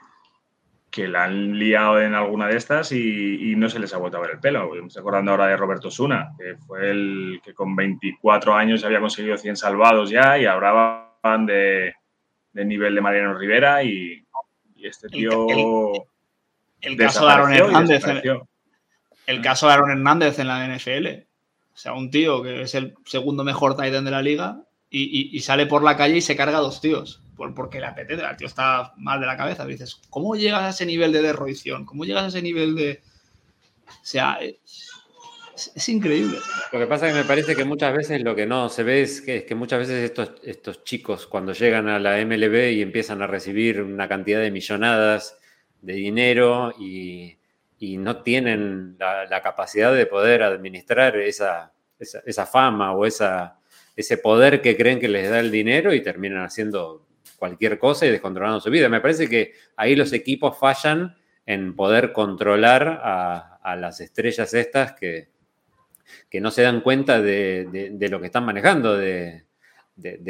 que 0.91 1.07
la 1.07 1.25
han 1.25 1.59
liado 1.59 2.01
en 2.01 2.15
alguna 2.15 2.49
de 2.49 2.57
estas 2.57 2.91
y, 2.93 3.55
no 3.57 3.69
se 3.69 3.79
les 3.79 3.93
ha 3.93 3.99
vuelto 3.99 4.17
a 4.17 4.23
ver 4.23 4.31
el 4.33 4.41
pelo. 4.41 4.71
Me 4.71 4.87
estoy 4.87 5.01
acordando 5.01 5.31
ahora 5.31 5.47
de 5.47 5.57
Roberto 5.57 5.91
Suna, 5.91 6.33
que 6.39 6.57
fue 6.57 6.91
el 6.91 7.41
que 7.45 7.53
con 7.53 7.77
24 7.77 8.55
años 8.55 8.85
había 8.85 9.01
conseguido 9.01 9.37
100 9.37 9.57
salvados 9.57 10.11
ya 10.11 10.39
y 10.39 10.47
ahora 10.47 11.13
van 11.23 11.47
de, 11.47 11.95
nivel 12.55 12.95
de 12.95 13.01
Mariano 13.01 13.35
Rivera 13.35 13.83
y, 13.83 14.25
este 14.83 15.09
tío... 15.09 15.47
El, 16.81 16.97
caso 16.97 17.27
de 17.27 17.33
Aaron 17.33 17.53
Hernández. 17.53 18.05
el 19.27 19.43
caso 19.43 19.67
de 19.67 19.73
Aaron 19.73 19.91
Hernández 19.91 20.39
en 20.39 20.47
la 20.47 20.67
NFL. 20.69 21.07
O 21.75 21.77
sea, 21.77 21.95
un 21.95 22.11
tío 22.11 22.43
que 22.43 22.63
es 22.63 22.75
el 22.75 22.95
segundo 23.05 23.43
mejor 23.45 23.77
tight 23.77 23.93
end 23.93 24.05
de 24.05 24.11
la 24.11 24.23
liga 24.23 24.66
y, 24.99 25.41
sale 25.41 25.67
por 25.67 25.83
la 25.83 25.97
calle 25.97 26.17
y 26.17 26.21
se 26.21 26.37
carga 26.37 26.59
a 26.59 26.63
dos 26.63 26.81
tíos. 26.81 27.23
Por, 27.37 27.55
porque 27.55 27.81
le 27.81 27.87
apetece, 27.87 28.23
el 28.23 28.37
tío 28.37 28.47
está 28.47 28.95
mal 28.97 29.21
de 29.21 29.27
la 29.27 29.37
cabeza. 29.37 29.67
dices, 29.67 30.01
¿cómo 30.09 30.37
llegas 30.37 30.63
a 30.63 30.69
ese 30.71 30.87
nivel 30.87 31.13
de 31.13 31.23
derroición? 31.23 31.85
¿Cómo 31.85 32.05
llegas 32.05 32.25
a 32.25 32.29
ese 32.29 32.43
nivel 32.43 32.75
de. 32.75 33.03
O 33.89 33.93
sea, 34.03 34.39
es, 34.41 35.89
increíble. 35.89 36.39
Lo 36.73 36.79
que 36.79 36.87
pasa 36.87 37.07
es 37.07 37.13
que 37.13 37.21
me 37.21 37.27
parece 37.27 37.55
que 37.55 37.65
muchas 37.65 37.95
veces 37.95 38.23
lo 38.23 38.35
que 38.35 38.47
no 38.47 38.69
se 38.69 38.83
ve 38.83 39.03
es 39.03 39.21
que, 39.21 39.47
es 39.49 39.57
muchas 39.57 39.81
veces 39.81 40.03
estos, 40.03 40.33
estos 40.43 40.83
chicos, 40.85 41.27
cuando 41.27 41.53
llegan 41.53 41.89
a 41.89 41.99
la 41.99 42.17
MLB 42.25 42.73
y 42.73 42.83
empiezan 42.83 43.21
a 43.21 43.27
recibir 43.27 43.83
una 43.83 44.09
cantidad 44.09 44.41
de 44.41 44.51
millonadas 44.51 45.39
de 45.83 45.93
dinero 45.93 46.73
y, 46.79 47.37
no 47.79 48.23
tienen 48.23 48.97
la, 48.99 49.43
capacidad 49.43 49.95
de 49.95 50.07
poder 50.07 50.43
administrar 50.43 51.17
esa, 51.19 51.73
esa 51.99 52.47
fama 52.47 52.93
o 52.93 53.05
esa 53.05 53.59
ese 53.97 54.19
poder 54.19 54.61
que 54.61 54.77
creen 54.77 55.01
que 55.01 55.09
les 55.09 55.31
da 55.31 55.41
el 55.41 55.51
dinero 55.51 55.95
y 55.95 56.03
terminan 56.03 56.45
haciendo 56.45 57.07
cualquier 57.39 57.79
cosa 57.79 58.07
y 58.07 58.11
descontrolando 58.11 58.61
su 58.61 58.71
vida. 58.71 58.89
Me 58.89 59.01
parece 59.01 59.29
que 59.29 59.55
ahí 59.77 59.97
los 59.97 60.13
equipos 60.13 60.59
fallan 60.59 61.17
en 61.47 61.75
poder 61.75 62.13
controlar 62.13 63.01
a, 63.03 63.53
las 63.77 64.01
estrellas 64.01 64.55
estas 64.55 64.93
que, 64.93 65.29
que, 66.31 66.41
no 66.41 66.53
se 66.53 66.63
dan 66.63 66.83
cuenta 66.83 67.21
de, 67.21 67.97
lo 68.11 68.21
que 68.21 68.27
están 68.27 68.45
manejando, 68.45 68.97
de, 68.97 69.45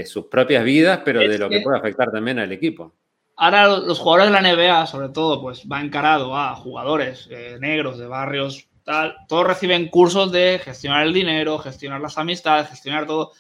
sus 0.07 0.27
propias 0.27 0.65
vidas, 0.65 1.01
pero 1.05 1.21
de 1.21 1.39
lo 1.39 1.49
que, 1.49 1.61
puede 1.61 1.79
afectar 1.79 2.11
también 2.11 2.39
al 2.39 2.53
equipo. 2.53 2.95
Ahora 3.37 3.69
los 3.69 3.99
jugadores 3.99 4.33
de 4.33 4.41
la 4.41 4.55
NBA, 4.55 4.87
sobre 4.87 5.11
todo, 5.11 5.43
pues 5.43 5.65
va 5.71 5.83
encarado 5.83 6.35
a 6.35 6.55
jugadores 6.55 7.29
eh, 7.31 7.59
negros 7.61 7.99
de 7.99 8.07
barrios, 8.07 8.67
tal, 8.83 9.15
todos 9.29 9.47
reciben 9.47 9.89
cursos 9.89 10.33
de 10.33 10.59
gestionar 10.65 11.07
el 11.07 11.13
dinero, 11.13 11.59
gestionar 11.59 12.01
las 12.01 12.17
amistades, 12.17 12.71
gestionar 12.71 13.07
todo. 13.07 13.33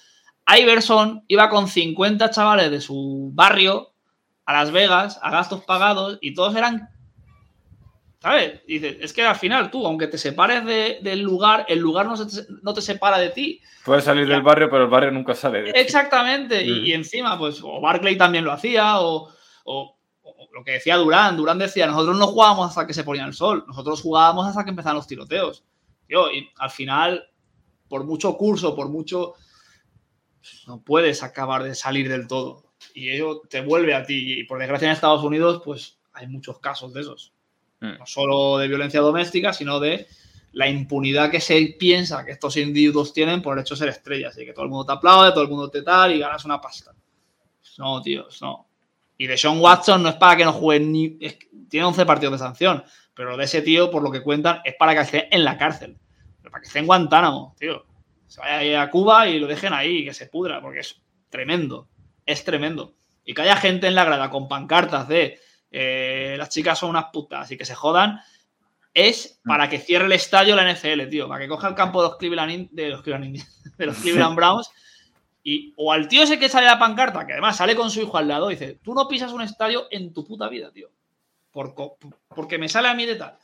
Iverson 0.46 1.24
iba 1.28 1.48
con 1.48 1.68
50 1.68 2.30
chavales 2.30 2.70
de 2.70 2.80
su 2.80 3.30
barrio 3.34 3.92
a 4.44 4.52
Las 4.52 4.70
Vegas 4.70 5.18
a 5.22 5.30
gastos 5.30 5.64
pagados 5.64 6.18
y 6.20 6.34
todos 6.34 6.54
eran. 6.54 6.88
¿Sabes? 8.20 8.62
dices, 8.66 8.96
es 9.00 9.12
que 9.12 9.22
al 9.22 9.36
final 9.36 9.70
tú, 9.70 9.86
aunque 9.86 10.06
te 10.06 10.18
separes 10.18 10.64
del 10.64 11.20
lugar, 11.20 11.66
el 11.68 11.78
lugar 11.78 12.06
no, 12.06 12.14
no, 12.62 12.74
te 12.74 12.80
separa 12.80 13.18
de 13.18 13.28
ti. 13.30 13.60
Puedes 13.84 14.04
salir 14.04 14.26
del 14.26 14.42
barrio, 14.42 14.70
pero 14.70 14.84
el 14.84 14.90
barrio 14.90 15.10
nunca 15.12 15.34
sale 15.34 15.62
de 15.62 15.70
Exactamente. 15.70 16.64
Y, 16.64 16.92
encima, 16.92 17.38
pues, 17.38 17.60
o 17.62 17.80
Barclay 17.80 18.16
también 18.16 18.44
lo 18.44 18.52
hacía, 18.52 19.00
o, 19.00 19.30
lo 19.64 20.64
que 20.64 20.72
decía 20.72 20.96
Durán. 20.96 21.36
Durán 21.36 21.58
decía, 21.58 21.86
nosotros 21.86 22.18
no 22.18 22.26
jugábamos 22.28 22.70
hasta 22.70 22.86
que 22.86 22.94
se 22.94 23.04
ponía 23.04 23.24
el 23.26 23.34
sol, 23.34 23.64
nosotros 23.68 24.00
jugábamos 24.00 24.46
hasta 24.46 24.64
que 24.64 24.70
empezaban 24.70 24.96
los 24.96 25.06
tiroteos. 25.06 25.64
Tío, 26.08 26.32
y 26.32 26.48
al 26.58 26.70
final, 26.70 27.28
por 27.88 28.04
mucho 28.04 28.36
curso, 28.36 28.74
por 28.74 28.88
mucho 28.88 29.34
no 30.66 30.80
puedes 30.80 31.22
acabar 31.22 31.62
de 31.62 31.74
salir 31.74 32.08
del 32.08 32.26
todo. 32.26 32.64
Y 32.94 33.10
ello 33.10 33.42
te 33.48 33.60
vuelve 33.60 33.94
a 33.94 34.04
ti. 34.04 34.40
Y 34.40 34.44
por 34.44 34.58
desgracia 34.58 34.86
en 34.86 34.92
Estados 34.92 35.22
Unidos, 35.22 35.62
pues 35.64 35.98
hay 36.12 36.26
muchos 36.26 36.58
casos 36.58 36.92
de 36.92 37.02
esos. 37.02 37.32
Mm. 37.80 37.98
No 37.98 38.06
solo 38.06 38.58
de 38.58 38.68
violencia 38.68 39.00
doméstica, 39.00 39.52
sino 39.52 39.80
de 39.80 40.06
la 40.52 40.68
impunidad 40.68 41.30
que 41.30 41.40
se 41.40 41.76
piensa 41.78 42.24
que 42.24 42.32
estos 42.32 42.56
individuos 42.56 43.12
tienen 43.12 43.42
por 43.42 43.56
el 43.56 43.62
hecho 43.62 43.74
de 43.74 43.80
ser 43.80 43.88
estrellas. 43.88 44.36
Y 44.38 44.44
que 44.44 44.52
todo 44.52 44.64
el 44.64 44.70
mundo 44.70 44.86
te 44.86 44.92
aplaude, 44.92 45.30
todo 45.32 45.42
el 45.42 45.50
mundo 45.50 45.70
te 45.70 45.82
tal 45.82 46.14
y 46.14 46.18
ganas 46.18 46.44
una 46.44 46.60
pasta. 46.60 46.92
No, 47.78 48.00
tíos, 48.00 48.40
no. 48.40 48.66
Y 49.18 49.26
de 49.26 49.36
Sean 49.36 49.60
Watson 49.60 50.02
no 50.02 50.10
es 50.10 50.14
para 50.16 50.36
que 50.36 50.44
no 50.44 50.52
juegue 50.52 50.84
ni. 50.84 51.18
tiene 51.68 51.86
11 51.86 52.06
partidos 52.06 52.32
de 52.32 52.38
sanción. 52.38 52.84
Pero 53.14 53.36
de 53.36 53.44
ese 53.44 53.62
tío, 53.62 53.90
por 53.90 54.02
lo 54.02 54.10
que 54.10 54.22
cuentan, 54.22 54.60
es 54.64 54.74
para 54.78 54.94
que 54.94 55.00
esté 55.00 55.34
en 55.34 55.44
la 55.44 55.56
cárcel. 55.56 55.96
para 56.42 56.60
que 56.60 56.66
esté 56.66 56.78
en 56.78 56.86
Guantánamo, 56.86 57.54
tío 57.58 57.84
se 58.26 58.40
vaya 58.40 58.82
a 58.82 58.90
Cuba 58.90 59.28
y 59.28 59.38
lo 59.38 59.46
dejen 59.46 59.72
ahí, 59.72 60.04
que 60.04 60.14
se 60.14 60.26
pudra, 60.26 60.60
porque 60.60 60.80
es 60.80 61.00
tremendo, 61.30 61.88
es 62.24 62.44
tremendo. 62.44 62.94
Y 63.24 63.34
que 63.34 63.42
haya 63.42 63.56
gente 63.56 63.86
en 63.86 63.94
la 63.94 64.04
grada 64.04 64.30
con 64.30 64.48
pancartas 64.48 65.08
de 65.08 65.40
eh, 65.70 66.36
las 66.38 66.48
chicas 66.48 66.78
son 66.78 66.90
unas 66.90 67.06
putas 67.12 67.50
y 67.50 67.56
que 67.56 67.64
se 67.64 67.74
jodan, 67.74 68.20
es 68.94 69.40
para 69.44 69.68
que 69.68 69.78
cierre 69.78 70.06
el 70.06 70.12
estadio 70.12 70.56
la 70.56 70.72
NFL, 70.72 71.08
tío, 71.10 71.28
para 71.28 71.40
que 71.40 71.48
coja 71.48 71.68
el 71.68 71.74
campo 71.74 72.02
de 72.02 72.08
los 72.08 72.16
Cleveland, 72.16 72.70
de 72.70 72.88
los 72.88 73.04
de 73.04 73.86
los 73.86 73.98
Cleveland 73.98 74.34
Browns 74.36 74.70
y 75.48 75.72
o 75.76 75.92
al 75.92 76.08
tío 76.08 76.24
ese 76.24 76.40
que 76.40 76.48
sale 76.48 76.66
la 76.66 76.78
pancarta, 76.78 77.24
que 77.24 77.34
además 77.34 77.56
sale 77.56 77.76
con 77.76 77.88
su 77.88 78.00
hijo 78.00 78.16
al 78.16 78.26
lado, 78.26 78.48
dice, 78.48 78.80
tú 78.82 78.94
no 78.94 79.06
pisas 79.06 79.32
un 79.32 79.42
estadio 79.42 79.86
en 79.92 80.12
tu 80.12 80.26
puta 80.26 80.48
vida, 80.48 80.72
tío, 80.72 80.90
porque 81.52 82.58
me 82.58 82.68
sale 82.68 82.88
a 82.88 82.94
mí 82.94 83.06
de 83.06 83.14
tal. 83.14 83.38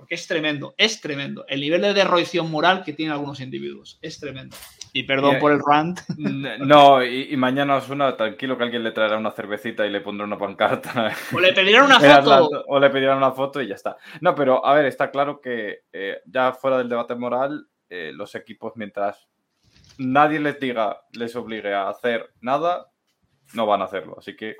Porque 0.00 0.14
es 0.14 0.26
tremendo, 0.26 0.74
es 0.78 0.98
tremendo. 1.02 1.44
El 1.46 1.60
nivel 1.60 1.82
de 1.82 1.92
derroición 1.92 2.50
moral 2.50 2.82
que 2.82 2.94
tienen 2.94 3.12
algunos 3.12 3.38
individuos. 3.38 3.98
Es 4.00 4.18
tremendo. 4.18 4.56
Y 4.94 5.02
perdón 5.02 5.38
por 5.38 5.52
el 5.52 5.60
rant. 5.60 6.00
No, 6.58 7.04
y, 7.04 7.36
mañana 7.36 7.76
os 7.76 7.90
una, 7.90 8.16
tranquilo 8.16 8.56
que 8.56 8.64
alguien 8.64 8.82
le 8.82 8.92
traerá 8.92 9.18
una 9.18 9.30
cervecita 9.30 9.86
y 9.86 9.90
le 9.90 10.00
pondrá 10.00 10.24
una 10.24 10.38
pancarta. 10.38 11.12
O 11.34 11.38
le 11.38 11.52
pedirán 11.52 11.84
una 11.84 12.00
foto. 12.22 12.64
o 12.66 12.80
le 12.80 12.88
pedirán 12.88 13.18
una 13.18 13.32
foto 13.32 13.60
y 13.60 13.68
ya 13.68 13.74
está. 13.74 13.98
No, 14.22 14.34
pero 14.34 14.64
a 14.64 14.72
ver, 14.72 14.86
está 14.86 15.10
claro 15.10 15.42
que 15.42 15.80
eh, 15.92 16.22
ya 16.24 16.54
fuera 16.54 16.78
del 16.78 16.88
debate 16.88 17.14
moral, 17.14 17.68
eh, 17.90 18.12
los 18.14 18.34
equipos, 18.34 18.72
mientras 18.76 19.28
nadie 19.98 20.40
les 20.40 20.58
diga, 20.58 21.02
les 21.12 21.36
obligue 21.36 21.74
a 21.74 21.90
hacer 21.90 22.32
nada, 22.40 22.90
no 23.52 23.66
van 23.66 23.82
a 23.82 23.84
hacerlo. 23.84 24.16
Así 24.18 24.34
que 24.34 24.56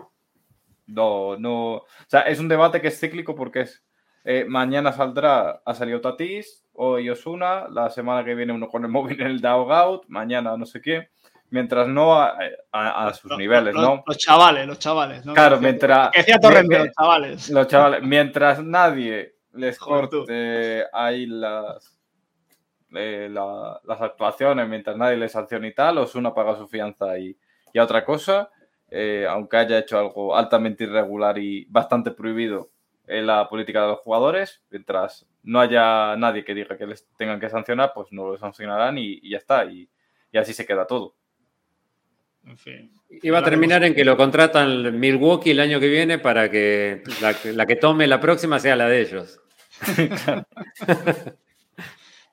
no, 0.87 1.39
no. 1.39 1.77
O 1.77 1.87
sea, 2.09 2.21
es 2.23 2.39
un 2.41 2.49
debate 2.49 2.83
que 2.83 2.89
es 2.89 3.01
cíclico 3.01 3.35
porque 3.35 3.63
es 3.63 3.83
eh, 4.25 4.45
mañana 4.47 4.93
saldrá, 4.93 5.63
ha 5.65 5.75
salido 5.75 6.01
Tatis, 6.01 6.65
hoy 6.75 7.09
Osuna, 7.09 7.69
la 7.69 7.91
semana 7.91 8.25
que 8.25 8.35
viene 8.35 8.53
uno 8.53 8.69
con 8.69 8.85
el 8.85 8.91
móvil 8.93 9.21
en 9.21 9.29
el 9.29 9.47
Out, 9.47 10.05
mañana 10.09 10.57
no 10.57 10.67
sé 10.67 10.81
qué, 10.81 11.09
mientras 11.51 11.89
no 11.89 12.15
a, 12.21 13.15
sus 13.15 13.37
niveles, 13.37 13.75
¿no? 13.75 14.03
Los 14.07 14.19
chavales, 14.19 14.67
los 14.67 14.79
chavales, 14.79 15.25
¿no? 15.25 15.35
Claro, 15.35 15.61
mientras... 15.61 16.11
Que 16.11 16.21
decía 16.21 16.39
Torrente, 16.39 16.79
los 16.79 16.91
chavales. 16.93 17.51
Los 17.51 17.67
chavales, 17.67 18.03
mientras 18.03 18.63
nadie 18.63 19.35
les 19.53 19.79
corte 19.79 20.85
ahí 20.93 21.27
las, 21.27 21.99
eh, 22.95 23.29
las 23.31 24.01
actuaciones, 24.01 24.69
mientras 24.69 24.97
nadie 24.97 25.17
les 25.17 25.33
sancione 25.33 25.69
y 25.69 25.75
tal, 25.75 25.99
Osuna 25.99 26.35
paga 26.35 26.57
su 26.57 26.69
fianza 26.69 27.19
y, 27.19 27.37
y 27.73 27.79
a 27.79 27.85
otra 27.85 28.05
cosa, 28.05 28.51
eh, 28.91 29.27
aunque 29.29 29.57
haya 29.57 29.79
hecho 29.79 29.99
algo 29.99 30.37
altamente 30.37 30.85
irregular 30.85 31.39
y 31.39 31.65
bastante 31.67 32.11
prohibido 32.11 32.71
en 33.11 33.27
la 33.27 33.49
política 33.49 33.83
de 33.83 33.89
los 33.89 33.99
jugadores. 34.01 34.63
Mientras 34.71 35.27
no 35.43 35.61
haya 35.61 36.17
nadie 36.17 36.45
que 36.45 36.55
diga 36.55 36.79
que 36.79 36.87
les 36.87 37.07
tengan 37.17 37.41
que 37.41 37.51
sancionar, 37.51 37.93
pues 37.95 38.09
no 38.13 38.29
lo 38.29 38.39
sancionarán 38.39 38.97
y, 38.99 39.29
ya 39.29 39.39
está. 39.39 39.65
Y, 39.65 39.89
así 40.35 40.53
se 40.53 40.65
queda 40.65 40.87
todo. 40.87 41.17
En 42.45 42.57
fin. 42.57 42.93
Iba 43.11 43.41
a 43.41 43.45
terminar 43.45 43.83
en 43.85 43.95
que 43.95 44.05
lo 44.05 44.17
contratan 44.17 44.99
Milwaukee 44.99 45.51
el 45.51 45.61
año 45.61 45.81
que 45.81 45.89
viene 45.89 46.19
para 46.19 46.51
que 46.51 47.03
la, 47.21 47.67
que 47.67 47.77
tome 47.77 48.07
la 48.07 48.21
próxima 48.21 48.61
sea 48.61 48.77
la 48.77 48.89
de 48.89 49.01
ellos. 49.03 49.41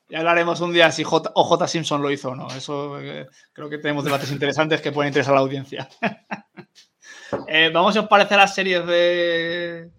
ya 0.10 0.20
hablaremos 0.20 0.62
un 0.62 0.74
día 0.74 0.92
si 0.92 1.04
J, 1.04 1.32
o 1.34 1.44
J. 1.44 1.68
Simpson 1.68 2.02
lo 2.02 2.12
hizo 2.12 2.30
o 2.30 2.36
no. 2.36 2.48
Eso 2.56 3.02
eh, 3.02 3.28
creo 3.52 3.70
que 3.70 3.80
tenemos 3.80 4.06
debates 4.06 4.32
interesantes 4.32 4.80
que 4.82 4.92
pueden 4.92 5.10
interesar 5.10 5.34
a 5.34 5.38
la 5.38 5.42
audiencia. 5.42 5.90
Eh, 7.50 7.70
vamos, 7.74 7.94
si 7.94 8.00
os 8.00 8.08
parece, 8.08 8.38
las 8.38 8.56
series 8.56 8.86
de, 8.88 9.92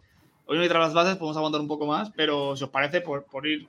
Hoy 0.50 0.56
no 0.56 0.62
hay 0.62 0.68
tras 0.70 0.86
las 0.86 0.94
bases, 0.94 1.16
podemos 1.16 1.36
aguantar 1.36 1.60
un 1.60 1.68
poco 1.68 1.86
más, 1.86 2.10
pero 2.16 2.56
si 2.56 2.64
os 2.64 2.70
parece, 2.70 3.02
por, 3.02 3.46
ir. 3.46 3.68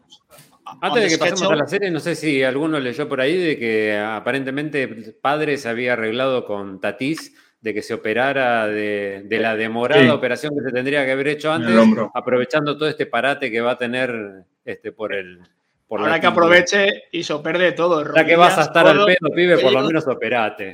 Antes 0.80 1.04
de 1.04 1.10
que 1.10 1.18
pasemos 1.18 1.52
a 1.52 1.56
la 1.58 1.68
serie, 1.68 1.92
no 1.92 2.00
sé 2.00 2.16
si 2.16 2.42
alguno 2.42 2.80
leyó 2.80 3.10
por 3.10 3.20
ahí 3.20 3.36
de 3.36 3.60
que 3.60 3.98
aparentemente 3.98 4.88
padre 5.22 5.58
se 5.58 5.68
había 5.68 5.94
arreglado 5.94 6.46
con 6.46 6.80
Tatís 6.80 7.36
de 7.60 7.74
que 7.74 7.82
se 7.82 7.94
operara 7.94 8.68
de, 8.68 9.28
la 9.30 9.58
demorada 9.58 10.14
operación 10.14 10.54
que 10.56 10.64
se 10.64 10.72
tendría 10.72 11.06
que 11.06 11.12
haber 11.12 11.28
hecho 11.28 11.52
antes, 11.52 11.76
aprovechando 12.14 12.78
todo 12.78 12.88
este 12.88 13.06
parate 13.06 13.52
que 13.52 13.60
va 13.60 13.72
a 13.72 13.78
tener 13.78 14.46
este, 14.64 14.94
por 14.94 15.14
el. 15.14 15.42
Por 15.86 16.00
Ahora 16.00 16.22
que 16.22 16.28
aproveche 16.28 16.88
y 17.12 17.24
se 17.24 17.34
opere 17.34 17.74
todo. 17.74 18.14
Ya 18.16 18.24
que 18.24 18.38
vas 18.38 18.58
a 18.58 18.62
estar 18.62 18.88
al 18.88 19.06
pedo, 19.06 19.36
pibe, 19.36 19.58
por 19.58 19.74
lo 19.74 19.82
menos 19.82 20.08
operate. 20.08 20.74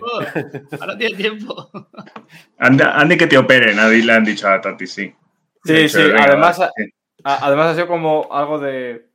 Ahora 0.79 0.95
tiene 0.97 1.15
tiempo. 1.15 1.71
Ande, 2.59 3.17
que 3.17 3.25
te 3.25 3.39
operen, 3.39 3.77
le 3.77 4.13
han 4.13 4.25
dicho 4.25 4.47
a 4.47 4.61
Tati, 4.61 4.85
sí. 4.85 5.15
Sí, 5.65 5.89
sí, 5.89 5.99
además, 6.15 6.61
además 7.23 7.67
ha 7.67 7.73
sido 7.73 7.87
como 7.87 8.27
algo 8.31 8.59
de. 8.59 9.09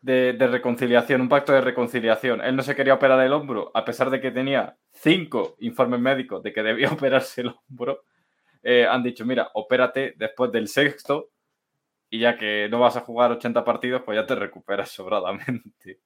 de, 0.00 0.32
reconciliación, 0.46 1.20
un 1.20 1.28
pacto 1.28 1.52
de 1.52 1.60
reconciliación. 1.60 2.40
Él 2.40 2.54
no 2.54 2.62
se 2.62 2.76
quería 2.76 2.94
operar 2.94 3.20
el 3.20 3.32
hombro, 3.32 3.72
a 3.74 3.84
pesar 3.84 4.10
de 4.10 4.20
que 4.20 4.30
tenía 4.30 4.76
cinco 4.92 5.56
informes 5.58 6.00
médicos 6.00 6.42
de 6.42 6.52
que 6.52 6.62
debía 6.62 6.90
operarse 6.92 7.40
el 7.40 7.48
hombro. 7.68 8.04
Eh, 8.62 8.86
han 8.86 9.02
dicho, 9.02 9.24
mira, 9.24 9.50
opérate 9.54 10.14
después 10.16 10.52
del 10.52 10.68
sexto 10.68 11.30
y 12.10 12.20
ya 12.20 12.36
que 12.36 12.68
no 12.70 12.80
vas 12.80 12.96
a 12.96 13.00
jugar 13.00 13.32
80 13.32 13.64
partidos, 13.64 14.02
pues 14.04 14.16
ya 14.16 14.26
te 14.26 14.34
recuperas 14.34 14.90
sobradamente. 14.92 16.00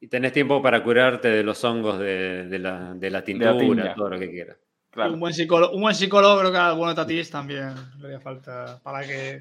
Y 0.00 0.06
tenés 0.06 0.32
tiempo 0.32 0.62
para 0.62 0.82
curarte 0.82 1.28
de 1.28 1.42
los 1.42 1.62
hongos 1.64 1.98
de, 1.98 2.46
la, 2.60 2.94
de 2.94 3.10
la, 3.10 3.24
tintura, 3.24 3.94
todo 3.96 4.10
lo 4.10 4.18
que 4.18 4.30
quieras. 4.30 4.58
Un, 4.96 5.20
buen 5.20 5.34
psicólogo, 5.34 5.74
un 5.74 5.82
buen 5.82 5.94
psicólogo 5.94 6.40
creo 6.40 6.52
que 6.52 6.58
a 6.58 6.72
bueno 6.72 6.94
Tatis 6.94 7.30
también 7.30 7.74
le 8.00 8.06
haría 8.06 8.20
falta 8.20 8.80
para 8.82 9.06
que, 9.06 9.40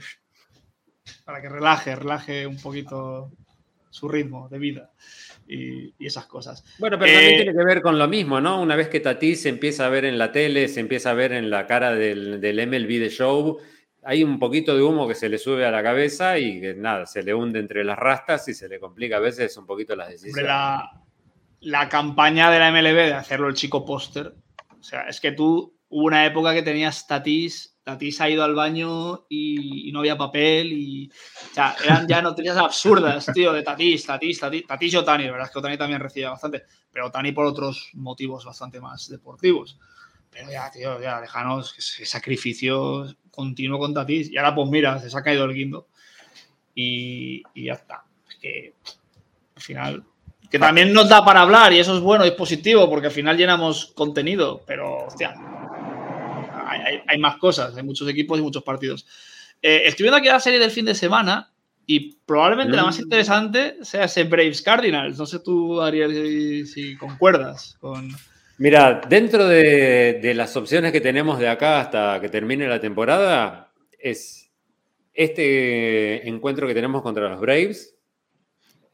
para 1.23 1.41
que 1.41 1.49
relaje, 1.49 1.95
relaje 1.95 2.45
un 2.45 2.61
poquito 2.61 3.31
su 3.89 4.07
ritmo 4.07 4.49
de 4.49 4.59
vida 4.59 4.91
y, 5.47 5.93
esas 6.05 6.25
cosas. 6.25 6.63
Bueno, 6.77 6.99
pero 6.99 7.11
también 7.11 7.33
eh, 7.33 7.43
tiene 7.43 7.57
que 7.57 7.65
ver 7.65 7.81
con 7.81 7.97
lo 7.97 8.07
mismo, 8.07 8.39
¿no? 8.41 8.61
Una 8.61 8.75
vez 8.75 8.89
que 8.89 8.99
Tatis 8.99 9.43
se 9.43 9.49
empieza 9.49 9.85
a 9.85 9.89
ver 9.89 10.05
en 10.05 10.17
la 10.17 10.31
tele, 10.31 10.67
se 10.67 10.81
empieza 10.81 11.11
a 11.11 11.13
ver 11.13 11.31
en 11.31 11.49
la 11.49 11.65
cara 11.65 11.95
del, 11.95 12.39
del 12.41 12.67
MLB 12.67 12.99
de 12.99 13.09
Show, 13.09 13.59
hay 14.03 14.23
un 14.23 14.39
poquito 14.39 14.75
de 14.75 14.83
humo 14.83 15.05
que 15.05 15.15
se 15.15 15.27
le 15.27 15.37
sube 15.37 15.65
a 15.65 15.71
la 15.71 15.83
cabeza 15.83 16.37
y 16.39 16.61
que 16.61 16.73
nada, 16.73 17.05
se 17.05 17.23
le 17.23 17.33
hunde 17.33 17.59
entre 17.59 17.83
las 17.83 17.97
rastas 17.97 18.47
y 18.47 18.53
se 18.53 18.69
le 18.69 18.79
complica 18.79 19.17
a 19.17 19.19
veces 19.19 19.57
un 19.57 19.65
poquito 19.65 19.95
las 19.95 20.09
decisiones. 20.09 20.45
La, 20.45 20.91
la 21.59 21.89
campaña 21.89 22.49
de 22.49 22.59
la 22.59 22.71
MLB 22.71 22.95
de 22.95 23.13
hacerlo 23.13 23.49
el 23.49 23.55
chico 23.55 23.83
póster, 23.83 24.33
sea, 24.88 25.01
es 25.03 25.19
que 25.19 25.31
tú 25.31 25.77
hubo 25.89 26.05
una 26.05 26.26
época 26.26 26.53
que 26.53 26.64
tenías 26.64 27.07
Tatis, 27.07 27.77
Tatis 27.84 28.19
ha 28.19 28.30
ido 28.30 28.43
al 28.43 28.55
baño 28.55 29.26
y, 29.30 29.91
no 29.93 29.99
había 29.99 30.18
papel 30.18 30.73
y, 30.73 31.09
o 31.51 31.53
sea, 31.53 31.76
eran 31.84 32.07
ya 32.07 32.22
noticias 32.22 32.57
absurdas, 32.57 33.30
tío, 33.34 33.53
de 33.53 33.64
Tatis, 33.64 34.05
Tatis, 34.05 34.39
Tatis, 34.39 34.68
Tatis 34.68 34.93
y 34.93 34.97
Otani, 34.97 35.26
la 35.26 35.31
verdad 35.31 35.47
es 35.47 35.53
que 35.53 35.59
Otani 35.59 35.77
también 35.77 36.01
recibía 36.01 36.30
bastante, 36.30 36.64
pero 36.91 37.07
Otani 37.07 37.31
por 37.31 37.45
otros 37.45 37.89
motivos 37.93 38.45
bastante 38.45 38.81
más 38.81 39.07
deportivos. 39.09 39.77
Pero 40.30 40.51
ya, 40.51 40.69
tío, 40.69 41.01
ya, 41.01 41.19
déjanos 41.22 41.73
ese 41.77 42.05
sacrificio 42.05 43.07
continuo 43.31 43.80
con 43.80 43.93
Tatis. 43.93 44.30
Y 44.30 44.38
ahora, 44.38 44.53
pues 44.53 44.69
mira, 44.69 44.99
se 44.99 45.18
ha 45.18 45.23
caído 45.23 45.45
el 45.45 45.53
guindo. 45.53 45.88
Y, 46.76 47.43
ya 47.55 47.73
está. 47.73 48.03
Es 48.30 48.35
que 48.35 48.73
al 49.55 49.61
final. 49.61 50.03
Que 50.49 50.59
también 50.59 50.93
nos 50.93 51.09
da 51.09 51.25
para 51.25 51.41
hablar 51.41 51.73
y 51.73 51.79
eso 51.79 51.95
es 51.95 52.01
bueno 52.01 52.25
y 52.25 52.29
es 52.29 52.33
positivo 52.33 52.89
porque 52.89 53.07
al 53.07 53.13
final 53.13 53.35
llenamos 53.35 53.87
contenido, 53.93 54.61
pero 54.65 55.05
hostia, 55.05 55.35
hay, 57.05 57.17
más 57.17 57.37
cosas, 57.37 57.75
hay 57.75 57.83
muchos 57.83 58.07
equipos 58.07 58.39
y 58.39 58.41
muchos 58.41 58.63
partidos. 58.63 59.05
Eh, 59.61 59.81
estoy 59.85 60.03
viendo 60.03 60.17
aquí 60.17 60.27
la 60.27 60.39
serie 60.39 60.59
del 60.59 60.71
fin 60.71 60.85
de 60.85 60.95
semana 60.95 61.51
y 61.85 62.15
probablemente 62.25 62.75
la 62.75 62.83
más 62.83 62.97
mm. 62.97 63.03
interesante 63.03 63.75
sea 63.81 64.05
ese 64.05 64.23
Braves 64.23 64.61
Cardinals. 64.61 65.17
No 65.17 65.25
sé 65.25 65.39
tú, 65.39 65.81
Ariel, 65.81 66.65
si 66.67 66.95
concuerdas 66.95 67.75
con, 67.79 68.15
Mira, 68.59 69.01
dentro 69.07 69.47
de, 69.47 70.33
las 70.35 70.55
opciones 70.57 70.91
que 70.91 71.01
tenemos 71.01 71.37
de 71.37 71.47
acá 71.47 71.79
hasta 71.79 72.19
que 72.19 72.29
termine 72.29 72.67
la 72.67 72.79
temporada, 72.79 73.71
es 73.99 74.49
este 75.13 76.27
encuentro 76.27 76.67
que 76.67 76.73
tenemos 76.73 77.03
contra 77.03 77.29
los 77.29 77.39
Braves, 77.39 77.95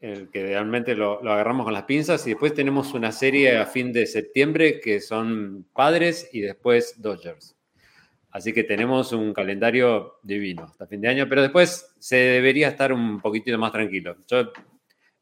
el 0.04 0.28
que 0.28 0.42
realmente 0.42 0.94
lo, 0.94 1.20
agarramos 1.20 1.64
con 1.64 1.72
las 1.72 1.84
pinzas, 1.84 2.26
y 2.26 2.30
después 2.30 2.52
tenemos 2.52 2.92
una 2.92 3.10
serie 3.10 3.56
a 3.56 3.64
fin 3.64 3.90
de 3.90 4.06
septiembre 4.06 4.78
que 4.78 5.00
son 5.00 5.66
Padres 5.72 6.28
y 6.30 6.40
después 6.40 7.00
Dodgers. 7.00 7.56
Así 8.30 8.52
que 8.52 8.64
tenemos 8.64 9.12
un 9.12 9.32
calendario 9.32 10.18
divino 10.22 10.64
hasta 10.64 10.86
fin 10.86 11.00
de 11.00 11.08
año, 11.08 11.26
pero 11.26 11.40
después 11.40 11.94
se 11.98 12.16
debería 12.16 12.68
estar 12.68 12.92
un 12.92 13.18
poquitito 13.20 13.56
más 13.56 13.72
tranquilo. 13.72 14.16
Yo 14.28 14.52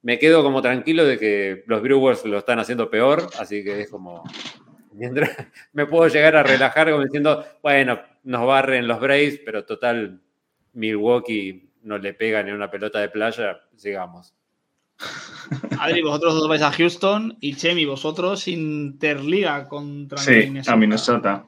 me 0.03 0.19
quedo 0.19 0.43
como 0.43 0.61
tranquilo 0.61 1.05
de 1.05 1.17
que 1.17 1.63
los 1.67 1.81
Brewers 1.81 2.25
lo 2.25 2.39
están 2.39 2.59
haciendo 2.59 2.91
peor, 2.91 3.29
así 3.39 3.63
que 3.63 3.83
es 3.83 3.91
como. 3.91 4.25
Mientras 4.95 5.31
me 5.73 5.87
puedo 5.87 6.09
llegar 6.09 6.35
a 6.35 6.43
relajar 6.43 6.91
como 6.91 7.05
diciendo, 7.05 7.45
bueno, 7.63 8.01
nos 8.25 8.47
barren 8.47 8.89
los 8.89 8.99
Braves, 8.99 9.41
pero 9.45 9.65
total, 9.65 10.21
Milwaukee 10.73 11.71
no 11.83 11.99
le 11.99 12.15
pega 12.15 12.43
ni 12.43 12.51
una 12.51 12.71
pelota 12.71 12.99
de 12.99 13.11
playa, 13.11 13.61
sigamos. 13.77 14.35
Adri, 15.79 16.03
vosotros 16.03 16.35
dos 16.35 16.49
vais 16.49 16.63
a 16.63 16.73
Houston 16.73 17.37
y 17.41 17.55
Chemi, 17.55 17.85
vosotros 17.85 18.49
Interliga 18.49 19.69
contra 19.69 20.19
sí, 20.19 20.31
Minnesota. 20.31 20.73
a 20.73 20.77
Minnesota. 20.77 21.45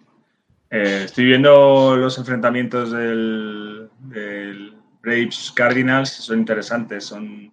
Eh, 0.71 1.03
estoy 1.05 1.27
viendo 1.27 1.97
los 1.97 2.19
enfrentamientos 2.19 2.91
del, 2.91 3.89
del 4.01 4.75
Braves 5.03 5.53
Cardinals, 5.55 6.11
son 6.11 6.39
interesantes, 6.39 7.05
son 7.05 7.53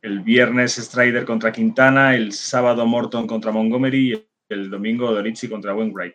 el 0.00 0.20
viernes 0.20 0.76
Strider 0.76 1.24
contra 1.24 1.52
Quintana, 1.52 2.14
el 2.14 2.32
sábado 2.32 2.86
Morton 2.86 3.26
contra 3.26 3.52
Montgomery 3.52 4.12
y 4.12 4.26
el 4.48 4.70
domingo 4.70 5.12
Dorici 5.12 5.48
contra 5.48 5.74
Wainwright. 5.74 6.14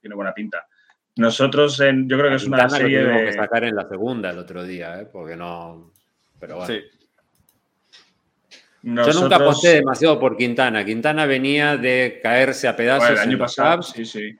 Tiene 0.00 0.16
buena 0.16 0.32
pinta. 0.32 0.66
Nosotros, 1.16 1.78
en, 1.80 2.08
yo 2.08 2.16
creo 2.16 2.30
que 2.30 2.36
es 2.36 2.46
una 2.46 2.68
serie 2.68 3.04
de... 3.04 3.24
que 3.26 3.32
sacar 3.34 3.64
en 3.64 3.76
la 3.76 3.86
segunda 3.88 4.30
el 4.30 4.38
otro 4.38 4.64
día, 4.64 5.00
¿eh? 5.00 5.06
porque 5.12 5.36
no... 5.36 5.92
Pero 6.38 6.56
bueno. 6.56 6.72
Sí. 6.72 6.80
Yo 8.82 9.12
nunca 9.12 9.36
aposté 9.36 9.74
demasiado 9.74 10.18
por 10.18 10.36
Quintana. 10.36 10.84
Quintana 10.84 11.26
venía 11.26 11.76
de 11.76 12.20
caerse 12.22 12.66
a 12.68 12.76
pedazos. 12.76 13.10
el 13.10 13.18
año 13.18 13.38
pasado, 13.38 13.82
sí, 13.82 14.04
sí. 14.04 14.36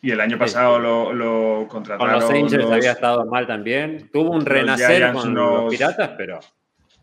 Y 0.00 0.10
el 0.10 0.20
año 0.20 0.38
pasado 0.38 0.78
lo, 0.78 1.12
lo, 1.12 1.66
contrataron. 1.68 2.20
Con 2.20 2.20
los 2.20 2.30
Angels 2.30 2.70
había 2.70 2.92
estado 2.92 3.24
mal 3.24 3.46
también. 3.46 4.10
Tuvo 4.12 4.32
un 4.32 4.44
renacer 4.44 5.12
con 5.12 5.34
los 5.34 5.70
Piratas, 5.70 6.10
pero. 6.16 6.40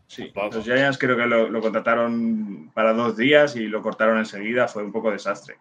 Sí, 0.06 0.30
los 0.34 0.64
Giants 0.64 0.98
creo 0.98 1.16
que 1.16 1.26
lo, 1.26 1.60
contrataron 1.60 2.70
para 2.74 2.92
dos 2.92 3.16
días 3.16 3.56
y 3.56 3.66
lo 3.66 3.80
cortaron 3.80 4.18
enseguida, 4.18 4.68
fue 4.68 4.84
un 4.84 4.92
poco 4.92 5.10
desastre. 5.10 5.56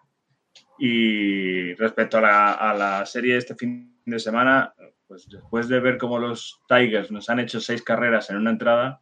Y 0.78 1.74
respecto 1.76 2.18
a 2.18 2.22
la, 2.22 2.52
a 2.52 2.74
la 2.74 3.06
serie 3.06 3.34
de 3.34 3.40
este 3.40 3.56
fin 3.56 4.02
de 4.06 4.20
semana, 4.20 4.74
pues 5.08 5.30
después 5.30 5.68
de 5.70 5.80
ver 5.80 5.98
cómo 5.98 6.20
los 6.20 6.60
Tigers 6.68 7.12
nos 7.12 7.30
han 7.30 7.40
hecho 7.40 7.60
seis 7.60 7.82
carreras 7.82 8.30
en 8.30 8.38
una 8.38 8.52
entrada, 8.52 9.02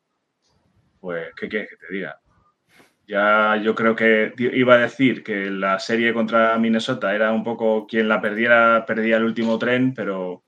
pues, 0.99 1.29
¿qué 1.35 1.47
quieres 1.47 1.69
que 1.69 1.77
te 1.77 1.93
diga? 1.93 2.19
Ya 3.07 3.57
yo 3.57 3.73
creo 3.73 3.95
que 3.95 4.33
iba 4.37 4.75
a 4.75 4.79
decir 4.79 5.23
que 5.23 5.49
la 5.49 5.79
serie 5.79 6.13
contra 6.13 6.57
Minnesota 6.59 7.15
era 7.15 7.31
un 7.31 7.43
poco 7.43 7.87
quien 7.87 8.07
la 8.07 8.21
perdiera, 8.21 8.85
perdía 8.85 9.17
el 9.17 9.23
último 9.23 9.57
tren, 9.57 9.93
pero 9.95 10.43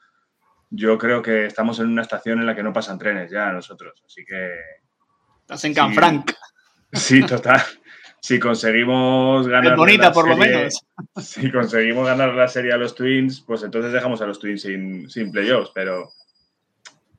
yo 0.69 0.97
creo 0.97 1.21
que 1.21 1.45
estamos 1.45 1.79
en 1.79 1.87
una 1.87 2.03
estación 2.03 2.39
en 2.39 2.45
la 2.45 2.55
que 2.55 2.63
no 2.63 2.71
pasan 2.71 2.99
trenes 2.99 3.31
ya 3.31 3.51
nosotros. 3.51 4.03
Así 4.05 4.23
que 4.23 4.51
Estás 5.51 5.65
en 5.65 5.73
Canfranc. 5.73 6.31
Sí, 6.93 7.21
total. 7.23 7.61
Si 8.21 8.39
conseguimos 8.39 9.47
ganar. 9.47 9.73
Es 9.73 9.77
bonita, 9.77 10.13
por 10.13 10.29
lo 10.29 10.37
menos. 10.37 10.79
Si 11.19 11.51
conseguimos 11.51 12.07
ganar 12.07 12.33
la 12.35 12.47
serie 12.47 12.71
a 12.71 12.77
los 12.77 12.95
Twins, 12.95 13.41
pues 13.41 13.63
entonces 13.63 13.91
dejamos 13.91 14.21
a 14.21 14.27
los 14.27 14.39
Twins 14.39 14.61
sin, 14.61 15.09
sin 15.09 15.31
playoffs, 15.31 15.71
pero, 15.75 16.11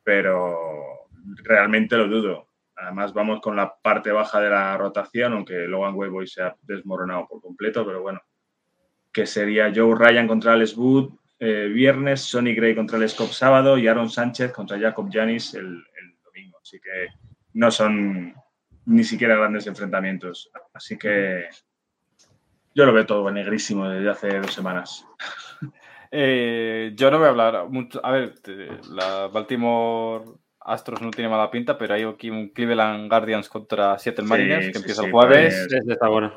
pero 0.03 1.07
realmente 1.43 1.95
lo 1.95 2.07
dudo. 2.07 2.47
Además, 2.75 3.13
vamos 3.13 3.39
con 3.41 3.55
la 3.55 3.75
parte 3.75 4.11
baja 4.11 4.39
de 4.39 4.49
la 4.49 4.77
rotación, 4.77 5.33
aunque 5.33 5.67
Logan 5.67 5.95
Wayboy 5.95 6.27
se 6.27 6.43
ha 6.43 6.55
desmoronado 6.61 7.27
por 7.27 7.41
completo, 7.41 7.85
pero 7.85 8.01
bueno. 8.01 8.21
Que 9.11 9.25
sería 9.25 9.71
Joe 9.73 9.95
Ryan 9.95 10.27
contra 10.27 10.53
Alex 10.53 10.75
Wood 10.75 11.13
eh, 11.39 11.67
viernes, 11.67 12.21
Sonny 12.21 12.55
Gray 12.55 12.73
contra 12.73 12.97
el 12.97 13.09
Scott 13.09 13.31
sábado 13.31 13.77
y 13.77 13.87
Aaron 13.87 14.09
Sánchez 14.09 14.53
contra 14.53 14.79
Jacob 14.79 15.09
Janis 15.11 15.53
el, 15.55 15.65
el 15.65 16.15
domingo. 16.23 16.57
Así 16.61 16.79
que 16.79 17.07
no 17.53 17.69
son 17.69 18.33
ni 18.85 19.03
siquiera 19.03 19.35
grandes 19.35 19.67
enfrentamientos. 19.67 20.49
Así 20.73 20.97
que 20.97 21.49
yo 22.73 22.85
lo 22.85 22.93
veo 22.93 23.05
todo 23.05 23.29
negrísimo 23.29 23.87
desde 23.89 24.09
hace 24.09 24.39
dos 24.39 24.53
semanas. 24.53 25.05
Eh, 26.15 26.93
yo 26.95 27.09
no 27.09 27.17
voy 27.17 27.25
a 27.25 27.29
hablar 27.31 27.69
mucho. 27.69 27.99
A 28.05 28.11
ver, 28.11 28.35
la 28.91 29.29
Baltimore 29.29 30.23
Astros 30.65 31.01
no 31.01 31.11
tiene 31.11 31.29
mala 31.29 31.51
pinta, 31.51 31.77
pero 31.77 31.93
hay 31.93 32.03
aquí 32.03 32.29
un 32.29 32.49
Cleveland 32.49 33.09
Guardians 33.09 33.49
contra 33.49 33.97
Seattle 33.99 34.25
Mariners 34.25 34.71
que 34.71 34.77
empieza 34.77 35.05
el 35.05 35.11
jueves. 35.11 35.67
está 35.87 36.07
bueno. 36.07 36.33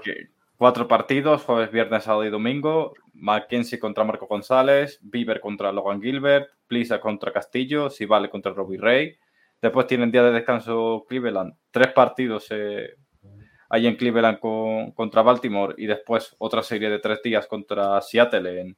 Cuatro 0.56 0.88
partidos, 0.88 1.42
jueves, 1.42 1.70
viernes, 1.70 2.04
sábado 2.04 2.24
y 2.24 2.30
domingo. 2.30 2.94
Mackenzie 3.12 3.78
contra 3.78 4.04
Marco 4.04 4.26
González, 4.26 4.98
Bieber 5.02 5.40
contra 5.40 5.72
Logan 5.72 6.00
Gilbert, 6.00 6.50
Plisa 6.66 7.00
contra 7.00 7.32
Castillo, 7.32 7.90
Sivale 7.90 8.30
contra 8.30 8.52
Robbie 8.52 8.78
Ray. 8.78 9.16
Después 9.60 9.86
tienen 9.86 10.10
día 10.10 10.22
de 10.22 10.32
descanso 10.32 11.04
Cleveland, 11.08 11.54
tres 11.70 11.92
partidos 11.92 12.46
eh, 12.50 12.94
ahí 13.68 13.86
en 13.86 13.96
Cleveland 13.96 14.38
contra 14.38 15.22
Baltimore 15.22 15.74
y 15.78 15.86
después 15.86 16.34
otra 16.38 16.62
serie 16.62 16.90
de 16.90 16.98
tres 16.98 17.22
días 17.22 17.46
contra 17.46 18.00
Seattle 18.00 18.60
en, 18.60 18.76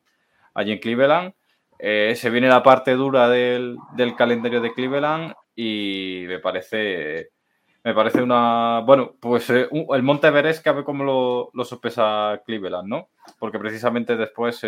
allí 0.55 0.73
en 0.73 0.79
Cleveland. 0.79 1.35
Eh, 1.79 2.15
se 2.17 2.31
viene 2.31 2.49
la 2.49 2.63
parte 2.63 2.93
dura 2.93 3.29
del, 3.29 3.79
calendario 4.17 4.61
de 4.61 4.73
Cleveland 4.73 5.35
y 5.55 6.25
me 6.27 6.39
parece 6.39 7.31
me 7.85 7.95
parece 7.95 8.21
una 8.21 8.81
bueno 8.85 9.15
pues 9.21 9.49
eh, 9.51 9.69
el 9.71 10.03
Monte 10.03 10.27
Everest 10.27 10.67
ver 10.67 10.85
cómo 10.85 11.05
lo, 11.05 11.51
lo 11.55 11.65
sopesa 11.65 12.43
Cleveland 12.45 12.89
no 12.89 13.09
porque 13.39 13.59
precisamente 13.59 14.17
después 14.17 14.61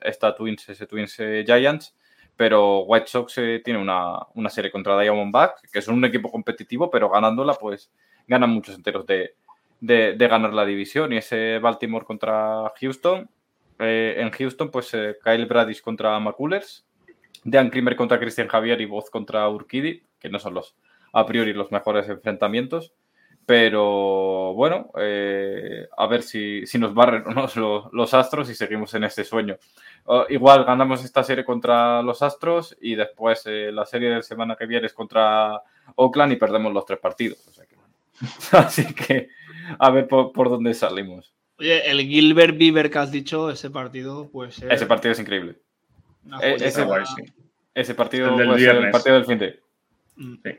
está 0.00 0.34
Twins 0.34 0.66
ese 0.70 0.86
Twins 0.86 1.16
Giants 1.44 1.94
pero 2.36 2.80
White 2.80 3.06
Sox 3.06 3.38
eh, 3.38 3.60
tiene 3.64 3.80
una, 3.80 4.18
una, 4.34 4.50
serie 4.50 4.70
contra 4.70 4.98
Diamondback, 4.98 5.70
que 5.70 5.82
son 5.82 5.96
un 5.96 6.04
equipo 6.04 6.30
competitivo, 6.30 6.90
pero 6.90 7.08
ganándola, 7.08 7.54
pues 7.54 7.90
ganan 8.26 8.50
muchos 8.50 8.74
enteros 8.74 9.06
de, 9.06 9.34
de, 9.80 10.28
ganar 10.28 10.52
la 10.52 10.64
división. 10.64 11.12
Y 11.12 11.18
ese 11.18 11.58
Baltimore 11.60 12.04
contra 12.04 12.72
Houston, 12.80 13.28
eh, 13.78 14.16
en 14.18 14.30
Houston, 14.30 14.70
pues 14.70 14.92
eh, 14.94 15.16
Kyle 15.22 15.46
Bradish 15.46 15.80
contra 15.80 16.18
McCullers, 16.18 16.84
Dan 17.44 17.70
Klimmer 17.70 17.96
contra 17.96 18.18
Christian 18.18 18.48
Javier 18.48 18.80
y 18.80 18.86
Voz 18.86 19.10
contra 19.10 19.48
Urquidi, 19.48 20.02
que 20.18 20.28
no 20.28 20.38
son 20.38 20.54
los 20.54 20.76
a 21.12 21.26
priori 21.26 21.52
los 21.52 21.70
mejores 21.70 22.08
enfrentamientos. 22.08 22.92
Pero 23.46 24.54
bueno, 24.54 24.90
eh, 24.98 25.86
a 25.96 26.06
ver 26.06 26.22
si, 26.22 26.66
si 26.66 26.78
nos 26.78 26.94
barren 26.94 27.24
los, 27.34 27.56
los, 27.92 28.14
astros 28.14 28.48
y 28.48 28.54
seguimos 28.54 28.94
en 28.94 29.04
este 29.04 29.24
sueño. 29.24 29.58
igual 30.30 30.64
ganamos 30.64 31.04
esta 31.04 31.22
serie 31.22 31.44
contra 31.44 32.00
los 32.02 32.22
astros 32.22 32.76
y 32.80 32.94
después 32.94 33.42
eh, 33.46 33.70
la 33.70 33.84
serie 33.84 34.10
de 34.10 34.22
semana 34.22 34.56
que 34.56 34.66
viene 34.66 34.86
es 34.86 34.94
contra 34.94 35.62
Oakland 35.96 36.32
y 36.32 36.36
perdemos 36.36 36.72
los 36.72 36.86
tres 36.86 36.98
partidos. 36.98 37.38
así 38.52 38.94
que 38.94 39.28
a 39.78 39.90
ver 39.90 40.08
por, 40.08 40.48
dónde 40.48 40.72
salimos. 40.72 41.33
Oye, 41.58 41.90
el 41.90 42.00
Gilbert 42.00 42.56
Bieber 42.56 42.90
que 42.90 42.98
has 42.98 43.10
dicho, 43.10 43.50
ese 43.50 43.70
partido, 43.70 44.28
pues. 44.30 44.62
Ese 44.62 44.86
partido 44.86 45.12
es 45.12 45.20
increíble. 45.20 45.56
E, 46.40 46.54
ese, 46.54 46.86
ese, 47.74 47.94
partido 47.94 48.40
el, 48.40 48.62
el 48.64 48.90
partido 48.90 49.16
del 49.16 49.26
fin 49.26 49.38
de. 49.38 49.60
Mm. 50.16 50.34
Sí 50.42 50.58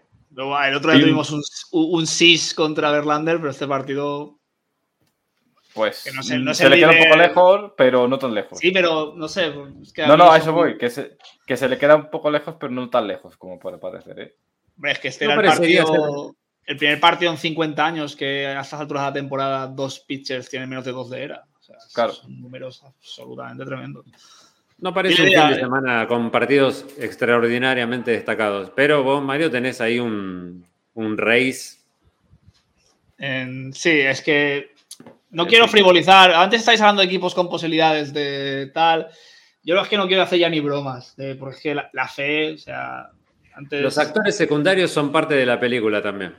el 0.68 0.76
otro 0.76 0.92
día 0.92 1.02
tuvimos 1.02 1.32
un, 1.32 1.42
un 1.72 2.08
SIS 2.08 2.54
contra 2.54 2.92
Verlander, 2.92 3.38
pero 3.38 3.50
este 3.50 3.68
partido. 3.68 4.38
Pues 5.74 6.10
no 6.16 6.24
sé, 6.24 6.40
no 6.40 6.54
se 6.54 6.70
le 6.70 6.78
queda 6.78 6.92
un 6.92 7.00
poco 7.00 7.18
lejos, 7.18 7.72
pero 7.76 8.08
no 8.08 8.18
tan 8.18 8.34
lejos. 8.34 8.60
Sí, 8.60 8.72
pero 8.72 9.14
no 9.16 9.28
sé. 9.28 9.54
no, 10.08 10.18
no, 10.18 10.32
a 10.32 10.38
eso 10.38 10.54
voy, 10.54 10.78
que 10.78 10.90
se, 10.90 11.18
que 11.46 11.58
se 11.58 11.68
le 11.68 11.78
queda 11.78 11.96
un 11.96 12.10
poco 12.10 12.32
lejos, 12.32 12.56
pero 12.60 12.72
no 12.72 12.90
tan 12.90 13.08
lejos 13.08 13.36
como 13.38 13.60
puede 13.60 13.78
parecer. 13.78 14.20
¿eh? 14.20 14.36
es 14.84 15.00
que 15.00 15.10
este 15.10 15.26
era 15.26 15.36
el 15.36 15.42
partido. 15.42 16.36
El 16.66 16.78
primer 16.78 17.00
partido 17.00 17.32
en 17.32 17.38
50 17.38 17.86
años 17.86 18.16
que 18.16 18.48
a 18.48 18.62
estas 18.62 18.80
alturas 18.80 19.04
de 19.04 19.10
la 19.10 19.14
temporada 19.14 19.68
dos 19.68 20.00
pitchers 20.00 20.50
tienen 20.50 20.68
menos 20.68 20.86
de 20.86 20.92
dos 20.92 21.10
de 21.10 21.24
era. 21.24 21.46
O 21.60 21.64
sea, 21.64 21.76
claro. 21.94 22.14
Son 22.14 22.42
números 22.42 22.84
absolutamente 22.84 23.66
tremendos. 23.66 24.06
No 24.78 24.94
parece 24.94 25.22
un 25.22 25.30
fin 25.30 25.50
de 25.50 25.56
semana 25.56 26.08
con 26.08 26.32
partidos 26.32 26.86
extraordinariamente 26.98 28.12
destacados, 28.12 28.72
pero 28.76 29.04
vos, 29.04 29.24
Mario, 29.24 29.50
tenés 29.50 29.80
ahí 29.80 30.00
un, 30.00 30.66
un 30.96 31.18
race. 31.18 31.78
sí, 33.72 33.90
es 33.90 34.22
que 34.22 34.74
no 35.30 35.48
quiero 35.48 35.68
frivolizar. 35.68 36.32
Antes 36.32 36.62
estáis 36.62 36.82
hablando 36.82 37.02
de 37.02 37.08
equipos 37.08 37.34
con 37.34 37.50
posibilidades 37.50 38.14
de 38.14 38.70
tal. 38.74 39.08
Yo 39.64 39.80
es 39.80 39.88
que 39.88 39.98
no 39.98 40.08
quiero 40.08 40.24
hacer 40.24 40.40
ya 40.40 40.50
ni 40.50 40.60
bromas, 40.60 41.16
porque 41.40 41.74
la, 41.74 41.90
la 41.94 42.08
fe, 42.08 42.54
o 42.54 42.58
sea, 42.58 43.10
antes... 43.56 43.82
Los 43.82 43.98
actores 43.98 44.36
secundarios 44.36 44.92
son 44.92 45.12
parte 45.12 45.34
de 45.34 45.46
la 45.46 45.60
película 45.60 46.02
también. 46.02 46.36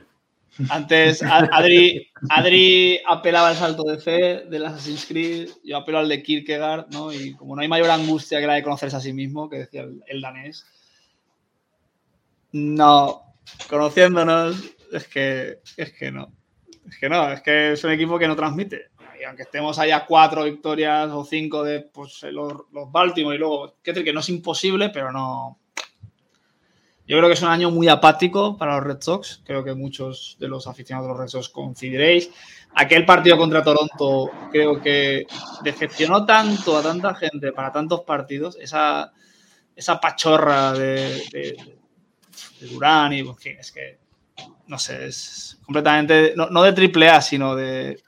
Antes 0.69 1.21
Adri, 1.23 2.99
apelaba 3.07 3.49
al 3.49 3.55
salto 3.55 3.83
de 3.83 3.97
fe 3.99 4.45
del 4.49 4.65
Assassin's 4.65 5.05
Creed, 5.05 5.49
yo 5.63 5.77
apelo 5.77 5.99
al 5.99 6.09
de 6.09 6.23
Kierkegaard, 6.23 6.87
¿no? 6.91 7.13
Y 7.13 7.35
como 7.35 7.55
no 7.55 7.61
hay 7.61 7.67
mayor 7.67 7.89
angustia 7.89 8.39
que 8.39 8.47
la 8.47 8.55
de 8.55 8.63
conocerse 8.63 8.97
a 8.97 9.01
sí 9.01 9.13
mismo, 9.13 9.49
que 9.49 9.59
decía 9.59 9.85
el, 10.07 10.21
danés, 10.21 10.65
no, 12.53 13.35
conociéndonos, 13.69 14.63
es 14.91 15.07
que, 15.07 15.59
es 15.75 15.93
que 15.93 16.11
no. 16.11 16.31
Es 16.87 16.97
que 16.97 17.09
no, 17.09 17.31
es 17.31 17.41
que 17.41 17.73
es 17.73 17.83
un 17.83 17.91
equipo 17.91 18.17
que 18.17 18.27
no 18.27 18.35
transmite. 18.35 18.89
Y 19.19 19.23
aunque 19.23 19.43
estemos 19.43 19.77
allá 19.77 20.05
cuatro 20.05 20.43
victorias 20.43 21.09
o 21.11 21.23
cinco 21.23 21.63
de 21.63 21.81
pues, 21.81 22.23
los, 22.23 22.53
los 22.71 22.91
Baltimore 22.91 23.35
y 23.35 23.39
luego, 23.39 23.75
decir 23.83 24.03
que 24.03 24.13
no 24.13 24.21
es 24.21 24.29
imposible, 24.29 24.89
pero 24.89 25.11
no, 25.11 25.59
yo 27.07 27.17
creo 27.17 27.29
que 27.29 27.35
es 27.35 27.41
un 27.41 27.47
año 27.47 27.71
muy 27.71 27.87
apático 27.87 28.57
para 28.57 28.75
los 28.75 28.83
Red 28.83 29.01
Sox. 29.01 29.41
Creo 29.45 29.63
que 29.63 29.73
muchos 29.73 30.35
de 30.41 30.49
los 30.49 30.67
aficionados 30.67 31.07
de 31.07 31.13
los 31.13 31.19
Red 31.21 31.29
Sox 31.29 31.49
coincidiréis. 31.49 32.29
Aquel 32.75 33.05
partido 33.05 33.37
contra 33.37 33.63
Toronto 33.63 34.29
creo 34.51 34.81
que 34.81 35.25
decepcionó 35.63 36.25
tanto 36.25 36.77
a 36.77 36.83
tanta 36.83 37.15
gente 37.15 37.53
para 37.53 37.71
tantos 37.71 38.01
partidos. 38.01 38.57
Esa, 38.59 39.13
esa 39.73 40.01
pachorra 40.01 40.73
de, 40.73 41.23
de, 41.31 41.77
Durán 42.69 43.13
y, 43.13 43.23
fin, 43.35 43.55
es 43.57 43.71
que, 43.71 43.99
no 44.67 44.77
sé, 44.77 45.07
es 45.07 45.59
completamente, 45.63 46.33
no, 46.35 46.61
de 46.61 46.73
triple 46.73 47.07
A, 47.09 47.21
sino 47.21 47.55
de 47.55 48.01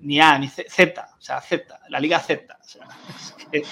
ni 0.00 0.18
A, 0.18 0.38
ni 0.38 0.48
Z, 0.48 1.10
o 1.18 1.20
sea, 1.20 1.42
Z, 1.42 1.78
la 1.90 2.00
Liga 2.00 2.18
Z. 2.20 2.58
O 2.58 2.64
sea, 2.66 2.88
es 3.16 3.34
que, 3.50 3.62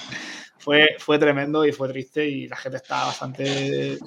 fue, 0.63 0.95
fue 0.97 1.19
tremendo 1.19 1.65
y 1.65 1.73
fue 1.73 1.89
triste 1.89 2.25
y 2.25 2.47
la 2.47 2.55
gente 2.55 2.77
está 2.77 3.03
bastante 3.05 3.97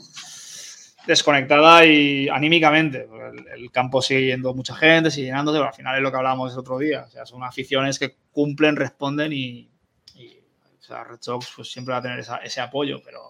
desconectada 1.06 1.84
y 1.84 2.30
anímicamente. 2.30 3.06
El, 3.54 3.70
campo 3.70 4.00
sigue 4.00 4.26
yendo 4.26 4.54
mucha 4.54 4.74
gente, 4.74 5.10
sigue 5.10 5.26
llenándose, 5.26 5.58
pero 5.58 5.68
al 5.68 5.74
final 5.74 5.96
es 5.96 6.02
lo 6.02 6.10
que 6.10 6.16
hablábamos 6.16 6.54
el 6.54 6.58
otro 6.58 6.78
día. 6.78 7.04
O 7.06 7.10
sea, 7.10 7.26
son 7.26 7.44
aficiones 7.44 7.98
que 7.98 8.16
cumplen, 8.32 8.76
responden 8.76 9.34
y, 9.34 9.70
o 10.16 10.82
sea, 10.82 11.04
Red 11.04 11.18
Sox 11.20 11.52
pues, 11.54 11.70
siempre 11.70 11.92
va 11.92 11.98
a 11.98 12.02
tener 12.02 12.24
ese 12.42 12.60
apoyo, 12.62 13.02
pero 13.04 13.20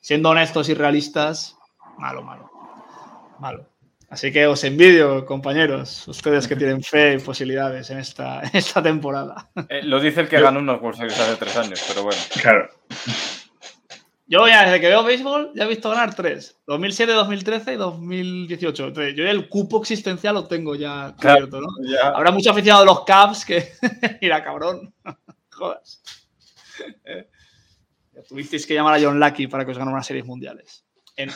siendo 0.00 0.30
honestos 0.30 0.70
y 0.70 0.74
realistas, 0.74 1.54
malo, 1.98 2.22
malo, 2.22 2.50
malo. 3.38 3.68
Así 4.10 4.32
que 4.32 4.46
os 4.46 4.64
envidio, 4.64 5.26
compañeros, 5.26 6.08
ustedes 6.08 6.48
que 6.48 6.56
tienen 6.56 6.82
fe 6.82 7.14
y 7.14 7.18
posibilidades 7.18 7.90
en 7.90 7.98
esta, 7.98 8.40
esta 8.54 8.82
temporada. 8.82 9.50
Eh, 9.68 9.82
lo 9.82 10.00
dice 10.00 10.22
el 10.22 10.28
que 10.28 10.40
ganó 10.40 10.60
unos 10.60 10.80
World 10.80 10.98
Series 10.98 11.20
hace 11.20 11.36
tres 11.36 11.56
años, 11.56 11.84
pero 11.86 12.04
bueno. 12.04 12.20
Claro. 12.40 12.70
Yo 14.26 14.46
ya 14.46 14.64
desde 14.64 14.80
que 14.80 14.88
veo 14.88 15.04
béisbol 15.04 15.52
ya 15.54 15.64
he 15.64 15.68
visto 15.68 15.90
ganar 15.90 16.14
tres. 16.14 16.58
2007, 16.66 17.12
2013 17.12 17.72
y 17.74 17.76
2018. 17.76 18.92
Yo 18.92 19.24
ya 19.24 19.30
el 19.30 19.48
cupo 19.48 19.80
existencial 19.80 20.34
lo 20.34 20.46
tengo 20.46 20.74
ya 20.74 21.14
cubierto, 21.16 21.60
¿no? 21.60 21.68
Habrá 22.02 22.30
mucho 22.30 22.50
aficionado 22.50 22.84
de 22.84 22.86
los 22.86 23.04
Cavs 23.04 23.44
que... 23.44 23.72
Mira, 24.22 24.42
cabrón. 24.42 24.92
Jodas. 25.50 26.02
Eh, 27.04 27.28
tuvisteis 28.28 28.66
que 28.66 28.74
llamar 28.74 28.94
a 28.94 29.02
John 29.02 29.18
Lucky 29.18 29.48
para 29.48 29.64
que 29.64 29.72
os 29.72 29.78
ganara 29.78 29.94
unas 29.94 30.06
series 30.06 30.26
mundiales 30.26 30.87
en, 31.18 31.30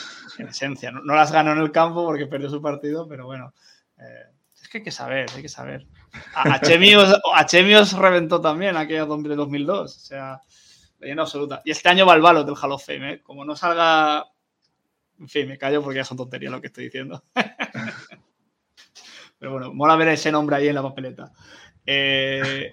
esencia. 0.49 0.93
No, 0.93 1.15
las 1.15 1.33
ganó 1.33 1.53
en 1.53 1.59
el 1.59 1.73
campo 1.73 2.05
porque 2.05 2.27
perdió 2.27 2.49
su 2.49 2.63
partido, 2.63 3.09
pero 3.09 3.27
bueno. 3.27 3.53
Eh, 3.99 4.27
es 4.61 4.69
que 4.69 4.79
hay 4.79 4.85
que 4.85 4.93
saber, 4.93 5.27
hay 5.35 5.43
que 5.43 5.49
saber. 5.49 5.87
A, 6.35 6.61
Chemios, 6.61 7.93
reventó 7.93 8.41
también 8.41 8.77
aquella 8.77 9.07
de 9.07 9.37
2002. 9.37 9.97
O 9.97 10.01
sea, 10.01 10.41
leyenda 11.01 11.25
absoluta. 11.25 11.61
Y 11.65 11.73
este 11.73 11.89
año 11.89 12.07
va 12.07 12.15
el 12.15 12.23
balo 12.23 12.45
del 12.45 12.55
Hall 12.55 12.73
of 12.73 12.85
Fame. 12.85 13.15
¿eh? 13.15 13.21
Como 13.23 13.45
no 13.45 13.57
salga. 13.57 14.27
En 15.19 15.29
fin, 15.29 15.49
me 15.49 15.59
callo 15.59 15.83
porque 15.83 15.99
ya 15.99 16.05
son 16.05 16.17
tonterías 16.17 16.53
lo 16.53 16.61
que 16.61 16.69
estoy 16.69 16.85
diciendo. 16.85 17.25
Pero 19.39 19.53
bueno, 19.53 19.75
mola 19.75 19.97
ver 19.97 20.09
ese 20.09 20.31
nombre 20.31 20.57
ahí 20.57 20.69
en 20.69 20.77
la 20.77 20.83
papeleta. 20.83 21.33
Eh, 21.85 22.73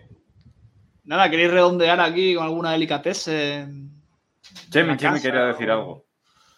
nada, 1.04 1.30
¿queréis 1.30 1.50
redondear 1.50 2.00
aquí 2.00 2.36
con 2.36 2.46
alguna 2.46 2.72
delicatese? 2.72 3.68
Chemi, 4.70 4.98
Chemi 4.98 5.20
quería 5.20 5.46
decir 5.46 5.72
algo. 5.72 6.09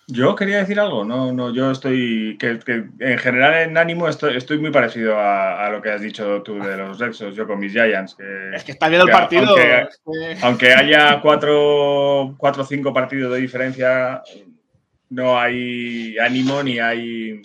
Yo 0.07 0.35
quería 0.35 0.57
decir 0.57 0.79
algo, 0.79 1.05
no, 1.05 1.31
no, 1.31 1.53
yo 1.53 1.71
estoy, 1.71 2.37
que, 2.37 2.59
en 2.99 3.17
general 3.17 3.69
en 3.69 3.77
ánimo 3.77 4.07
estoy, 4.09 4.35
estoy 4.35 4.57
muy 4.57 4.71
parecido 4.71 5.17
a, 5.17 5.69
lo 5.69 5.81
que 5.81 5.91
has 5.91 6.01
dicho 6.01 6.41
tú 6.41 6.59
de 6.59 6.75
los 6.75 6.99
Rexos, 6.99 7.35
yo 7.35 7.47
con 7.47 7.59
mis 7.59 7.71
Giants. 7.71 8.17
es 8.53 8.63
que 8.63 8.73
está 8.73 8.89
viendo 8.89 9.05
el 9.05 9.11
partido. 9.11 9.55
Aunque, 10.41 10.73
haya 10.73 11.21
cuatro 11.21 12.35
o 12.37 12.65
cinco 12.67 12.93
partidos 12.93 13.33
de 13.33 13.39
diferencia, 13.39 14.21
no 15.09 15.39
hay 15.39 16.17
ánimo 16.17 16.61
ni 16.63 16.79
hay... 16.79 17.41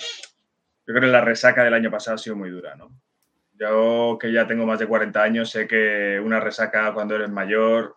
Yo 0.87 0.95
creo 0.95 1.01
que 1.03 1.07
la 1.09 1.21
resaca 1.21 1.63
del 1.63 1.75
año 1.75 1.91
pasado 1.91 2.15
ha 2.15 2.19
sido 2.19 2.37
muy 2.37 2.51
dura, 2.51 2.75
¿no? 2.77 2.91
Yo 3.59 4.19
que 4.21 4.33
ya 4.33 4.47
tengo 4.47 4.67
más 4.67 4.79
de 4.79 4.87
40 4.87 5.23
años, 5.23 5.51
sé 5.51 5.67
que 5.67 6.21
una 6.23 6.41
resaca 6.41 6.93
cuando 6.93 7.17
eres 7.17 7.31
mayor 7.31 7.97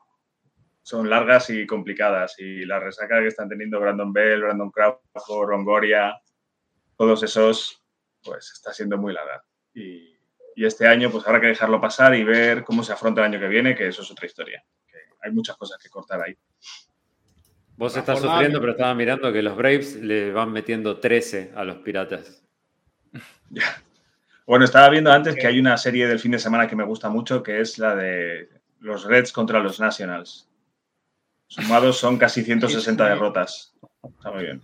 son 0.89 1.07
largas 1.07 1.51
y 1.51 1.67
complicadas. 1.67 2.39
Y 2.39 2.65
la 2.65 2.79
resaca 2.79 3.21
que 3.21 3.27
están 3.27 3.47
teniendo 3.47 3.79
Brandon 3.79 4.11
Bell, 4.11 4.41
Brandon 4.41 4.71
Crawford, 4.71 5.47
Rongoria, 5.47 6.19
todos 6.97 7.21
esos, 7.21 7.83
pues 8.23 8.51
está 8.51 8.73
siendo 8.73 8.97
muy 8.97 9.13
larga. 9.13 9.43
Y, 9.73 10.17
este 10.55 10.87
año, 10.87 11.09
pues 11.09 11.25
habrá 11.25 11.39
que 11.39 11.47
dejarlo 11.47 11.79
pasar 11.79 12.13
y 12.15 12.23
ver 12.25 12.65
cómo 12.65 12.83
se 12.83 12.91
afronta 12.91 13.21
el 13.21 13.27
año 13.31 13.39
que 13.39 13.47
viene, 13.47 13.75
que 13.75 13.87
eso 13.87 14.01
es 14.01 14.11
otra 14.11 14.25
historia. 14.25 14.61
hay 15.21 15.31
muchas 15.31 15.55
cosas 15.55 15.77
que 15.81 15.89
cortar 15.89 16.21
ahí. 16.21 16.35
Vos 17.77 17.95
estás 17.95 18.19
sufriendo, 18.19 18.59
pero 18.59 18.73
estaba 18.73 18.93
mirando 18.93 19.31
que 19.31 19.41
los 19.41 19.55
Braves 19.55 19.95
le 19.95 20.33
van 20.33 20.51
metiendo 20.51 20.99
13 20.99 21.53
a 21.55 21.63
los 21.63 21.77
Piratas. 21.77 22.43
Bueno, 24.45 24.65
estaba 24.65 24.89
viendo 24.89 25.11
antes 25.11 25.35
que 25.35 25.45
hay 25.45 25.59
una 25.59 25.77
serie 25.77 26.07
del 26.07 26.17
fin 26.17 26.31
de 26.31 26.39
semana 26.39 26.67
que 26.67 26.75
me 26.75 26.83
gusta 26.83 27.07
mucho, 27.07 27.43
que 27.43 27.61
es 27.61 27.77
la 27.77 27.95
de 27.95 28.49
los 28.79 29.03
Reds 29.03 29.31
contra 29.31 29.59
los 29.59 29.79
Nationals. 29.79 30.48
Sumados 31.49 31.97
son 31.97 32.17
casi 32.17 32.43
160 32.43 33.09
derrotas. 33.09 33.73
Está 34.03 34.31
muy 34.31 34.43
bien. 34.43 34.61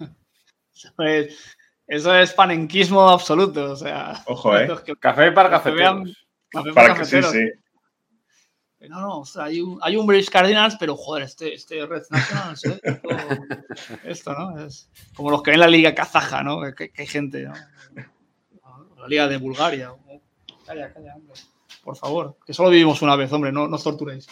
Eso 1.88 2.16
es 2.16 2.34
panenquismo 2.34 3.10
absoluto. 3.10 3.72
O 3.72 3.76
sea, 3.76 4.24
Ojo, 4.28 4.58
¿eh? 4.58 4.70
Café 5.00 5.32
para 5.32 5.50
cafeteros. 5.50 6.28
para 6.74 6.94
que, 6.94 7.06
sí, 7.06 7.22
sí. 7.24 7.50
No, 8.88 9.02
no, 9.02 9.20
o 9.22 9.26
sea, 9.26 9.46
hay 9.46 9.62
un, 9.62 9.80
hay 9.82 9.98
un 9.98 10.06
British 10.06 10.30
Cardinals, 10.30 10.76
pero 10.80 10.96
joder, 10.96 11.24
este, 11.24 11.56
este 11.56 11.84
Red 11.88 12.04
Nationals, 12.12 12.66
¿eh? 12.66 12.80
esto, 12.84 13.10
esto, 14.04 14.34
¿no? 14.34 14.64
Es 14.64 14.92
como 15.16 15.32
los 15.32 15.42
que 15.42 15.52
ven 15.52 15.60
la 15.60 15.68
liga 15.68 15.96
kazaja, 15.96 16.44
¿no? 16.44 16.62
Que, 16.76 16.92
que 16.92 17.02
hay 17.02 17.08
gente, 17.08 17.46
¿no? 17.46 17.54
La 18.98 19.08
liga 19.08 19.28
de 19.28 19.38
Bulgaria. 19.38 19.92
Calla, 20.68 20.94
calla, 20.94 21.16
hombre. 21.16 21.34
Por 21.84 21.96
favor, 21.96 22.38
que 22.46 22.54
solo 22.54 22.70
vivimos 22.70 23.02
una 23.02 23.16
vez, 23.16 23.32
hombre, 23.32 23.52
no, 23.52 23.68
no 23.68 23.76
os 23.76 23.84
torturéis. 23.84 24.28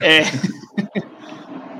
Eh, 0.00 0.24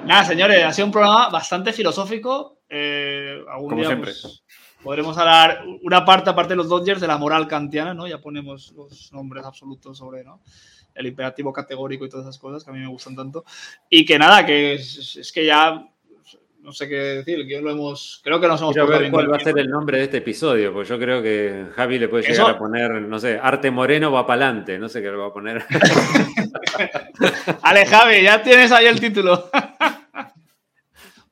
nada, 0.06 0.24
señores, 0.24 0.62
ha 0.64 0.72
sido 0.72 0.86
un 0.86 0.92
programa 0.92 1.28
bastante 1.28 1.72
filosófico. 1.72 2.58
Eh, 2.68 3.38
algún 3.48 3.70
Como 3.70 3.80
día, 3.80 3.88
siempre. 3.90 4.12
pues, 4.12 4.42
podremos 4.82 5.16
hablar 5.18 5.64
una 5.82 6.04
parte, 6.04 6.30
aparte 6.30 6.52
de 6.52 6.56
los 6.56 6.68
Dodgers, 6.68 7.00
de 7.00 7.06
la 7.06 7.18
moral 7.18 7.46
kantiana, 7.46 7.94
¿no? 7.94 8.06
Ya 8.06 8.18
ponemos 8.20 8.72
los 8.76 9.12
nombres 9.12 9.44
absolutos 9.44 9.98
sobre, 9.98 10.24
¿no? 10.24 10.40
El 10.94 11.06
imperativo 11.06 11.52
categórico 11.52 12.04
y 12.04 12.08
todas 12.08 12.26
esas 12.26 12.38
cosas 12.38 12.62
que 12.64 12.70
a 12.70 12.74
mí 12.74 12.80
me 12.80 12.88
gustan 12.88 13.16
tanto. 13.16 13.44
Y 13.90 14.04
que 14.04 14.18
nada, 14.18 14.44
que 14.46 14.74
es, 14.74 15.16
es 15.16 15.32
que 15.32 15.44
ya 15.46 15.84
no 16.60 16.72
sé 16.72 16.88
qué 16.88 16.94
decir, 16.94 17.46
que 17.46 17.60
lo 17.60 17.70
hemos, 17.70 18.22
creo 18.24 18.40
que 18.40 18.48
nos 18.48 18.58
hemos 18.58 18.72
Quiero 18.72 18.88
ver 18.88 19.10
cuál 19.10 19.30
va 19.30 19.36
a 19.36 19.40
ser 19.40 19.58
el 19.58 19.68
nombre 19.68 19.98
de 19.98 20.04
este 20.04 20.16
episodio, 20.18 20.72
porque 20.72 20.88
yo 20.88 20.98
creo 20.98 21.22
que 21.22 21.66
Javi 21.76 21.98
le 21.98 22.08
puede 22.08 22.22
Eso- 22.24 22.32
llegar 22.32 22.54
a 22.54 22.58
poner, 22.58 23.02
no 23.02 23.18
sé, 23.18 23.38
Arte 23.42 23.70
Moreno 23.70 24.10
va 24.10 24.26
para 24.26 24.46
adelante, 24.46 24.78
no 24.78 24.88
sé 24.88 25.02
qué 25.02 25.10
le 25.10 25.16
va 25.16 25.26
a 25.26 25.32
poner. 25.32 25.62
Ale, 27.62 27.84
Javi, 27.84 28.22
ya 28.22 28.42
tienes 28.42 28.72
ahí 28.72 28.86
el 28.86 28.98
título. 28.98 29.50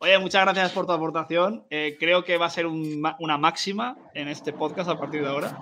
Oye, 0.02 0.18
muchas 0.18 0.42
gracias 0.44 0.72
por 0.72 0.84
tu 0.84 0.90
aportación. 0.92 1.64
Eh, 1.70 1.96
creo 1.98 2.24
que 2.24 2.36
va 2.36 2.46
a 2.46 2.50
ser 2.50 2.66
un 2.66 3.00
una 3.20 3.38
máxima 3.38 3.96
en 4.14 4.26
este 4.26 4.52
podcast 4.52 4.90
a 4.90 4.98
partir 4.98 5.22
de 5.22 5.28
ahora. 5.28 5.56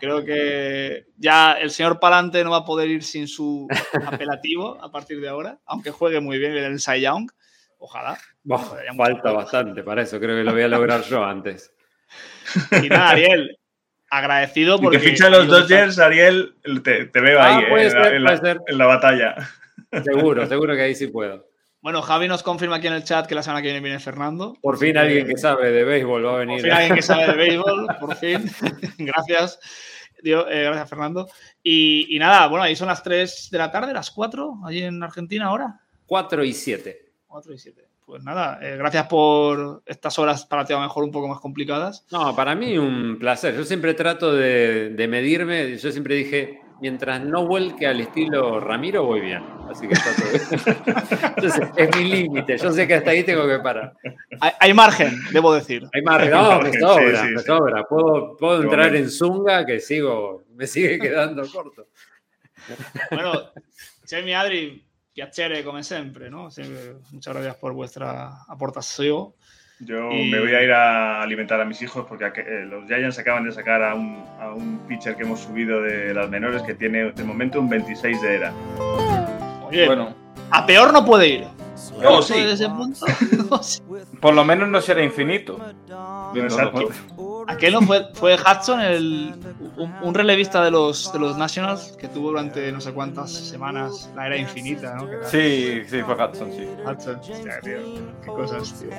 Creo 0.00 0.24
que 0.24 1.06
ya 1.16 1.52
el 1.52 1.70
señor 1.70 2.00
Palante 2.00 2.42
no 2.42 2.50
va 2.50 2.58
a 2.58 2.64
poder 2.64 2.88
ir 2.88 3.04
sin 3.04 3.28
su 3.28 3.68
apelativo 4.06 4.82
a 4.82 4.90
partir 4.90 5.20
de 5.20 5.28
ahora, 5.28 5.58
aunque 5.64 5.92
juegue 5.92 6.20
muy 6.20 6.38
bien 6.38 6.56
el 6.56 6.80
Cy 6.80 7.02
Young. 7.02 7.30
Ojalá. 7.78 8.18
Falta 8.96 9.30
bastante 9.30 9.84
para 9.84 10.02
eso, 10.02 10.18
creo 10.18 10.36
que 10.36 10.42
lo 10.42 10.52
voy 10.52 10.62
a 10.62 10.68
lograr 10.68 11.02
yo 11.02 11.24
antes. 11.24 11.72
Y 12.82 12.88
nada, 12.88 13.10
Ariel, 13.10 13.58
agradecido 14.10 14.80
porque. 14.80 14.98
te 14.98 15.10
fichan 15.10 15.30
los 15.30 15.46
Dodgers, 15.46 16.00
Ariel, 16.00 16.56
te, 16.82 17.04
te 17.06 17.20
veo 17.20 17.38
Ah, 17.40 17.58
ahí, 17.58 17.62
eh, 17.64 17.66
puede 17.70 17.86
en, 17.86 17.92
la, 17.94 18.02
ser, 18.02 18.14
en 18.14 18.22
la- 18.24 18.30
puede 18.30 18.42
ser. 18.52 18.60
en 18.66 18.78
la 18.78 18.86
batalla. 18.86 19.34
Seguro, 20.02 20.46
seguro 20.46 20.74
que 20.74 20.82
ahí 20.82 20.94
sí 20.96 21.06
puedo. 21.06 21.46
Bueno, 21.80 22.02
Javi 22.02 22.26
nos 22.26 22.42
confirma 22.42 22.76
aquí 22.76 22.88
en 22.88 22.92
el 22.94 23.04
chat 23.04 23.26
que 23.26 23.34
la 23.36 23.42
semana 23.42 23.62
que 23.62 23.68
viene 23.68 23.80
viene 23.80 24.00
Fernando. 24.00 24.56
Por 24.60 24.78
fin 24.78 24.96
alguien 24.96 25.26
que 25.26 25.36
sabe 25.36 25.70
de 25.70 25.84
béisbol 25.84 26.24
va 26.26 26.30
a 26.30 26.32
Por 26.32 26.40
venir. 26.40 26.62
fin 26.62 26.72
alguien 26.72 26.94
que 26.96 27.02
sabe 27.02 27.26
de 27.28 27.32
béisbol, 27.36 27.86
por 28.00 28.16
fin. 28.16 28.50
gracias. 28.98 29.60
Dio- 30.22 30.48
eh, 30.48 30.64
gracias, 30.64 30.88
Fernando. 30.90 31.28
Y, 31.62 32.14
y 32.16 32.18
nada, 32.18 32.48
bueno, 32.48 32.64
ahí 32.64 32.74
son 32.74 32.88
las 32.88 33.02
3 33.04 33.48
de 33.52 33.58
la 33.58 33.70
tarde, 33.70 33.92
las 33.92 34.10
4, 34.10 34.60
allí 34.66 34.82
en 34.82 35.00
Argentina 35.02 35.46
ahora. 35.46 35.80
4 36.06 36.42
y 36.44 36.52
7. 36.52 37.12
4 37.28 37.52
y 37.54 37.58
7. 37.58 37.84
Pues 38.04 38.24
nada, 38.24 38.58
eh, 38.62 38.76
gracias 38.76 39.06
por 39.06 39.82
estas 39.86 40.18
horas 40.18 40.46
para 40.46 40.64
ti 40.64 40.72
a 40.72 40.76
lo 40.76 40.82
mejor 40.82 41.04
un 41.04 41.12
poco 41.12 41.28
más 41.28 41.38
complicadas. 41.40 42.04
No, 42.10 42.34
para 42.34 42.54
mí 42.56 42.76
un 42.78 43.18
placer. 43.20 43.54
Yo 43.54 43.64
siempre 43.64 43.94
trato 43.94 44.32
de, 44.32 44.90
de 44.90 45.06
medirme. 45.08 45.76
Yo 45.76 45.92
siempre 45.92 46.14
dije, 46.16 46.60
mientras 46.80 47.22
no 47.22 47.46
vuelque 47.46 47.86
al 47.86 48.00
estilo 48.00 48.60
Ramiro, 48.60 49.04
voy 49.04 49.20
bien. 49.20 49.42
Así 49.70 49.86
que 49.86 49.94
está 49.94 50.14
todo 50.14 50.30
bien. 50.30 51.24
Entonces, 51.36 51.68
es 51.76 51.96
mi 51.96 52.04
límite. 52.04 52.56
Yo 52.58 52.72
sé 52.72 52.86
que 52.86 52.94
hasta 52.94 53.10
ahí 53.10 53.22
tengo 53.24 53.46
que 53.46 53.58
parar. 53.58 53.94
Hay, 54.40 54.52
hay 54.60 54.74
margen, 54.74 55.12
debo 55.32 55.52
decir. 55.52 55.84
Hay 55.92 56.02
más. 56.02 56.28
No, 56.28 56.60
me 56.60 56.72
sobra, 56.72 57.22
sí, 57.22 57.32
me 57.32 57.40
sí. 57.40 57.46
sobra. 57.46 57.84
Puedo, 57.84 58.36
puedo 58.36 58.62
entrar 58.62 58.94
en 58.96 59.10
Zunga 59.10 59.66
que 59.66 59.80
sigo, 59.80 60.44
me 60.54 60.66
sigue 60.66 60.98
quedando 60.98 61.42
corto. 61.50 61.88
Bueno, 63.10 63.52
Chemi 64.04 64.34
Adri, 64.34 64.84
piacere 65.12 65.64
come 65.64 65.82
sempre, 65.82 66.30
¿no? 66.30 66.50
Siempre- 66.50 66.96
muchas 67.12 67.34
gracias 67.34 67.56
por 67.56 67.72
vuestra 67.72 68.42
aportación. 68.48 69.34
Yo 69.80 70.10
Y- 70.10 70.30
me 70.30 70.40
voy 70.40 70.54
a 70.54 70.62
ir 70.62 70.72
a 70.72 71.22
alimentar 71.22 71.60
a 71.60 71.64
mis 71.64 71.80
hijos 71.82 72.04
porque 72.08 72.26
eh, 72.36 72.66
los 72.68 72.86
Giants 72.86 73.18
acaban 73.18 73.44
de 73.44 73.52
sacar 73.52 73.82
a 73.82 73.94
un, 73.94 74.24
a 74.40 74.50
un 74.52 74.78
pitcher 74.88 75.14
que 75.16 75.22
hemos 75.22 75.40
subido 75.40 75.80
de 75.82 76.12
las 76.14 76.28
menores 76.28 76.62
que 76.62 76.74
tiene 76.74 77.12
de 77.12 77.24
momento 77.24 77.60
un 77.60 77.68
26 77.68 78.20
de 78.22 78.34
era. 78.34 78.52
Oye, 79.68 79.86
Bueno, 79.86 80.14
a 80.50 80.66
peor 80.66 80.92
no 80.92 81.04
puede 81.04 81.28
ir. 81.28 81.44
No, 82.02 82.22
sí. 82.22 82.34
Desde 82.34 82.52
ese 82.54 82.68
punto, 82.68 83.06
no 83.50 83.62
sé. 83.62 83.80
por 84.20 84.34
lo 84.34 84.44
menos 84.44 84.68
no 84.68 84.80
será 84.80 85.02
infinito. 85.02 85.58
Exacto. 86.34 86.88
Aquel 87.48 87.72
no 87.72 87.80
fue, 87.80 88.06
fue 88.12 88.34
Hudson, 88.36 88.78
el, 88.80 89.34
un, 89.78 89.94
un 90.02 90.14
relevista 90.14 90.62
de 90.62 90.70
los, 90.70 91.10
de 91.14 91.18
los 91.18 91.38
Nationals 91.38 91.96
que 91.98 92.06
tuvo 92.06 92.28
durante 92.28 92.70
no 92.70 92.80
sé 92.80 92.92
cuántas 92.92 93.32
semanas 93.32 94.10
la 94.14 94.26
era 94.26 94.36
infinita, 94.36 94.94
¿no? 94.96 95.08
Sí, 95.30 95.80
sí, 95.88 96.02
fue 96.02 96.14
Hudson, 96.14 96.52
sí. 96.52 96.68
Hudson. 96.84 97.18
Hostia, 97.20 97.60
tío, 97.62 97.78
qué 98.22 98.26
cosas, 98.26 98.74
tío. 98.78 98.90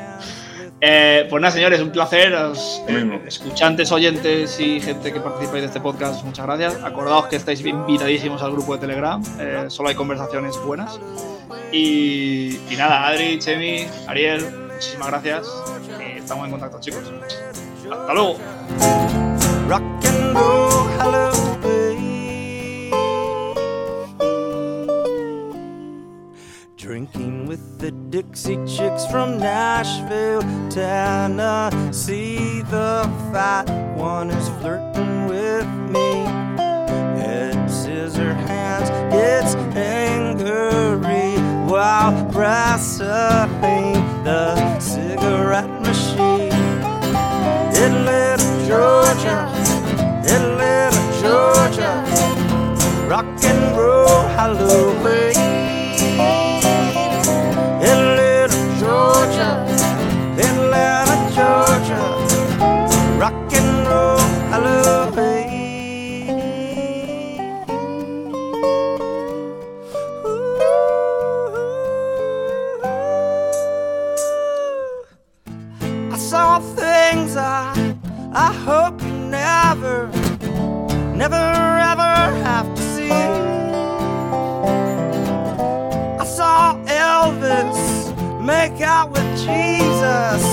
Eh, 0.82 1.28
pues 1.30 1.42
nada, 1.42 1.54
señores, 1.54 1.80
un 1.80 1.92
placer. 1.92 2.34
Os, 2.34 2.82
eh, 2.88 3.22
escuchantes, 3.28 3.92
oyentes 3.92 4.60
y 4.60 4.80
gente 4.82 5.14
que 5.14 5.20
participáis 5.20 5.62
de 5.62 5.68
este 5.68 5.80
podcast, 5.80 6.24
muchas 6.24 6.48
gracias. 6.48 6.84
Acordaos 6.84 7.28
que 7.28 7.36
estáis 7.36 7.62
invitadísimos 7.62 8.42
al 8.42 8.52
grupo 8.52 8.74
de 8.74 8.80
Telegram. 8.80 9.22
eh, 9.40 9.66
solo 9.68 9.90
hay 9.90 9.96
conversaciones 9.96 10.58
buenas. 10.66 11.00
Y, 11.72 12.56
y 12.68 12.76
nada, 12.78 13.08
Adri, 13.08 13.38
Chemi, 13.38 13.86
Ariel, 14.08 14.44
muchísimas 14.74 15.08
gracias. 15.10 15.48
Estamos 16.16 16.46
en 16.46 16.52
contacto, 16.52 16.80
chicos. 16.80 17.04
Hasta 17.90 18.14
luego. 18.14 18.40
Drinking 26.78 27.46
with 27.48 27.80
the 27.80 27.92
Dixie 27.92 28.58
Chicks 28.66 29.06
from 29.08 29.38
Nashville, 29.38 30.42
Tennessee. 30.70 32.62
The 32.64 33.10
fat 33.32 33.70
one 33.96 34.30
is 34.32 34.50
flirting 34.60 35.28
with 35.28 35.68
me. 35.92 36.26
Head 37.20 37.70
scissor 37.70 38.34
hands 38.34 38.90
gets 39.14 39.56
angry 39.76 41.38
while 41.70 42.14
wrestling 42.32 43.94
the 44.24 44.80
cigarette 44.80 45.79
Georgia, 48.70 49.50
little 50.60 51.22
Georgia, 51.24 52.06
rock 53.10 53.26
and 53.44 53.76
roll, 53.76 54.28
hallelujah. 54.38 55.69
I 78.42 78.54
hope 78.54 79.02
you 79.02 79.12
never, 79.12 80.08
never 81.14 81.36
ever 81.92 82.14
have 82.48 82.74
to 82.74 82.82
see. 82.82 83.12
I 86.22 86.24
saw 86.24 86.82
Elvis 86.86 87.82
make 88.42 88.80
out 88.80 89.12
with 89.12 89.28
Jesus. 89.38 90.49